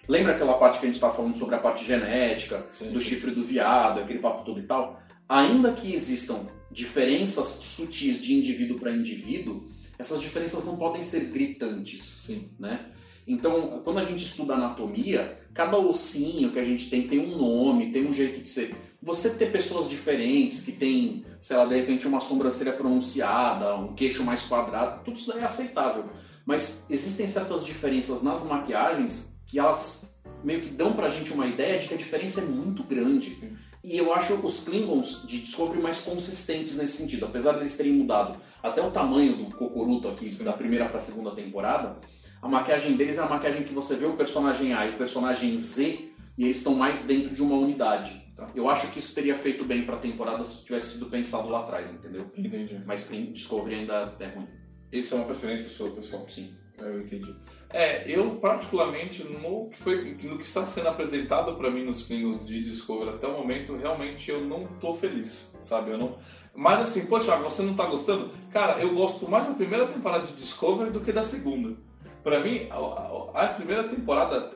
lembra 0.07 0.33
aquela 0.35 0.55
parte 0.55 0.79
que 0.79 0.85
a 0.85 0.87
gente 0.87 0.95
estava 0.95 1.15
falando 1.15 1.35
sobre 1.35 1.55
a 1.55 1.59
parte 1.59 1.83
genética, 1.85 2.67
sim, 2.71 2.91
do 2.91 3.01
chifre 3.01 3.31
do 3.31 3.43
viado, 3.43 3.99
aquele 3.99 4.19
papo 4.19 4.45
todo 4.45 4.59
e 4.59 4.63
tal? 4.63 5.01
Ainda 5.27 5.73
que 5.73 5.93
existam 5.93 6.47
diferenças 6.71 7.47
sutis 7.47 8.21
de 8.21 8.35
indivíduo 8.35 8.79
para 8.79 8.91
indivíduo, 8.91 9.67
essas 9.97 10.21
diferenças 10.21 10.65
não 10.65 10.77
podem 10.77 11.01
ser 11.01 11.25
gritantes, 11.25 12.03
sim. 12.25 12.49
né? 12.59 12.91
Então, 13.27 13.81
quando 13.83 13.99
a 13.99 14.03
gente 14.03 14.23
estuda 14.23 14.55
anatomia, 14.55 15.38
cada 15.53 15.77
ossinho 15.77 16.51
que 16.51 16.59
a 16.59 16.63
gente 16.63 16.89
tem 16.89 17.07
tem 17.07 17.19
um 17.19 17.37
nome, 17.37 17.91
tem 17.91 18.07
um 18.07 18.13
jeito 18.13 18.41
de 18.41 18.49
ser. 18.49 18.75
Você 19.01 19.29
ter 19.31 19.51
pessoas 19.51 19.89
diferentes 19.89 20.61
que 20.63 20.73
tem, 20.73 21.25
sei 21.39 21.55
lá, 21.55 21.65
de 21.65 21.75
repente 21.75 22.07
uma 22.07 22.19
sobrancelha 22.19 22.73
pronunciada, 22.73 23.75
um 23.75 23.93
queixo 23.93 24.23
mais 24.23 24.43
quadrado, 24.43 25.03
tudo 25.03 25.17
isso 25.17 25.31
daí 25.31 25.41
é 25.41 25.45
aceitável. 25.45 26.05
Mas 26.45 26.85
existem 26.89 27.27
certas 27.27 27.65
diferenças 27.65 28.21
nas 28.21 28.43
maquiagens 28.43 29.39
que 29.45 29.59
elas 29.59 30.09
meio 30.43 30.61
que 30.61 30.69
dão 30.69 30.93
pra 30.93 31.09
gente 31.09 31.33
uma 31.33 31.47
ideia 31.47 31.79
de 31.79 31.87
que 31.87 31.93
a 31.93 31.97
diferença 31.97 32.41
é 32.41 32.45
muito 32.45 32.83
grande. 32.83 33.35
Sim. 33.35 33.55
E 33.83 33.97
eu 33.97 34.13
acho 34.13 34.33
os 34.33 34.63
Klingons 34.65 35.23
de 35.25 35.39
Discovery 35.39 35.81
mais 35.81 36.01
consistentes 36.01 36.75
nesse 36.75 36.97
sentido. 36.97 37.25
Apesar 37.25 37.53
deles 37.53 37.77
terem 37.77 37.93
mudado 37.93 38.37
até 38.61 38.81
o 38.81 38.91
tamanho 38.91 39.37
do 39.37 39.55
Kokoruto 39.55 40.09
aqui, 40.09 40.27
Sim. 40.27 40.43
da 40.43 40.53
primeira 40.53 40.87
pra 40.89 40.99
segunda 40.99 41.31
temporada, 41.31 41.97
a 42.41 42.47
maquiagem 42.47 42.95
deles 42.95 43.17
é 43.17 43.21
a 43.21 43.27
maquiagem 43.27 43.63
que 43.63 43.73
você 43.73 43.95
vê 43.95 44.05
o 44.05 44.13
personagem 44.13 44.73
A 44.73 44.85
e 44.87 44.91
o 44.91 44.97
personagem 44.97 45.57
Z 45.57 46.09
e 46.37 46.45
eles 46.45 46.57
estão 46.57 46.73
mais 46.73 47.03
dentro 47.03 47.35
de 47.35 47.41
uma 47.41 47.55
unidade. 47.55 48.31
Tá? 48.35 48.49
Eu 48.55 48.69
acho 48.69 48.87
que 48.87 48.99
isso 48.99 49.13
teria 49.13 49.35
feito 49.35 49.65
bem 49.65 49.85
para 49.85 49.95
a 49.95 49.99
temporada 49.99 50.43
se 50.43 50.63
tivesse 50.63 50.93
sido 50.93 51.07
pensado 51.07 51.49
lá 51.49 51.59
atrás, 51.59 51.91
entendeu? 51.91 52.31
Entendi. 52.37 52.81
Mas 52.85 53.09
Discovery 53.09 53.75
ainda 53.75 54.15
é 54.19 54.27
ruim. 54.27 54.47
Isso 54.91 55.13
é 55.13 55.17
uma 55.17 55.25
preferência 55.25 55.69
sua, 55.69 55.91
pessoal? 55.91 56.25
Sim. 56.29 56.53
Eu 56.77 57.01
entendi. 57.01 57.35
É, 57.71 58.09
eu 58.09 58.35
particularmente 58.37 59.23
no 59.23 59.69
que 59.69 59.77
foi 59.77 60.17
no 60.23 60.37
que 60.37 60.45
está 60.45 60.65
sendo 60.65 60.87
apresentado 60.87 61.53
para 61.55 61.69
mim 61.69 61.83
nos 61.83 62.03
Klingons 62.03 62.45
de 62.45 62.63
Discovery 62.63 63.09
até 63.11 63.27
o 63.27 63.33
momento, 63.33 63.75
realmente 63.75 64.31
eu 64.31 64.41
não 64.45 64.65
tô 64.65 64.93
feliz, 64.93 65.53
sabe? 65.61 65.91
Eu 65.91 65.97
não. 65.97 66.15
Mas 66.55 66.79
assim, 66.79 67.05
poxa, 67.05 67.35
você 67.35 67.61
não 67.61 67.75
tá 67.75 67.85
gostando? 67.85 68.31
Cara, 68.49 68.79
eu 68.79 68.93
gosto 68.95 69.29
mais 69.29 69.47
da 69.47 69.53
primeira 69.53 69.85
temporada 69.87 70.25
de 70.25 70.33
Discovery 70.33 70.89
do 70.89 71.01
que 71.01 71.11
da 71.11 71.23
segunda. 71.23 71.75
Para 72.23 72.39
mim, 72.41 72.67
a, 72.69 73.45
a, 73.45 73.47
primeira 73.49 73.83
temporada 73.85 74.49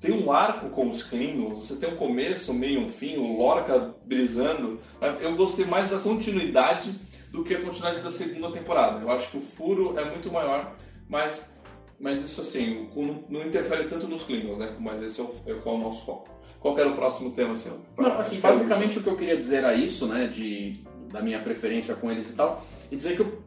tem 0.00 0.12
um 0.12 0.30
arco 0.30 0.68
com 0.70 0.88
os 0.88 1.02
Klingons, 1.02 1.66
você 1.66 1.76
tem 1.76 1.94
um 1.94 1.96
começo, 1.96 2.52
um 2.52 2.54
meio, 2.54 2.80
um 2.80 2.88
fim, 2.88 3.16
o 3.16 3.38
Lorca 3.38 3.94
brisando. 4.04 4.78
Eu 5.20 5.34
gostei 5.34 5.64
mais 5.66 5.90
da 5.90 5.98
continuidade 5.98 6.94
do 7.30 7.42
que 7.42 7.54
a 7.54 7.60
continuidade 7.60 8.02
da 8.02 8.10
segunda 8.10 8.50
temporada. 8.50 9.00
Eu 9.00 9.10
acho 9.10 9.30
que 9.30 9.38
o 9.38 9.40
furo 9.40 9.98
é 9.98 10.04
muito 10.04 10.30
maior, 10.30 10.74
mas, 11.08 11.58
mas 11.98 12.22
isso 12.22 12.40
assim, 12.40 12.88
não, 12.94 13.24
não 13.28 13.46
interfere 13.46 13.84
tanto 13.84 14.06
nos 14.06 14.24
Klingons, 14.24 14.58
né? 14.58 14.74
Mas 14.78 15.02
esse 15.02 15.20
é 15.20 15.24
o, 15.24 15.30
é 15.46 15.52
o 15.52 15.78
nosso 15.78 16.06
foco. 16.06 16.28
Qual 16.60 16.78
era 16.78 16.88
o 16.88 16.94
próximo 16.94 17.30
tema, 17.32 17.54
seu? 17.54 17.80
Não, 17.96 18.18
assim, 18.18 18.40
basicamente 18.40 18.98
o 18.98 19.02
que 19.02 19.08
eu 19.08 19.16
queria 19.16 19.36
dizer 19.36 19.56
era 19.56 19.74
isso, 19.74 20.06
né? 20.06 20.26
De, 20.26 20.82
da 21.12 21.20
minha 21.20 21.38
preferência 21.38 21.94
com 21.94 22.10
eles 22.10 22.30
e 22.30 22.34
tal. 22.34 22.64
E 22.90 22.96
dizer 22.96 23.16
que 23.16 23.22
eu 23.22 23.42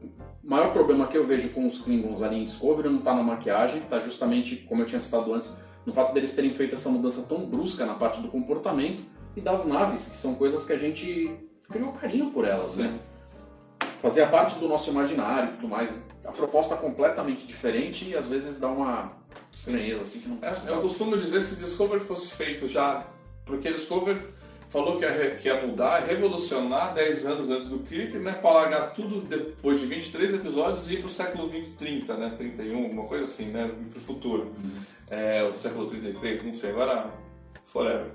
maior 0.47 0.71
problema 0.71 1.07
que 1.07 1.17
eu 1.17 1.27
vejo 1.27 1.49
com 1.49 1.67
os 1.67 1.81
Klingons 1.81 2.23
ali 2.23 2.37
em 2.37 2.45
Discovery 2.45 2.87
não 2.87 2.99
está 2.99 3.13
na 3.13 3.21
maquiagem, 3.21 3.81
está 3.81 3.99
justamente, 3.99 4.55
como 4.67 4.81
eu 4.81 4.85
tinha 4.85 4.99
citado 4.99 5.33
antes, 5.33 5.53
no 5.85 5.91
fato 5.91 6.13
deles 6.13 6.33
terem 6.33 6.53
feito 6.53 6.73
essa 6.73 6.89
mudança 6.89 7.23
tão 7.23 7.45
brusca 7.45 7.85
na 7.85 7.95
parte 7.95 8.21
do 8.21 8.29
comportamento 8.29 9.03
e 9.35 9.41
das 9.41 9.65
naves, 9.65 10.07
que 10.07 10.15
são 10.15 10.35
coisas 10.35 10.65
que 10.65 10.71
a 10.71 10.77
gente 10.77 11.37
criou 11.69 11.91
carinho 11.91 12.31
por 12.31 12.45
elas, 12.45 12.77
né? 12.77 12.97
Fazia 14.01 14.25
parte 14.27 14.57
do 14.59 14.67
nosso 14.67 14.89
imaginário 14.89 15.49
e 15.49 15.55
tudo 15.57 15.67
mais. 15.67 16.05
A 16.23 16.31
proposta 16.31 16.75
é 16.75 16.77
completamente 16.77 17.45
diferente 17.45 18.09
e 18.09 18.15
às 18.15 18.25
vezes 18.25 18.59
dá 18.59 18.69
uma 18.69 19.17
estranheza 19.53 20.01
assim 20.01 20.19
que 20.19 20.29
não 20.29 20.37
é, 20.41 20.51
Eu 20.67 20.81
costumo 20.81 21.17
dizer 21.17 21.41
se 21.41 21.55
Discovery 21.57 21.99
fosse 21.99 22.31
feito 22.31 22.67
já. 22.67 23.05
Porque 23.45 23.71
Discovery 23.71 24.21
falou 24.67 24.97
que 24.97 25.05
ia, 25.05 25.35
que 25.35 25.47
ia 25.47 25.65
mudar, 25.65 25.99
revolucionar 25.99 26.93
10 26.93 27.25
anos 27.25 27.49
antes 27.49 27.67
do 27.67 27.79
Kirk, 27.79 28.17
né, 28.17 28.33
para 28.33 28.51
largar 28.51 28.93
tudo 28.93 29.21
depois 29.21 29.79
de 29.79 29.85
23 29.85 30.35
episódios 30.35 30.89
e 30.89 30.95
ir 30.95 30.97
para 30.97 31.07
o 31.07 31.09
século 31.09 31.47
20, 31.47 31.69
30, 31.75 32.17
né, 32.17 32.33
31, 32.37 32.91
uma 32.91 33.05
coisa 33.05 33.25
assim, 33.25 33.45
né, 33.45 33.71
para 33.89 33.97
o 33.97 34.01
futuro. 34.01 34.53
Uhum. 34.57 34.81
É, 35.09 35.43
o 35.43 35.55
século 35.55 35.89
33, 35.89 36.43
não 36.43 36.53
sei, 36.53 36.71
agora 36.71 37.09
forever. 37.65 38.11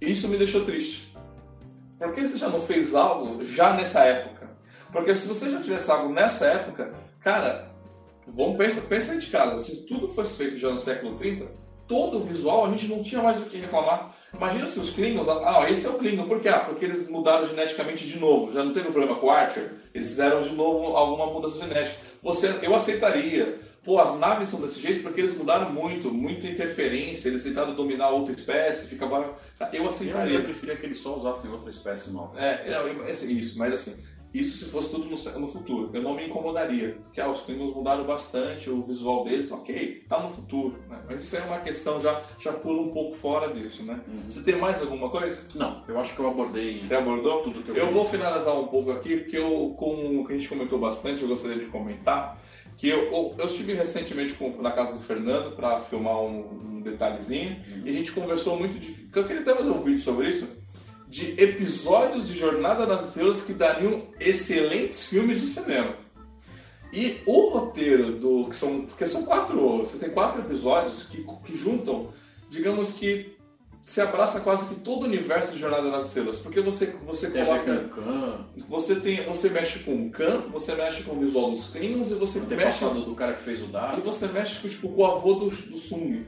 Isso 0.00 0.28
me 0.28 0.36
deixou 0.36 0.64
triste. 0.64 1.14
Por 1.98 2.12
que 2.12 2.26
você 2.26 2.36
já 2.36 2.48
não 2.50 2.60
fez 2.60 2.94
algo 2.94 3.42
já 3.44 3.72
nessa 3.72 4.00
época? 4.00 4.50
Porque 4.92 5.16
se 5.16 5.26
você 5.26 5.50
já 5.50 5.60
tivesse 5.62 5.90
algo 5.90 6.12
nessa 6.12 6.46
época, 6.46 6.92
cara, 7.20 7.70
vamos 8.26 8.58
pensar, 8.58 8.82
pensa 8.82 9.18
de 9.18 9.26
casa, 9.28 9.58
se 9.58 9.86
tudo 9.86 10.06
fosse 10.06 10.36
feito 10.36 10.58
já 10.58 10.70
no 10.70 10.76
século 10.76 11.14
30, 11.16 11.46
todo 11.88 12.18
o 12.18 12.22
visual 12.22 12.66
a 12.66 12.70
gente 12.70 12.86
não 12.88 13.02
tinha 13.02 13.22
mais 13.22 13.40
o 13.42 13.46
que 13.46 13.58
reclamar 13.58 14.14
Imagina 14.36 14.66
se 14.66 14.78
os 14.78 14.90
Klingons. 14.90 15.28
Ah, 15.28 15.66
esse 15.70 15.86
é 15.86 15.90
o 15.90 15.94
Klingon. 15.94 16.28
Por 16.28 16.40
quê? 16.40 16.48
Ah, 16.48 16.60
porque 16.60 16.84
eles 16.84 17.08
mudaram 17.08 17.46
geneticamente 17.46 18.06
de 18.06 18.18
novo. 18.18 18.52
Já 18.52 18.62
não 18.62 18.72
teve 18.72 18.88
um 18.88 18.92
problema 18.92 19.18
com 19.18 19.26
o 19.26 19.30
Archer. 19.30 19.72
Eles 19.94 20.08
fizeram 20.08 20.42
de 20.42 20.52
novo 20.52 20.96
alguma 20.96 21.26
mudança 21.26 21.58
genética. 21.58 21.96
Você, 22.22 22.54
eu 22.62 22.74
aceitaria. 22.74 23.58
Pô, 23.82 24.00
as 24.00 24.18
naves 24.18 24.48
são 24.48 24.60
desse 24.60 24.80
jeito 24.80 25.02
porque 25.02 25.20
eles 25.20 25.36
mudaram 25.36 25.72
muito, 25.72 26.12
muita 26.12 26.46
interferência. 26.46 27.28
Eles 27.28 27.44
tentaram 27.44 27.74
dominar 27.74 28.10
outra 28.10 28.34
espécie. 28.34 28.88
Fica 28.88 29.06
Eu 29.72 29.86
aceitaria. 29.86 30.38
Eu 30.38 30.44
preferia 30.44 30.76
que 30.76 30.84
eles 30.84 30.98
só 30.98 31.16
usassem 31.16 31.50
outra 31.50 31.70
espécie 31.70 32.10
nova. 32.10 32.38
É, 32.38 32.72
é, 32.72 33.10
isso. 33.10 33.58
Mas 33.58 33.72
assim, 33.72 34.04
isso 34.38 34.64
se 34.64 34.70
fosse 34.70 34.90
tudo 34.90 35.04
no, 35.04 35.40
no, 35.40 35.48
futuro. 35.48 35.90
Eu 35.92 36.02
não 36.02 36.14
me 36.14 36.26
incomodaria. 36.26 36.98
Porque 37.04 37.20
ah, 37.20 37.30
os 37.30 37.40
Klingons 37.42 37.74
mudaram 37.74 38.04
bastante, 38.04 38.68
o 38.68 38.82
visual 38.82 39.24
deles, 39.24 39.50
ok, 39.52 40.04
tá 40.08 40.20
no 40.20 40.30
futuro. 40.30 40.78
Né? 40.88 40.98
Mas 41.06 41.22
isso 41.22 41.36
é 41.36 41.40
uma 41.40 41.58
questão, 41.58 42.00
já, 42.00 42.22
já 42.38 42.52
pula 42.52 42.82
um 42.82 42.90
pouco 42.90 43.14
fora 43.14 43.52
disso, 43.52 43.82
né? 43.82 44.00
Uhum. 44.06 44.22
Você 44.28 44.42
tem 44.42 44.56
mais 44.56 44.80
alguma 44.80 45.08
coisa? 45.08 45.42
Não, 45.54 45.82
eu 45.88 45.98
acho 45.98 46.14
que 46.14 46.20
eu 46.20 46.28
abordei. 46.28 46.80
Você 46.80 46.94
abordou? 46.94 47.42
Tudo 47.42 47.62
que 47.62 47.70
eu 47.70 47.76
Eu 47.76 47.92
vou 47.92 48.04
finalizar 48.04 48.58
um 48.58 48.66
pouco 48.66 48.90
aqui, 48.90 49.18
porque 49.18 49.36
eu, 49.36 49.74
com 49.76 50.20
o 50.20 50.26
que 50.26 50.32
a 50.32 50.36
gente 50.36 50.48
comentou 50.48 50.78
bastante, 50.78 51.22
eu 51.22 51.28
gostaria 51.28 51.58
de 51.58 51.66
comentar. 51.66 52.38
Que 52.76 52.90
eu, 52.90 53.10
eu, 53.10 53.34
eu 53.38 53.46
estive 53.46 53.72
recentemente 53.72 54.34
com, 54.34 54.60
na 54.60 54.70
casa 54.70 54.94
do 54.94 55.00
Fernando 55.00 55.56
para 55.56 55.80
filmar 55.80 56.20
um, 56.20 56.76
um 56.76 56.80
detalhezinho 56.82 57.52
uhum. 57.52 57.82
e 57.86 57.88
a 57.88 57.92
gente 57.92 58.12
conversou 58.12 58.58
muito 58.58 58.78
de. 58.78 59.06
Eu 59.14 59.24
queria 59.24 59.40
até 59.40 59.54
fazer 59.54 59.70
um 59.70 59.80
vídeo 59.80 60.00
sobre 60.00 60.28
isso 60.28 60.66
de 61.16 61.32
episódios 61.42 62.28
de 62.28 62.36
Jornada 62.36 62.84
nas 62.84 63.08
Estrelas 63.08 63.40
que 63.40 63.54
dariam 63.54 64.02
excelentes 64.20 65.06
filmes 65.06 65.40
de 65.40 65.46
cinema. 65.46 65.94
E 66.92 67.22
o 67.24 67.48
roteiro 67.48 68.12
do. 68.12 68.48
Que 68.50 68.56
são, 68.56 68.82
porque 68.82 69.06
são 69.06 69.24
quatro. 69.24 69.78
Você 69.78 69.96
tem 69.96 70.10
quatro 70.10 70.42
episódios 70.42 71.04
que, 71.04 71.26
que 71.44 71.56
juntam, 71.56 72.08
digamos 72.50 72.92
que 72.92 73.34
se 73.82 74.00
abraça 74.00 74.40
quase 74.40 74.68
que 74.68 74.80
todo 74.80 75.02
o 75.02 75.04
universo 75.04 75.54
de 75.54 75.58
Jornada 75.58 75.90
nas 75.90 76.08
Estrelas, 76.08 76.38
porque 76.38 76.60
você 76.60 76.86
você 77.06 77.30
coloca 77.30 77.88
você 78.68 78.96
tem 78.96 79.24
você 79.24 79.48
mexe 79.48 79.78
com 79.80 79.94
o 79.94 80.10
Khan, 80.10 80.42
você 80.52 80.74
mexe 80.74 81.02
com 81.04 81.16
o 81.16 81.20
visual 81.20 81.50
dos 81.50 81.70
Klingons 81.70 82.10
e 82.10 82.14
você 82.14 82.40
mexe 82.40 82.84
do 82.84 83.14
cara 83.14 83.32
que 83.32 83.42
fez 83.42 83.62
o 83.62 83.66
e 83.66 83.68
Dark. 83.68 84.04
você 84.04 84.26
mexe 84.26 84.60
com, 84.60 84.68
tipo, 84.68 84.88
com 84.90 85.00
o 85.00 85.06
avô 85.06 85.34
do, 85.34 85.46
do 85.46 85.78
Sung, 85.78 86.26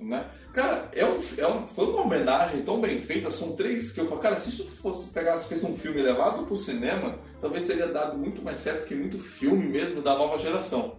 né? 0.00 0.26
Cara, 0.52 0.88
é 0.92 1.04
um, 1.04 1.18
é 1.36 1.46
um, 1.46 1.66
foi 1.66 1.86
uma 1.86 2.02
homenagem 2.02 2.62
tão 2.62 2.80
bem 2.80 3.00
feita, 3.00 3.30
são 3.30 3.54
três 3.54 3.92
que 3.92 4.00
eu 4.00 4.08
falo, 4.08 4.20
cara, 4.20 4.36
se 4.36 4.48
isso 4.48 4.66
fosse 4.66 5.10
pegasse 5.10 5.48
fez 5.48 5.62
um 5.62 5.76
filme 5.76 6.00
levado 6.00 6.44
pro 6.46 6.56
cinema, 6.56 7.18
talvez 7.40 7.66
teria 7.66 7.86
dado 7.86 8.16
muito 8.16 8.42
mais 8.42 8.58
certo 8.58 8.86
que 8.86 8.94
muito 8.94 9.18
filme 9.18 9.66
mesmo 9.66 10.00
da 10.00 10.16
nova 10.16 10.38
geração. 10.38 10.98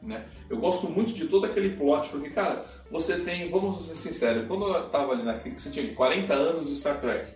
Né? 0.00 0.24
Eu 0.48 0.58
gosto 0.58 0.88
muito 0.88 1.12
de 1.12 1.26
todo 1.26 1.44
aquele 1.44 1.76
plot, 1.76 2.08
porque, 2.10 2.30
cara, 2.30 2.64
você 2.90 3.18
tem, 3.18 3.50
vamos 3.50 3.88
ser 3.88 3.96
sinceros, 3.96 4.46
quando 4.46 4.72
eu 4.72 4.88
tava 4.88 5.12
ali 5.12 5.24
naquele, 5.24 5.58
você 5.58 5.70
tinha 5.70 5.92
40 5.94 6.32
anos 6.32 6.68
de 6.68 6.76
Star 6.76 7.00
Trek. 7.00 7.32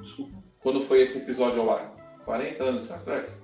Desculpa. 0.00 0.40
Quando 0.60 0.80
foi 0.80 1.02
esse 1.02 1.18
episódio 1.18 1.62
ao 1.62 1.72
ar? 1.72 2.20
40 2.24 2.62
anos 2.62 2.82
de 2.82 2.86
Star 2.86 3.02
Trek? 3.02 3.39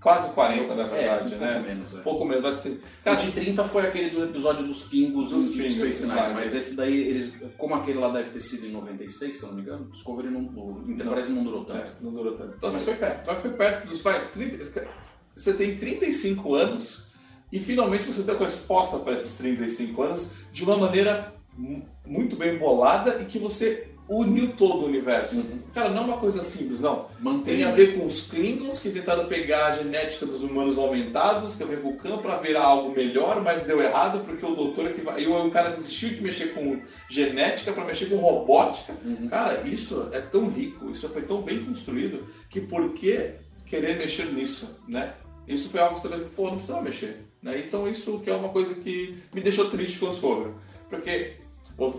Quase 0.00 0.32
40, 0.32 0.74
na 0.76 0.86
verdade, 0.86 1.34
é, 1.34 1.36
um 1.36 1.40
né? 1.40 1.52
pouco 1.54 1.66
menos, 1.68 1.94
é. 1.94 2.00
Pouco 2.02 2.24
menos, 2.24 2.42
vai 2.44 2.52
ser. 2.52 2.80
Cara, 3.02 3.16
de 3.16 3.32
30 3.32 3.64
foi 3.64 3.82
aquele 3.86 4.10
do 4.10 4.24
episódio 4.24 4.64
dos 4.64 4.84
pingos 4.84 5.30
Dos 5.30 5.46
Deep 5.50 5.74
pingos, 5.74 5.96
Space 5.96 6.06
Nine, 6.06 6.34
mas 6.34 6.54
esse 6.54 6.76
daí, 6.76 6.96
eles, 7.00 7.40
como 7.58 7.74
aquele 7.74 7.98
lá 7.98 8.08
deve 8.10 8.30
ter 8.30 8.40
sido 8.40 8.64
em 8.66 8.70
96, 8.70 9.34
se 9.34 9.42
eu 9.42 9.48
não 9.48 9.56
me 9.56 9.62
engano, 9.62 9.86
Discovery 9.90 10.30
não, 10.30 10.40
o 10.42 10.84
Enterprise 10.86 11.32
não, 11.32 11.42
durou 11.42 11.64
tanto. 11.64 11.78
É, 11.80 11.92
não 12.00 12.12
durou 12.12 12.32
tanto. 12.34 12.54
Então, 12.56 12.68
Mas 12.70 12.74
assim, 12.76 12.84
foi 12.84 12.94
perto. 12.94 13.26
Mas 13.26 13.38
foi 13.40 13.50
perto 13.50 13.88
dos 13.88 14.00
pais. 14.02 14.24
30 14.32 14.88
você 15.34 15.52
tem 15.54 15.76
35 15.76 16.54
anos 16.54 17.08
e 17.52 17.58
finalmente 17.58 18.04
você 18.06 18.22
deu 18.22 18.38
resposta 18.38 18.98
para 18.98 19.12
esses 19.14 19.36
35 19.38 20.02
anos 20.02 20.32
de 20.52 20.62
uma 20.64 20.76
maneira 20.76 21.34
mu- 21.56 21.84
muito 22.06 22.36
bem 22.36 22.56
bolada 22.58 23.18
e 23.20 23.24
que 23.24 23.38
você 23.38 23.88
uniu 24.08 24.52
todo 24.56 24.82
o 24.82 24.86
universo. 24.86 25.36
Uhum. 25.36 25.58
Cara, 25.72 25.90
não 25.90 26.02
é 26.02 26.06
uma 26.06 26.18
coisa 26.18 26.42
simples, 26.42 26.80
não. 26.80 27.06
Mantém 27.20 27.56
Tem 27.56 27.64
a 27.64 27.72
ver 27.72 27.96
com 27.96 28.06
os 28.06 28.22
Klingons 28.22 28.78
que 28.78 28.90
tentaram 28.90 29.26
pegar 29.26 29.66
a 29.66 29.72
genética 29.72 30.24
dos 30.24 30.42
humanos 30.42 30.78
aumentados, 30.78 31.54
que 31.54 31.62
a 31.62 31.66
ver 31.66 31.82
com 31.82 31.90
o 31.90 31.96
Khan 31.96 32.18
para 32.18 32.38
virar 32.38 32.64
algo 32.64 32.94
melhor, 32.94 33.42
mas 33.42 33.64
deu 33.64 33.82
errado 33.82 34.24
porque 34.24 34.44
o 34.44 34.54
doutor 34.54 34.86
é 34.86 34.92
que 34.92 35.02
vai. 35.02 35.22
E 35.22 35.26
o 35.26 35.50
cara 35.50 35.70
desistiu 35.70 36.10
de 36.10 36.22
mexer 36.22 36.54
com 36.54 36.80
genética 37.08 37.72
para 37.72 37.84
mexer 37.84 38.06
com 38.06 38.16
robótica. 38.16 38.94
Cara, 39.28 39.66
isso 39.68 40.08
é 40.12 40.20
tão 40.20 40.48
rico, 40.48 40.90
isso 40.90 41.08
foi 41.08 41.22
tão 41.22 41.42
bem 41.42 41.64
construído 41.64 42.26
que 42.48 42.60
por 42.60 42.94
que 42.94 43.32
querer 43.66 43.98
mexer 43.98 44.32
nisso, 44.32 44.82
né? 44.88 45.12
Isso 45.46 45.70
foi 45.70 45.80
algo 45.80 45.94
que 45.94 46.00
você 46.00 46.08
vai, 46.08 46.20
pô, 46.20 46.44
não 46.44 46.56
precisava 46.56 46.82
mexer. 46.82 47.24
Né? 47.42 47.62
Então 47.66 47.88
isso 47.88 48.20
que 48.20 48.30
é 48.30 48.34
uma 48.34 48.48
coisa 48.48 48.74
que 48.74 49.18
me 49.32 49.40
deixou 49.40 49.70
triste 49.70 49.98
com 49.98 50.06
o 50.06 50.10
Discovery. 50.10 50.52
Porque, 50.88 51.36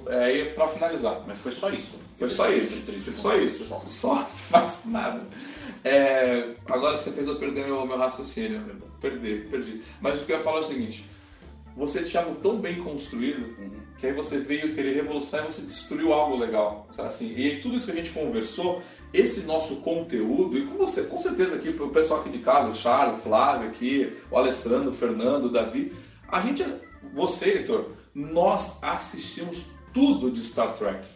é, 0.08 0.46
para 0.46 0.68
finalizar, 0.68 1.24
Mas 1.26 1.40
foi 1.40 1.52
só 1.52 1.70
isso. 1.70 2.00
foi 2.18 2.28
só 2.28 2.50
isso. 2.52 2.82
Triste 2.86 3.12
só 3.12 3.36
isso. 3.38 3.64
Só. 3.66 3.80
Só, 3.88 4.30
mais 4.52 4.80
nada. 4.86 5.22
É, 5.84 6.56
agora 6.68 6.98
você 6.98 7.12
fez 7.12 7.28
eu 7.28 7.38
perder 7.38 7.66
meu, 7.66 7.86
meu 7.86 7.98
raciocínio. 7.98 8.62
Perder, 9.00 9.48
perdi. 9.50 9.82
Mas 10.02 10.22
o 10.22 10.26
que 10.26 10.34
eu 10.34 10.38
ia 10.38 10.44
falar 10.44 10.58
é 10.58 10.60
o 10.60 10.64
seguinte: 10.64 11.06
você 11.78 12.04
tinha 12.04 12.22
algo 12.22 12.36
tão 12.42 12.58
bem 12.58 12.84
construído 12.84 13.56
que 13.98 14.08
aí 14.08 14.14
você 14.14 14.40
veio 14.40 14.74
querer 14.74 14.96
revolucionar 14.96 15.46
e 15.46 15.52
você 15.52 15.62
destruiu 15.62 16.14
algo 16.14 16.38
legal. 16.38 16.88
Sabe 16.92 17.08
assim? 17.08 17.34
E 17.38 17.60
tudo 17.62 17.76
isso 17.76 17.86
que 17.86 17.92
a 17.92 17.96
gente 17.96 18.12
conversou, 18.12 18.82
esse 19.14 19.42
nosso 19.42 19.78
conteúdo, 19.78 20.58
e 20.58 20.66
com 20.66 20.78
você, 20.78 21.04
com 21.04 21.18
certeza 21.18 21.56
aqui, 21.56 21.70
o 21.70 21.90
pessoal 21.90 22.22
aqui 22.22 22.30
de 22.30 22.40
casa, 22.40 22.70
o 22.70 22.74
Charles, 22.74 23.20
o 23.20 23.22
Flávio 23.22 23.70
aqui, 23.70 24.14
o 24.32 24.38
Alessandro, 24.38 24.90
o 24.90 24.94
Fernando, 24.94 25.46
o 25.46 25.50
Davi, 25.50 25.94
a 26.28 26.40
gente, 26.40 26.66
você, 27.14 27.60
Heitor, 27.60 27.90
nós 28.20 28.84
assistimos 28.84 29.76
tudo 29.94 30.30
de 30.30 30.44
Star 30.44 30.74
Trek. 30.74 31.08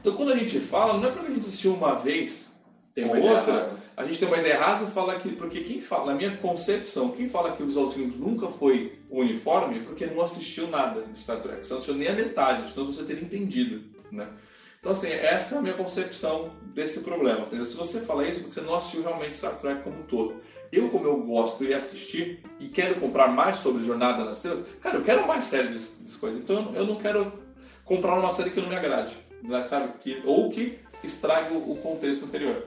Então 0.00 0.14
quando 0.14 0.32
a 0.32 0.36
gente 0.36 0.58
fala, 0.60 0.98
não 0.98 1.08
é 1.08 1.12
porque 1.12 1.26
a 1.26 1.30
gente 1.30 1.40
assistiu 1.40 1.74
uma 1.74 1.94
vez 1.94 2.60
Tem 2.94 3.04
ou 3.04 3.16
outra, 3.16 3.76
a 3.96 4.04
gente 4.04 4.18
tem 4.18 4.28
uma 4.28 4.38
ideia 4.38 4.58
rasa 4.58 4.86
e 4.86 4.90
fala 4.90 5.18
que. 5.18 5.30
Porque 5.32 5.60
quem 5.60 5.80
fala, 5.80 6.12
na 6.12 6.14
minha 6.14 6.36
concepção, 6.36 7.10
quem 7.10 7.28
fala 7.28 7.52
que 7.52 7.62
os 7.62 7.76
Alzheimer 7.76 8.16
nunca 8.16 8.48
foi 8.48 8.98
uniforme 9.10 9.78
é 9.78 9.82
porque 9.82 10.06
não 10.06 10.22
assistiu 10.22 10.68
nada 10.68 11.02
de 11.02 11.18
Star 11.18 11.40
Trek. 11.40 11.66
Você 11.66 11.70
não 11.70 11.78
assistiu 11.78 11.98
nem 11.98 12.08
a 12.08 12.12
metade, 12.12 12.72
senão 12.72 12.86
você 12.86 13.02
teria 13.02 13.22
entendido. 13.22 13.82
Né? 14.10 14.26
Então, 14.80 14.92
assim, 14.92 15.08
essa 15.08 15.56
é 15.56 15.58
a 15.58 15.60
minha 15.62 15.74
concepção 15.74 16.50
desse 16.74 17.00
problema. 17.00 17.40
Entendeu? 17.40 17.64
Se 17.64 17.76
você 17.76 18.00
fala 18.02 18.26
isso, 18.26 18.40
é 18.40 18.42
porque 18.42 18.54
você 18.54 18.60
não 18.60 18.74
assistiu 18.74 19.02
realmente 19.02 19.34
Star 19.34 19.56
Trek 19.56 19.82
como 19.82 19.98
um 20.00 20.02
todo. 20.04 20.36
Eu, 20.70 20.88
como 20.90 21.06
eu 21.06 21.16
gosto 21.22 21.64
e 21.64 21.74
assistir, 21.74 22.44
e 22.60 22.68
quero 22.68 22.94
comprar 22.96 23.28
mais 23.28 23.56
sobre 23.56 23.82
Jornada 23.84 24.24
nas 24.24 24.36
Estrelas, 24.36 24.64
cara, 24.80 24.96
eu 24.98 25.02
quero 25.02 25.26
mais 25.26 25.44
série 25.44 25.68
dessas 25.68 25.98
dessas 25.98 26.16
coisas. 26.16 26.40
Então, 26.40 26.72
eu 26.74 26.86
não- 26.86 26.96
quero 26.96 27.32
comprar 27.84 28.18
uma 28.18 28.30
série 28.30 28.50
que 28.50 28.60
não 28.60 28.68
me 28.68 28.76
agrade. 28.76 29.16
né? 29.42 29.64
Sabe? 29.64 29.92
Que, 30.00 30.20
ou 30.24 30.50
que 30.50 30.78
estrague 31.02 31.54
o 31.56 31.76
contexto 31.76 32.24
anterior. 32.24 32.64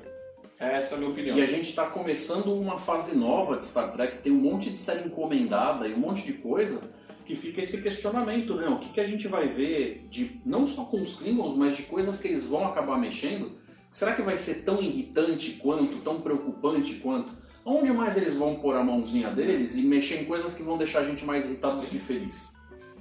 Essa 0.57 0.93
é 0.93 0.95
a 0.95 0.99
minha 0.99 1.11
opinião. 1.11 1.37
E 1.37 1.41
a 1.41 1.45
gente 1.45 1.69
está 1.69 1.85
começando 1.87 2.53
uma 2.53 2.77
fase 2.79 3.15
nova 3.17 3.57
de 3.57 3.65
Star 3.65 3.91
Trek, 3.91 4.19
tem 4.19 4.31
um 4.31 4.37
monte 4.37 4.69
de 4.69 4.77
série 4.77 5.05
encomendada 5.07 5.87
e 5.87 5.93
um 5.93 5.97
monte 5.97 6.23
de 6.23 6.33
coisa 6.33 6.81
que 7.25 7.35
fica 7.35 7.61
esse 7.61 7.81
questionamento, 7.81 8.55
né? 8.55 8.67
O 8.67 8.79
que, 8.79 8.89
que 8.89 8.99
a 8.99 9.07
gente 9.07 9.27
vai 9.27 9.47
ver 9.47 10.07
de 10.09 10.41
não 10.45 10.65
só 10.65 10.85
com 10.85 11.01
os 11.01 11.17
Klingons, 11.17 11.55
mas 11.55 11.77
de 11.77 11.83
coisas 11.83 12.19
que 12.19 12.27
eles 12.27 12.43
vão 12.43 12.65
acabar 12.67 12.97
mexendo? 12.97 13.59
Será 13.89 14.13
que 14.13 14.21
vai 14.21 14.37
ser 14.37 14.63
tão 14.63 14.81
irritante 14.81 15.53
quanto, 15.61 16.01
tão 16.01 16.21
preocupante 16.21 16.95
quanto? 16.95 17.33
Onde 17.65 17.91
mais 17.91 18.17
eles 18.17 18.35
vão 18.35 18.55
pôr 18.55 18.75
a 18.75 18.83
mãozinha 18.83 19.29
deles 19.29 19.75
e 19.75 19.83
mexer 19.83 20.21
em 20.21 20.25
coisas 20.25 20.53
que 20.53 20.63
vão 20.63 20.77
deixar 20.77 20.99
a 20.99 21.03
gente 21.03 21.23
mais 21.25 21.45
irritado 21.45 21.81
do 21.81 21.87
que 21.87 21.99
feliz? 21.99 22.51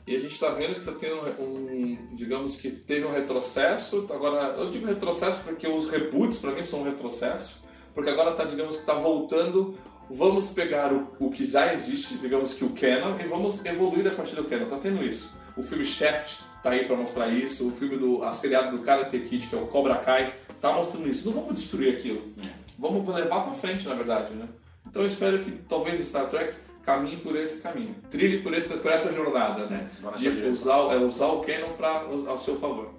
E 0.07 0.17
a 0.17 0.19
gente 0.19 0.33
está 0.33 0.51
vendo 0.51 0.75
que 0.75 0.81
está 0.81 0.93
tendo 0.93 1.21
um, 1.41 1.97
digamos 2.15 2.57
que 2.57 2.71
teve 2.71 3.05
um 3.07 3.13
retrocesso. 3.13 4.07
Agora, 4.11 4.57
eu 4.59 4.71
digo 4.71 4.87
retrocesso 4.87 5.45
porque 5.45 5.69
os 5.69 5.89
reboots 5.89 6.39
para 6.39 6.51
mim 6.51 6.65
são 6.65 6.81
um 6.81 6.85
retrocesso, 6.85 7.63
porque 7.95 8.11
agora 8.11 8.33
está, 8.33 8.45
digamos 8.45 8.75
que 8.75 8.81
está 8.81 8.95
voltando. 8.95 9.79
Vamos 10.13 10.51
pegar 10.51 10.93
o, 10.93 11.09
o 11.21 11.31
que 11.31 11.45
já 11.45 11.73
existe, 11.73 12.15
digamos 12.15 12.55
que 12.55 12.65
o 12.65 12.71
canon, 12.71 13.17
e 13.21 13.29
vamos 13.29 13.65
evoluir 13.65 14.09
a 14.09 14.11
partir 14.11 14.35
do 14.35 14.43
canon. 14.45 14.67
Tá 14.67 14.77
tendo 14.77 15.05
isso. 15.05 15.33
O 15.57 15.63
filme 15.63 15.85
Shaft 15.85 16.41
tá 16.65 16.71
aí 16.71 16.85
para 16.85 16.97
mostrar 16.97 17.29
isso. 17.29 17.69
O 17.69 17.71
filme 17.71 17.97
do 17.97 18.25
a 18.25 18.33
seriado 18.33 18.77
do 18.77 18.83
Karate 18.83 19.21
Kid, 19.21 19.47
que 19.47 19.55
é 19.55 19.59
o 19.59 19.69
Cobra 19.69 19.95
Kai, 19.99 20.35
tá 20.61 20.73
mostrando 20.73 21.09
isso. 21.09 21.27
Não 21.27 21.33
vamos 21.33 21.55
destruir 21.55 21.97
aquilo. 21.97 22.33
Vamos 22.77 23.07
levar 23.15 23.45
para 23.45 23.55
frente, 23.55 23.87
na 23.87 23.95
verdade, 23.95 24.35
né? 24.35 24.49
Então 24.85 25.03
eu 25.03 25.07
espero 25.07 25.39
que 25.45 25.53
talvez 25.69 26.01
Star 26.01 26.29
Trek 26.29 26.55
caminhe 26.83 27.19
por 27.19 27.37
esse 27.37 27.61
caminho, 27.61 27.95
trilhe 28.11 28.39
por 28.39 28.53
essa, 28.53 28.79
por 28.79 28.91
essa 28.91 29.13
jornada, 29.13 29.67
né? 29.67 29.89
De 30.19 30.29
usar, 30.29 30.93
é, 30.93 30.97
usar 30.97 31.27
o 31.27 31.41
canon 31.43 31.75
pra, 31.77 32.07
ao 32.27 32.39
seu 32.39 32.57
favor. 32.57 32.95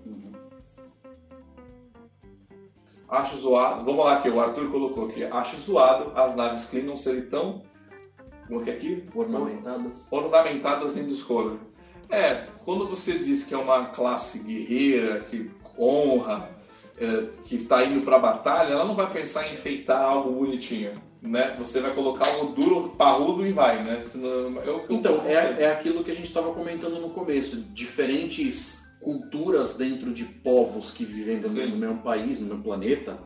Acho 3.11 3.35
zoado. 3.35 3.83
Vamos 3.83 4.05
lá, 4.05 4.21
que 4.21 4.29
o 4.29 4.39
Arthur 4.39 4.71
colocou 4.71 5.09
aqui. 5.09 5.25
Acho 5.25 5.59
zoado 5.59 6.13
as 6.15 6.33
naves 6.33 6.65
Klingon 6.65 6.95
serem 6.95 7.23
tão. 7.23 7.61
Como 8.47 8.63
que 8.63 8.69
é 8.69 8.73
aqui? 8.73 9.05
Ornamentadas. 9.13 10.07
Ornamentadas 10.09 10.95
em 10.95 11.05
Discovery. 11.05 11.59
É, 12.09 12.47
quando 12.63 12.87
você 12.87 13.19
diz 13.19 13.43
que 13.43 13.53
é 13.53 13.57
uma 13.57 13.87
classe 13.87 14.39
guerreira, 14.39 15.19
que 15.21 15.51
honra, 15.77 16.49
é, 16.97 17.25
que 17.45 17.57
está 17.57 17.83
indo 17.83 18.01
para 18.05 18.15
a 18.15 18.19
batalha, 18.19 18.73
ela 18.73 18.85
não 18.85 18.95
vai 18.95 19.09
pensar 19.11 19.47
em 19.47 19.53
enfeitar 19.53 20.01
algo 20.01 20.31
bonitinho. 20.31 21.01
Né? 21.21 21.55
Você 21.59 21.81
vai 21.81 21.93
colocar 21.93 22.25
algo 22.27 22.53
duro, 22.53 22.89
parrudo 22.97 23.45
e 23.45 23.51
vai, 23.51 23.83
né? 23.83 24.01
Senão, 24.03 24.61
é 24.61 24.71
o 24.71 24.79
que 24.79 24.91
eu 24.91 24.95
Então, 24.95 25.21
é, 25.25 25.63
é 25.63 25.71
aquilo 25.71 26.03
que 26.03 26.11
a 26.11 26.15
gente 26.15 26.25
estava 26.25 26.51
comentando 26.53 26.99
no 26.99 27.09
começo. 27.09 27.57
Diferentes 27.73 28.80
culturas 29.01 29.75
dentro 29.75 30.13
de 30.13 30.23
povos 30.23 30.91
que 30.91 31.03
vivem 31.03 31.39
no 31.39 31.49
Sim. 31.49 31.75
mesmo, 31.75 31.97
país, 31.99 32.39
no 32.39 32.47
mesmo 32.47 32.63
planeta, 32.63 33.17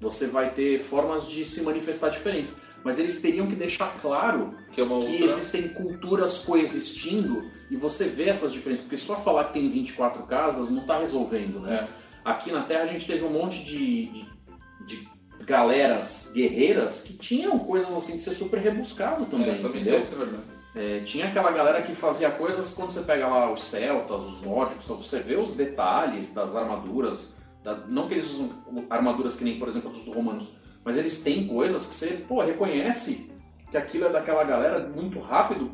você 0.00 0.26
vai 0.26 0.52
ter 0.54 0.78
formas 0.78 1.28
de 1.28 1.44
se 1.44 1.62
manifestar 1.62 2.08
diferentes. 2.08 2.56
Mas 2.84 2.98
eles 2.98 3.20
teriam 3.20 3.46
que 3.48 3.56
deixar 3.56 3.96
claro 4.00 4.54
que 4.72 4.80
é 4.80 4.84
que 4.86 4.90
outra... 4.92 5.10
existem 5.10 5.68
culturas 5.68 6.38
coexistindo 6.38 7.44
e 7.70 7.76
você 7.76 8.04
vê 8.08 8.24
essas 8.28 8.52
diferenças. 8.52 8.84
Porque 8.84 8.96
só 8.96 9.16
falar 9.16 9.44
que 9.44 9.54
tem 9.54 9.68
24 9.68 10.22
casas 10.24 10.70
não 10.70 10.82
está 10.82 10.98
resolvendo, 10.98 11.60
né? 11.60 11.88
É. 11.94 12.08
Aqui 12.24 12.52
na 12.52 12.62
Terra 12.62 12.84
a 12.84 12.86
gente 12.86 13.06
teve 13.06 13.24
um 13.24 13.30
monte 13.30 13.64
de, 13.64 14.06
de, 14.06 14.26
de 14.86 15.08
galeras 15.44 16.30
guerreiras 16.34 17.02
que 17.02 17.14
tinham 17.14 17.58
coisas 17.58 17.90
assim 17.92 18.16
de 18.16 18.22
ser 18.22 18.34
super 18.34 18.60
rebuscado 18.60 19.26
também, 19.26 19.50
É, 19.50 19.54
também 19.56 19.80
entendeu? 19.80 19.98
isso 20.00 20.14
é 20.14 20.18
verdade. 20.18 20.42
É, 20.74 21.00
tinha 21.00 21.28
aquela 21.28 21.50
galera 21.50 21.82
que 21.82 21.94
fazia 21.94 22.30
coisas 22.30 22.70
quando 22.74 22.90
você 22.90 23.00
pega 23.02 23.26
lá 23.26 23.50
os 23.52 23.64
celtas, 23.64 24.22
os 24.22 24.42
nórdicos, 24.42 24.84
então 24.84 24.96
você 24.98 25.18
vê 25.20 25.36
os 25.36 25.54
detalhes 25.54 26.32
das 26.34 26.54
armaduras, 26.54 27.34
da- 27.64 27.76
não 27.88 28.06
que 28.06 28.14
eles 28.14 28.26
usam 28.30 28.50
armaduras 28.90 29.36
que 29.36 29.44
nem, 29.44 29.58
por 29.58 29.66
exemplo, 29.66 29.90
dos 29.90 30.06
romanos, 30.06 30.52
mas 30.84 30.96
eles 30.96 31.22
têm 31.22 31.48
coisas 31.48 31.86
que 31.86 31.94
você, 31.94 32.08
pô, 32.28 32.42
reconhece 32.42 33.30
que 33.70 33.76
aquilo 33.76 34.06
é 34.06 34.10
daquela 34.10 34.44
galera 34.44 34.86
muito 34.88 35.18
rápido, 35.18 35.72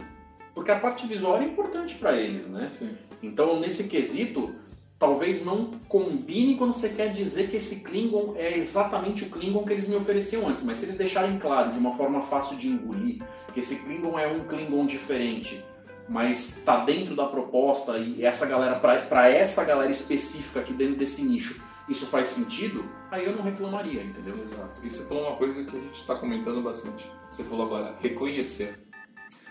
porque 0.55 0.71
a 0.71 0.79
parte 0.79 1.07
visual 1.07 1.39
é 1.39 1.45
importante 1.45 1.97
para 1.97 2.13
eles, 2.13 2.49
né? 2.49 2.71
Sim. 2.73 2.91
Então, 3.23 3.59
nesse 3.61 3.89
quesito, 3.89 4.55
talvez 4.99 5.45
não 5.45 5.73
combine 5.89 6.57
quando 6.57 6.73
você 6.73 6.89
quer 6.89 7.13
dizer 7.13 7.51
que 7.51 7.57
esse 7.57 7.81
Klingon 7.83 8.35
é 8.37 8.57
exatamente 8.57 9.25
o 9.25 9.31
Klingon 9.31 9.65
que 9.65 9.73
eles 9.73 9.89
me 9.89 9.97
ofereciam 9.97 10.49
antes, 10.49 10.63
mas 10.63 10.79
se 10.79 10.87
eles 10.87 10.97
deixarem 10.97 11.39
claro 11.39 11.73
de 11.73 11.79
uma 11.79 11.93
forma 11.93 12.21
fácil 12.21 12.57
de 12.57 12.69
engolir 12.69 13.23
que 13.53 13.61
esse 13.61 13.77
Klingon 13.77 14.19
é 14.19 14.27
um 14.27 14.45
Klingon 14.45 14.87
diferente, 14.87 15.63
mas 16.09 16.63
tá 16.65 16.85
dentro 16.85 17.15
da 17.15 17.27
proposta 17.27 17.99
e 17.99 18.25
essa 18.25 18.47
galera 18.47 18.77
para 18.79 19.29
essa 19.29 19.65
galera 19.65 19.91
específica 19.91 20.61
aqui 20.61 20.73
dentro 20.73 20.97
desse 20.97 21.23
nicho, 21.23 21.61
isso 21.89 22.07
faz 22.07 22.29
sentido, 22.29 22.89
aí 23.11 23.27
eu 23.27 23.37
não 23.37 23.43
reclamaria, 23.43 24.03
entendeu? 24.03 24.35
Exato. 24.43 24.81
E 24.83 24.91
você 24.91 25.05
falou 25.05 25.29
uma 25.29 25.37
coisa 25.37 25.63
que 25.65 25.77
a 25.77 25.81
gente 25.81 26.01
está 26.01 26.15
comentando 26.15 26.63
bastante. 26.63 27.11
Você 27.29 27.45
falou 27.45 27.67
agora, 27.67 27.95
reconhecer. 28.01 28.89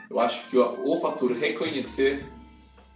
Eu 0.10 0.20
acho 0.20 0.50
que 0.50 0.58
o, 0.58 0.96
o 0.96 1.00
fator 1.00 1.32
reconhecer 1.32 2.26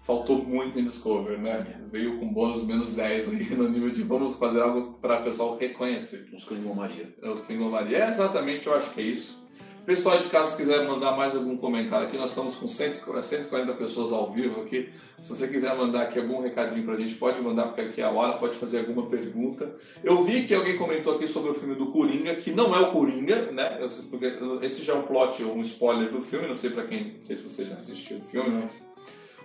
faltou 0.08 0.42
muito 0.42 0.80
em 0.80 0.86
Discover, 0.86 1.38
né? 1.38 1.82
Veio 1.92 2.18
com 2.18 2.32
bônus 2.32 2.64
menos 2.64 2.94
10 2.94 3.28
aí 3.28 3.56
no 3.58 3.68
nível 3.68 3.90
de 3.90 4.04
vamos 4.04 4.36
fazer 4.36 4.62
algo 4.62 4.82
para 5.02 5.20
o 5.20 5.24
pessoal 5.26 5.58
reconhecer. 5.58 6.30
Os 6.34 6.46
Klingon 6.46 6.74
Maria. 6.74 7.14
Os 7.22 7.42
Klingon 7.42 7.70
Maria, 7.70 8.06
é 8.06 8.10
exatamente, 8.10 8.68
eu 8.68 8.74
acho 8.74 8.94
que 8.94 9.02
é 9.02 9.04
isso. 9.04 9.46
Pessoal 9.86 10.20
de 10.20 10.28
casa, 10.28 10.52
se 10.52 10.58
quiser 10.58 10.86
mandar 10.86 11.16
mais 11.16 11.36
algum 11.36 11.58
comentário 11.58 12.08
aqui, 12.08 12.18
nós 12.18 12.30
estamos 12.30 12.56
com 12.56 12.68
140 12.68 13.74
pessoas 13.74 14.12
ao 14.12 14.32
vivo 14.32 14.62
aqui. 14.62 14.90
Se 15.22 15.30
você 15.30 15.48
quiser 15.48 15.76
mandar 15.76 16.04
aqui 16.04 16.20
algum 16.20 16.42
recadinho 16.42 16.86
pra 16.86 16.96
gente, 16.98 17.16
pode 17.16 17.42
mandar, 17.42 17.68
porque 17.68 17.82
aqui 17.82 18.02
é 18.02 18.06
a 18.06 18.10
hora, 18.10 18.38
pode 18.38 18.58
fazer 18.58 18.80
alguma 18.80 19.08
pergunta. 19.08 19.76
Eu 20.04 20.24
vi 20.24 20.46
que 20.46 20.54
alguém 20.54 20.78
comentou 20.78 21.16
aqui 21.16 21.28
sobre 21.28 21.52
o 21.52 21.54
filme 21.54 21.76
do 21.76 21.88
Coringa, 21.88 22.36
que 22.36 22.52
não 22.52 22.76
é 22.76 22.80
o 22.80 22.92
Coringa, 22.92 23.52
né? 23.52 23.78
Porque 24.10 24.38
esse 24.62 24.84
já 24.84 24.94
é 24.94 24.96
um 24.98 25.04
plot, 25.04 25.44
um 25.44 25.62
spoiler 25.62 26.12
do 26.12 26.22
filme, 26.22 26.48
não 26.48 26.56
sei 26.56 26.70
para 26.70 26.84
quem, 26.84 27.14
não 27.16 27.22
sei 27.22 27.38
se 27.38 27.44
você 27.44 27.64
já 27.64 27.76
assistiu 27.76 28.18
o 28.18 28.22
filme, 28.22 28.62
mas 28.62 28.84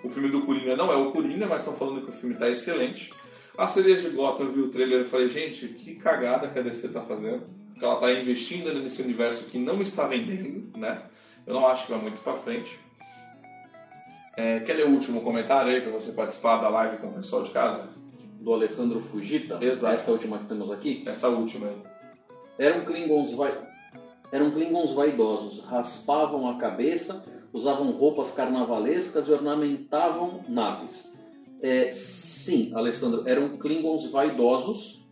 o 0.04 0.08
filme 0.08 0.28
do 0.28 0.42
Coringa 0.42 0.76
não 0.76 0.92
é 0.92 0.96
o 0.96 1.12
Coringa, 1.12 1.46
mas 1.46 1.62
estão 1.62 1.74
falando 1.74 2.02
que 2.02 2.08
o 2.08 2.12
filme 2.12 2.34
está 2.34 2.48
excelente. 2.48 3.12
A 3.56 3.66
cereja 3.66 4.08
de 4.08 4.16
Gotham, 4.16 4.46
eu 4.46 4.52
vi 4.52 4.60
o 4.60 4.68
trailer 4.68 5.02
e 5.02 5.04
falei, 5.04 5.28
gente, 5.28 5.68
que 5.68 5.94
cagada 5.96 6.48
que 6.48 6.58
a 6.58 6.62
DC 6.62 6.88
está 6.88 7.02
fazendo. 7.02 7.42
Que 7.78 7.84
ela 7.84 7.94
está 7.94 8.12
investindo 8.12 8.72
nesse 8.74 9.02
universo 9.02 9.50
que 9.50 9.58
não 9.58 9.80
está 9.80 10.06
vendendo, 10.06 10.76
né? 10.78 11.02
Eu 11.46 11.54
não 11.54 11.66
acho 11.66 11.86
que 11.86 11.92
vai 11.92 12.00
muito 12.00 12.20
para 12.22 12.34
frente. 12.34 12.78
É, 14.36 14.60
quer 14.60 14.74
ler 14.74 14.86
o 14.86 14.90
último 14.90 15.20
comentário 15.20 15.70
aí 15.70 15.80
para 15.80 15.90
você 15.90 16.12
participar 16.12 16.58
da 16.58 16.68
live 16.68 16.98
com 16.98 17.08
o 17.08 17.12
pessoal 17.12 17.42
de 17.42 17.50
casa? 17.50 17.90
Do 18.40 18.52
Alessandro 18.52 19.00
Fujita? 19.00 19.58
Exato. 19.60 19.94
Essa 19.94 20.10
última 20.10 20.38
que 20.38 20.46
temos 20.46 20.70
aqui? 20.70 21.04
Essa 21.06 21.28
última 21.28 21.68
aí. 21.68 21.76
Eram 22.58 22.84
Klingons, 22.84 23.34
vai... 23.34 23.56
Eram 24.30 24.50
Klingons 24.50 24.92
vaidosos, 24.94 25.64
raspavam 25.66 26.48
a 26.48 26.56
cabeça 26.56 27.24
usavam 27.52 27.90
roupas 27.90 28.32
carnavalescas 28.32 29.28
e 29.28 29.32
ornamentavam 29.32 30.40
naves. 30.48 31.12
É, 31.60 31.92
sim, 31.92 32.72
Alessandro, 32.74 33.22
eram 33.26 33.56
Klingons 33.56 34.10
vaidosos, 34.10 35.02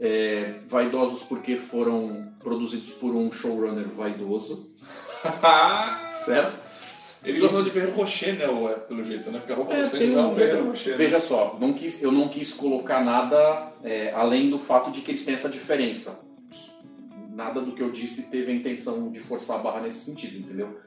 é, 0.00 0.60
vaidosos 0.66 1.22
porque 1.22 1.56
foram 1.56 2.32
produzidos 2.40 2.90
por 2.90 3.14
um 3.14 3.30
showrunner 3.30 3.88
vaidoso, 3.88 4.68
certo? 6.10 6.58
Eles 7.22 7.38
gostam 7.38 7.62
de 7.62 7.70
Ferreiro 7.70 7.94
Rocher, 7.94 8.34
né, 8.34 8.44
é, 8.44 8.74
pelo 8.80 9.04
jeito, 9.04 9.30
né? 9.30 9.38
Porque 9.38 9.52
a 9.52 9.56
roupa 9.56 9.74
é, 9.74 9.82
dos 9.82 9.90
Klingons 9.90 10.16
é 10.16 10.26
um 10.26 10.34
Ferreiro 10.34 10.68
Rocher. 10.68 10.92
Né? 10.92 10.96
Veja 10.96 11.20
só, 11.20 11.58
não 11.60 11.74
quis, 11.74 12.02
eu 12.02 12.10
não 12.10 12.28
quis 12.28 12.54
colocar 12.54 13.04
nada 13.04 13.72
é, 13.84 14.10
além 14.12 14.48
do 14.48 14.58
fato 14.58 14.90
de 14.90 15.02
que 15.02 15.10
eles 15.10 15.24
têm 15.24 15.34
essa 15.34 15.48
diferença. 15.48 16.20
Nada 17.32 17.60
do 17.60 17.72
que 17.72 17.82
eu 17.82 17.90
disse 17.90 18.30
teve 18.30 18.50
a 18.50 18.54
intenção 18.54 19.10
de 19.10 19.20
forçar 19.20 19.56
a 19.56 19.62
barra 19.62 19.80
nesse 19.82 20.04
sentido, 20.06 20.38
entendeu? 20.38 20.78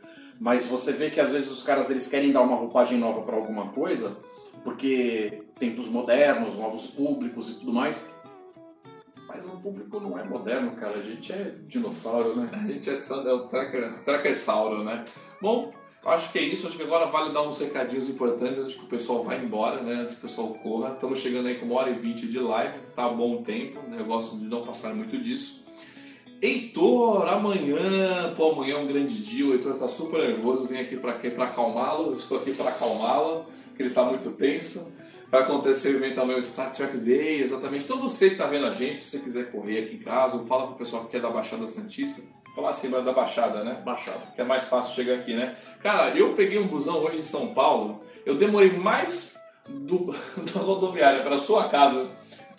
Mas 0.44 0.68
você 0.68 0.92
vê 0.92 1.10
que 1.10 1.22
às 1.22 1.32
vezes 1.32 1.50
os 1.50 1.64
caras 1.64 1.90
eles 1.90 2.06
querem 2.06 2.34
dar 2.34 2.42
uma 2.42 2.58
roupagem 2.58 2.98
nova 2.98 3.22
para 3.22 3.34
alguma 3.34 3.70
coisa, 3.70 4.18
porque 4.62 5.42
tempos 5.58 5.88
modernos, 5.88 6.56
novos 6.56 6.86
públicos 6.86 7.50
e 7.50 7.60
tudo 7.60 7.72
mais. 7.72 8.14
Mas 9.26 9.48
o 9.48 9.62
público 9.62 10.02
não 10.02 10.20
é 10.20 10.24
moderno, 10.26 10.72
cara. 10.72 10.98
A 10.98 11.02
gente 11.02 11.32
é 11.32 11.56
dinossauro, 11.66 12.36
né? 12.36 12.50
A 12.52 12.58
gente 12.58 12.90
é 12.90 12.94
é 12.94 13.34
o 13.34 13.48
tracker, 13.48 14.04
trackersauro, 14.04 14.84
né? 14.84 15.06
Bom, 15.42 15.72
acho 16.08 16.30
que 16.34 16.40
é 16.40 16.42
isso. 16.42 16.68
Acho 16.68 16.76
que 16.76 16.84
agora 16.84 17.06
vale 17.06 17.32
dar 17.32 17.44
uns 17.44 17.58
recadinhos 17.60 18.10
importantes 18.10 18.66
antes 18.66 18.76
que 18.76 18.84
o 18.84 18.90
pessoal 18.90 19.24
vá 19.24 19.38
embora, 19.38 19.82
né? 19.82 20.02
Antes 20.02 20.16
que 20.16 20.26
o 20.26 20.28
pessoal 20.28 20.50
corra. 20.56 20.92
Estamos 20.92 21.20
chegando 21.20 21.48
aí 21.48 21.58
com 21.58 21.68
uma 21.68 21.76
hora 21.76 21.90
e 21.90 21.96
vinte 21.96 22.28
de 22.28 22.40
live. 22.40 22.80
Tá 22.94 23.08
bom 23.08 23.42
tempo, 23.42 23.80
né? 23.88 23.96
Eu 23.98 24.06
gosto 24.06 24.36
de 24.38 24.44
não 24.44 24.66
passar 24.66 24.94
muito 24.94 25.18
disso. 25.18 25.63
Heitor, 26.44 27.26
amanhã, 27.30 28.34
pô, 28.36 28.52
amanhã 28.52 28.76
é 28.76 28.78
um 28.78 28.86
grande 28.86 29.24
dia, 29.24 29.46
o 29.46 29.54
Heitor 29.54 29.76
está 29.76 29.88
super 29.88 30.20
nervoso, 30.20 30.68
vem 30.68 30.82
aqui 30.82 30.98
para 30.98 31.46
acalmá-lo, 31.46 32.14
estou 32.18 32.40
aqui 32.40 32.52
para 32.52 32.70
acalmá-lo, 32.70 33.46
porque 33.68 33.82
ele 33.82 33.88
está 33.88 34.04
muito 34.04 34.30
tenso. 34.32 34.92
Vai 35.32 35.44
acontecer 35.44 35.96
eventualmente 35.96 36.42
o 36.42 36.44
Star 36.44 36.74
Trek 36.74 36.98
Day, 36.98 37.44
exatamente. 37.44 37.86
Então 37.86 37.98
você 37.98 38.28
que 38.28 38.34
está 38.34 38.46
vendo 38.46 38.66
a 38.66 38.74
gente, 38.74 39.00
se 39.00 39.12
você 39.12 39.20
quiser 39.20 39.52
correr 39.52 39.86
aqui 39.86 39.96
em 39.96 40.00
casa, 40.00 40.36
ou 40.36 40.46
fala 40.46 40.68
pro 40.68 40.76
pessoal 40.76 41.06
que 41.06 41.16
é 41.16 41.20
da 41.22 41.30
Baixada 41.30 41.66
Santista, 41.66 42.22
falar 42.54 42.72
assim, 42.72 42.90
da 42.90 43.14
Baixada, 43.14 43.64
né? 43.64 43.82
Baixada. 43.86 44.20
Que 44.36 44.42
é 44.42 44.44
mais 44.44 44.66
fácil 44.66 44.96
chegar 44.96 45.16
aqui, 45.16 45.34
né? 45.34 45.56
Cara, 45.82 46.10
eu 46.10 46.34
peguei 46.34 46.60
um 46.60 46.68
busão 46.68 46.98
hoje 46.98 47.20
em 47.20 47.24
São 47.24 47.54
Paulo, 47.54 48.04
eu 48.26 48.36
demorei 48.36 48.74
mais 48.74 49.38
do, 49.66 50.14
da 50.54 50.60
rodoviária 50.60 51.24
para 51.24 51.38
sua 51.38 51.70
casa 51.70 52.06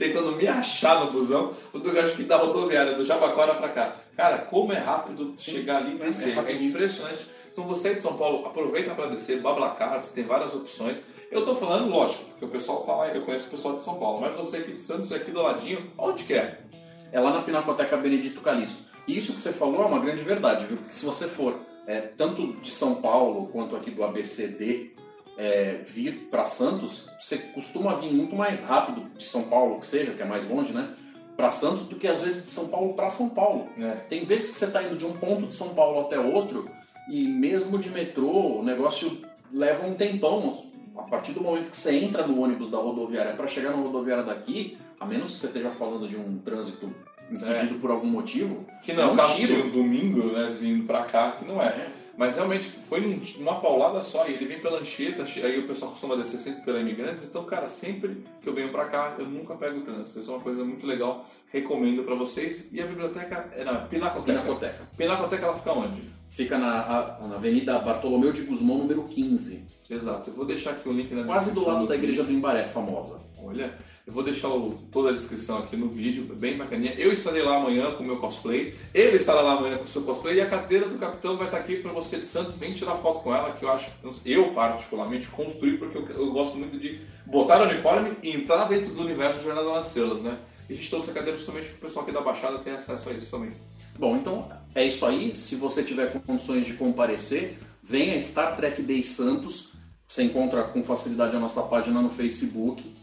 tentando 0.09 0.37
me 0.37 0.47
achar 0.47 1.05
no 1.05 1.13
busão, 1.13 1.53
o 1.73 1.79
do 1.79 1.99
acho 1.99 2.17
que 2.17 2.25
da 2.25 2.37
rodoviária, 2.37 2.95
do 2.95 3.05
Jabaquara 3.05 3.55
para 3.55 3.69
cá. 3.71 3.97
Cara, 4.17 4.39
como 4.39 4.73
é 4.73 4.79
rápido 4.79 5.35
chegar 5.39 5.79
ali 5.79 5.95
e 5.95 5.99
descer. 5.99 6.39
É, 6.39 6.53
é 6.53 6.63
impressionante. 6.63 7.27
Então 7.51 7.65
você 7.65 7.91
é 7.91 7.95
de 7.95 8.03
São 8.03 8.17
Paulo, 8.17 8.47
aproveita 8.47 8.95
para 8.95 9.07
descer, 9.07 9.41
Bablacar, 9.41 9.99
você 9.99 10.13
tem 10.13 10.25
várias 10.25 10.55
opções. 10.55 11.07
Eu 11.31 11.45
tô 11.45 11.55
falando, 11.55 11.89
lógico, 11.89 12.25
porque 12.25 12.45
o 12.45 12.49
pessoal 12.49 12.83
tá 12.83 12.95
lá, 12.95 13.09
eu 13.09 13.23
conheço 13.23 13.49
o 13.49 13.51
pessoal 13.51 13.77
de 13.77 13.83
São 13.83 13.99
Paulo, 13.99 14.21
mas 14.21 14.37
você 14.37 14.59
aqui 14.59 14.73
de 14.73 14.83
Santos 14.83 15.13
aqui 15.13 15.31
do 15.31 15.41
ladinho, 15.41 15.91
onde 15.97 16.25
quer? 16.25 16.67
É? 17.13 17.17
é 17.17 17.21
lá 17.21 17.33
na 17.33 17.43
Pinacoteca 17.43 17.97
Benedito 17.97 18.41
Calixto. 18.41 18.85
E 19.07 19.17
isso 19.17 19.33
que 19.33 19.41
você 19.41 19.53
falou 19.53 19.83
é 19.83 19.87
uma 19.87 20.01
grande 20.01 20.23
verdade, 20.23 20.67
viu? 20.67 20.79
Porque 20.79 20.95
se 20.95 21.07
você 21.07 21.27
for 21.27 21.59
é, 21.87 22.01
tanto 22.01 22.55
de 22.55 22.71
São 22.71 22.97
Paulo 22.97 23.49
quanto 23.49 23.77
aqui 23.77 23.91
do 23.91 24.03
ABCD, 24.03 24.93
é, 25.37 25.81
vir 25.85 26.29
para 26.31 26.45
Santos, 26.45 27.09
você 27.19 27.39
costuma 27.39 27.95
vir 27.95 28.13
muito 28.13 28.37
mais 28.37 28.63
rápido 28.63 29.11
de 29.17 29.25
São 29.25 29.45
Paulo, 29.45 29.81
que 29.81 29.87
seja, 29.87 30.13
que 30.13 30.23
é 30.23 30.25
mais 30.25 30.49
longe, 30.49 30.73
né? 30.73 30.89
Para 31.37 31.49
Santos 31.49 31.89
do 31.89 31.97
que 31.97 32.07
às 32.07 32.21
vezes 32.21 32.45
de 32.45 32.51
São 32.51 32.69
Paulo 32.69 32.95
para 32.95 33.11
São 33.11 33.31
Paulo. 33.31 33.67
É. 33.77 33.91
Tem 34.09 34.25
vezes 34.25 34.51
que 34.51 34.57
você 34.57 34.67
está 34.67 34.83
indo 34.83 34.97
de 34.97 35.05
um 35.05 35.15
ponto 35.15 35.47
de 35.47 35.55
São 35.55 35.75
Paulo 35.75 36.01
até 36.03 36.19
outro 36.19 36.69
e 37.11 37.27
mesmo 37.27 37.79
de 37.79 37.91
metrô 37.91 38.59
o 38.59 38.65
negócio 38.65 39.23
leva 39.53 39.87
um 39.87 39.95
tempão. 39.95 40.73
A 40.97 41.03
partir 41.03 41.33
do 41.33 41.41
momento 41.41 41.71
que 41.71 41.77
você 41.77 41.97
entra 41.97 42.25
no 42.25 42.41
ônibus 42.41 42.71
da 42.71 42.79
rodoviária 42.79 43.33
para 43.33 43.49
chegar 43.49 43.71
na 43.71 43.83
rodoviária 43.83 44.23
daqui, 44.23 44.79
a 45.01 45.05
menos 45.05 45.33
que 45.33 45.39
você 45.39 45.47
esteja 45.49 45.71
falando 45.71 46.09
de 46.09 46.17
um 46.17 46.39
trânsito 46.39 46.95
impedido 47.29 47.75
é. 47.75 47.79
por 47.79 47.91
algum 47.91 48.07
motivo, 48.07 48.65
que 48.81 48.93
não 48.93 49.03
é 49.03 49.07
um 49.07 49.17
caso 49.17 49.55
um 49.55 49.71
domingo, 49.71 50.33
né, 50.33 50.47
vindo 50.61 50.87
para 50.87 51.03
cá, 51.03 51.33
que 51.33 51.45
não 51.45 51.61
é. 51.61 51.91
Mas 52.17 52.37
realmente 52.37 52.65
foi 52.65 53.01
numa 53.39 53.61
paulada 53.61 54.01
só. 54.01 54.27
E 54.29 54.35
ele 54.35 54.47
vem 54.47 54.61
pela 54.61 54.79
Anchieta, 54.79 55.23
aí 55.23 55.59
o 55.59 55.67
pessoal 55.67 55.91
costuma 55.91 56.17
descer 56.17 56.39
sempre 56.39 56.63
pela 56.63 56.81
Imigrantes. 56.81 57.25
Então, 57.25 57.45
cara, 57.45 57.69
sempre 57.69 58.25
que 58.41 58.49
eu 58.49 58.55
venho 58.55 58.71
pra 58.71 58.87
cá, 58.87 59.17
eu 59.19 59.27
nunca 59.27 59.55
pego 59.55 59.79
o 59.79 59.83
trânsito. 59.83 60.21
Isso 60.21 60.31
é 60.31 60.35
uma 60.35 60.43
coisa 60.43 60.65
muito 60.65 60.87
legal. 60.87 61.27
Recomendo 61.53 62.05
pra 62.05 62.15
vocês. 62.15 62.73
E 62.73 62.81
a 62.81 62.87
biblioteca 62.87 63.51
é 63.55 63.65
na 63.65 63.79
Pinacoteca. 63.79 64.41
Pinacoteca. 64.41 64.89
Pinacoteca 64.97 65.45
ela 65.45 65.57
fica 65.57 65.73
onde? 65.73 66.03
Fica 66.29 66.59
na, 66.59 67.19
na 67.29 67.37
Avenida 67.37 67.79
Bartolomeu 67.79 68.33
de 68.33 68.43
Guzmão, 68.43 68.79
número 68.79 69.05
15. 69.05 69.75
Exato. 69.91 70.31
Eu 70.31 70.35
vou 70.35 70.47
deixar 70.47 70.71
aqui 70.71 70.89
o 70.89 70.93
link 70.93 71.13
na 71.13 71.25
Quase 71.25 71.53
do 71.53 71.65
lado 71.67 71.87
da 71.87 71.95
Igreja 71.95 72.23
do 72.23 72.33
Imbaré, 72.33 72.65
famosa. 72.65 73.21
Olha, 73.47 73.77
eu 74.07 74.13
vou 74.13 74.23
deixar 74.23 74.49
o, 74.49 74.73
toda 74.91 75.11
a 75.11 75.13
descrição 75.13 75.59
aqui 75.59 75.77
no 75.77 75.89
vídeo, 75.89 76.25
bem 76.35 76.57
bacaninha. 76.57 76.95
Eu 76.95 77.13
estarei 77.13 77.43
lá 77.43 77.57
amanhã 77.57 77.93
com 77.93 78.03
o 78.03 78.07
meu 78.07 78.17
cosplay, 78.17 78.75
ele 78.93 79.17
estará 79.17 79.41
lá 79.41 79.53
amanhã 79.53 79.77
com 79.77 79.85
o 79.85 79.89
seu 79.89 80.03
cosplay 80.03 80.37
e 80.37 80.41
a 80.41 80.47
cadeira 80.47 80.89
do 80.89 80.99
capitão 80.99 81.37
vai 81.37 81.47
estar 81.47 81.59
aqui 81.59 81.77
para 81.77 81.93
você 81.93 82.17
de 82.19 82.27
Santos. 82.27 82.57
Vem 82.57 82.73
tirar 82.73 82.95
foto 82.97 83.21
com 83.21 83.35
ela, 83.35 83.53
que 83.53 83.65
eu 83.65 83.71
acho, 83.71 83.91
eu 84.25 84.53
particularmente 84.53 85.29
construí 85.29 85.77
porque 85.77 85.99
eu, 85.99 86.07
eu 86.09 86.33
gosto 86.33 86.57
muito 86.57 86.79
de 86.79 87.01
botar 87.27 87.61
o 87.61 87.65
uniforme 87.65 88.17
e 88.23 88.31
entrar 88.31 88.65
dentro 88.65 88.95
do 88.95 89.03
universo 89.03 89.39
de 89.39 89.45
Jornada 89.45 89.69
nas 89.71 89.89
Estrelas, 89.89 90.23
né? 90.23 90.39
E 90.69 90.73
a 90.73 90.77
gente 90.77 90.89
trouxe 90.89 91.11
a 91.11 91.15
cadeira 91.15 91.37
justamente 91.37 91.69
para 91.69 91.77
o 91.77 91.81
pessoal 91.81 92.05
aqui 92.05 92.15
da 92.15 92.23
Baixada 92.23 92.59
ter 92.59 92.71
acesso 92.71 93.11
a 93.11 93.13
isso 93.13 93.31
também. 93.31 93.53
Bom, 93.99 94.17
então 94.17 94.49
é 94.75 94.85
isso 94.85 95.05
aí. 95.05 95.35
Se 95.35 95.57
você 95.57 95.83
tiver 95.83 96.13
condições 96.23 96.67
de 96.67 96.75
comparecer, 96.75 97.59
venha 97.83 98.19
Star 98.19 98.57
Trek 98.57 98.83
Day 98.83 99.03
Santos. 99.03 99.73
Você 100.09 100.23
encontra 100.23 100.65
com 100.65 100.83
facilidade 100.83 101.37
a 101.37 101.41
nossa 101.41 101.63
página 101.63 102.01
no 102.01 102.11
Facebook 102.11 102.95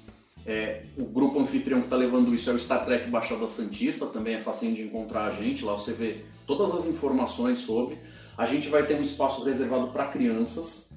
é, 0.45 0.83
o 0.97 1.05
grupo 1.05 1.39
anfitrião 1.39 1.79
que 1.79 1.85
está 1.85 1.95
levando 1.95 2.33
isso 2.33 2.49
é 2.49 2.53
o 2.53 2.59
Star 2.59 2.83
Trek 2.83 3.09
Baixada 3.09 3.47
Santista, 3.47 4.07
também 4.07 4.35
é 4.35 4.39
facinho 4.39 4.73
de 4.73 4.83
encontrar 4.83 5.25
a 5.25 5.31
gente, 5.31 5.63
lá 5.63 5.73
você 5.73 5.93
vê 5.93 6.23
todas 6.47 6.73
as 6.73 6.85
informações 6.85 7.59
sobre. 7.59 7.97
A 8.37 8.45
gente 8.45 8.69
vai 8.69 8.85
ter 8.85 8.95
um 8.95 9.01
espaço 9.01 9.43
reservado 9.43 9.89
para 9.89 10.07
crianças, 10.07 10.89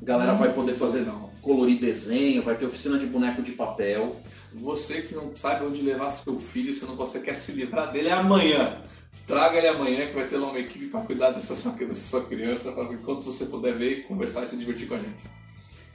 a 0.00 0.04
galera 0.04 0.34
vai 0.34 0.52
poder 0.52 0.74
fazer 0.74 1.00
não, 1.00 1.30
colorir 1.40 1.80
desenho, 1.80 2.42
vai 2.42 2.56
ter 2.56 2.66
oficina 2.66 2.98
de 2.98 3.06
boneco 3.06 3.42
de 3.42 3.52
papel. 3.52 4.16
Você 4.52 5.02
que 5.02 5.14
não 5.14 5.34
sabe 5.34 5.64
onde 5.64 5.82
levar 5.82 6.10
seu 6.10 6.38
filho, 6.38 6.72
se 6.72 6.84
não 6.84 6.94
você 6.94 7.20
quer 7.20 7.34
se 7.34 7.52
livrar 7.52 7.90
dele 7.90 8.08
é 8.08 8.12
amanhã. 8.12 8.78
Traga 9.26 9.58
ele 9.58 9.68
amanhã 9.68 10.06
que 10.06 10.14
vai 10.14 10.26
ter 10.26 10.36
lá 10.36 10.48
uma 10.48 10.58
equipe 10.58 10.86
para 10.86 11.00
cuidar 11.02 11.30
dessa 11.30 11.54
sua, 11.54 11.72
dessa 11.72 11.94
sua 11.94 12.24
criança, 12.24 12.72
para 12.72 12.92
enquanto 12.92 13.24
você 13.24 13.46
puder 13.46 13.76
ver, 13.76 14.06
conversar 14.06 14.44
e 14.44 14.48
se 14.48 14.56
divertir 14.56 14.88
com 14.88 14.94
a 14.94 14.98
gente. 14.98 15.41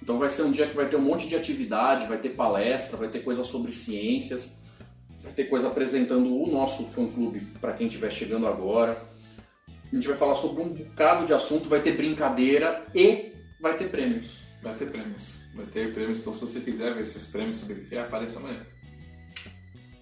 Então 0.07 0.17
vai 0.17 0.29
ser 0.29 0.43
um 0.43 0.51
dia 0.51 0.65
que 0.65 0.73
vai 0.73 0.87
ter 0.87 0.95
um 0.95 1.01
monte 1.01 1.27
de 1.27 1.35
atividade, 1.35 2.07
vai 2.07 2.17
ter 2.17 2.29
palestra, 2.29 2.95
vai 2.95 3.09
ter 3.09 3.25
coisa 3.25 3.43
sobre 3.43 3.73
ciências, 3.73 4.61
vai 5.19 5.33
ter 5.33 5.49
coisa 5.49 5.67
apresentando 5.67 6.33
o 6.33 6.49
nosso 6.49 6.85
fã-clube 6.85 7.41
para 7.59 7.73
quem 7.73 7.87
estiver 7.87 8.09
chegando 8.09 8.47
agora. 8.47 9.05
A 9.67 9.93
gente 9.93 10.07
vai 10.07 10.15
falar 10.15 10.35
sobre 10.35 10.63
um 10.63 10.69
bocado 10.69 11.25
de 11.25 11.33
assunto, 11.33 11.67
vai 11.67 11.81
ter 11.81 11.97
brincadeira 11.97 12.87
e 12.95 13.33
vai 13.59 13.77
ter 13.77 13.91
prêmios. 13.91 14.43
Vai 14.63 14.75
ter 14.75 14.89
prêmios. 14.89 15.33
Vai 15.53 15.65
ter 15.65 15.93
prêmios, 15.93 16.21
então 16.21 16.33
se 16.33 16.39
você 16.39 16.61
quiser 16.61 16.93
ver 16.93 17.01
esses 17.01 17.25
prêmios, 17.25 17.57
saber 17.57 17.73
o 17.73 17.89
que 17.89 17.93
é, 17.93 17.99
apareça 17.99 18.39
amanhã. 18.39 18.65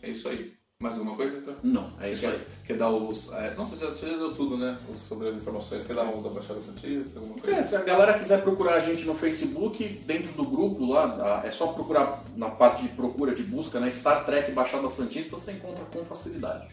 É 0.04 0.12
isso 0.12 0.30
aí. 0.30 0.54
Mais 0.82 0.98
alguma 0.98 1.16
coisa, 1.16 1.38
então? 1.38 1.56
Não, 1.64 1.94
é 2.02 2.12
isso 2.12 2.22
quer, 2.24 2.34
aí. 2.34 2.48
Quer 2.66 2.76
dar 2.78 2.90
os... 2.90 3.32
É, 3.32 3.56
nossa, 3.56 3.78
já, 3.78 3.94
já 3.94 4.18
deu 4.18 4.34
tudo, 4.34 4.58
né? 4.58 4.78
Os- 4.92 5.00
Sobre 5.00 5.30
as 5.30 5.38
informações. 5.38 5.86
Quer 5.88 5.94
dar 5.96 6.04
uma 6.04 6.22
da 6.22 6.30
Baixada 6.30 6.60
Santista, 6.60 7.18
alguma 7.18 7.40
coisa? 7.40 7.60
É, 7.60 7.64
se 7.64 7.78
a 7.78 7.82
galera 7.82 8.20
quiser 8.20 8.42
procurar 8.44 8.74
a 8.76 8.80
gente 8.80 9.06
no 9.06 9.16
Facebook, 9.16 9.88
dentro 10.06 10.34
do 10.34 10.44
grupo 10.44 10.86
lá, 10.86 11.42
é 11.46 11.50
só 11.52 11.68
procurar 11.68 12.26
na 12.36 12.50
parte 12.50 12.82
de 12.84 12.90
procura 12.90 13.34
de 13.34 13.44
busca, 13.44 13.80
né? 13.80 13.90
Star 13.90 14.26
Trek 14.26 14.52
Baixada 14.52 14.90
Santista, 14.90 15.38
você 15.38 15.54
encontra 15.54 15.86
com 15.86 16.04
facilidade. 16.04 16.68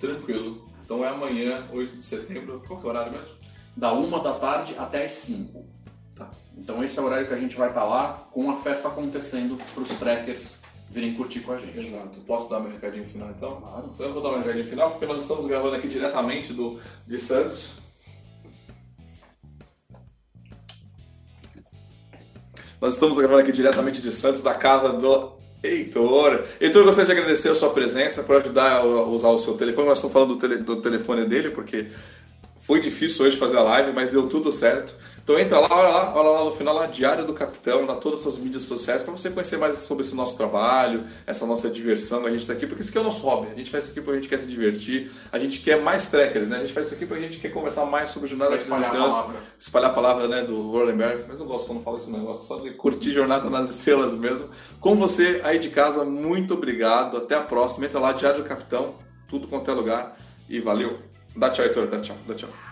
Tranquilo. 0.00 0.66
Então 0.82 1.04
é 1.04 1.08
amanhã, 1.08 1.68
8 1.74 1.94
de 1.98 2.02
setembro. 2.04 2.62
Qual 2.66 2.80
que 2.80 2.86
é 2.86 2.88
o 2.88 2.90
horário 2.90 3.12
mesmo? 3.12 3.28
Da 3.76 3.92
uma 3.92 4.18
da 4.20 4.32
tarde 4.32 4.74
até 4.78 5.04
as 5.04 5.12
5. 5.12 5.62
Tá. 6.14 6.30
Então 6.56 6.82
esse 6.82 6.98
é 6.98 7.02
o 7.02 7.04
horário 7.04 7.28
que 7.28 7.34
a 7.34 7.38
gente 7.38 7.54
vai 7.54 7.68
estar 7.68 7.84
lá, 7.84 8.26
com 8.32 8.50
a 8.50 8.56
festa 8.56 8.88
acontecendo 8.88 9.58
para 9.74 9.82
os 9.82 9.90
trekkers 9.98 10.60
virem 10.96 11.14
curtir 11.14 11.40
com 11.40 11.52
a 11.52 11.58
gente. 11.58 11.78
Exato. 11.78 12.18
Posso 12.26 12.48
dar 12.48 12.58
meu 12.58 12.72
recadinho 12.72 13.04
final 13.04 13.28
então? 13.30 13.60
Claro. 13.60 13.90
Então 13.94 14.06
eu 14.06 14.12
vou 14.14 14.22
dar 14.22 14.30
meu 14.30 14.38
recadinho 14.38 14.66
final 14.66 14.90
porque 14.92 15.04
nós 15.04 15.20
estamos 15.20 15.46
gravando 15.46 15.76
aqui 15.76 15.86
diretamente 15.88 16.54
do, 16.54 16.78
de 17.06 17.18
Santos. 17.18 17.74
Nós 22.80 22.94
estamos 22.94 23.18
gravando 23.18 23.40
aqui 23.40 23.52
diretamente 23.52 24.00
de 24.00 24.10
Santos, 24.12 24.40
da 24.42 24.54
casa 24.54 24.90
do 24.94 25.32
Heitor. 25.62 26.44
Heitor, 26.60 26.80
eu 26.80 26.84
gostaria 26.86 27.06
de 27.06 27.12
agradecer 27.20 27.50
a 27.50 27.54
sua 27.54 27.70
presença 27.70 28.22
por 28.22 28.36
ajudar 28.36 28.78
a 28.78 28.84
usar 28.84 29.28
o 29.28 29.38
seu 29.38 29.54
telefone. 29.54 29.88
Nós 29.88 29.98
estamos 29.98 30.12
falando 30.14 30.34
do, 30.34 30.38
tele- 30.38 30.58
do 30.62 30.76
telefone 30.76 31.26
dele 31.26 31.50
porque 31.50 31.88
foi 32.58 32.80
difícil 32.80 33.26
hoje 33.26 33.36
fazer 33.36 33.58
a 33.58 33.62
live, 33.62 33.92
mas 33.92 34.12
deu 34.12 34.28
tudo 34.28 34.50
certo. 34.52 34.94
Então 35.26 35.36
entra 35.40 35.58
lá, 35.58 35.68
olha 35.68 35.88
lá, 35.88 36.12
olha 36.14 36.30
lá 36.30 36.44
no 36.44 36.52
final, 36.52 36.72
lá, 36.72 36.86
Diário 36.86 37.26
do 37.26 37.34
Capitão, 37.34 37.84
na 37.84 37.96
todas 37.96 38.20
as 38.20 38.22
suas 38.22 38.38
mídias 38.38 38.62
sociais, 38.62 39.02
para 39.02 39.10
você 39.10 39.28
conhecer 39.28 39.58
mais 39.58 39.76
sobre 39.80 40.04
esse 40.04 40.14
nosso 40.14 40.36
trabalho, 40.36 41.02
essa 41.26 41.44
nossa 41.44 41.68
diversão, 41.68 42.24
a 42.26 42.30
gente 42.30 42.42
está 42.42 42.52
aqui, 42.52 42.64
porque 42.64 42.80
isso 42.80 42.90
aqui 42.90 42.98
é 42.98 43.00
o 43.00 43.04
nosso 43.04 43.22
hobby. 43.22 43.48
A 43.50 43.56
gente 43.56 43.68
faz 43.68 43.82
isso 43.82 43.92
aqui 43.92 44.00
porque 44.00 44.18
a 44.18 44.20
gente 44.20 44.28
quer 44.28 44.38
se 44.38 44.46
divertir, 44.46 45.10
a 45.32 45.38
gente 45.40 45.58
quer 45.58 45.82
mais 45.82 46.08
trackers, 46.12 46.46
né? 46.46 46.58
A 46.58 46.60
gente 46.60 46.72
faz 46.72 46.86
isso 46.86 46.94
aqui 46.94 47.06
porque 47.06 47.24
a 47.24 47.26
gente 47.26 47.40
quer 47.40 47.48
conversar 47.48 47.86
mais 47.86 48.10
sobre 48.10 48.28
Jornada 48.28 48.52
das 48.52 48.62
Estrelas, 48.62 49.16
palavra. 49.16 49.40
espalhar 49.58 49.90
a 49.90 49.94
palavra 49.94 50.28
né, 50.28 50.42
do 50.42 50.70
Rolenberg, 50.70 51.24
mas 51.26 51.36
não 51.36 51.46
gosto 51.46 51.66
quando 51.66 51.82
falo 51.82 51.96
esse 51.96 52.10
negócio, 52.12 52.46
só 52.46 52.60
de 52.60 52.70
curtir 52.74 53.10
Jornada 53.10 53.50
nas 53.50 53.68
Estrelas 53.68 54.14
mesmo. 54.14 54.48
Com 54.78 54.94
você 54.94 55.40
aí 55.42 55.58
de 55.58 55.70
casa, 55.70 56.04
muito 56.04 56.54
obrigado, 56.54 57.16
até 57.16 57.34
a 57.34 57.42
próxima. 57.42 57.86
Entra 57.86 57.98
lá, 57.98 58.12
Diário 58.12 58.44
do 58.44 58.48
Capitão, 58.48 58.94
tudo 59.26 59.48
quanto 59.48 59.68
é 59.72 59.74
lugar, 59.74 60.16
e 60.48 60.60
valeu. 60.60 61.00
Dá 61.34 61.50
tchau, 61.50 61.64
Heitor, 61.64 61.88
dá 61.88 62.00
tchau, 62.00 62.16
dá 62.28 62.34
tchau. 62.36 62.65